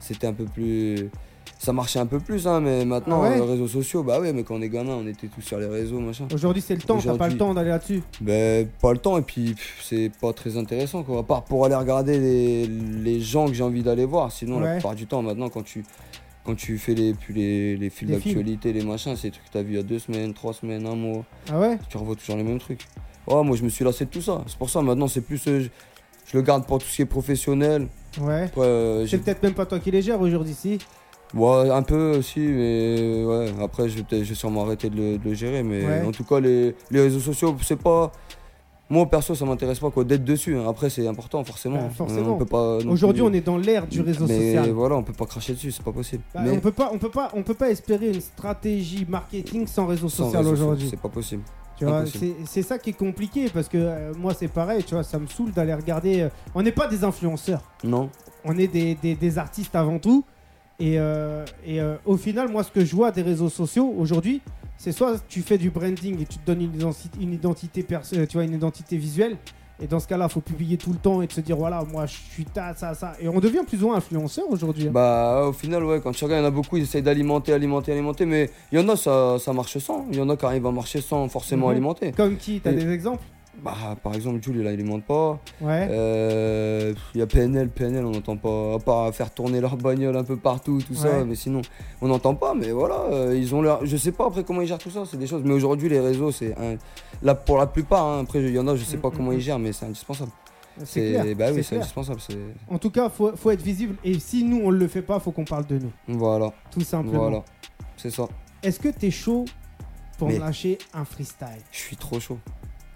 c'était 0.00 0.26
un 0.26 0.32
peu 0.32 0.44
plus. 0.44 1.08
Ça 1.58 1.72
marchait 1.72 1.98
un 1.98 2.06
peu 2.06 2.18
plus, 2.18 2.46
hein, 2.46 2.60
mais 2.60 2.84
maintenant, 2.84 3.22
Ah 3.22 3.28
ouais 3.30 3.36
les 3.36 3.40
réseaux 3.40 3.68
sociaux, 3.68 4.02
bah 4.02 4.18
ouais, 4.20 4.32
mais 4.32 4.42
quand 4.42 4.56
on 4.56 4.60
est 4.62 4.68
gamin, 4.68 4.92
on 5.02 5.06
était 5.06 5.28
tous 5.28 5.40
sur 5.40 5.58
les 5.58 5.66
réseaux, 5.66 5.98
machin. 6.00 6.26
Aujourd'hui, 6.34 6.60
c'est 6.60 6.74
le 6.74 6.80
temps, 6.82 6.96
t'as 6.98 7.02
pas 7.04 7.08
le 7.10 7.14
Aujourd'hui- 7.16 7.38
temps 7.38 7.54
d'aller 7.54 7.68
là-dessus. 7.70 8.02
Ben, 8.20 8.66
pas 8.82 8.92
le 8.92 8.98
temps, 8.98 9.16
et 9.18 9.22
puis 9.22 9.52
pff, 9.54 9.80
c'est 9.82 10.10
pas 10.20 10.32
très 10.32 10.56
intéressant, 10.58 11.02
quoi. 11.04 11.20
À 11.20 11.22
part 11.22 11.42
pour 11.44 11.64
aller 11.64 11.74
regarder 11.74 12.18
les, 12.18 12.66
les 12.66 13.20
gens 13.20 13.46
que 13.46 13.54
j'ai 13.54 13.62
envie 13.62 13.82
d'aller 13.82 14.04
voir. 14.04 14.32
Sinon, 14.32 14.56
Ouais. 14.58 14.64
la 14.64 14.72
plupart 14.74 14.94
du 14.94 15.06
temps, 15.06 15.22
maintenant, 15.22 15.48
quand 15.48 15.62
tu, 15.62 15.84
quand 16.44 16.54
tu 16.54 16.76
fais 16.78 16.94
les, 16.94 17.14
puis 17.14 17.32
les, 17.34 17.76
les 17.76 17.90
fils 17.90 18.08
d'actualité, 18.08 18.72
les 18.72 18.84
machins, 18.84 19.16
c'est 19.16 19.28
des 19.28 19.32
trucs 19.32 19.44
que 19.46 19.50
t'as 19.52 19.62
vu 19.62 19.72
il 19.72 19.76
y 19.76 19.78
a 19.78 19.82
deux 19.82 19.98
semaines, 19.98 20.34
trois 20.34 20.52
semaines, 20.52 20.86
un 20.86 20.94
mois. 20.94 21.24
Ah 21.50 21.58
ouais 21.58 21.78
Tu 21.88 21.96
revois 21.96 22.14
toujours 22.16 22.36
les 22.36 22.42
mêmes 22.42 22.58
trucs. 22.58 22.86
Oh, 23.26 23.42
moi, 23.42 23.56
je 23.56 23.62
me 23.62 23.70
suis 23.70 23.84
lassé 23.84 24.04
de 24.04 24.10
tout 24.10 24.20
ça. 24.20 24.42
C'est 24.46 24.58
pour 24.58 24.68
ça, 24.68 24.82
maintenant, 24.82 25.08
c'est 25.08 25.22
plus. 25.22 25.42
euh, 25.48 25.60
je, 25.60 25.68
je 26.30 26.36
le 26.36 26.42
garde 26.42 26.66
pour 26.66 26.78
tout 26.78 26.86
ce 26.86 26.96
qui 26.96 27.02
est 27.02 27.06
professionnel. 27.06 27.88
Ouais. 28.20 28.50
Euh, 28.58 29.06
C'est 29.06 29.18
peut-être 29.18 29.42
même 29.42 29.54
pas 29.54 29.64
toi 29.66 29.78
qui 29.80 29.90
les 29.90 30.02
gères 30.02 30.20
aujourd'hui, 30.20 30.52
si. 30.54 30.78
Ouais, 31.32 31.70
un 31.70 31.82
peu 31.82 32.16
aussi, 32.18 32.38
mais 32.40 33.24
ouais. 33.24 33.48
Après, 33.62 33.88
je 33.88 33.96
vais, 33.96 34.02
peut-être- 34.04 34.22
je 34.24 34.28
vais 34.28 34.34
sûrement 34.34 34.64
arrêter 34.66 34.88
de 34.90 34.96
le, 34.96 35.18
de 35.18 35.24
le 35.24 35.34
gérer. 35.34 35.62
Mais 35.62 35.84
Ouais. 35.84 36.02
en 36.06 36.12
tout 36.12 36.22
cas, 36.24 36.38
les, 36.38 36.74
les 36.90 37.00
réseaux 37.00 37.18
sociaux, 37.20 37.56
c'est 37.62 37.80
pas. 37.80 38.12
Moi, 38.94 39.06
perso, 39.10 39.34
ça 39.34 39.44
m'intéresse 39.44 39.80
pas 39.80 39.90
quoi 39.90 40.04
d'être 40.04 40.24
dessus. 40.24 40.56
hein. 40.56 40.64
Après, 40.68 40.88
c'est 40.88 41.06
important, 41.06 41.42
forcément. 41.44 41.82
Bah, 41.82 41.90
forcément. 41.96 42.38
Aujourd'hui, 42.88 43.22
on 43.22 43.32
est 43.32 43.40
dans 43.40 43.56
l'ère 43.58 43.86
du 43.86 44.00
réseau 44.00 44.26
mais 44.28 44.52
social. 44.54 44.70
voilà, 44.70 44.94
on 44.96 45.02
peut 45.02 45.12
pas 45.12 45.26
cracher 45.26 45.52
dessus, 45.54 45.72
c'est 45.72 45.82
pas 45.84 45.92
possible. 45.92 46.22
Bah, 46.34 46.40
mais 46.44 46.50
on 46.52 46.60
peut 46.60 46.70
pas, 46.72 46.90
on 46.92 46.98
peut 46.98 47.10
pas, 47.10 47.30
on 47.34 47.42
peut 47.42 47.54
pas 47.54 47.70
espérer 47.70 48.08
une 48.12 48.20
stratégie 48.20 49.04
marketing 49.08 49.66
sans 49.66 49.86
réseau 49.86 50.08
sans 50.08 50.26
social 50.26 50.46
aujourd'hui. 50.46 50.86
c'est 50.90 51.00
pas 51.00 51.08
possible. 51.08 51.42
Tu 51.76 51.84
vois, 51.84 51.98
impossible. 51.98 52.34
c'est 52.46 52.62
ça 52.62 52.78
qui 52.78 52.90
est 52.90 52.98
compliqué 53.06 53.50
parce 53.52 53.68
que 53.68 53.78
euh, 53.78 54.12
moi 54.16 54.32
c'est 54.32 54.46
pareil, 54.46 54.84
tu 54.84 54.94
vois, 54.94 55.02
ça 55.02 55.18
me 55.18 55.26
saoule 55.26 55.50
d'aller 55.50 55.74
regarder. 55.74 56.20
euh, 56.20 56.28
on 56.54 56.62
n'est 56.62 56.70
pas 56.70 56.86
des 56.86 57.02
influenceurs, 57.02 57.62
Non. 57.82 58.10
on 58.44 58.56
est 58.56 58.68
des, 58.68 58.94
des- 58.94 59.16
des 59.16 59.38
artistes 59.38 59.74
avant 59.74 59.98
tout. 59.98 60.24
Et, 60.78 60.98
euh, 61.00 61.44
et 61.66 61.78
au 62.04 62.16
final, 62.16 62.48
moi 62.48 62.62
ce 62.62 62.70
que 62.70 62.84
je 62.84 62.94
vois 62.94 63.10
des 63.10 63.22
réseaux 63.22 63.48
sociaux 63.48 63.92
aujourd'hui, 63.98 64.40
c'est 64.76 64.92
soit 64.92 65.22
tu 65.28 65.42
fais 65.42 65.58
du 65.58 65.70
branding 65.70 66.20
et 66.20 66.26
tu 66.26 66.38
te 66.38 66.46
donnes 66.46 66.62
une 66.62 66.74
identité, 66.74 67.18
une 67.20 67.32
identité 67.32 67.82
perso- 67.82 68.16
euh, 68.16 68.26
tu 68.26 68.36
vois, 68.36 68.44
une 68.44 68.54
identité 68.54 68.96
visuelle. 68.96 69.36
Et 69.82 69.88
dans 69.88 69.98
ce 69.98 70.06
cas-là, 70.06 70.28
faut 70.28 70.40
publier 70.40 70.76
tout 70.76 70.92
le 70.92 70.98
temps 70.98 71.20
et 71.20 71.26
te 71.26 71.34
se 71.34 71.40
dire 71.40 71.56
voilà, 71.56 71.82
moi 71.82 72.06
je 72.06 72.14
suis 72.14 72.44
ta, 72.44 72.74
ça, 72.76 72.94
ça. 72.94 73.14
Et 73.20 73.28
on 73.28 73.40
devient 73.40 73.62
plus 73.66 73.82
ou 73.82 73.88
moins 73.88 73.96
influenceur 73.96 74.44
aujourd'hui. 74.48 74.86
hein. 74.86 74.90
Bah, 74.92 75.46
au 75.48 75.52
final, 75.52 75.82
ouais, 75.84 76.00
quand 76.00 76.12
tu 76.12 76.22
regardes, 76.24 76.42
il 76.42 76.44
y 76.44 76.46
en 76.46 76.48
a 76.48 76.52
beaucoup, 76.52 76.76
ils 76.76 76.84
essayent 76.84 77.02
d'alimenter, 77.02 77.52
alimenter, 77.52 77.90
alimenter, 77.90 78.24
mais 78.24 78.50
il 78.70 78.78
y 78.78 78.82
en 78.82 78.88
a, 78.88 78.94
ça, 78.96 79.36
ça 79.40 79.52
marche 79.52 79.76
sans. 79.78 80.06
Il 80.12 80.16
y 80.18 80.20
en 80.20 80.28
a 80.30 80.36
qui 80.36 80.44
arrivent 80.46 80.66
à 80.66 80.70
marcher 80.70 81.00
sans 81.00 81.28
forcément 81.28 81.66
Mhm. 81.66 81.72
alimenter. 81.72 82.12
Comme 82.12 82.36
qui? 82.36 82.60
T'as 82.60 82.70
et- 82.70 82.76
des 82.76 82.88
exemples? 82.92 83.24
Bah, 83.62 83.74
par 84.02 84.14
exemple, 84.14 84.42
Jules, 84.42 84.56
il 84.60 84.66
alimente 84.66 85.04
pas. 85.04 85.38
Ouais. 85.60 85.88
Euh, 85.90 86.92
Il 87.14 87.18
y 87.20 87.22
a 87.22 87.26
PNL, 87.26 87.68
PNL, 87.70 88.04
on 88.04 88.10
n'entend 88.10 88.36
pas, 88.36 88.74
à 88.74 88.78
part 88.78 89.14
faire 89.14 89.32
tourner 89.32 89.60
leur 89.60 89.76
bagnole 89.76 90.16
un 90.16 90.24
peu 90.24 90.36
partout, 90.36 90.80
tout 90.86 90.94
ça, 90.94 91.24
mais 91.24 91.34
sinon, 91.34 91.62
on 92.02 92.08
n'entend 92.08 92.34
pas, 92.34 92.54
mais 92.54 92.70
voilà, 92.72 93.00
euh, 93.10 93.34
ils 93.36 93.54
ont 93.54 93.62
leur. 93.62 93.84
Je 93.86 93.96
sais 93.96 94.12
pas 94.12 94.26
après 94.26 94.44
comment 94.44 94.60
ils 94.60 94.66
gèrent 94.66 94.78
tout 94.78 94.90
ça, 94.90 95.04
c'est 95.10 95.16
des 95.16 95.26
choses, 95.26 95.42
mais 95.44 95.54
aujourd'hui, 95.54 95.88
les 95.88 96.00
réseaux, 96.00 96.30
c'est. 96.30 96.52
un- 96.58 96.76
Là, 97.22 97.34
pour 97.34 97.56
la 97.56 97.66
plupart, 97.66 98.04
hein, 98.04 98.20
après, 98.22 98.40
il 98.42 98.50
y 98.50 98.58
en 98.58 98.66
a, 98.68 98.76
je 98.76 98.84
sais 98.84 98.98
pas 98.98 99.08
Mm, 99.08 99.12
comment 99.16 99.30
mm, 99.30 99.34
ils 99.34 99.40
gèrent, 99.40 99.58
mais 99.58 99.72
c'est 99.72 99.86
indispensable. 99.86 100.30
c'est. 100.84 101.34
Bah 101.34 101.46
oui, 101.54 101.64
c'est 101.64 101.76
indispensable. 101.76 102.20
En 102.68 102.78
tout 102.78 102.90
cas, 102.90 103.08
faut, 103.08 103.34
faut 103.36 103.50
être 103.50 103.62
visible. 103.62 103.94
Et 104.04 104.18
si 104.18 104.44
nous 104.44 104.60
on 104.64 104.70
le 104.70 104.88
fait 104.88 105.00
pas, 105.02 105.20
faut 105.20 105.30
qu'on 105.30 105.44
parle 105.44 105.66
de 105.66 105.78
nous, 105.78 105.92
Voilà, 106.08 106.52
tout 106.70 106.80
simplement. 106.82 107.18
voilà, 107.22 107.44
c'est 107.96 108.10
ça. 108.10 108.24
Est-ce 108.62 108.80
que 108.80 108.88
t'es 108.88 109.10
chaud 109.10 109.44
pour 110.18 110.28
Mais- 110.28 110.34
me 110.34 110.40
lâcher 110.40 110.78
un 110.92 111.04
freestyle? 111.04 111.62
Je 111.70 111.78
suis 111.78 111.96
trop 111.96 112.18
chaud. 112.20 112.38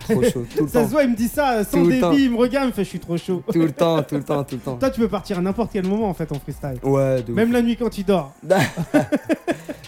Trop 0.08 0.22
chaud, 0.22 0.44
tout 0.56 0.64
le 0.64 0.68
Ça 0.68 0.80
temps. 0.80 0.86
se 0.86 0.90
voit, 0.90 1.02
il 1.04 1.10
me 1.10 1.16
dit 1.16 1.28
ça 1.28 1.64
sans 1.64 1.82
Tout 1.82 1.88
débit, 1.90 2.24
il 2.24 2.30
me 2.32 2.36
regarde, 2.36 2.66
il 2.66 2.68
me 2.68 2.72
fait 2.72 2.84
je 2.84 2.88
suis 2.88 2.98
trop 3.00 3.16
chaud. 3.16 3.42
Tout 3.52 3.60
le 3.60 3.72
temps, 3.72 4.02
tout 4.02 4.14
le 4.16 4.22
temps, 4.22 4.44
tout 4.44 4.54
le 4.56 4.60
temps. 4.60 4.76
Toi, 4.76 4.90
tu 4.90 5.00
peux 5.00 5.08
partir 5.08 5.38
à 5.38 5.40
n'importe 5.40 5.70
quel 5.72 5.86
moment 5.86 6.08
en 6.08 6.14
fait 6.14 6.30
en 6.32 6.38
freestyle. 6.38 6.78
Ouais, 6.82 7.22
de 7.22 7.30
ouf. 7.32 7.36
Même 7.36 7.52
la 7.52 7.62
nuit 7.62 7.76
quand 7.76 7.90
tu 7.90 8.02
dors. 8.02 8.32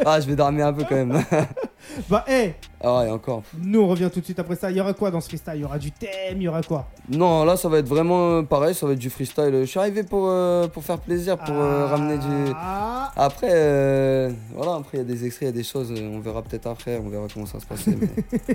Ah, 0.05 0.19
je 0.19 0.27
vais 0.27 0.35
dormir 0.35 0.67
un 0.69 0.73
peu 0.73 0.83
quand 0.89 0.95
même. 0.95 1.23
Bah, 2.09 2.25
hé, 2.29 2.55
Ah, 2.83 3.05
et 3.07 3.11
encore. 3.11 3.43
nous 3.63 3.81
on 3.81 3.89
revient 3.89 4.09
tout 4.13 4.21
de 4.21 4.25
suite 4.25 4.39
après 4.39 4.57
ça. 4.57 4.71
Il 4.71 4.77
y 4.77 4.81
aura 4.81 4.93
quoi 4.95 5.11
dans 5.11 5.21
ce 5.21 5.29
freestyle? 5.29 5.55
Il 5.57 5.61
y 5.61 5.65
aura 5.65 5.79
du 5.79 5.91
thème, 5.93 6.37
il 6.37 6.43
y 6.43 6.49
aura 6.49 6.63
quoi? 6.63 6.89
Non, 7.09 7.45
là, 7.45 7.57
ça 7.57 7.69
va 7.69 7.79
être 7.79 7.89
vraiment 7.89 8.31
euh, 8.39 8.43
pareil, 8.43 8.75
ça 8.75 8.87
va 8.87 8.93
être 8.93 8.99
du 8.99 9.11
freestyle. 9.11 9.51
Je 9.61 9.65
suis 9.65 9.79
arrivé 9.81 10.03
pour, 10.03 10.27
euh, 10.29 10.69
pour 10.69 10.85
faire 10.85 10.99
plaisir, 10.99 11.39
pour 11.39 11.55
euh, 11.57 11.87
ramener 11.87 12.19
du. 12.19 12.53
Ah, 12.55 13.11
Après, 13.17 13.49
euh, 13.51 14.31
voilà, 14.55 14.75
après, 14.75 14.99
il 14.99 14.99
y 14.99 15.01
a 15.01 15.05
des 15.05 15.25
extraits, 15.27 15.43
il 15.49 15.53
y 15.53 15.55
a 15.55 15.57
des 15.57 15.65
choses, 15.65 15.93
on 16.01 16.21
verra 16.21 16.43
peut-être 16.43 16.67
après, 16.67 16.99
on 16.99 17.09
verra 17.09 17.27
comment 17.33 17.47
ça 17.47 17.55
va 17.55 17.61
se 17.61 17.67
passer. 17.67 17.97
mais 18.01 18.09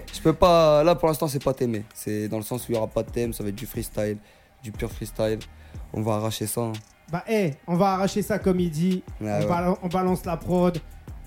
je 0.14 0.22
peux 0.22 0.34
pas. 0.34 0.84
Là, 0.84 0.96
pour 0.96 1.08
l'instant, 1.08 1.28
c'est 1.28 1.44
pas 1.44 1.54
t'aimer. 1.54 1.84
C'est 1.94 2.28
dans 2.28 2.38
le 2.38 2.44
sens 2.44 2.68
où 2.68 2.72
il 2.72 2.76
y 2.76 2.78
aura 2.78 2.88
pas 2.88 3.04
de 3.04 3.10
thème, 3.10 3.34
ça 3.34 3.44
va 3.44 3.50
être 3.50 3.56
du 3.56 3.66
freestyle, 3.66 4.18
du 4.64 4.72
pur 4.72 4.92
freestyle. 4.92 5.40
On 5.94 6.02
va 6.02 6.14
arracher 6.16 6.48
ça. 6.48 6.62
hein. 6.62 6.74
Bah, 7.12 7.24
hé, 7.28 7.54
on 7.68 7.76
va 7.76 7.94
arracher 7.94 8.22
ça 8.24 8.40
comme 8.40 8.60
il 8.60 8.72
dit. 8.72 9.04
Ouais, 9.22 9.30
on, 9.32 9.40
ouais. 9.42 9.46
bala- 9.46 9.78
on 9.84 9.88
balance 9.88 10.26
la 10.26 10.38
prod, 10.38 10.78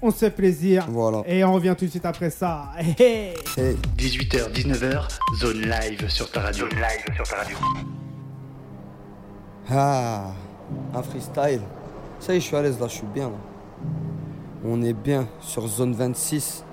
on 0.02 0.10
se 0.10 0.18
fait 0.18 0.30
plaisir. 0.30 0.86
Voilà. 0.88 1.22
Et 1.26 1.44
on 1.44 1.52
revient 1.52 1.74
tout 1.76 1.84
de 1.84 1.90
suite 1.90 2.06
après 2.06 2.30
ça. 2.30 2.70
Hé, 2.78 2.94
hé. 2.98 3.34
Hey. 3.56 3.76
18h, 3.96 4.52
19h, 4.52 5.08
zone 5.38 5.60
live 5.62 6.08
sur 6.08 6.30
ta 6.30 6.40
radio. 6.40 6.68
Zone 6.68 6.78
live 6.78 7.14
sur 7.16 7.28
ta 7.28 7.36
radio. 7.36 7.56
Ah, 9.70 10.32
un 10.94 11.02
freestyle. 11.02 11.60
Ça 12.20 12.32
y 12.32 12.36
est, 12.36 12.40
je 12.40 12.46
suis 12.46 12.56
à 12.56 12.62
l'aise 12.62 12.80
là, 12.80 12.86
je 12.88 12.94
suis 12.94 13.06
bien 13.06 13.28
là. 13.28 13.36
On 14.64 14.82
est 14.82 14.92
bien 14.92 15.28
sur 15.40 15.66
zone 15.66 15.94
26. 15.94 16.64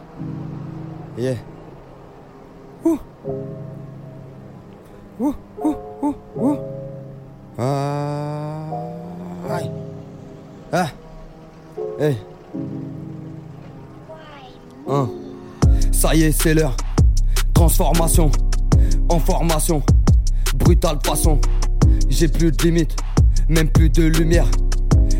Yeah. 1.17 1.35
Ouh. 2.83 2.99
Ouh, 5.19 5.35
ouh, 5.63 5.75
ouh, 6.01 6.15
ouh. 6.35 6.57
Ah. 7.57 8.67
Aïe. 9.49 9.71
Ah. 10.71 10.87
Hey. 11.99 12.17
Hein. 14.87 15.09
Ça 15.91 16.15
y 16.15 16.23
est, 16.23 16.31
c'est 16.31 16.53
l'heure. 16.53 16.75
Transformation. 17.53 18.31
En 19.09 19.19
formation. 19.19 19.81
Brutale 20.55 20.99
façon. 21.03 21.39
J'ai 22.09 22.27
plus 22.27 22.51
de 22.51 22.63
limites, 22.63 22.95
même 23.49 23.69
plus 23.69 23.89
de 23.89 24.03
lumière. 24.03 24.47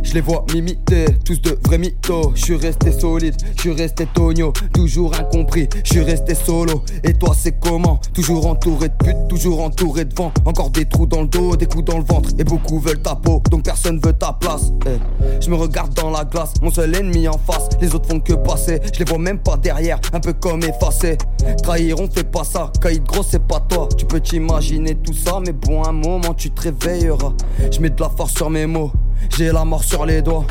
Je 0.05 0.13
les 0.13 0.21
vois 0.21 0.45
m'imiter, 0.53 1.05
tous 1.25 1.41
de 1.41 1.57
vrais 1.63 1.79
mythos. 1.79 2.31
Je 2.35 2.41
suis 2.45 2.55
resté 2.55 2.91
solide, 2.91 3.35
je 3.55 3.61
suis 3.61 3.71
resté 3.71 4.05
tonio, 4.05 4.53
toujours 4.71 5.13
incompris. 5.19 5.67
Je 5.83 5.93
suis 5.93 6.03
resté 6.03 6.35
solo. 6.35 6.83
Et 7.03 7.13
toi, 7.13 7.35
c'est 7.37 7.59
comment? 7.59 7.99
Toujours 8.13 8.45
entouré 8.45 8.89
de 8.89 8.93
putes, 8.93 9.27
toujours 9.27 9.61
entouré 9.61 10.05
de 10.05 10.13
vent. 10.15 10.31
Encore 10.45 10.69
des 10.69 10.85
trous 10.85 11.07
dans 11.07 11.21
le 11.21 11.27
dos, 11.27 11.55
des 11.55 11.65
coups 11.65 11.85
dans 11.85 11.97
le 11.97 12.03
ventre. 12.03 12.29
Et 12.37 12.43
beaucoup 12.43 12.79
veulent 12.79 13.01
ta 13.01 13.15
peau, 13.15 13.41
donc 13.49 13.63
personne 13.63 13.99
veut 13.99 14.13
ta 14.13 14.31
place. 14.33 14.71
Eh, 14.85 15.41
Je 15.41 15.49
me 15.49 15.55
regarde 15.55 15.93
dans 15.95 16.11
la 16.11 16.23
glace, 16.23 16.53
mon 16.61 16.71
seul 16.71 16.95
ennemi 16.95 17.27
en 17.27 17.37
face. 17.39 17.67
Les 17.81 17.93
autres 17.95 18.07
font 18.07 18.19
que 18.19 18.33
passer, 18.33 18.79
je 18.93 18.99
les 18.99 19.05
vois 19.05 19.17
même 19.17 19.39
pas 19.39 19.57
derrière, 19.57 19.99
un 20.13 20.19
peu 20.19 20.33
comme 20.33 20.61
effacés. 20.63 21.17
Trahir, 21.63 21.99
on 21.99 22.07
fait 22.07 22.29
pas 22.29 22.43
ça. 22.43 22.71
Caïd 22.79 23.03
gros, 23.03 23.23
c'est 23.23 23.45
pas 23.45 23.59
toi. 23.59 23.89
Tu 23.97 24.05
peux 24.05 24.19
t'imaginer 24.19 24.95
tout 24.95 25.13
ça, 25.13 25.39
mais 25.45 25.51
bon, 25.51 25.83
un 25.83 25.91
moment 25.91 26.33
tu 26.35 26.51
te 26.51 26.61
réveilleras. 26.61 27.33
Je 27.71 27.79
mets 27.79 27.89
de 27.89 27.99
la 27.99 28.09
force 28.09 28.33
sur 28.35 28.49
mes 28.49 28.67
mots, 28.67 28.91
j'ai 29.38 29.51
la 29.51 29.66
mort 29.66 29.84
sur 29.84 30.05
les 30.05 30.22
doigts. 30.22 30.45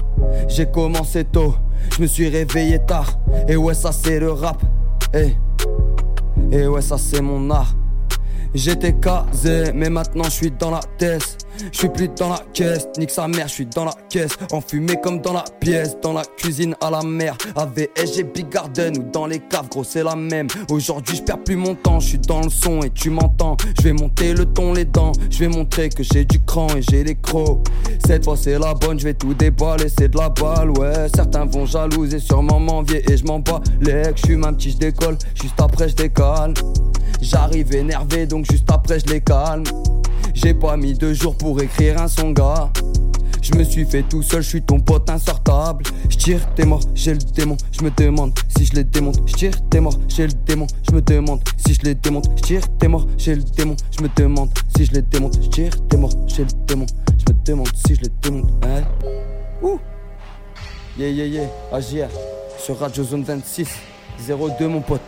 J'ai 0.49 0.67
commencé 0.67 1.25
tôt, 1.25 1.55
je 1.97 2.03
me 2.03 2.07
suis 2.07 2.29
réveillé 2.29 2.79
tard. 2.79 3.19
Et 3.49 3.57
ouais, 3.57 3.75
ça 3.75 3.93
c'est 3.93 4.21
le 4.21 4.33
rap. 4.33 4.63
Et 6.51 6.67
ouais, 6.67 6.83
ça 6.83 6.99
c'est 6.99 7.21
mon 7.21 7.51
art. 7.51 7.75
J'étais 8.55 8.93
casé, 8.93 9.73
mais 9.75 9.91
maintenant 9.91 10.25
je 10.25 10.31
suis 10.31 10.51
dans 10.51 10.71
la 10.71 10.81
tête. 10.99 11.39
Je 11.73 11.79
suis 11.79 11.89
plus 11.89 12.09
dans 12.09 12.31
la 12.31 12.41
caisse, 12.53 12.89
nique 12.99 13.11
sa 13.11 13.29
mère, 13.29 13.49
je 13.49 13.55
suis 13.55 13.67
dans 13.67 13.85
la 13.85 13.95
caisse. 14.09 14.33
Enfumé 14.53 14.97
comme 15.03 15.21
dans 15.21 15.33
la 15.33 15.45
pièce, 15.61 15.97
dans 16.03 16.13
la 16.13 16.25
cuisine 16.25 16.75
à 16.81 16.91
la 16.91 17.03
mer. 17.03 17.37
AVS, 17.57 18.15
j'ai 18.17 18.25
Big 18.25 18.49
Garden 18.49 18.99
ou 18.99 19.03
dans 19.11 19.27
les 19.27 19.39
caves, 19.39 19.69
gros, 19.69 19.85
c'est 19.85 20.03
la 20.03 20.17
même. 20.17 20.49
Aujourd'hui, 20.71 21.17
je 21.17 21.23
perds 21.23 21.43
plus 21.45 21.57
mon 21.57 21.75
temps, 21.75 22.01
je 22.01 22.09
suis 22.09 22.19
dans 22.19 22.41
le 22.41 22.51
son 22.51 22.83
et 22.83 22.91
tu 22.91 23.11
m'entends. 23.11 23.57
Je 23.79 23.83
vais 23.83 23.93
monter 23.93 24.35
le 24.35 24.47
ton, 24.47 24.73
les 24.73 24.85
dents. 24.85 25.13
Je 25.31 25.39
vais 25.39 25.49
montrer 25.49 25.89
que 25.89 26.03
j'ai 26.03 26.25
du 26.25 26.43
cran 26.45 26.67
et 26.77 26.83
j'ai 26.83 27.05
les 27.05 27.15
crocs. 27.15 27.67
Cette 28.07 28.25
fois, 28.25 28.37
c'est 28.37 28.59
la 28.59 28.75
bonne, 28.75 28.99
je 28.99 29.05
vais 29.05 29.15
tout 29.15 29.35
déballer, 29.35 29.89
c'est 29.89 30.09
de 30.09 30.19
la 30.19 30.29
balle, 30.29 30.71
ouais. 30.73 31.09
Certains 31.15 31.45
vont 31.45 31.67
jalouser, 31.67 32.19
sûrement 32.19 32.61
m'envier 32.61 33.03
et 33.11 33.17
je 33.17 33.25
m'en 33.25 33.39
bats. 33.39 33.61
Les 33.81 34.03
je 34.17 34.27
suis 34.27 34.37
ma 34.37 34.53
petit, 34.53 34.73
je 34.73 34.79
décolle, 34.79 35.17
juste 35.41 35.61
après, 35.61 35.89
je 35.89 35.95
décale. 35.95 36.55
J'arrive 37.21 37.75
énervé, 37.75 38.27
donc 38.27 38.51
juste 38.51 38.71
après, 38.71 38.99
je 39.01 39.07
les 39.07 39.21
calme. 39.21 39.65
J'ai 40.35 40.53
pas 40.53 40.77
mis 40.77 40.95
deux 40.95 41.15
jours 41.15 41.37
pour 41.37 41.44
écrire 41.53 42.01
un 42.01 42.09
son, 42.09 42.31
gars. 42.31 42.71
Je 43.43 43.53
me 43.59 43.63
suis 43.63 43.85
fait 43.85 44.03
tout 44.03 44.23
seul, 44.23 44.43
je 44.43 44.49
suis 44.49 44.63
ton 44.63 44.81
pote 44.81 45.11
insortable. 45.11 45.85
Je 46.09 46.17
tire, 46.17 46.41
t'es 46.55 46.65
mort, 46.65 46.81
j'ai 46.95 47.13
le 47.13 47.19
démon. 47.19 47.57
Je 47.73 47.85
me 47.85 47.91
demande 47.91 48.33
si 48.57 48.65
je 48.65 48.73
les 48.73 48.85
démonte. 48.85 49.21
Je 49.27 49.35
tire, 49.35 49.53
t'es 49.69 49.81
mort, 49.81 49.99
j'ai 50.09 50.27
le 50.27 50.33
démon. 50.33 50.67
Je 50.89 50.95
me 50.95 51.03
demande 51.03 51.41
si 51.65 51.75
je 51.75 51.83
les 51.83 51.95
démonte. 51.95 52.31
Je 52.37 52.43
tire, 52.43 52.63
t'es 52.79 52.89
mort, 52.89 53.07
j'ai 53.19 53.35
le 53.35 53.43
démon. 53.43 53.77
Je 53.91 54.03
me 54.03 54.09
demande 54.17 54.51
si 54.77 54.87
je 54.87 54.93
les 54.93 55.03
démonte. 55.03 55.39
Je 55.43 55.49
tire, 55.49 55.73
t'es 55.89 55.97
mort, 55.99 56.11
j'ai 56.27 56.45
le 56.45 56.51
démon. 56.67 56.87
Je 57.19 57.33
me 57.33 57.45
demande 57.45 57.69
si 57.87 57.95
je 57.95 58.01
les 58.01 58.11
démonte. 58.23 58.51
Hein 58.65 58.83
Ouh 59.63 59.79
Yeah 60.97 61.11
yeah 61.11 61.27
yeah, 61.27 61.49
AGR 61.73 62.09
sur 62.59 62.79
Radio 62.79 63.05
Zone 63.05 63.25
26 63.25 63.69
02 64.27 64.69
mon 64.69 64.81
pote. 64.81 65.01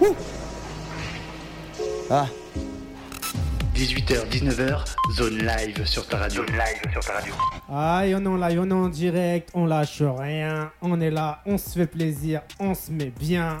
Ouh 0.00 0.14
ah 2.10 2.26
18h, 3.82 4.26
19h, 4.28 4.84
zone 5.14 5.38
live 5.38 5.86
sur 5.86 6.04
ta 6.08 6.16
radio. 6.18 6.42
Zone 6.44 6.56
live 6.56 6.92
sur 6.92 7.00
ta 7.04 7.12
radio. 7.12 7.32
Aïe, 7.72 8.12
on 8.16 8.24
est 8.24 8.26
en 8.26 8.36
live, 8.36 8.60
on 8.60 8.70
est 8.70 8.72
en 8.72 8.88
direct, 8.88 9.50
on 9.54 9.66
lâche 9.66 10.02
rien, 10.02 10.72
on 10.82 11.00
est 11.00 11.12
là, 11.12 11.40
on 11.46 11.56
se 11.58 11.70
fait 11.78 11.86
plaisir, 11.86 12.42
on 12.58 12.74
se 12.74 12.90
met 12.90 13.12
bien. 13.20 13.58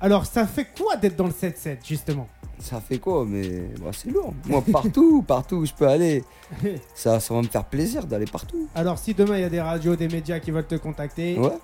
Alors, 0.00 0.26
ça 0.26 0.44
fait 0.44 0.66
quoi 0.76 0.96
d'être 0.96 1.14
dans 1.14 1.26
le 1.28 1.32
7-7, 1.32 1.86
justement? 1.86 2.26
Ça 2.58 2.80
fait 2.80 2.98
quoi? 2.98 3.24
Mais 3.24 3.68
bah, 3.80 3.90
c'est 3.92 4.10
lourd. 4.10 4.34
Moi, 4.46 4.60
partout, 4.72 5.22
partout 5.26 5.56
où 5.58 5.66
je 5.66 5.72
peux 5.72 5.86
aller, 5.86 6.24
ça, 6.96 7.20
ça 7.20 7.32
va 7.32 7.40
me 7.40 7.46
faire 7.46 7.64
plaisir 7.64 8.06
d'aller 8.06 8.26
partout. 8.26 8.68
Alors, 8.74 8.98
si 8.98 9.14
demain 9.14 9.36
il 9.36 9.42
y 9.42 9.44
a 9.44 9.48
des 9.50 9.60
radios, 9.60 9.94
des 9.94 10.08
médias 10.08 10.40
qui 10.40 10.50
veulent 10.50 10.66
te 10.66 10.74
contacter, 10.74 11.38
Ouais. 11.38 11.56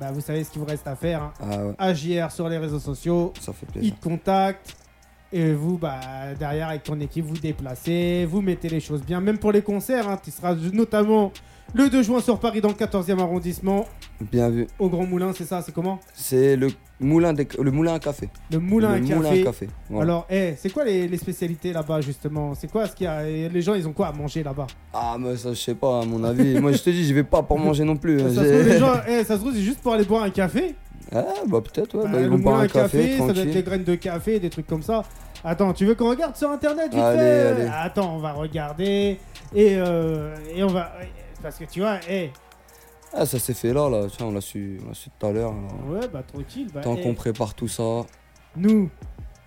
bah, 0.00 0.10
vous 0.10 0.20
savez 0.20 0.42
ce 0.42 0.50
qu'il 0.50 0.60
vous 0.62 0.66
reste 0.66 0.88
à 0.88 0.96
faire. 0.96 1.22
hein. 1.22 1.32
Ah 1.40 1.64
ouais, 1.64 1.74
AJR 1.78 2.32
sur 2.32 2.48
les 2.48 2.58
réseaux 2.58 2.80
sociaux, 2.80 3.32
ça 3.40 3.52
fait 3.52 3.66
ils 3.66 3.72
plaisir. 3.72 3.94
te 4.00 4.02
contactent. 4.02 4.74
Et 5.32 5.52
vous, 5.52 5.78
bah, 5.78 6.00
derrière, 6.38 6.68
avec 6.70 6.82
ton 6.82 6.98
équipe, 7.00 7.24
vous 7.24 7.36
déplacez, 7.38 8.26
vous 8.28 8.40
mettez 8.40 8.68
les 8.68 8.80
choses 8.80 9.02
bien. 9.02 9.20
Même 9.20 9.38
pour 9.38 9.52
les 9.52 9.62
concerts, 9.62 10.08
hein, 10.08 10.18
tu 10.22 10.30
seras 10.32 10.54
notamment 10.72 11.32
le 11.72 11.88
2 11.88 12.02
juin 12.02 12.20
sur 12.20 12.40
Paris 12.40 12.60
dans 12.60 12.68
le 12.70 12.74
14e 12.74 13.20
arrondissement, 13.20 13.86
Bien 14.32 14.50
vu. 14.50 14.66
au 14.80 14.88
Grand 14.88 15.06
Moulin, 15.06 15.32
c'est 15.32 15.44
ça, 15.44 15.62
c'est 15.62 15.70
comment? 15.72 16.00
C'est 16.14 16.56
le 16.56 16.66
moulin, 16.98 17.32
des- 17.32 17.46
le 17.62 17.70
moulin 17.70 17.94
à 17.94 18.00
café. 18.00 18.28
Le 18.50 18.58
Moulin 18.58 18.88
le 18.88 18.94
à 18.96 18.98
moulin 19.16 19.28
café. 19.28 19.40
à 19.40 19.44
café. 19.44 19.68
voilà. 19.88 20.10
Alors, 20.12 20.26
eh, 20.30 20.54
c'est 20.58 20.70
quoi 20.70 20.84
les, 20.84 21.06
les 21.06 21.16
spécialités 21.16 21.72
là-bas, 21.72 22.00
justement? 22.00 22.54
C'est 22.56 22.68
quoi 22.68 22.88
ce 22.88 22.96
qu'il 22.96 23.04
y 23.04 23.06
a? 23.06 23.22
Les 23.22 23.62
gens, 23.62 23.74
ils 23.74 23.86
ont 23.86 23.92
quoi 23.92 24.08
à 24.08 24.12
manger 24.12 24.42
là-bas? 24.42 24.66
Ah, 24.92 25.16
mais 25.16 25.36
ça, 25.36 25.50
je 25.50 25.60
sais 25.60 25.76
pas, 25.76 26.00
à 26.02 26.04
mon 26.04 26.24
avis. 26.24 26.58
Moi, 26.60 26.72
je 26.72 26.78
te 26.82 26.90
dis, 26.90 27.04
j'y 27.04 27.12
vais 27.12 27.22
pas 27.22 27.40
pour 27.44 27.56
manger 27.60 27.84
non 27.84 27.96
plus. 27.96 28.18
ça, 28.18 28.28
se 28.30 28.34
trouve, 28.34 28.68
les 28.68 28.78
gens, 28.80 28.94
eh, 29.08 29.22
ça 29.22 29.36
se 29.36 29.40
trouve, 29.40 29.54
c'est 29.54 29.60
juste 29.62 29.78
pour 29.80 29.92
aller 29.92 30.04
boire 30.04 30.24
un 30.24 30.30
café. 30.30 30.74
Ah, 31.14 31.24
bah 31.46 31.60
peut-être, 31.60 31.96
ouais. 31.96 32.04
Bah, 32.04 32.10
bah, 32.12 32.20
ils 32.20 32.28
vont 32.28 32.38
boire 32.38 32.60
un 32.60 32.68
café, 32.68 32.98
café, 33.10 33.18
ça 33.18 33.32
doit 33.32 33.42
être 33.44 33.54
les 33.54 33.62
graines 33.62 33.84
de 33.84 33.94
café, 33.96 34.38
des 34.40 34.50
trucs 34.50 34.66
comme 34.66 34.82
ça. 34.82 35.02
Attends, 35.42 35.72
tu 35.72 35.86
veux 35.86 35.94
qu'on 35.94 36.10
regarde 36.10 36.36
sur 36.36 36.50
internet 36.50 36.92
vite 36.92 37.02
Allez, 37.02 37.18
fait 37.18 37.46
allez. 37.46 37.70
Attends, 37.72 38.14
on 38.16 38.18
va 38.18 38.32
regarder 38.32 39.18
et, 39.54 39.76
euh, 39.78 40.36
et 40.54 40.62
on 40.62 40.68
va 40.68 40.92
parce 41.42 41.56
que 41.56 41.64
tu 41.64 41.80
vois, 41.80 41.98
eh, 42.08 42.30
Ah, 43.14 43.24
ça 43.26 43.38
s'est 43.38 43.54
fait 43.54 43.72
là, 43.72 43.88
là. 43.88 44.06
Tiens, 44.14 44.26
on 44.26 44.32
l'a 44.32 44.40
su, 44.42 44.78
on 44.84 44.88
l'a 44.88 44.94
su 44.94 45.08
tout 45.18 45.26
à 45.26 45.32
l'heure. 45.32 45.52
ouais, 45.88 46.06
bah 46.12 46.22
tranquille, 46.22 46.68
bah, 46.72 46.82
Tant 46.82 46.94
eh, 46.96 47.02
qu'on 47.02 47.14
prépare 47.14 47.54
tout 47.54 47.68
ça. 47.68 48.02
nous, 48.56 48.90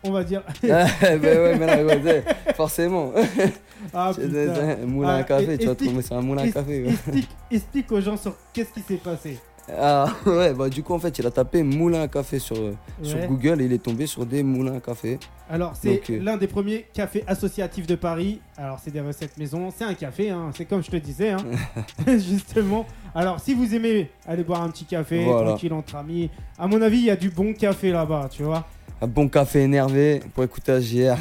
on 0.04 0.12
va 0.12 0.24
dire 0.24 0.42
ah, 0.70 0.86
bah 1.02 1.18
ouais, 1.22 1.58
mais 1.58 1.66
là, 1.68 1.84
ouais, 1.86 2.24
forcément. 2.56 3.12
ah 3.94 4.12
C'est 4.16 4.28
putain. 4.28 4.70
un 4.82 4.86
moulin 4.88 5.10
Ah, 5.10 5.16
à 5.18 5.24
café, 5.24 5.58
tu 5.60 5.68
vas 5.68 5.76
tomber 5.76 6.02
sur 6.02 6.18
un 6.18 6.22
moulin 6.22 6.42
à 6.42 6.46
Ex- 6.46 6.54
café. 6.56 6.86
explique 7.52 7.92
aux 7.92 8.02
gens 8.02 8.18
sur 8.18 8.34
qu'est-ce 8.52 8.72
qui 8.74 8.82
s'est 8.82 8.96
passé? 8.98 9.38
Ah 9.72 10.08
ouais, 10.26 10.54
bah 10.54 10.68
du 10.68 10.84
coup 10.84 10.94
en 10.94 11.00
fait 11.00 11.18
il 11.20 11.26
a 11.26 11.32
tapé 11.32 11.64
moulin 11.64 12.02
à 12.02 12.08
café 12.10 12.38
sur, 12.38 12.58
euh, 12.58 12.74
sur. 13.02 13.18
Google 13.28 13.62
et 13.62 13.66
il 13.66 13.74
est 13.74 13.82
tombé 13.82 14.06
sur 14.08 14.26
des 14.26 14.44
moulins 14.44 14.76
à 14.76 14.80
café. 14.82 15.18
Alors, 15.50 15.74
c'est 15.80 16.02
euh, 16.10 16.20
l'un 16.22 16.38
des 16.38 16.48
premiers 16.48 16.86
cafés 16.94 17.24
associatifs 17.28 17.86
de 17.88 17.96
Paris. 17.96 18.42
Alors, 18.58 18.80
c'est 18.84 18.92
des 18.92 19.02
recettes 19.02 19.38
maison. 19.38 19.70
C'est 19.76 19.84
un 19.84 19.94
café, 19.94 20.30
hein. 20.32 20.50
c'est 20.56 20.66
comme 20.66 20.84
je 20.84 20.90
te 20.90 20.96
disais, 20.98 21.32
hein. 21.32 21.38
justement. 22.08 22.86
Alors, 23.14 23.40
si 23.40 23.54
vous 23.54 23.74
aimez 23.76 24.10
aller 24.26 24.44
boire 24.44 24.64
un 24.64 24.70
petit 24.70 24.86
café, 24.86 25.24
Voilà. 25.24 25.50
tranquille 25.50 25.74
entre 25.74 25.96
amis, 25.96 26.30
à 26.58 26.68
mon 26.68 26.82
avis, 26.82 26.98
il 26.98 27.06
y 27.06 27.10
a 27.12 27.16
du 27.16 27.30
bon 27.30 27.54
café 27.54 27.92
là-bas, 27.92 28.30
tu 28.32 28.44
vois. 28.44 28.66
Un 29.02 29.08
bon 29.08 29.28
café 29.28 29.62
énervé 29.62 30.22
pour 30.34 30.44
écouter 30.46 30.72
AJR. 30.72 31.18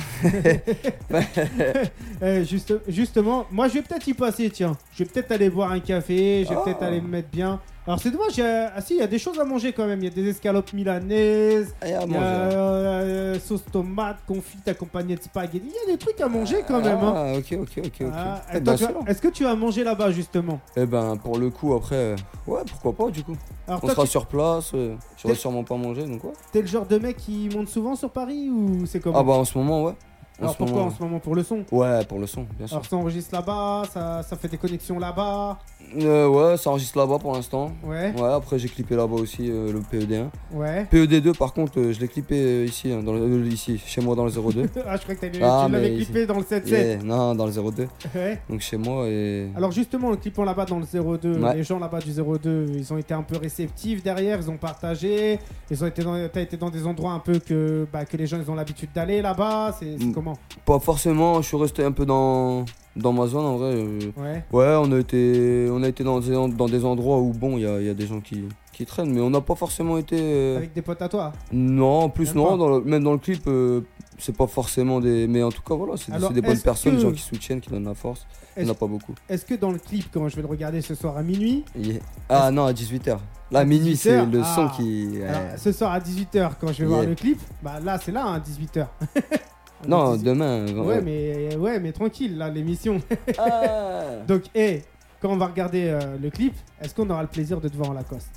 Eh, 2.23 2.45
juste, 2.45 2.75
justement, 2.89 3.47
moi, 3.51 3.69
je 3.69 3.75
vais 3.75 3.83
peut-être 3.83 4.07
y 4.07 4.15
passer, 4.15 4.49
tiens. 4.51 4.77
Je 4.95 5.03
vais 5.05 5.11
peut-être 5.11 5.33
aller 5.33 5.51
boire 5.51 5.73
un 5.73 5.81
café, 5.81 6.45
je 6.45 6.51
vais 6.51 6.57
Ah. 6.59 6.63
peut-être 6.65 6.83
aller 6.83 7.01
me 7.01 7.09
mettre 7.09 7.29
bien. 7.31 7.61
Alors, 7.85 7.99
c'est 8.01 8.13
dommage, 8.13 8.37
il 8.37 8.41
y 8.41 8.47
a- 8.47 8.73
ah 8.77 8.81
si, 8.81 8.95
il 8.95 9.01
y 9.01 9.03
a 9.03 9.09
des 9.09 9.19
choses 9.19 9.41
à 9.41 9.45
manger 9.45 9.73
quand 9.73 9.87
même. 9.87 9.99
Il 10.01 10.05
y 10.05 10.07
a 10.07 10.11
des 10.15 10.29
escalopes 10.29 10.73
milanaises. 10.73 11.75
Ah, 11.81 11.87
il 11.89 11.91
y 11.91 11.95
a 11.95 12.07
manger, 12.07 12.21
là. 12.21 12.21
euh, 12.23 13.39
sauce 13.41 13.65
tomate, 13.73 14.19
confite 14.27 14.69
accompagnée 14.69 15.17
de 15.17 15.23
spaghetti. 15.23 15.67
Il 15.67 15.89
y 15.89 15.91
a 15.91 15.93
des 15.93 15.99
trucs 15.99 16.21
à 16.21 16.29
manger 16.29 16.59
quand 16.67 16.81
même. 16.81 16.99
hein. 17.01 17.15
Ah 17.17 17.39
ok 17.39 17.59
ok 17.61 17.79
ok 17.79 17.85
ok. 18.03 18.07
Ah, 18.13 18.43
Eh 18.55 18.61
ben, 18.61 18.77
Est-ce 19.09 19.21
que 19.21 19.29
tu 19.29 19.43
vas 19.43 19.57
manger 19.57 19.83
là-bas 19.83 20.13
justement? 20.13 20.61
Eh 20.77 20.87
ben 20.87 21.17
pour 21.17 21.39
le 21.39 21.51
coup 21.51 21.75
après, 21.75 21.97
euh, 21.97 22.17
ouais 22.47 22.61
pourquoi 22.69 22.93
pas 22.93 23.11
du 23.11 23.25
coup. 23.25 23.35
Alors 23.67 23.81
On 23.83 23.87
toi, 23.87 23.95
sera 23.95 24.05
tu 24.05 24.11
sur 24.11 24.27
place, 24.27 24.71
euh, 24.75 24.95
j'aurais 25.21 25.35
sûrement 25.35 25.65
pas 25.65 25.77
mangé 25.77 26.05
donc 26.07 26.23
ouais. 26.25 26.33
t'es 26.53 26.61
le 26.61 26.67
genre 26.69 26.87
de 26.87 26.99
mec 26.99 27.17
qui 27.17 27.49
monte 27.53 27.69
souvent 27.69 27.97
sur 27.97 28.11
Paris 28.11 28.49
ou 28.51 28.87
c'est 28.87 29.01
comment? 29.01 29.19
Ah 29.19 29.23
bah 29.25 29.33
en 29.33 29.45
ce 29.45 29.59
moment 29.59 29.83
ouais. 29.85 29.95
En 30.39 30.45
Alors 30.45 30.57
pourquoi 30.57 30.77
moment, 30.77 30.87
en 30.87 30.91
ce 30.97 31.03
moment? 31.03 31.19
Pour 31.21 31.35
le 31.35 31.43
son? 31.45 31.65
Ouais 31.71 32.05
pour 32.05 32.19
le 32.19 32.27
son 32.27 32.47
bien 32.57 32.67
sûr. 32.67 32.77
Alors 32.77 32.87
ça 32.87 32.97
enregistre 32.97 33.35
là-bas, 33.35 33.83
ça, 33.93 34.23
ça 34.23 34.37
fait 34.37 34.49
des 34.49 34.57
connexions 34.59 34.99
là-bas. 34.99 35.59
Euh, 36.01 36.27
ouais 36.29 36.57
ça 36.57 36.71
enregistre 36.71 36.99
là-bas 36.99 37.19
pour 37.19 37.33
l'instant. 37.35 37.73
Ouais, 37.85 38.13
Ouais 38.19 38.33
après 38.33 38.59
j'ai 38.59 38.69
clippé 38.69 38.97
là-bas 38.97 39.15
aussi 39.17 39.51
euh, 39.51 39.73
le 39.73 39.81
PED1. 39.81 40.27
ouais. 40.55 40.87
PED2 40.91 41.37
par 41.37 41.53
contre 41.53 41.79
euh, 41.79 41.93
je 41.93 42.01
l'ai 42.01 42.09
clippé 42.09 42.65
ici, 42.65 42.91
hein, 42.93 43.03
dans 43.03 43.13
le, 43.13 43.47
ici 43.49 43.79
chez 43.85 44.01
moi 44.01 44.15
dans 44.17 44.25
le 44.25 44.31
02. 44.31 44.69
ah, 44.87 44.97
je 44.97 45.03
crois 45.03 45.15
que 45.15 45.21
t'avais- 45.21 45.39
Ah, 45.43 45.65
tu 45.67 45.73
l'avais 45.73 45.95
clippé 45.97 46.27
dans 46.27 46.37
le 46.39 46.43
7-7. 46.45 46.69
Yeah, 46.69 46.97
non 47.03 47.35
dans 47.35 47.47
le 47.47 47.53
02. 47.53 47.89
Ouais. 48.15 48.41
Donc 48.49 48.61
chez 48.61 48.77
moi 48.79 49.07
et. 49.09 49.49
Alors 49.57 49.71
justement, 49.73 50.11
le 50.11 50.17
clippant 50.17 50.45
là-bas 50.45 50.65
dans 50.65 50.79
le 50.79 50.87
02, 51.19 51.39
Ouais. 51.41 51.57
les 51.57 51.63
gens 51.63 51.79
là-bas 51.79 51.99
du 52.01 52.13
02, 52.13 52.67
ils 52.75 52.93
ont 52.93 52.99
été 52.99 53.13
un 53.15 53.23
peu 53.23 53.37
réceptifs 53.37 54.03
derrière, 54.03 54.39
ils 54.41 54.51
ont 54.51 54.57
partagé, 54.57 55.39
ils 55.71 55.85
ont 55.85 55.87
été 55.87 56.03
dans, 56.03 56.17
t'as 56.29 56.41
été 56.41 56.57
dans 56.57 56.71
des 56.71 56.87
endroits 56.87 57.13
un 57.13 57.19
peu 57.19 57.39
que, 57.39 57.87
bah, 57.93 58.05
que 58.05 58.17
les 58.17 58.27
gens 58.27 58.39
ils 58.43 58.51
ont 58.51 58.55
l'habitude 58.55 58.91
d'aller 58.95 59.21
là-bas, 59.23 59.77
c'est 59.79 59.97
c'est 59.99 60.07
Mm. 60.07 60.13
comment? 60.15 60.39
Pas 60.65 60.79
forcément, 60.79 61.43
je 61.43 61.49
suis 61.49 61.57
resté 61.57 61.85
un 61.85 61.93
peu 61.93 62.07
dans, 62.07 62.65
dans 62.97 63.13
ma 63.13 63.27
zone 63.27 63.45
en 63.45 63.57
vrai. 63.57 63.75
euh, 63.75 63.99
Ouais. 64.17 64.45
Ouais, 64.53 64.75
on 64.79 64.93
a 64.93 64.99
été, 64.99 65.69
on 65.71 65.83
a 65.83 65.89
été 65.89 66.05
dans, 66.05 66.21
des, 66.21 66.33
dans 66.55 66.67
des 66.69 66.85
endroits 66.85 67.19
où 67.21 67.33
bon, 67.33 67.57
il 67.57 67.63
y 67.63 67.67
a, 67.67 67.81
y 67.81 67.89
a 67.89 67.95
des 67.95 68.07
gens 68.07 68.21
qui, 68.21 68.45
qui 68.73 68.85
traînent, 68.87 69.13
mais 69.13 69.21
on 69.21 69.31
n'a 69.31 69.41
pas 69.41 69.55
forcément 69.55 69.99
été. 69.99 70.17
euh, 70.21 70.57
Avec 70.59 70.73
des 70.75 70.83
potes 70.83 71.03
à 71.03 71.09
toi. 71.09 71.33
Non, 71.53 72.01
en 72.03 72.09
plus 72.09 72.35
Même 72.35 72.45
non, 72.45 72.57
dans 72.57 72.69
le- 72.79 72.85
même 72.85 73.03
dans 73.05 73.13
le 73.13 73.19
clip, 73.19 73.43
euh, 73.47 73.81
c'est 74.19 74.37
pas 74.37 74.47
forcément 74.47 75.01
des. 75.01 75.27
Mais 75.27 75.43
en 75.43 75.51
tout 75.51 75.63
cas, 75.63 75.75
voilà, 75.75 75.95
c'est 75.97 76.13
des 76.33 76.43
bonnes 76.43 76.59
personnes, 76.61 76.93
que- 76.93 76.97
des 76.99 77.03
gens 77.03 77.13
qui 77.13 77.23
soutiennent, 77.23 77.61
qui 77.61 77.71
donnent 77.71 77.85
la 77.87 77.95
force. 77.95 78.27
Il 78.57 78.65
n'y 78.65 78.69
en 78.69 78.73
a 78.73 78.77
pas 78.77 78.87
beaucoup. 78.87 79.15
est-ce 79.31 79.47
que 79.47 79.55
dans 79.55 79.71
le 79.71 79.79
clip, 79.79 80.07
quand 80.13 80.29
je 80.29 80.37
vais 80.37 80.43
le 80.43 80.49
regarder 80.49 80.83
ce 80.83 80.95
soir 80.95 81.17
à 81.17 81.23
minuit, 81.23 81.65
Yeah. 81.75 82.01
Ah 82.29 82.51
non, 82.51 82.67
à 82.67 82.73
18h. 82.75 83.17
Là, 83.51 83.61
À 83.61 83.65
minuit, 83.65 83.97
c'est 83.97 84.11
18h, 84.19 84.31
le 84.31 84.41
ah. 84.45 84.55
son 84.55 84.69
qui. 84.69 85.09
ouais. 85.19 85.25
Alors, 85.25 85.59
ce 85.59 85.73
soir 85.73 85.93
à 85.93 86.01
18h, 86.01 86.51
quand 86.61 86.69
je 86.73 86.81
vais 86.83 86.87
voir 86.87 87.03
le 87.03 87.15
clip, 87.15 87.39
bah 87.63 87.81
là, 87.83 87.99
c'est 87.99 88.13
là, 88.13 88.27
hein, 88.27 88.39
18h. 88.47 88.87
Non, 89.89 90.17
demain. 90.17 90.67
Ouais, 90.75 91.01
mais, 91.01 91.57
ouais, 91.57 91.81
mais 91.81 91.93
tranquille, 91.93 92.37
là, 92.37 92.49
l'émission. 92.49 93.01
Ah. 93.39 94.25
Donc, 94.27 94.45
hé, 94.55 94.83
quand 95.21 95.31
on 95.31 95.37
va 95.37 95.47
regarder 95.47 95.89
euh, 95.89 96.17
le 96.21 96.31
clip, 96.31 96.55
est-ce 96.81 96.95
qu'on 96.95 97.09
aura 97.11 97.23
le 97.23 97.29
plaisir 97.29 97.61
de 97.61 97.69
te 97.69 97.77
voir 97.77 97.91
en 97.91 97.95
Lacoste? 97.95 98.31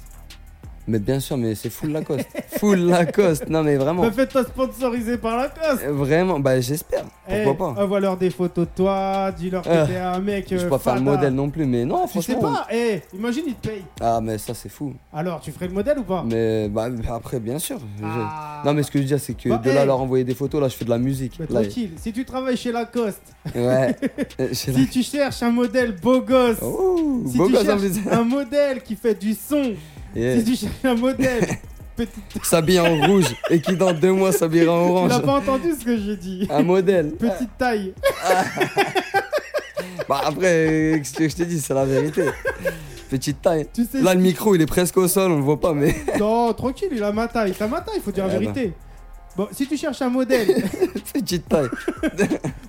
Mais 0.88 1.00
bien 1.00 1.20
sûr, 1.20 1.36
mais 1.38 1.56
c'est 1.56 1.70
full 1.72 1.92
Lacoste. 1.92 2.28
full 2.60 2.80
Lacoste. 2.88 3.50
Non, 3.50 3.64
mais 3.64 3.76
vraiment. 3.76 4.04
Me 4.04 4.12
faites-toi 4.12 4.44
sponsoriser 4.44 5.18
par 5.18 5.38
Lacoste 5.38 5.84
Euh, 5.84 5.92
Vraiment, 5.94 6.40
bah 6.40 6.60
j'espère. 6.62 7.06
Eh, 7.28 7.44
Pourquoi 7.44 7.74
pas 7.74 7.82
Envoie-leur 7.84 8.18
des 8.18 8.30
photos 8.30 8.66
de 8.68 8.72
toi, 8.76 9.32
dis-leur 9.32 9.64
que 9.64 9.70
Euh, 9.70 9.86
t'es 9.88 9.98
un 9.98 10.20
mec. 10.20 10.46
Je 10.50 10.56
euh, 10.58 10.64
peux 10.64 10.70
pas 10.70 10.78
faire 10.80 10.96
le 10.96 11.02
modèle 11.02 11.34
non 11.34 11.50
plus, 11.50 11.66
mais 11.66 11.86
non, 11.86 12.06
Tu 12.08 12.22
sais 12.22 12.34
franchement. 12.34 12.54
pas, 12.54 12.68
eh, 12.72 13.02
imagine, 13.16 13.44
ils 13.48 13.56
te 13.56 13.68
payent. 13.68 13.84
Ah, 14.00 14.20
mais 14.22 14.38
ça, 14.38 14.54
c'est 14.54 14.70
fou. 14.70 14.94
Alors, 15.12 15.42
tu 15.42 15.52
ferais 15.52 15.68
le 15.68 15.74
modèle 15.74 15.98
ou 15.98 16.04
pas? 16.04 16.24
Mais 16.30 16.70
bah, 16.70 16.88
après, 17.12 17.40
bien 17.40 17.58
sûr. 17.58 17.80
je- 18.00 18.04
Ah. 18.06 18.62
Non, 18.64 18.74
mais 18.74 18.84
ce 18.84 18.92
que 18.92 19.00
je 19.00 19.04
veux 19.04 19.08
dire, 19.08 19.20
c'est 19.20 19.34
que 19.36 19.50
Bah, 19.50 19.58
de 19.58 19.72
là 19.72 19.82
eh. 19.84 19.86
leur 19.88 20.00
envoyer 20.00 20.24
des 20.24 20.36
photos, 20.36 20.62
là, 20.62 20.68
je 20.68 20.76
fais 20.76 20.86
de 20.86 20.90
la 20.92 21.00
musique. 21.00 21.34
Bah, 21.40 21.46
Là, 21.50 21.62
tranquille, 21.62 21.92
si 21.98 22.14
tu 22.14 22.26
travailles 22.26 22.58
chez 22.58 22.72
Lacoste, 22.72 23.34
ouais. 23.56 23.96
Euh, 24.40 24.48
je 24.50 24.54
sais 24.54 24.74
si 24.74 24.88
tu 24.90 25.02
cherches 25.04 25.42
un 25.44 25.52
modèle 25.52 25.96
beau 25.96 26.20
gosse, 26.22 26.58
pas. 26.58 26.66
Oh, 26.66 27.24
si 27.28 27.38
beau 27.38 27.48
tu 27.48 27.54
gosse 27.54 27.64
cherches 27.66 27.82
un 28.12 28.24
modèle 28.24 28.82
qui 28.84 28.96
fait 28.96 29.16
du 29.20 29.34
son, 29.34 29.74
Yeah. 30.16 30.38
si 30.39 30.43
tu 30.45 30.55
cherches 30.55 30.86
un 30.86 30.95
modèle, 30.95 31.45
petit... 31.95 32.11
S'habille 32.43 32.80
en 32.80 32.95
rouge 33.07 33.26
et 33.49 33.59
qui 33.59 33.76
dans 33.76 33.93
deux 33.93 34.11
mois 34.13 34.32
s'habillera 34.32 34.74
en 34.74 34.86
tu 34.86 34.91
orange. 34.91 35.09
n'as 35.09 35.20
pas 35.20 35.34
entendu 35.39 35.74
ce 35.80 35.84
que 35.86 35.97
j'ai 35.97 36.16
dit. 36.16 36.47
Un 36.49 36.63
modèle. 36.63 37.11
Petite 37.11 37.57
taille. 37.57 37.93
Bah 40.07 40.22
après, 40.24 41.01
ce 41.03 41.13
que 41.13 41.28
je 41.28 41.36
t'ai 41.36 41.45
dit, 41.45 41.59
c'est 41.59 41.74
la 41.74 41.84
vérité. 41.86 42.26
Petite 43.09 43.41
taille. 43.41 43.68
Tu 43.74 43.86
sais 43.86 44.01
Là, 44.01 44.13
le 44.13 44.22
micro, 44.22 44.53
il 44.53 44.61
est 44.61 44.66
presque 44.68 44.97
au 44.97 45.07
sol, 45.07 45.32
on 45.32 45.38
le 45.38 45.41
voit 45.41 45.59
pas, 45.59 45.74
mais. 45.74 45.95
Non, 46.20 46.53
tranquille, 46.53 46.89
il 46.91 47.03
a 47.03 47.11
ma 47.11 47.28
taille. 47.28 47.53
T'as 47.57 47.68
ma 47.68 47.82
taille, 47.82 47.99
faut 48.03 48.11
dire 48.11 48.28
la 48.28 48.36
Eh 48.36 48.38
ben. 48.45 48.51
vérité. 48.53 48.74
Bon, 49.36 49.47
si 49.51 49.66
tu 49.68 49.76
cherches 49.78 50.01
un 50.03 50.09
modèle, 50.09 50.47
Petite 51.13 51.49
taille. 51.49 51.70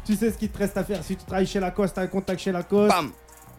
tu 0.04 0.14
sais 0.14 0.30
ce 0.30 0.38
qu'il 0.38 0.48
te 0.48 0.58
reste 0.58 0.76
à 0.78 0.84
faire. 0.84 1.02
Si 1.04 1.14
tu 1.14 1.24
travailles 1.24 1.46
chez 1.46 1.60
Lacoste, 1.60 1.94
t'as 1.94 2.02
un 2.02 2.06
contact 2.06 2.40
chez 2.40 2.52
Lacoste, 2.52 2.88
Bam 2.94 3.10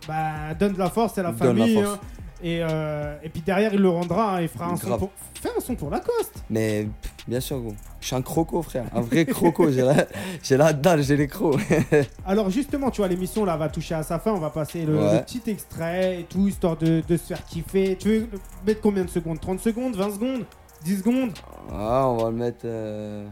bah 0.07 0.53
donne 0.59 0.73
de 0.73 0.79
la 0.79 0.89
force, 0.89 1.13
c'est 1.15 1.23
la 1.23 1.31
Donne 1.31 1.57
la 1.57 1.63
famille. 1.65 1.75
force. 1.83 1.95
hein. 1.95 1.99
Et, 2.43 2.59
euh, 2.61 3.15
et 3.23 3.29
puis 3.29 3.41
derrière, 3.41 3.73
il 3.73 3.81
le 3.81 3.89
rendra, 3.89 4.35
hein, 4.35 4.41
il 4.41 4.47
fera 4.47 4.67
un 4.67 4.75
son 4.75 4.97
pour... 4.97 5.09
Fais 5.41 5.49
un 5.55 5.59
son 5.59 5.75
pour 5.75 5.89
Lacoste. 5.89 6.43
Mais 6.49 6.87
pff, 7.01 7.13
Bien 7.27 7.39
sûr, 7.39 7.59
gros. 7.59 7.73
Je 7.99 8.07
suis 8.07 8.15
un 8.15 8.21
croco, 8.21 8.61
frère. 8.61 8.85
Un 8.95 9.01
vrai 9.01 9.25
croco. 9.25 9.69
J'ai 9.71 9.81
la, 9.81 10.05
j'ai 10.41 10.55
la 10.55 10.71
dalle, 10.71 11.03
j'ai 11.03 11.17
les 11.17 11.27
crocs. 11.27 11.59
Alors 12.25 12.49
justement, 12.49 12.89
tu 12.91 13.01
vois, 13.01 13.07
l'émission 13.07 13.43
là 13.43 13.57
va 13.57 13.67
toucher 13.69 13.95
à 13.95 14.03
sa 14.03 14.17
fin. 14.19 14.31
On 14.31 14.39
va 14.39 14.49
passer 14.49 14.85
le, 14.85 14.97
Ouais. 14.97 15.13
le 15.15 15.19
petit 15.23 15.41
extrait 15.47 16.21
et 16.21 16.23
tout, 16.23 16.47
histoire 16.47 16.77
de, 16.77 17.01
de 17.05 17.17
se 17.17 17.23
faire 17.25 17.43
kiffer. 17.43 17.97
Tu 17.99 18.07
veux 18.19 18.29
mettre 18.65 18.81
combien 18.81 19.03
de 19.03 19.09
secondes? 19.09 19.39
30 19.41 19.59
secondes? 19.59 19.95
20 19.95 20.11
secondes? 20.13 20.45
10 20.85 20.97
secondes? 20.99 21.31
Ah, 21.73 22.07
on 22.07 22.17
va 22.17 22.29
le 22.29 22.35
mettre 22.37 22.59
euh, 22.65 23.27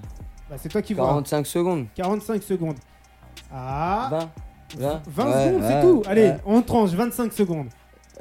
bah, 0.49 0.55
C'est 0.59 0.67
toi 0.69 0.81
qui 0.81 0.93
vois. 0.93 1.05
45 1.05 1.45
secondes. 1.47 1.85
45 1.95 2.43
secondes. 2.43 2.75
Ah 3.53 4.09
20 4.11 4.29
20, 4.77 5.01
20 5.07 5.25
Ouais, 5.25 5.31
secondes, 5.45 5.61
ouais, 5.61 5.67
c'est 5.69 5.81
tout. 5.81 6.03
Allez, 6.07 6.33
on 6.45 6.61
tranche 6.61 6.89
25 6.91 7.31
secondes. 7.33 7.67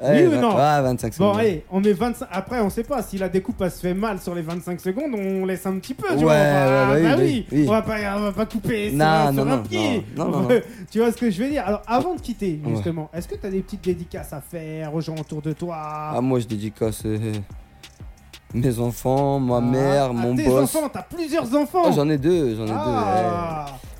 Ouais, 0.01 0.27
ou 0.27 0.35
non 0.35 0.49
Ouais, 0.55 0.81
25 0.81 1.13
secondes. 1.13 1.31
Bon, 1.33 1.37
allez, 1.39 1.63
on 1.71 1.79
met 1.79 1.93
25. 1.93 2.27
Après, 2.31 2.59
on 2.59 2.69
sait 2.69 2.83
pas 2.83 3.01
si 3.01 3.17
la 3.17 3.29
découpe 3.29 3.61
elle 3.61 3.71
se 3.71 3.79
fait 3.79 3.93
mal 3.93 4.19
sur 4.19 4.35
les 4.35 4.41
25 4.41 4.79
secondes, 4.81 5.13
on 5.17 5.45
laisse 5.45 5.65
un 5.65 5.77
petit 5.79 5.93
peu. 5.93 6.07
Tu 6.09 6.15
Ouais, 6.15 6.21
vois, 6.23 6.33
ouais, 6.33 7.03
bah 7.03 7.15
oui, 7.17 7.23
oui, 7.23 7.45
oui, 7.51 7.59
oui. 7.61 7.65
on 7.67 7.71
va 7.71 7.81
pas, 7.81 7.95
on 8.17 8.21
va 8.21 8.31
pas 8.33 8.45
couper 8.45 8.89
sur, 8.89 8.97
Non, 8.97 9.23
sur 9.25 9.33
non, 9.45 9.51
un 9.53 9.55
non, 9.57 9.63
pied. 9.63 10.05
non, 10.17 10.27
non, 10.29 10.47
Tu 10.91 10.99
vois 10.99 11.11
ce 11.11 11.17
que 11.17 11.29
je 11.31 11.41
veux 11.43 11.49
dire? 11.49 11.63
Alors, 11.65 11.81
avant 11.87 12.15
de 12.15 12.19
quitter, 12.21 12.59
Ouais. 12.65 12.71
justement, 12.75 13.09
est-ce 13.13 13.27
que 13.27 13.35
tu 13.35 13.45
as 13.45 13.49
des 13.49 13.61
petites 13.61 13.83
dédicaces 13.85 14.33
à 14.33 14.41
faire 14.41 14.93
aux 14.93 15.01
gens 15.01 15.15
autour 15.15 15.41
de 15.41 15.53
toi? 15.53 15.77
Ah, 15.79 16.19
moi, 16.21 16.39
je 16.39 16.47
dédicace 16.47 17.03
euh, 17.05 17.31
mes 18.53 18.79
enfants, 18.79 19.39
ma 19.39 19.57
Ah, 19.57 19.61
mère, 19.61 20.07
ah, 20.09 20.13
mon 20.13 20.35
tes 20.35 20.45
boss. 20.45 20.75
enfants, 20.75 20.89
t'as 20.91 21.03
plusieurs 21.03 21.53
enfants. 21.55 21.83
Ah, 21.87 21.91
j'en 21.91 22.09
ai 22.09 22.17
deux, 22.17 22.55
j'en 22.55 22.65
ai 22.65 22.67
deux. 22.67 22.75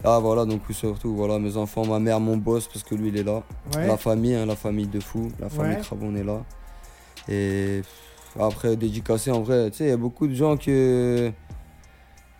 Ah, 0.06 0.20
voilà, 0.20 0.46
donc 0.46 0.62
surtout, 0.72 1.16
voilà, 1.16 1.40
mes 1.40 1.58
enfants, 1.58 1.86
ma 1.86 2.00
mère, 2.00 2.20
mon 2.20 2.38
boss, 2.38 2.68
parce 2.68 2.84
que 2.84 2.96
lui, 2.96 3.10
il 3.10 3.18
est 3.18 3.24
là. 3.24 3.42
ouais. 3.76 3.88
La 3.88 3.98
famille, 3.98 4.36
hein, 4.36 4.46
la 4.46 4.56
famille 4.56 4.88
de 4.88 5.00
fou, 5.00 5.30
la 5.40 5.50
famille 5.50 5.76
Ouais. 5.78 5.82
Crabon 5.82 6.16
est 6.16 6.24
là. 6.24 6.44
Et 7.28 7.82
après, 8.40 8.76
dédicacé, 8.76 9.32
en 9.32 9.42
vrai, 9.42 9.72
tu 9.72 9.78
sais, 9.78 9.84
il 9.86 9.90
y 9.90 9.94
a 9.94 9.98
beaucoup 9.98 10.28
de 10.28 10.34
gens 10.36 10.58
que 10.58 11.32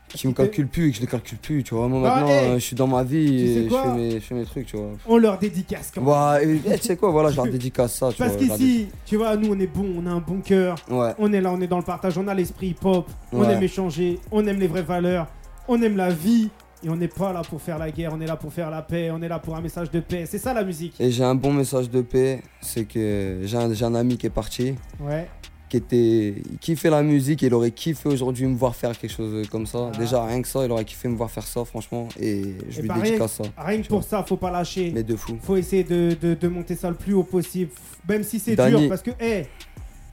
qui 0.10 0.28
me 0.30 0.34
calculent 0.34 0.68
plus 0.68 0.88
et 0.88 0.92
que 0.92 0.96
je 0.98 1.02
les 1.02 1.08
calcule 1.08 1.38
plus, 1.40 1.64
tu 1.64 1.76
vois. 1.76 1.90
Moi, 1.90 2.08
Ah, 2.10 2.16
maintenant, 2.22 2.30
hey, 2.30 2.54
je 2.54 2.60
suis 2.60 2.76
dans 2.76 2.88
ma 2.88 3.04
vie 3.04 3.26
tu 3.26 3.38
sais 3.54 3.60
et 3.66 3.70
je 3.70 3.76
fais, 3.76 3.92
mes, 3.94 4.12
je 4.12 4.20
fais 4.20 4.36
mes 4.36 4.46
trucs, 4.46 4.68
tu 4.68 4.78
vois. 4.78 4.92
On 5.08 5.18
leur 5.18 5.38
dédicace 5.38 5.92
quand 5.94 6.00
même. 6.02 6.10
Ouais, 6.10 6.46
et, 6.70 6.74
et 6.74 6.78
tu 6.80 6.88
sais 6.88 6.96
quoi, 6.96 7.10
voilà, 7.10 7.32
je 7.32 7.36
leur 7.36 7.48
dédicace 7.52 7.96
ça, 7.96 8.12
tu 8.14 8.20
Parce 8.20 8.38
qu'ici, 8.38 8.88
tu 9.06 9.18
vois, 9.18 9.36
nous 9.36 9.52
on 9.54 9.60
est 9.60 9.68
bon, 9.68 9.86
on 9.98 10.06
a 10.08 10.12
un 10.12 10.20
bon 10.22 10.40
cœur, 10.40 10.78
Ouais, 10.90 11.12
on 11.18 11.34
est 11.34 11.42
là, 11.42 11.52
on 11.52 11.60
est 11.60 11.68
dans 11.68 11.80
le 11.80 11.84
partage, 11.84 12.18
on 12.18 12.28
a 12.30 12.34
l'esprit 12.34 12.68
hip-hop, 12.68 13.10
on 13.34 13.42
Ouais. 13.42 13.52
aime 13.54 13.64
échanger, 13.64 14.20
on 14.32 14.46
aime 14.48 14.60
les 14.60 14.68
vraies 14.68 14.84
valeurs, 14.84 15.28
on 15.68 15.82
aime 15.82 15.98
la 15.98 16.12
vie, 16.12 16.50
et 16.84 16.90
on 16.90 16.96
n'est 16.96 17.08
pas 17.08 17.32
là 17.34 17.42
pour 17.42 17.62
faire 17.62 17.78
la 17.78 17.90
guerre, 17.92 18.12
on 18.14 18.22
est 18.22 18.26
là 18.28 18.36
pour 18.36 18.52
faire 18.54 18.70
la 18.70 18.82
paix, 18.82 19.10
on 19.12 19.22
est 19.22 19.28
là 19.28 19.40
pour 19.40 19.56
un 19.56 19.62
message 19.62 19.90
de 19.92 20.00
paix. 20.00 20.26
C'est 20.28 20.38
ça 20.38 20.54
la 20.54 20.64
musique. 20.64 21.00
et 21.00 21.12
j'ai 21.12 21.24
un 21.24 21.36
bon 21.36 21.54
message 21.54 21.90
de 21.90 22.02
paix, 22.02 22.42
c'est 22.62 22.86
que 22.86 23.42
j'ai 23.44 23.58
un, 23.58 23.74
j'ai 23.74 23.86
un 23.86 23.96
ami 23.96 24.18
qui 24.18 24.28
est 24.28 24.30
parti, 24.32 24.76
Ouais. 25.00 25.28
qui 25.70 25.78
était 25.78 26.36
il 26.52 26.58
kiffait 26.60 26.92
la 26.92 27.02
musique 27.02 27.42
il 27.42 27.52
aurait 27.54 27.72
kiffé 27.72 28.08
aujourd'hui 28.08 28.46
me 28.46 28.56
voir 28.56 28.76
faire 28.76 28.96
quelque 28.98 29.12
chose 29.12 29.48
comme 29.50 29.66
ça 29.66 29.90
Ah. 29.94 29.98
déjà 29.98 30.24
rien 30.24 30.42
que 30.42 30.48
ça 30.48 30.64
il 30.64 30.72
aurait 30.72 30.86
kiffé 30.86 31.08
me 31.08 31.16
voir 31.16 31.32
faire 31.32 31.44
ça 31.48 31.66
franchement 31.66 32.08
et 32.20 32.56
je 32.70 32.80
Et 32.80 32.82
lui 32.84 32.88
bah, 32.88 32.94
rien, 32.96 33.04
dédicace 33.04 33.34
ça 33.34 33.44
rien 33.58 33.82
que 33.82 33.88
pour 33.88 34.04
ça, 34.04 34.24
faut 34.24 34.38
pas 34.38 34.52
lâcher. 34.52 34.92
mais 34.94 35.02
de 35.04 35.16
fou 35.16 35.38
Faut 35.42 35.56
essayer 35.58 35.84
de, 35.84 36.16
de- 36.22 36.36
de 36.36 36.48
monter 36.48 36.76
ça 36.76 36.90
le 36.90 36.96
plus 36.96 37.14
haut 37.16 37.24
possible, 37.24 37.72
même 38.08 38.22
si 38.24 38.38
c'est 38.40 38.56
Dany. 38.56 38.78
dur, 38.80 38.90
parce 38.90 39.02
que, 39.02 39.12
hé, 39.20 39.48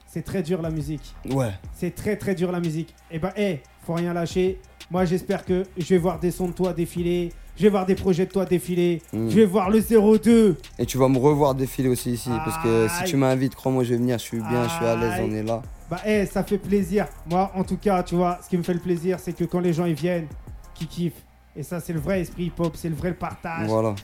c'est 0.06 0.22
très 0.22 0.42
dur 0.42 0.62
la 0.62 0.70
musique. 0.70 1.14
ouais 1.30 1.52
C'est 1.74 1.94
très 1.94 2.16
très 2.16 2.34
dur 2.34 2.50
la 2.50 2.60
musique. 2.60 2.94
Et 3.10 3.18
bah, 3.18 3.32
hé, 3.36 3.60
faut 3.86 3.94
rien 3.94 4.12
lâcher. 4.14 4.58
Moi, 4.92 5.06
j'espère 5.06 5.46
que 5.46 5.64
je 5.78 5.88
vais 5.88 5.96
voir 5.96 6.20
des 6.20 6.30
sons 6.30 6.48
de 6.48 6.52
toi 6.52 6.74
défiler. 6.74 7.32
Je 7.56 7.62
vais 7.62 7.70
voir 7.70 7.86
des 7.86 7.94
projets 7.94 8.26
de 8.26 8.30
toi 8.30 8.44
défiler. 8.44 9.00
Mm. 9.14 9.30
Je 9.30 9.36
vais 9.36 9.46
voir 9.46 9.70
le 9.70 9.80
02. 9.80 10.54
et 10.78 10.84
tu 10.84 10.98
vas 10.98 11.08
me 11.08 11.16
revoir 11.16 11.54
défiler 11.54 11.88
aussi 11.88 12.10
ici 12.10 12.28
parce 12.44 12.62
que 12.62 12.88
si 12.88 13.04
tu 13.04 13.16
m'invites 13.16 13.54
crois-moi 13.54 13.84
je 13.84 13.90
vais 13.90 13.96
venir 13.96 14.18
je 14.18 14.22
suis 14.24 14.38
bien 14.38 14.64
je 14.64 14.74
suis 14.74 14.84
à 14.84 14.96
l'aise 14.96 15.22
on 15.22 15.32
est 15.32 15.42
là 15.42 15.62
Bah, 15.88 15.98
hé, 16.04 16.26
ça 16.26 16.42
fait 16.44 16.58
plaisir. 16.58 17.06
Moi, 17.30 17.50
en 17.54 17.64
tout 17.64 17.78
cas, 17.78 18.02
tu 18.02 18.16
vois, 18.16 18.38
ce 18.44 18.50
qui 18.50 18.58
me 18.58 18.62
fait 18.62 18.74
le 18.74 18.80
plaisir, 18.80 19.18
c'est 19.18 19.32
que 19.32 19.44
quand 19.44 19.60
les 19.60 19.72
gens 19.72 19.86
ils 19.86 19.94
viennent, 19.94 20.26
qu'ils 20.74 20.88
kiffent. 20.88 21.24
Et 21.56 21.62
ça, 21.62 21.80
c'est 21.80 21.94
le 21.94 22.00
vrai 22.00 22.20
esprit 22.20 22.44
hip-hop, 22.44 22.74
c'est 22.76 22.90
le 22.90 22.94
vrai 22.94 23.14
partage. 23.14 23.68
voilà 23.68 23.94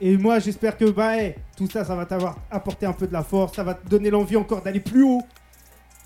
Et 0.00 0.16
moi, 0.16 0.38
j'espère 0.38 0.78
que 0.78 0.86
bah, 0.86 1.22
hé, 1.22 1.34
tout 1.58 1.68
ça, 1.68 1.84
ça 1.84 1.94
va 1.94 2.06
t'avoir 2.06 2.38
apporté 2.50 2.86
un 2.86 2.94
peu 2.94 3.06
de 3.06 3.12
la 3.12 3.22
force. 3.22 3.54
Ça 3.54 3.64
va 3.64 3.74
te 3.74 3.86
donner 3.86 4.08
l'envie 4.08 4.36
encore 4.36 4.62
d'aller 4.62 4.80
plus 4.80 5.02
haut. 5.02 5.22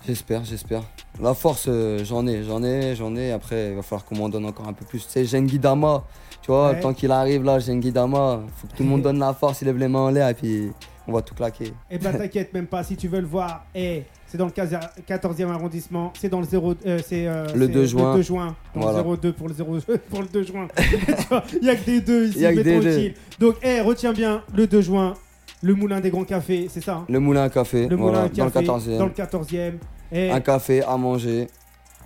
J'espère 0.05 0.43
j'espère 0.43 0.83
la 1.21 1.33
force 1.33 1.65
euh, 1.67 2.03
j'en 2.03 2.25
ai 2.27 2.43
j'en 2.43 2.63
ai 2.63 2.95
j'en 2.95 3.15
ai 3.15 3.31
après 3.31 3.69
il 3.69 3.75
va 3.75 3.81
falloir 3.81 4.05
qu'on 4.05 4.17
m'en 4.17 4.29
donne 4.29 4.45
encore 4.45 4.67
un 4.67 4.73
peu 4.73 4.85
plus 4.85 4.99
tu 5.05 5.09
sais 5.09 5.25
Gengi 5.25 5.59
Dama 5.59 6.03
tu 6.41 6.47
vois 6.51 6.71
Ouais. 6.71 6.79
tant 6.81 6.93
qu'il 6.93 7.11
arrive 7.11 7.43
là 7.43 7.59
Gengi 7.59 7.91
Dama 7.91 8.41
faut 8.57 8.67
que 8.67 8.73
tout 8.75 8.83
le 8.83 8.89
monde 8.89 9.01
donne 9.07 9.19
la 9.19 9.33
force 9.33 9.61
il 9.61 9.65
lève 9.65 9.77
les 9.77 9.87
mains 9.87 9.99
en 9.99 10.09
l'air 10.09 10.27
et 10.29 10.33
puis 10.33 10.71
on 11.07 11.11
va 11.11 11.21
tout 11.21 11.35
claquer 11.35 11.73
Et 11.91 11.97
bah, 11.97 12.13
t'inquiète 12.13 12.53
même 12.53 12.65
pas, 12.67 12.81
si 12.81 12.95
tu 12.95 13.09
veux 13.09 13.19
le 13.19 13.27
voir, 13.27 13.65
hé, 13.75 14.05
c'est 14.25 14.37
dans 14.37 14.45
le 14.45 14.51
14e 14.51 15.49
arrondissement, 15.49 16.13
c'est 16.17 16.29
dans 16.29 16.39
le 16.39 16.45
0, 16.45 16.75
euh, 16.85 16.99
c'est 17.05 17.27
euh, 17.27 17.45
Le 17.53 17.65
c'est 17.67 17.73
2 17.73 17.85
juin. 17.85 18.11
Le 18.11 18.17
2 18.19 18.21
juin. 18.23 18.55
Donc 18.73 18.83
Voilà. 18.83 19.03
02 19.03 19.33
pour 19.33 19.49
le 19.49 19.53
0, 19.53 19.77
pour 20.09 20.21
le 20.21 20.27
2 20.29 20.43
juin. 20.43 20.69
Il 21.61 21.67
y 21.67 21.69
a 21.69 21.75
que 21.75 21.83
des 21.85 21.99
deux 21.99 22.29
ici, 22.29 22.39
mais 22.39 22.63
tranquille. 22.79 23.13
Donc, 23.37 23.55
hé, 23.65 23.81
retiens 23.81 24.13
bien, 24.13 24.43
le 24.55 24.65
2 24.65 24.79
juin, 24.79 25.15
le 25.63 25.73
moulin 25.73 25.99
des 26.01 26.11
grands 26.11 26.25
cafés, 26.25 26.67
c'est 26.69 26.81
ça 26.83 26.97
hein 26.97 27.05
le 27.09 27.19
moulin 27.19 27.43
à 27.43 27.49
café 27.49 27.87
Le 27.87 27.95
voilà, 27.95 28.19
moulin 28.19 28.25
à 28.25 28.29
dans 28.29 28.45
le 28.45 28.51
café 28.51 28.65
14e 28.67 28.97
dans 28.97 29.05
le 29.05 29.11
14e. 29.11 29.73
Et 30.11 30.29
un 30.29 30.39
café 30.41 30.83
à 30.83 30.95
manger 30.97 31.47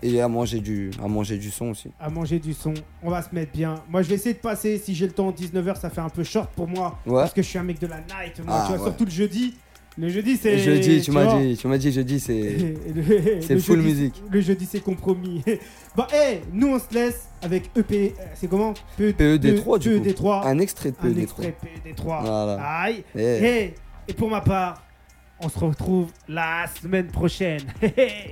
et 0.03 0.21
à 0.21 0.27
manger 0.27 0.59
du 0.61 0.91
à 1.03 1.07
manger 1.07 1.37
du 1.37 1.49
son 1.51 1.71
aussi 1.71 1.89
à 1.99 2.09
manger 2.09 2.39
du 2.39 2.53
son. 2.53 2.73
On 3.03 3.09
va 3.09 3.21
se 3.23 3.33
mettre 3.33 3.51
bien. 3.51 3.75
Moi, 3.89 4.03
je 4.03 4.09
vais 4.09 4.15
essayer 4.15 4.35
de 4.35 4.39
passer. 4.39 4.77
Si 4.77 4.93
j'ai 4.93 5.07
le 5.07 5.11
temps, 5.11 5.31
19h, 5.31 5.79
ça 5.79 5.89
fait 5.89 6.01
un 6.01 6.09
peu 6.09 6.23
short 6.23 6.51
pour 6.55 6.67
moi. 6.67 6.99
Ouais. 7.07 7.15
Parce 7.21 7.33
que 7.33 7.41
je 7.41 7.47
suis 7.47 7.57
un 7.57 7.63
mec 7.63 7.79
de 7.79 7.87
la 7.87 7.97
night. 7.97 8.39
Moi, 8.45 8.47
Ah, 8.55 8.63
tu 8.67 8.73
vois, 8.73 8.77
ouais. 8.77 8.89
surtout 8.91 9.05
le 9.05 9.11
jeudi. 9.11 9.57
Le 9.99 10.09
jeudi, 10.09 10.37
c'est. 10.37 10.59
jeudi 10.59 11.01
tu 11.01 11.11
m'as 11.11 11.39
dit 11.39 11.57
tu 11.57 11.67
m'as 11.67 11.77
dit 11.79 11.91
jeudi 11.91 12.19
c'est 12.19 12.55
c'est 13.41 13.53
le 13.55 13.59
full 13.59 13.77
jeudi, 13.77 13.87
musique. 13.87 14.23
Le 14.29 14.41
jeudi, 14.41 14.67
c'est 14.69 14.79
compromis. 14.79 15.43
bah, 15.95 16.07
hé, 16.13 16.41
nous, 16.53 16.67
on 16.75 16.79
se 16.79 16.93
laisse 16.93 17.27
avec 17.41 17.71
EP. 17.75 18.13
euh, 18.19 18.23
C'est 18.35 18.47
comment? 18.47 18.73
E 18.99 19.11
PED3 19.11 19.39
du 19.79 19.99
coup 19.99 20.07
PED3. 20.07 20.45
un 20.47 20.59
extrait 20.59 20.91
de 20.91 20.95
Un 21.01 21.09
PED3 21.09 21.21
extrait 21.23 21.57
PED3. 21.85 22.03
Voilà. 22.03 22.57
Aïe. 22.81 23.03
Eh. 23.15 23.21
Et, 23.21 23.73
et 24.07 24.13
pour 24.13 24.29
ma 24.29 24.41
part, 24.41 24.83
on 25.39 25.49
se 25.49 25.57
retrouve 25.57 26.09
la 26.27 26.65
semaine 26.79 27.07
prochaine. 27.07 27.61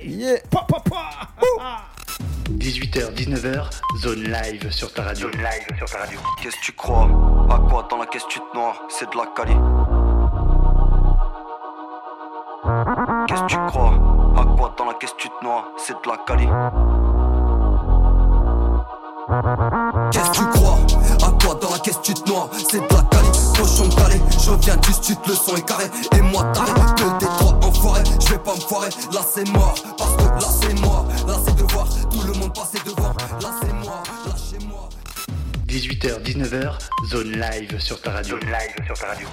Yeah. 0.06 0.38
Pa, 0.50 0.64
pa, 0.68 0.80
pa. 0.88 1.10
18h, 2.58 3.12
19h, 3.14 3.70
zone 4.02 4.22
live 4.22 4.70
sur 4.70 4.92
ta 4.92 5.02
radio. 5.02 5.28
Zone 5.30 5.40
live 5.40 5.76
sur 5.78 5.86
ta 5.90 5.98
radio. 5.98 6.18
Qu'est-ce 6.40 6.56
que 6.56 6.62
tu 6.64 6.72
crois? 6.72 7.04
À 7.50 7.58
quoi 7.68 7.86
dans 7.90 7.98
la 7.98 8.06
caisse 8.06 8.22
tu 8.28 8.38
te 8.38 8.54
noies 8.56 8.74
C'est 8.88 9.10
de 9.10 9.16
la 9.16 9.26
cali. 9.36 9.52
Qu'est-ce 13.28 13.42
que 13.42 13.46
tu 13.46 13.56
crois? 13.68 13.94
À 14.36 14.44
quoi 14.56 14.74
dans 14.76 14.86
la 14.86 14.94
caisse 14.94 15.14
tu 15.16 15.28
te 15.28 15.44
noies? 15.44 15.64
C'est 15.76 15.92
de 15.92 16.08
la 16.08 16.16
cali. 16.26 16.48
Qu'est-ce 20.10 20.30
que 20.30 20.36
tu 20.36 20.46
crois? 20.58 20.78
À 21.26 21.30
quoi 21.40 21.54
dans 21.60 21.70
la 21.70 21.78
caisse 21.78 22.00
tu 22.02 22.14
te 22.14 22.28
noies? 22.28 22.48
C'est 22.68 22.78
de 22.78 22.94
la 22.94 23.02
cali. 23.02 23.28
Cochon 23.56 23.88
calé, 23.96 24.20
je 24.42 24.50
reviens 24.50 24.76
du 24.78 24.92
sud, 24.92 25.18
le 25.28 25.34
son 25.34 25.54
est 25.56 25.66
carré. 25.66 25.84
Et 26.16 26.20
moi 26.20 26.42
taré, 26.52 26.72
que 26.96 27.18
des 27.20 27.26
trois 27.26 27.54
en 27.62 27.72
forêt. 27.72 28.02
Je 28.20 28.30
vais 28.30 28.38
pas 28.38 28.54
me 28.54 28.60
foirer, 28.60 28.90
là 29.12 29.20
c'est 29.22 29.48
mort. 29.50 29.74
Parce 29.96 30.16
que 30.16 30.24
là 30.24 30.40
c'est 30.40 30.80
moi, 30.80 31.04
là 31.26 31.34
c'est 31.44 31.54
de 31.54 31.72
voir 31.72 31.86
tout 31.88 32.26
le 32.26 32.32
monde 32.38 32.52
passer 32.52 32.78
devant. 32.84 33.14
Là 33.40 33.50
c'est 33.62 33.72
moi, 33.74 34.02
lâchez-moi. 34.26 34.88
18h, 35.68 36.20
19h, 36.22 36.78
zone 37.10 37.30
live 37.30 37.78
sur 37.78 38.00
ta 38.02 38.10
radio. 38.10 38.40
Zone 38.40 38.50
live 38.50 38.86
sur 38.86 38.98
ta 38.98 39.06
radio. 39.06 39.28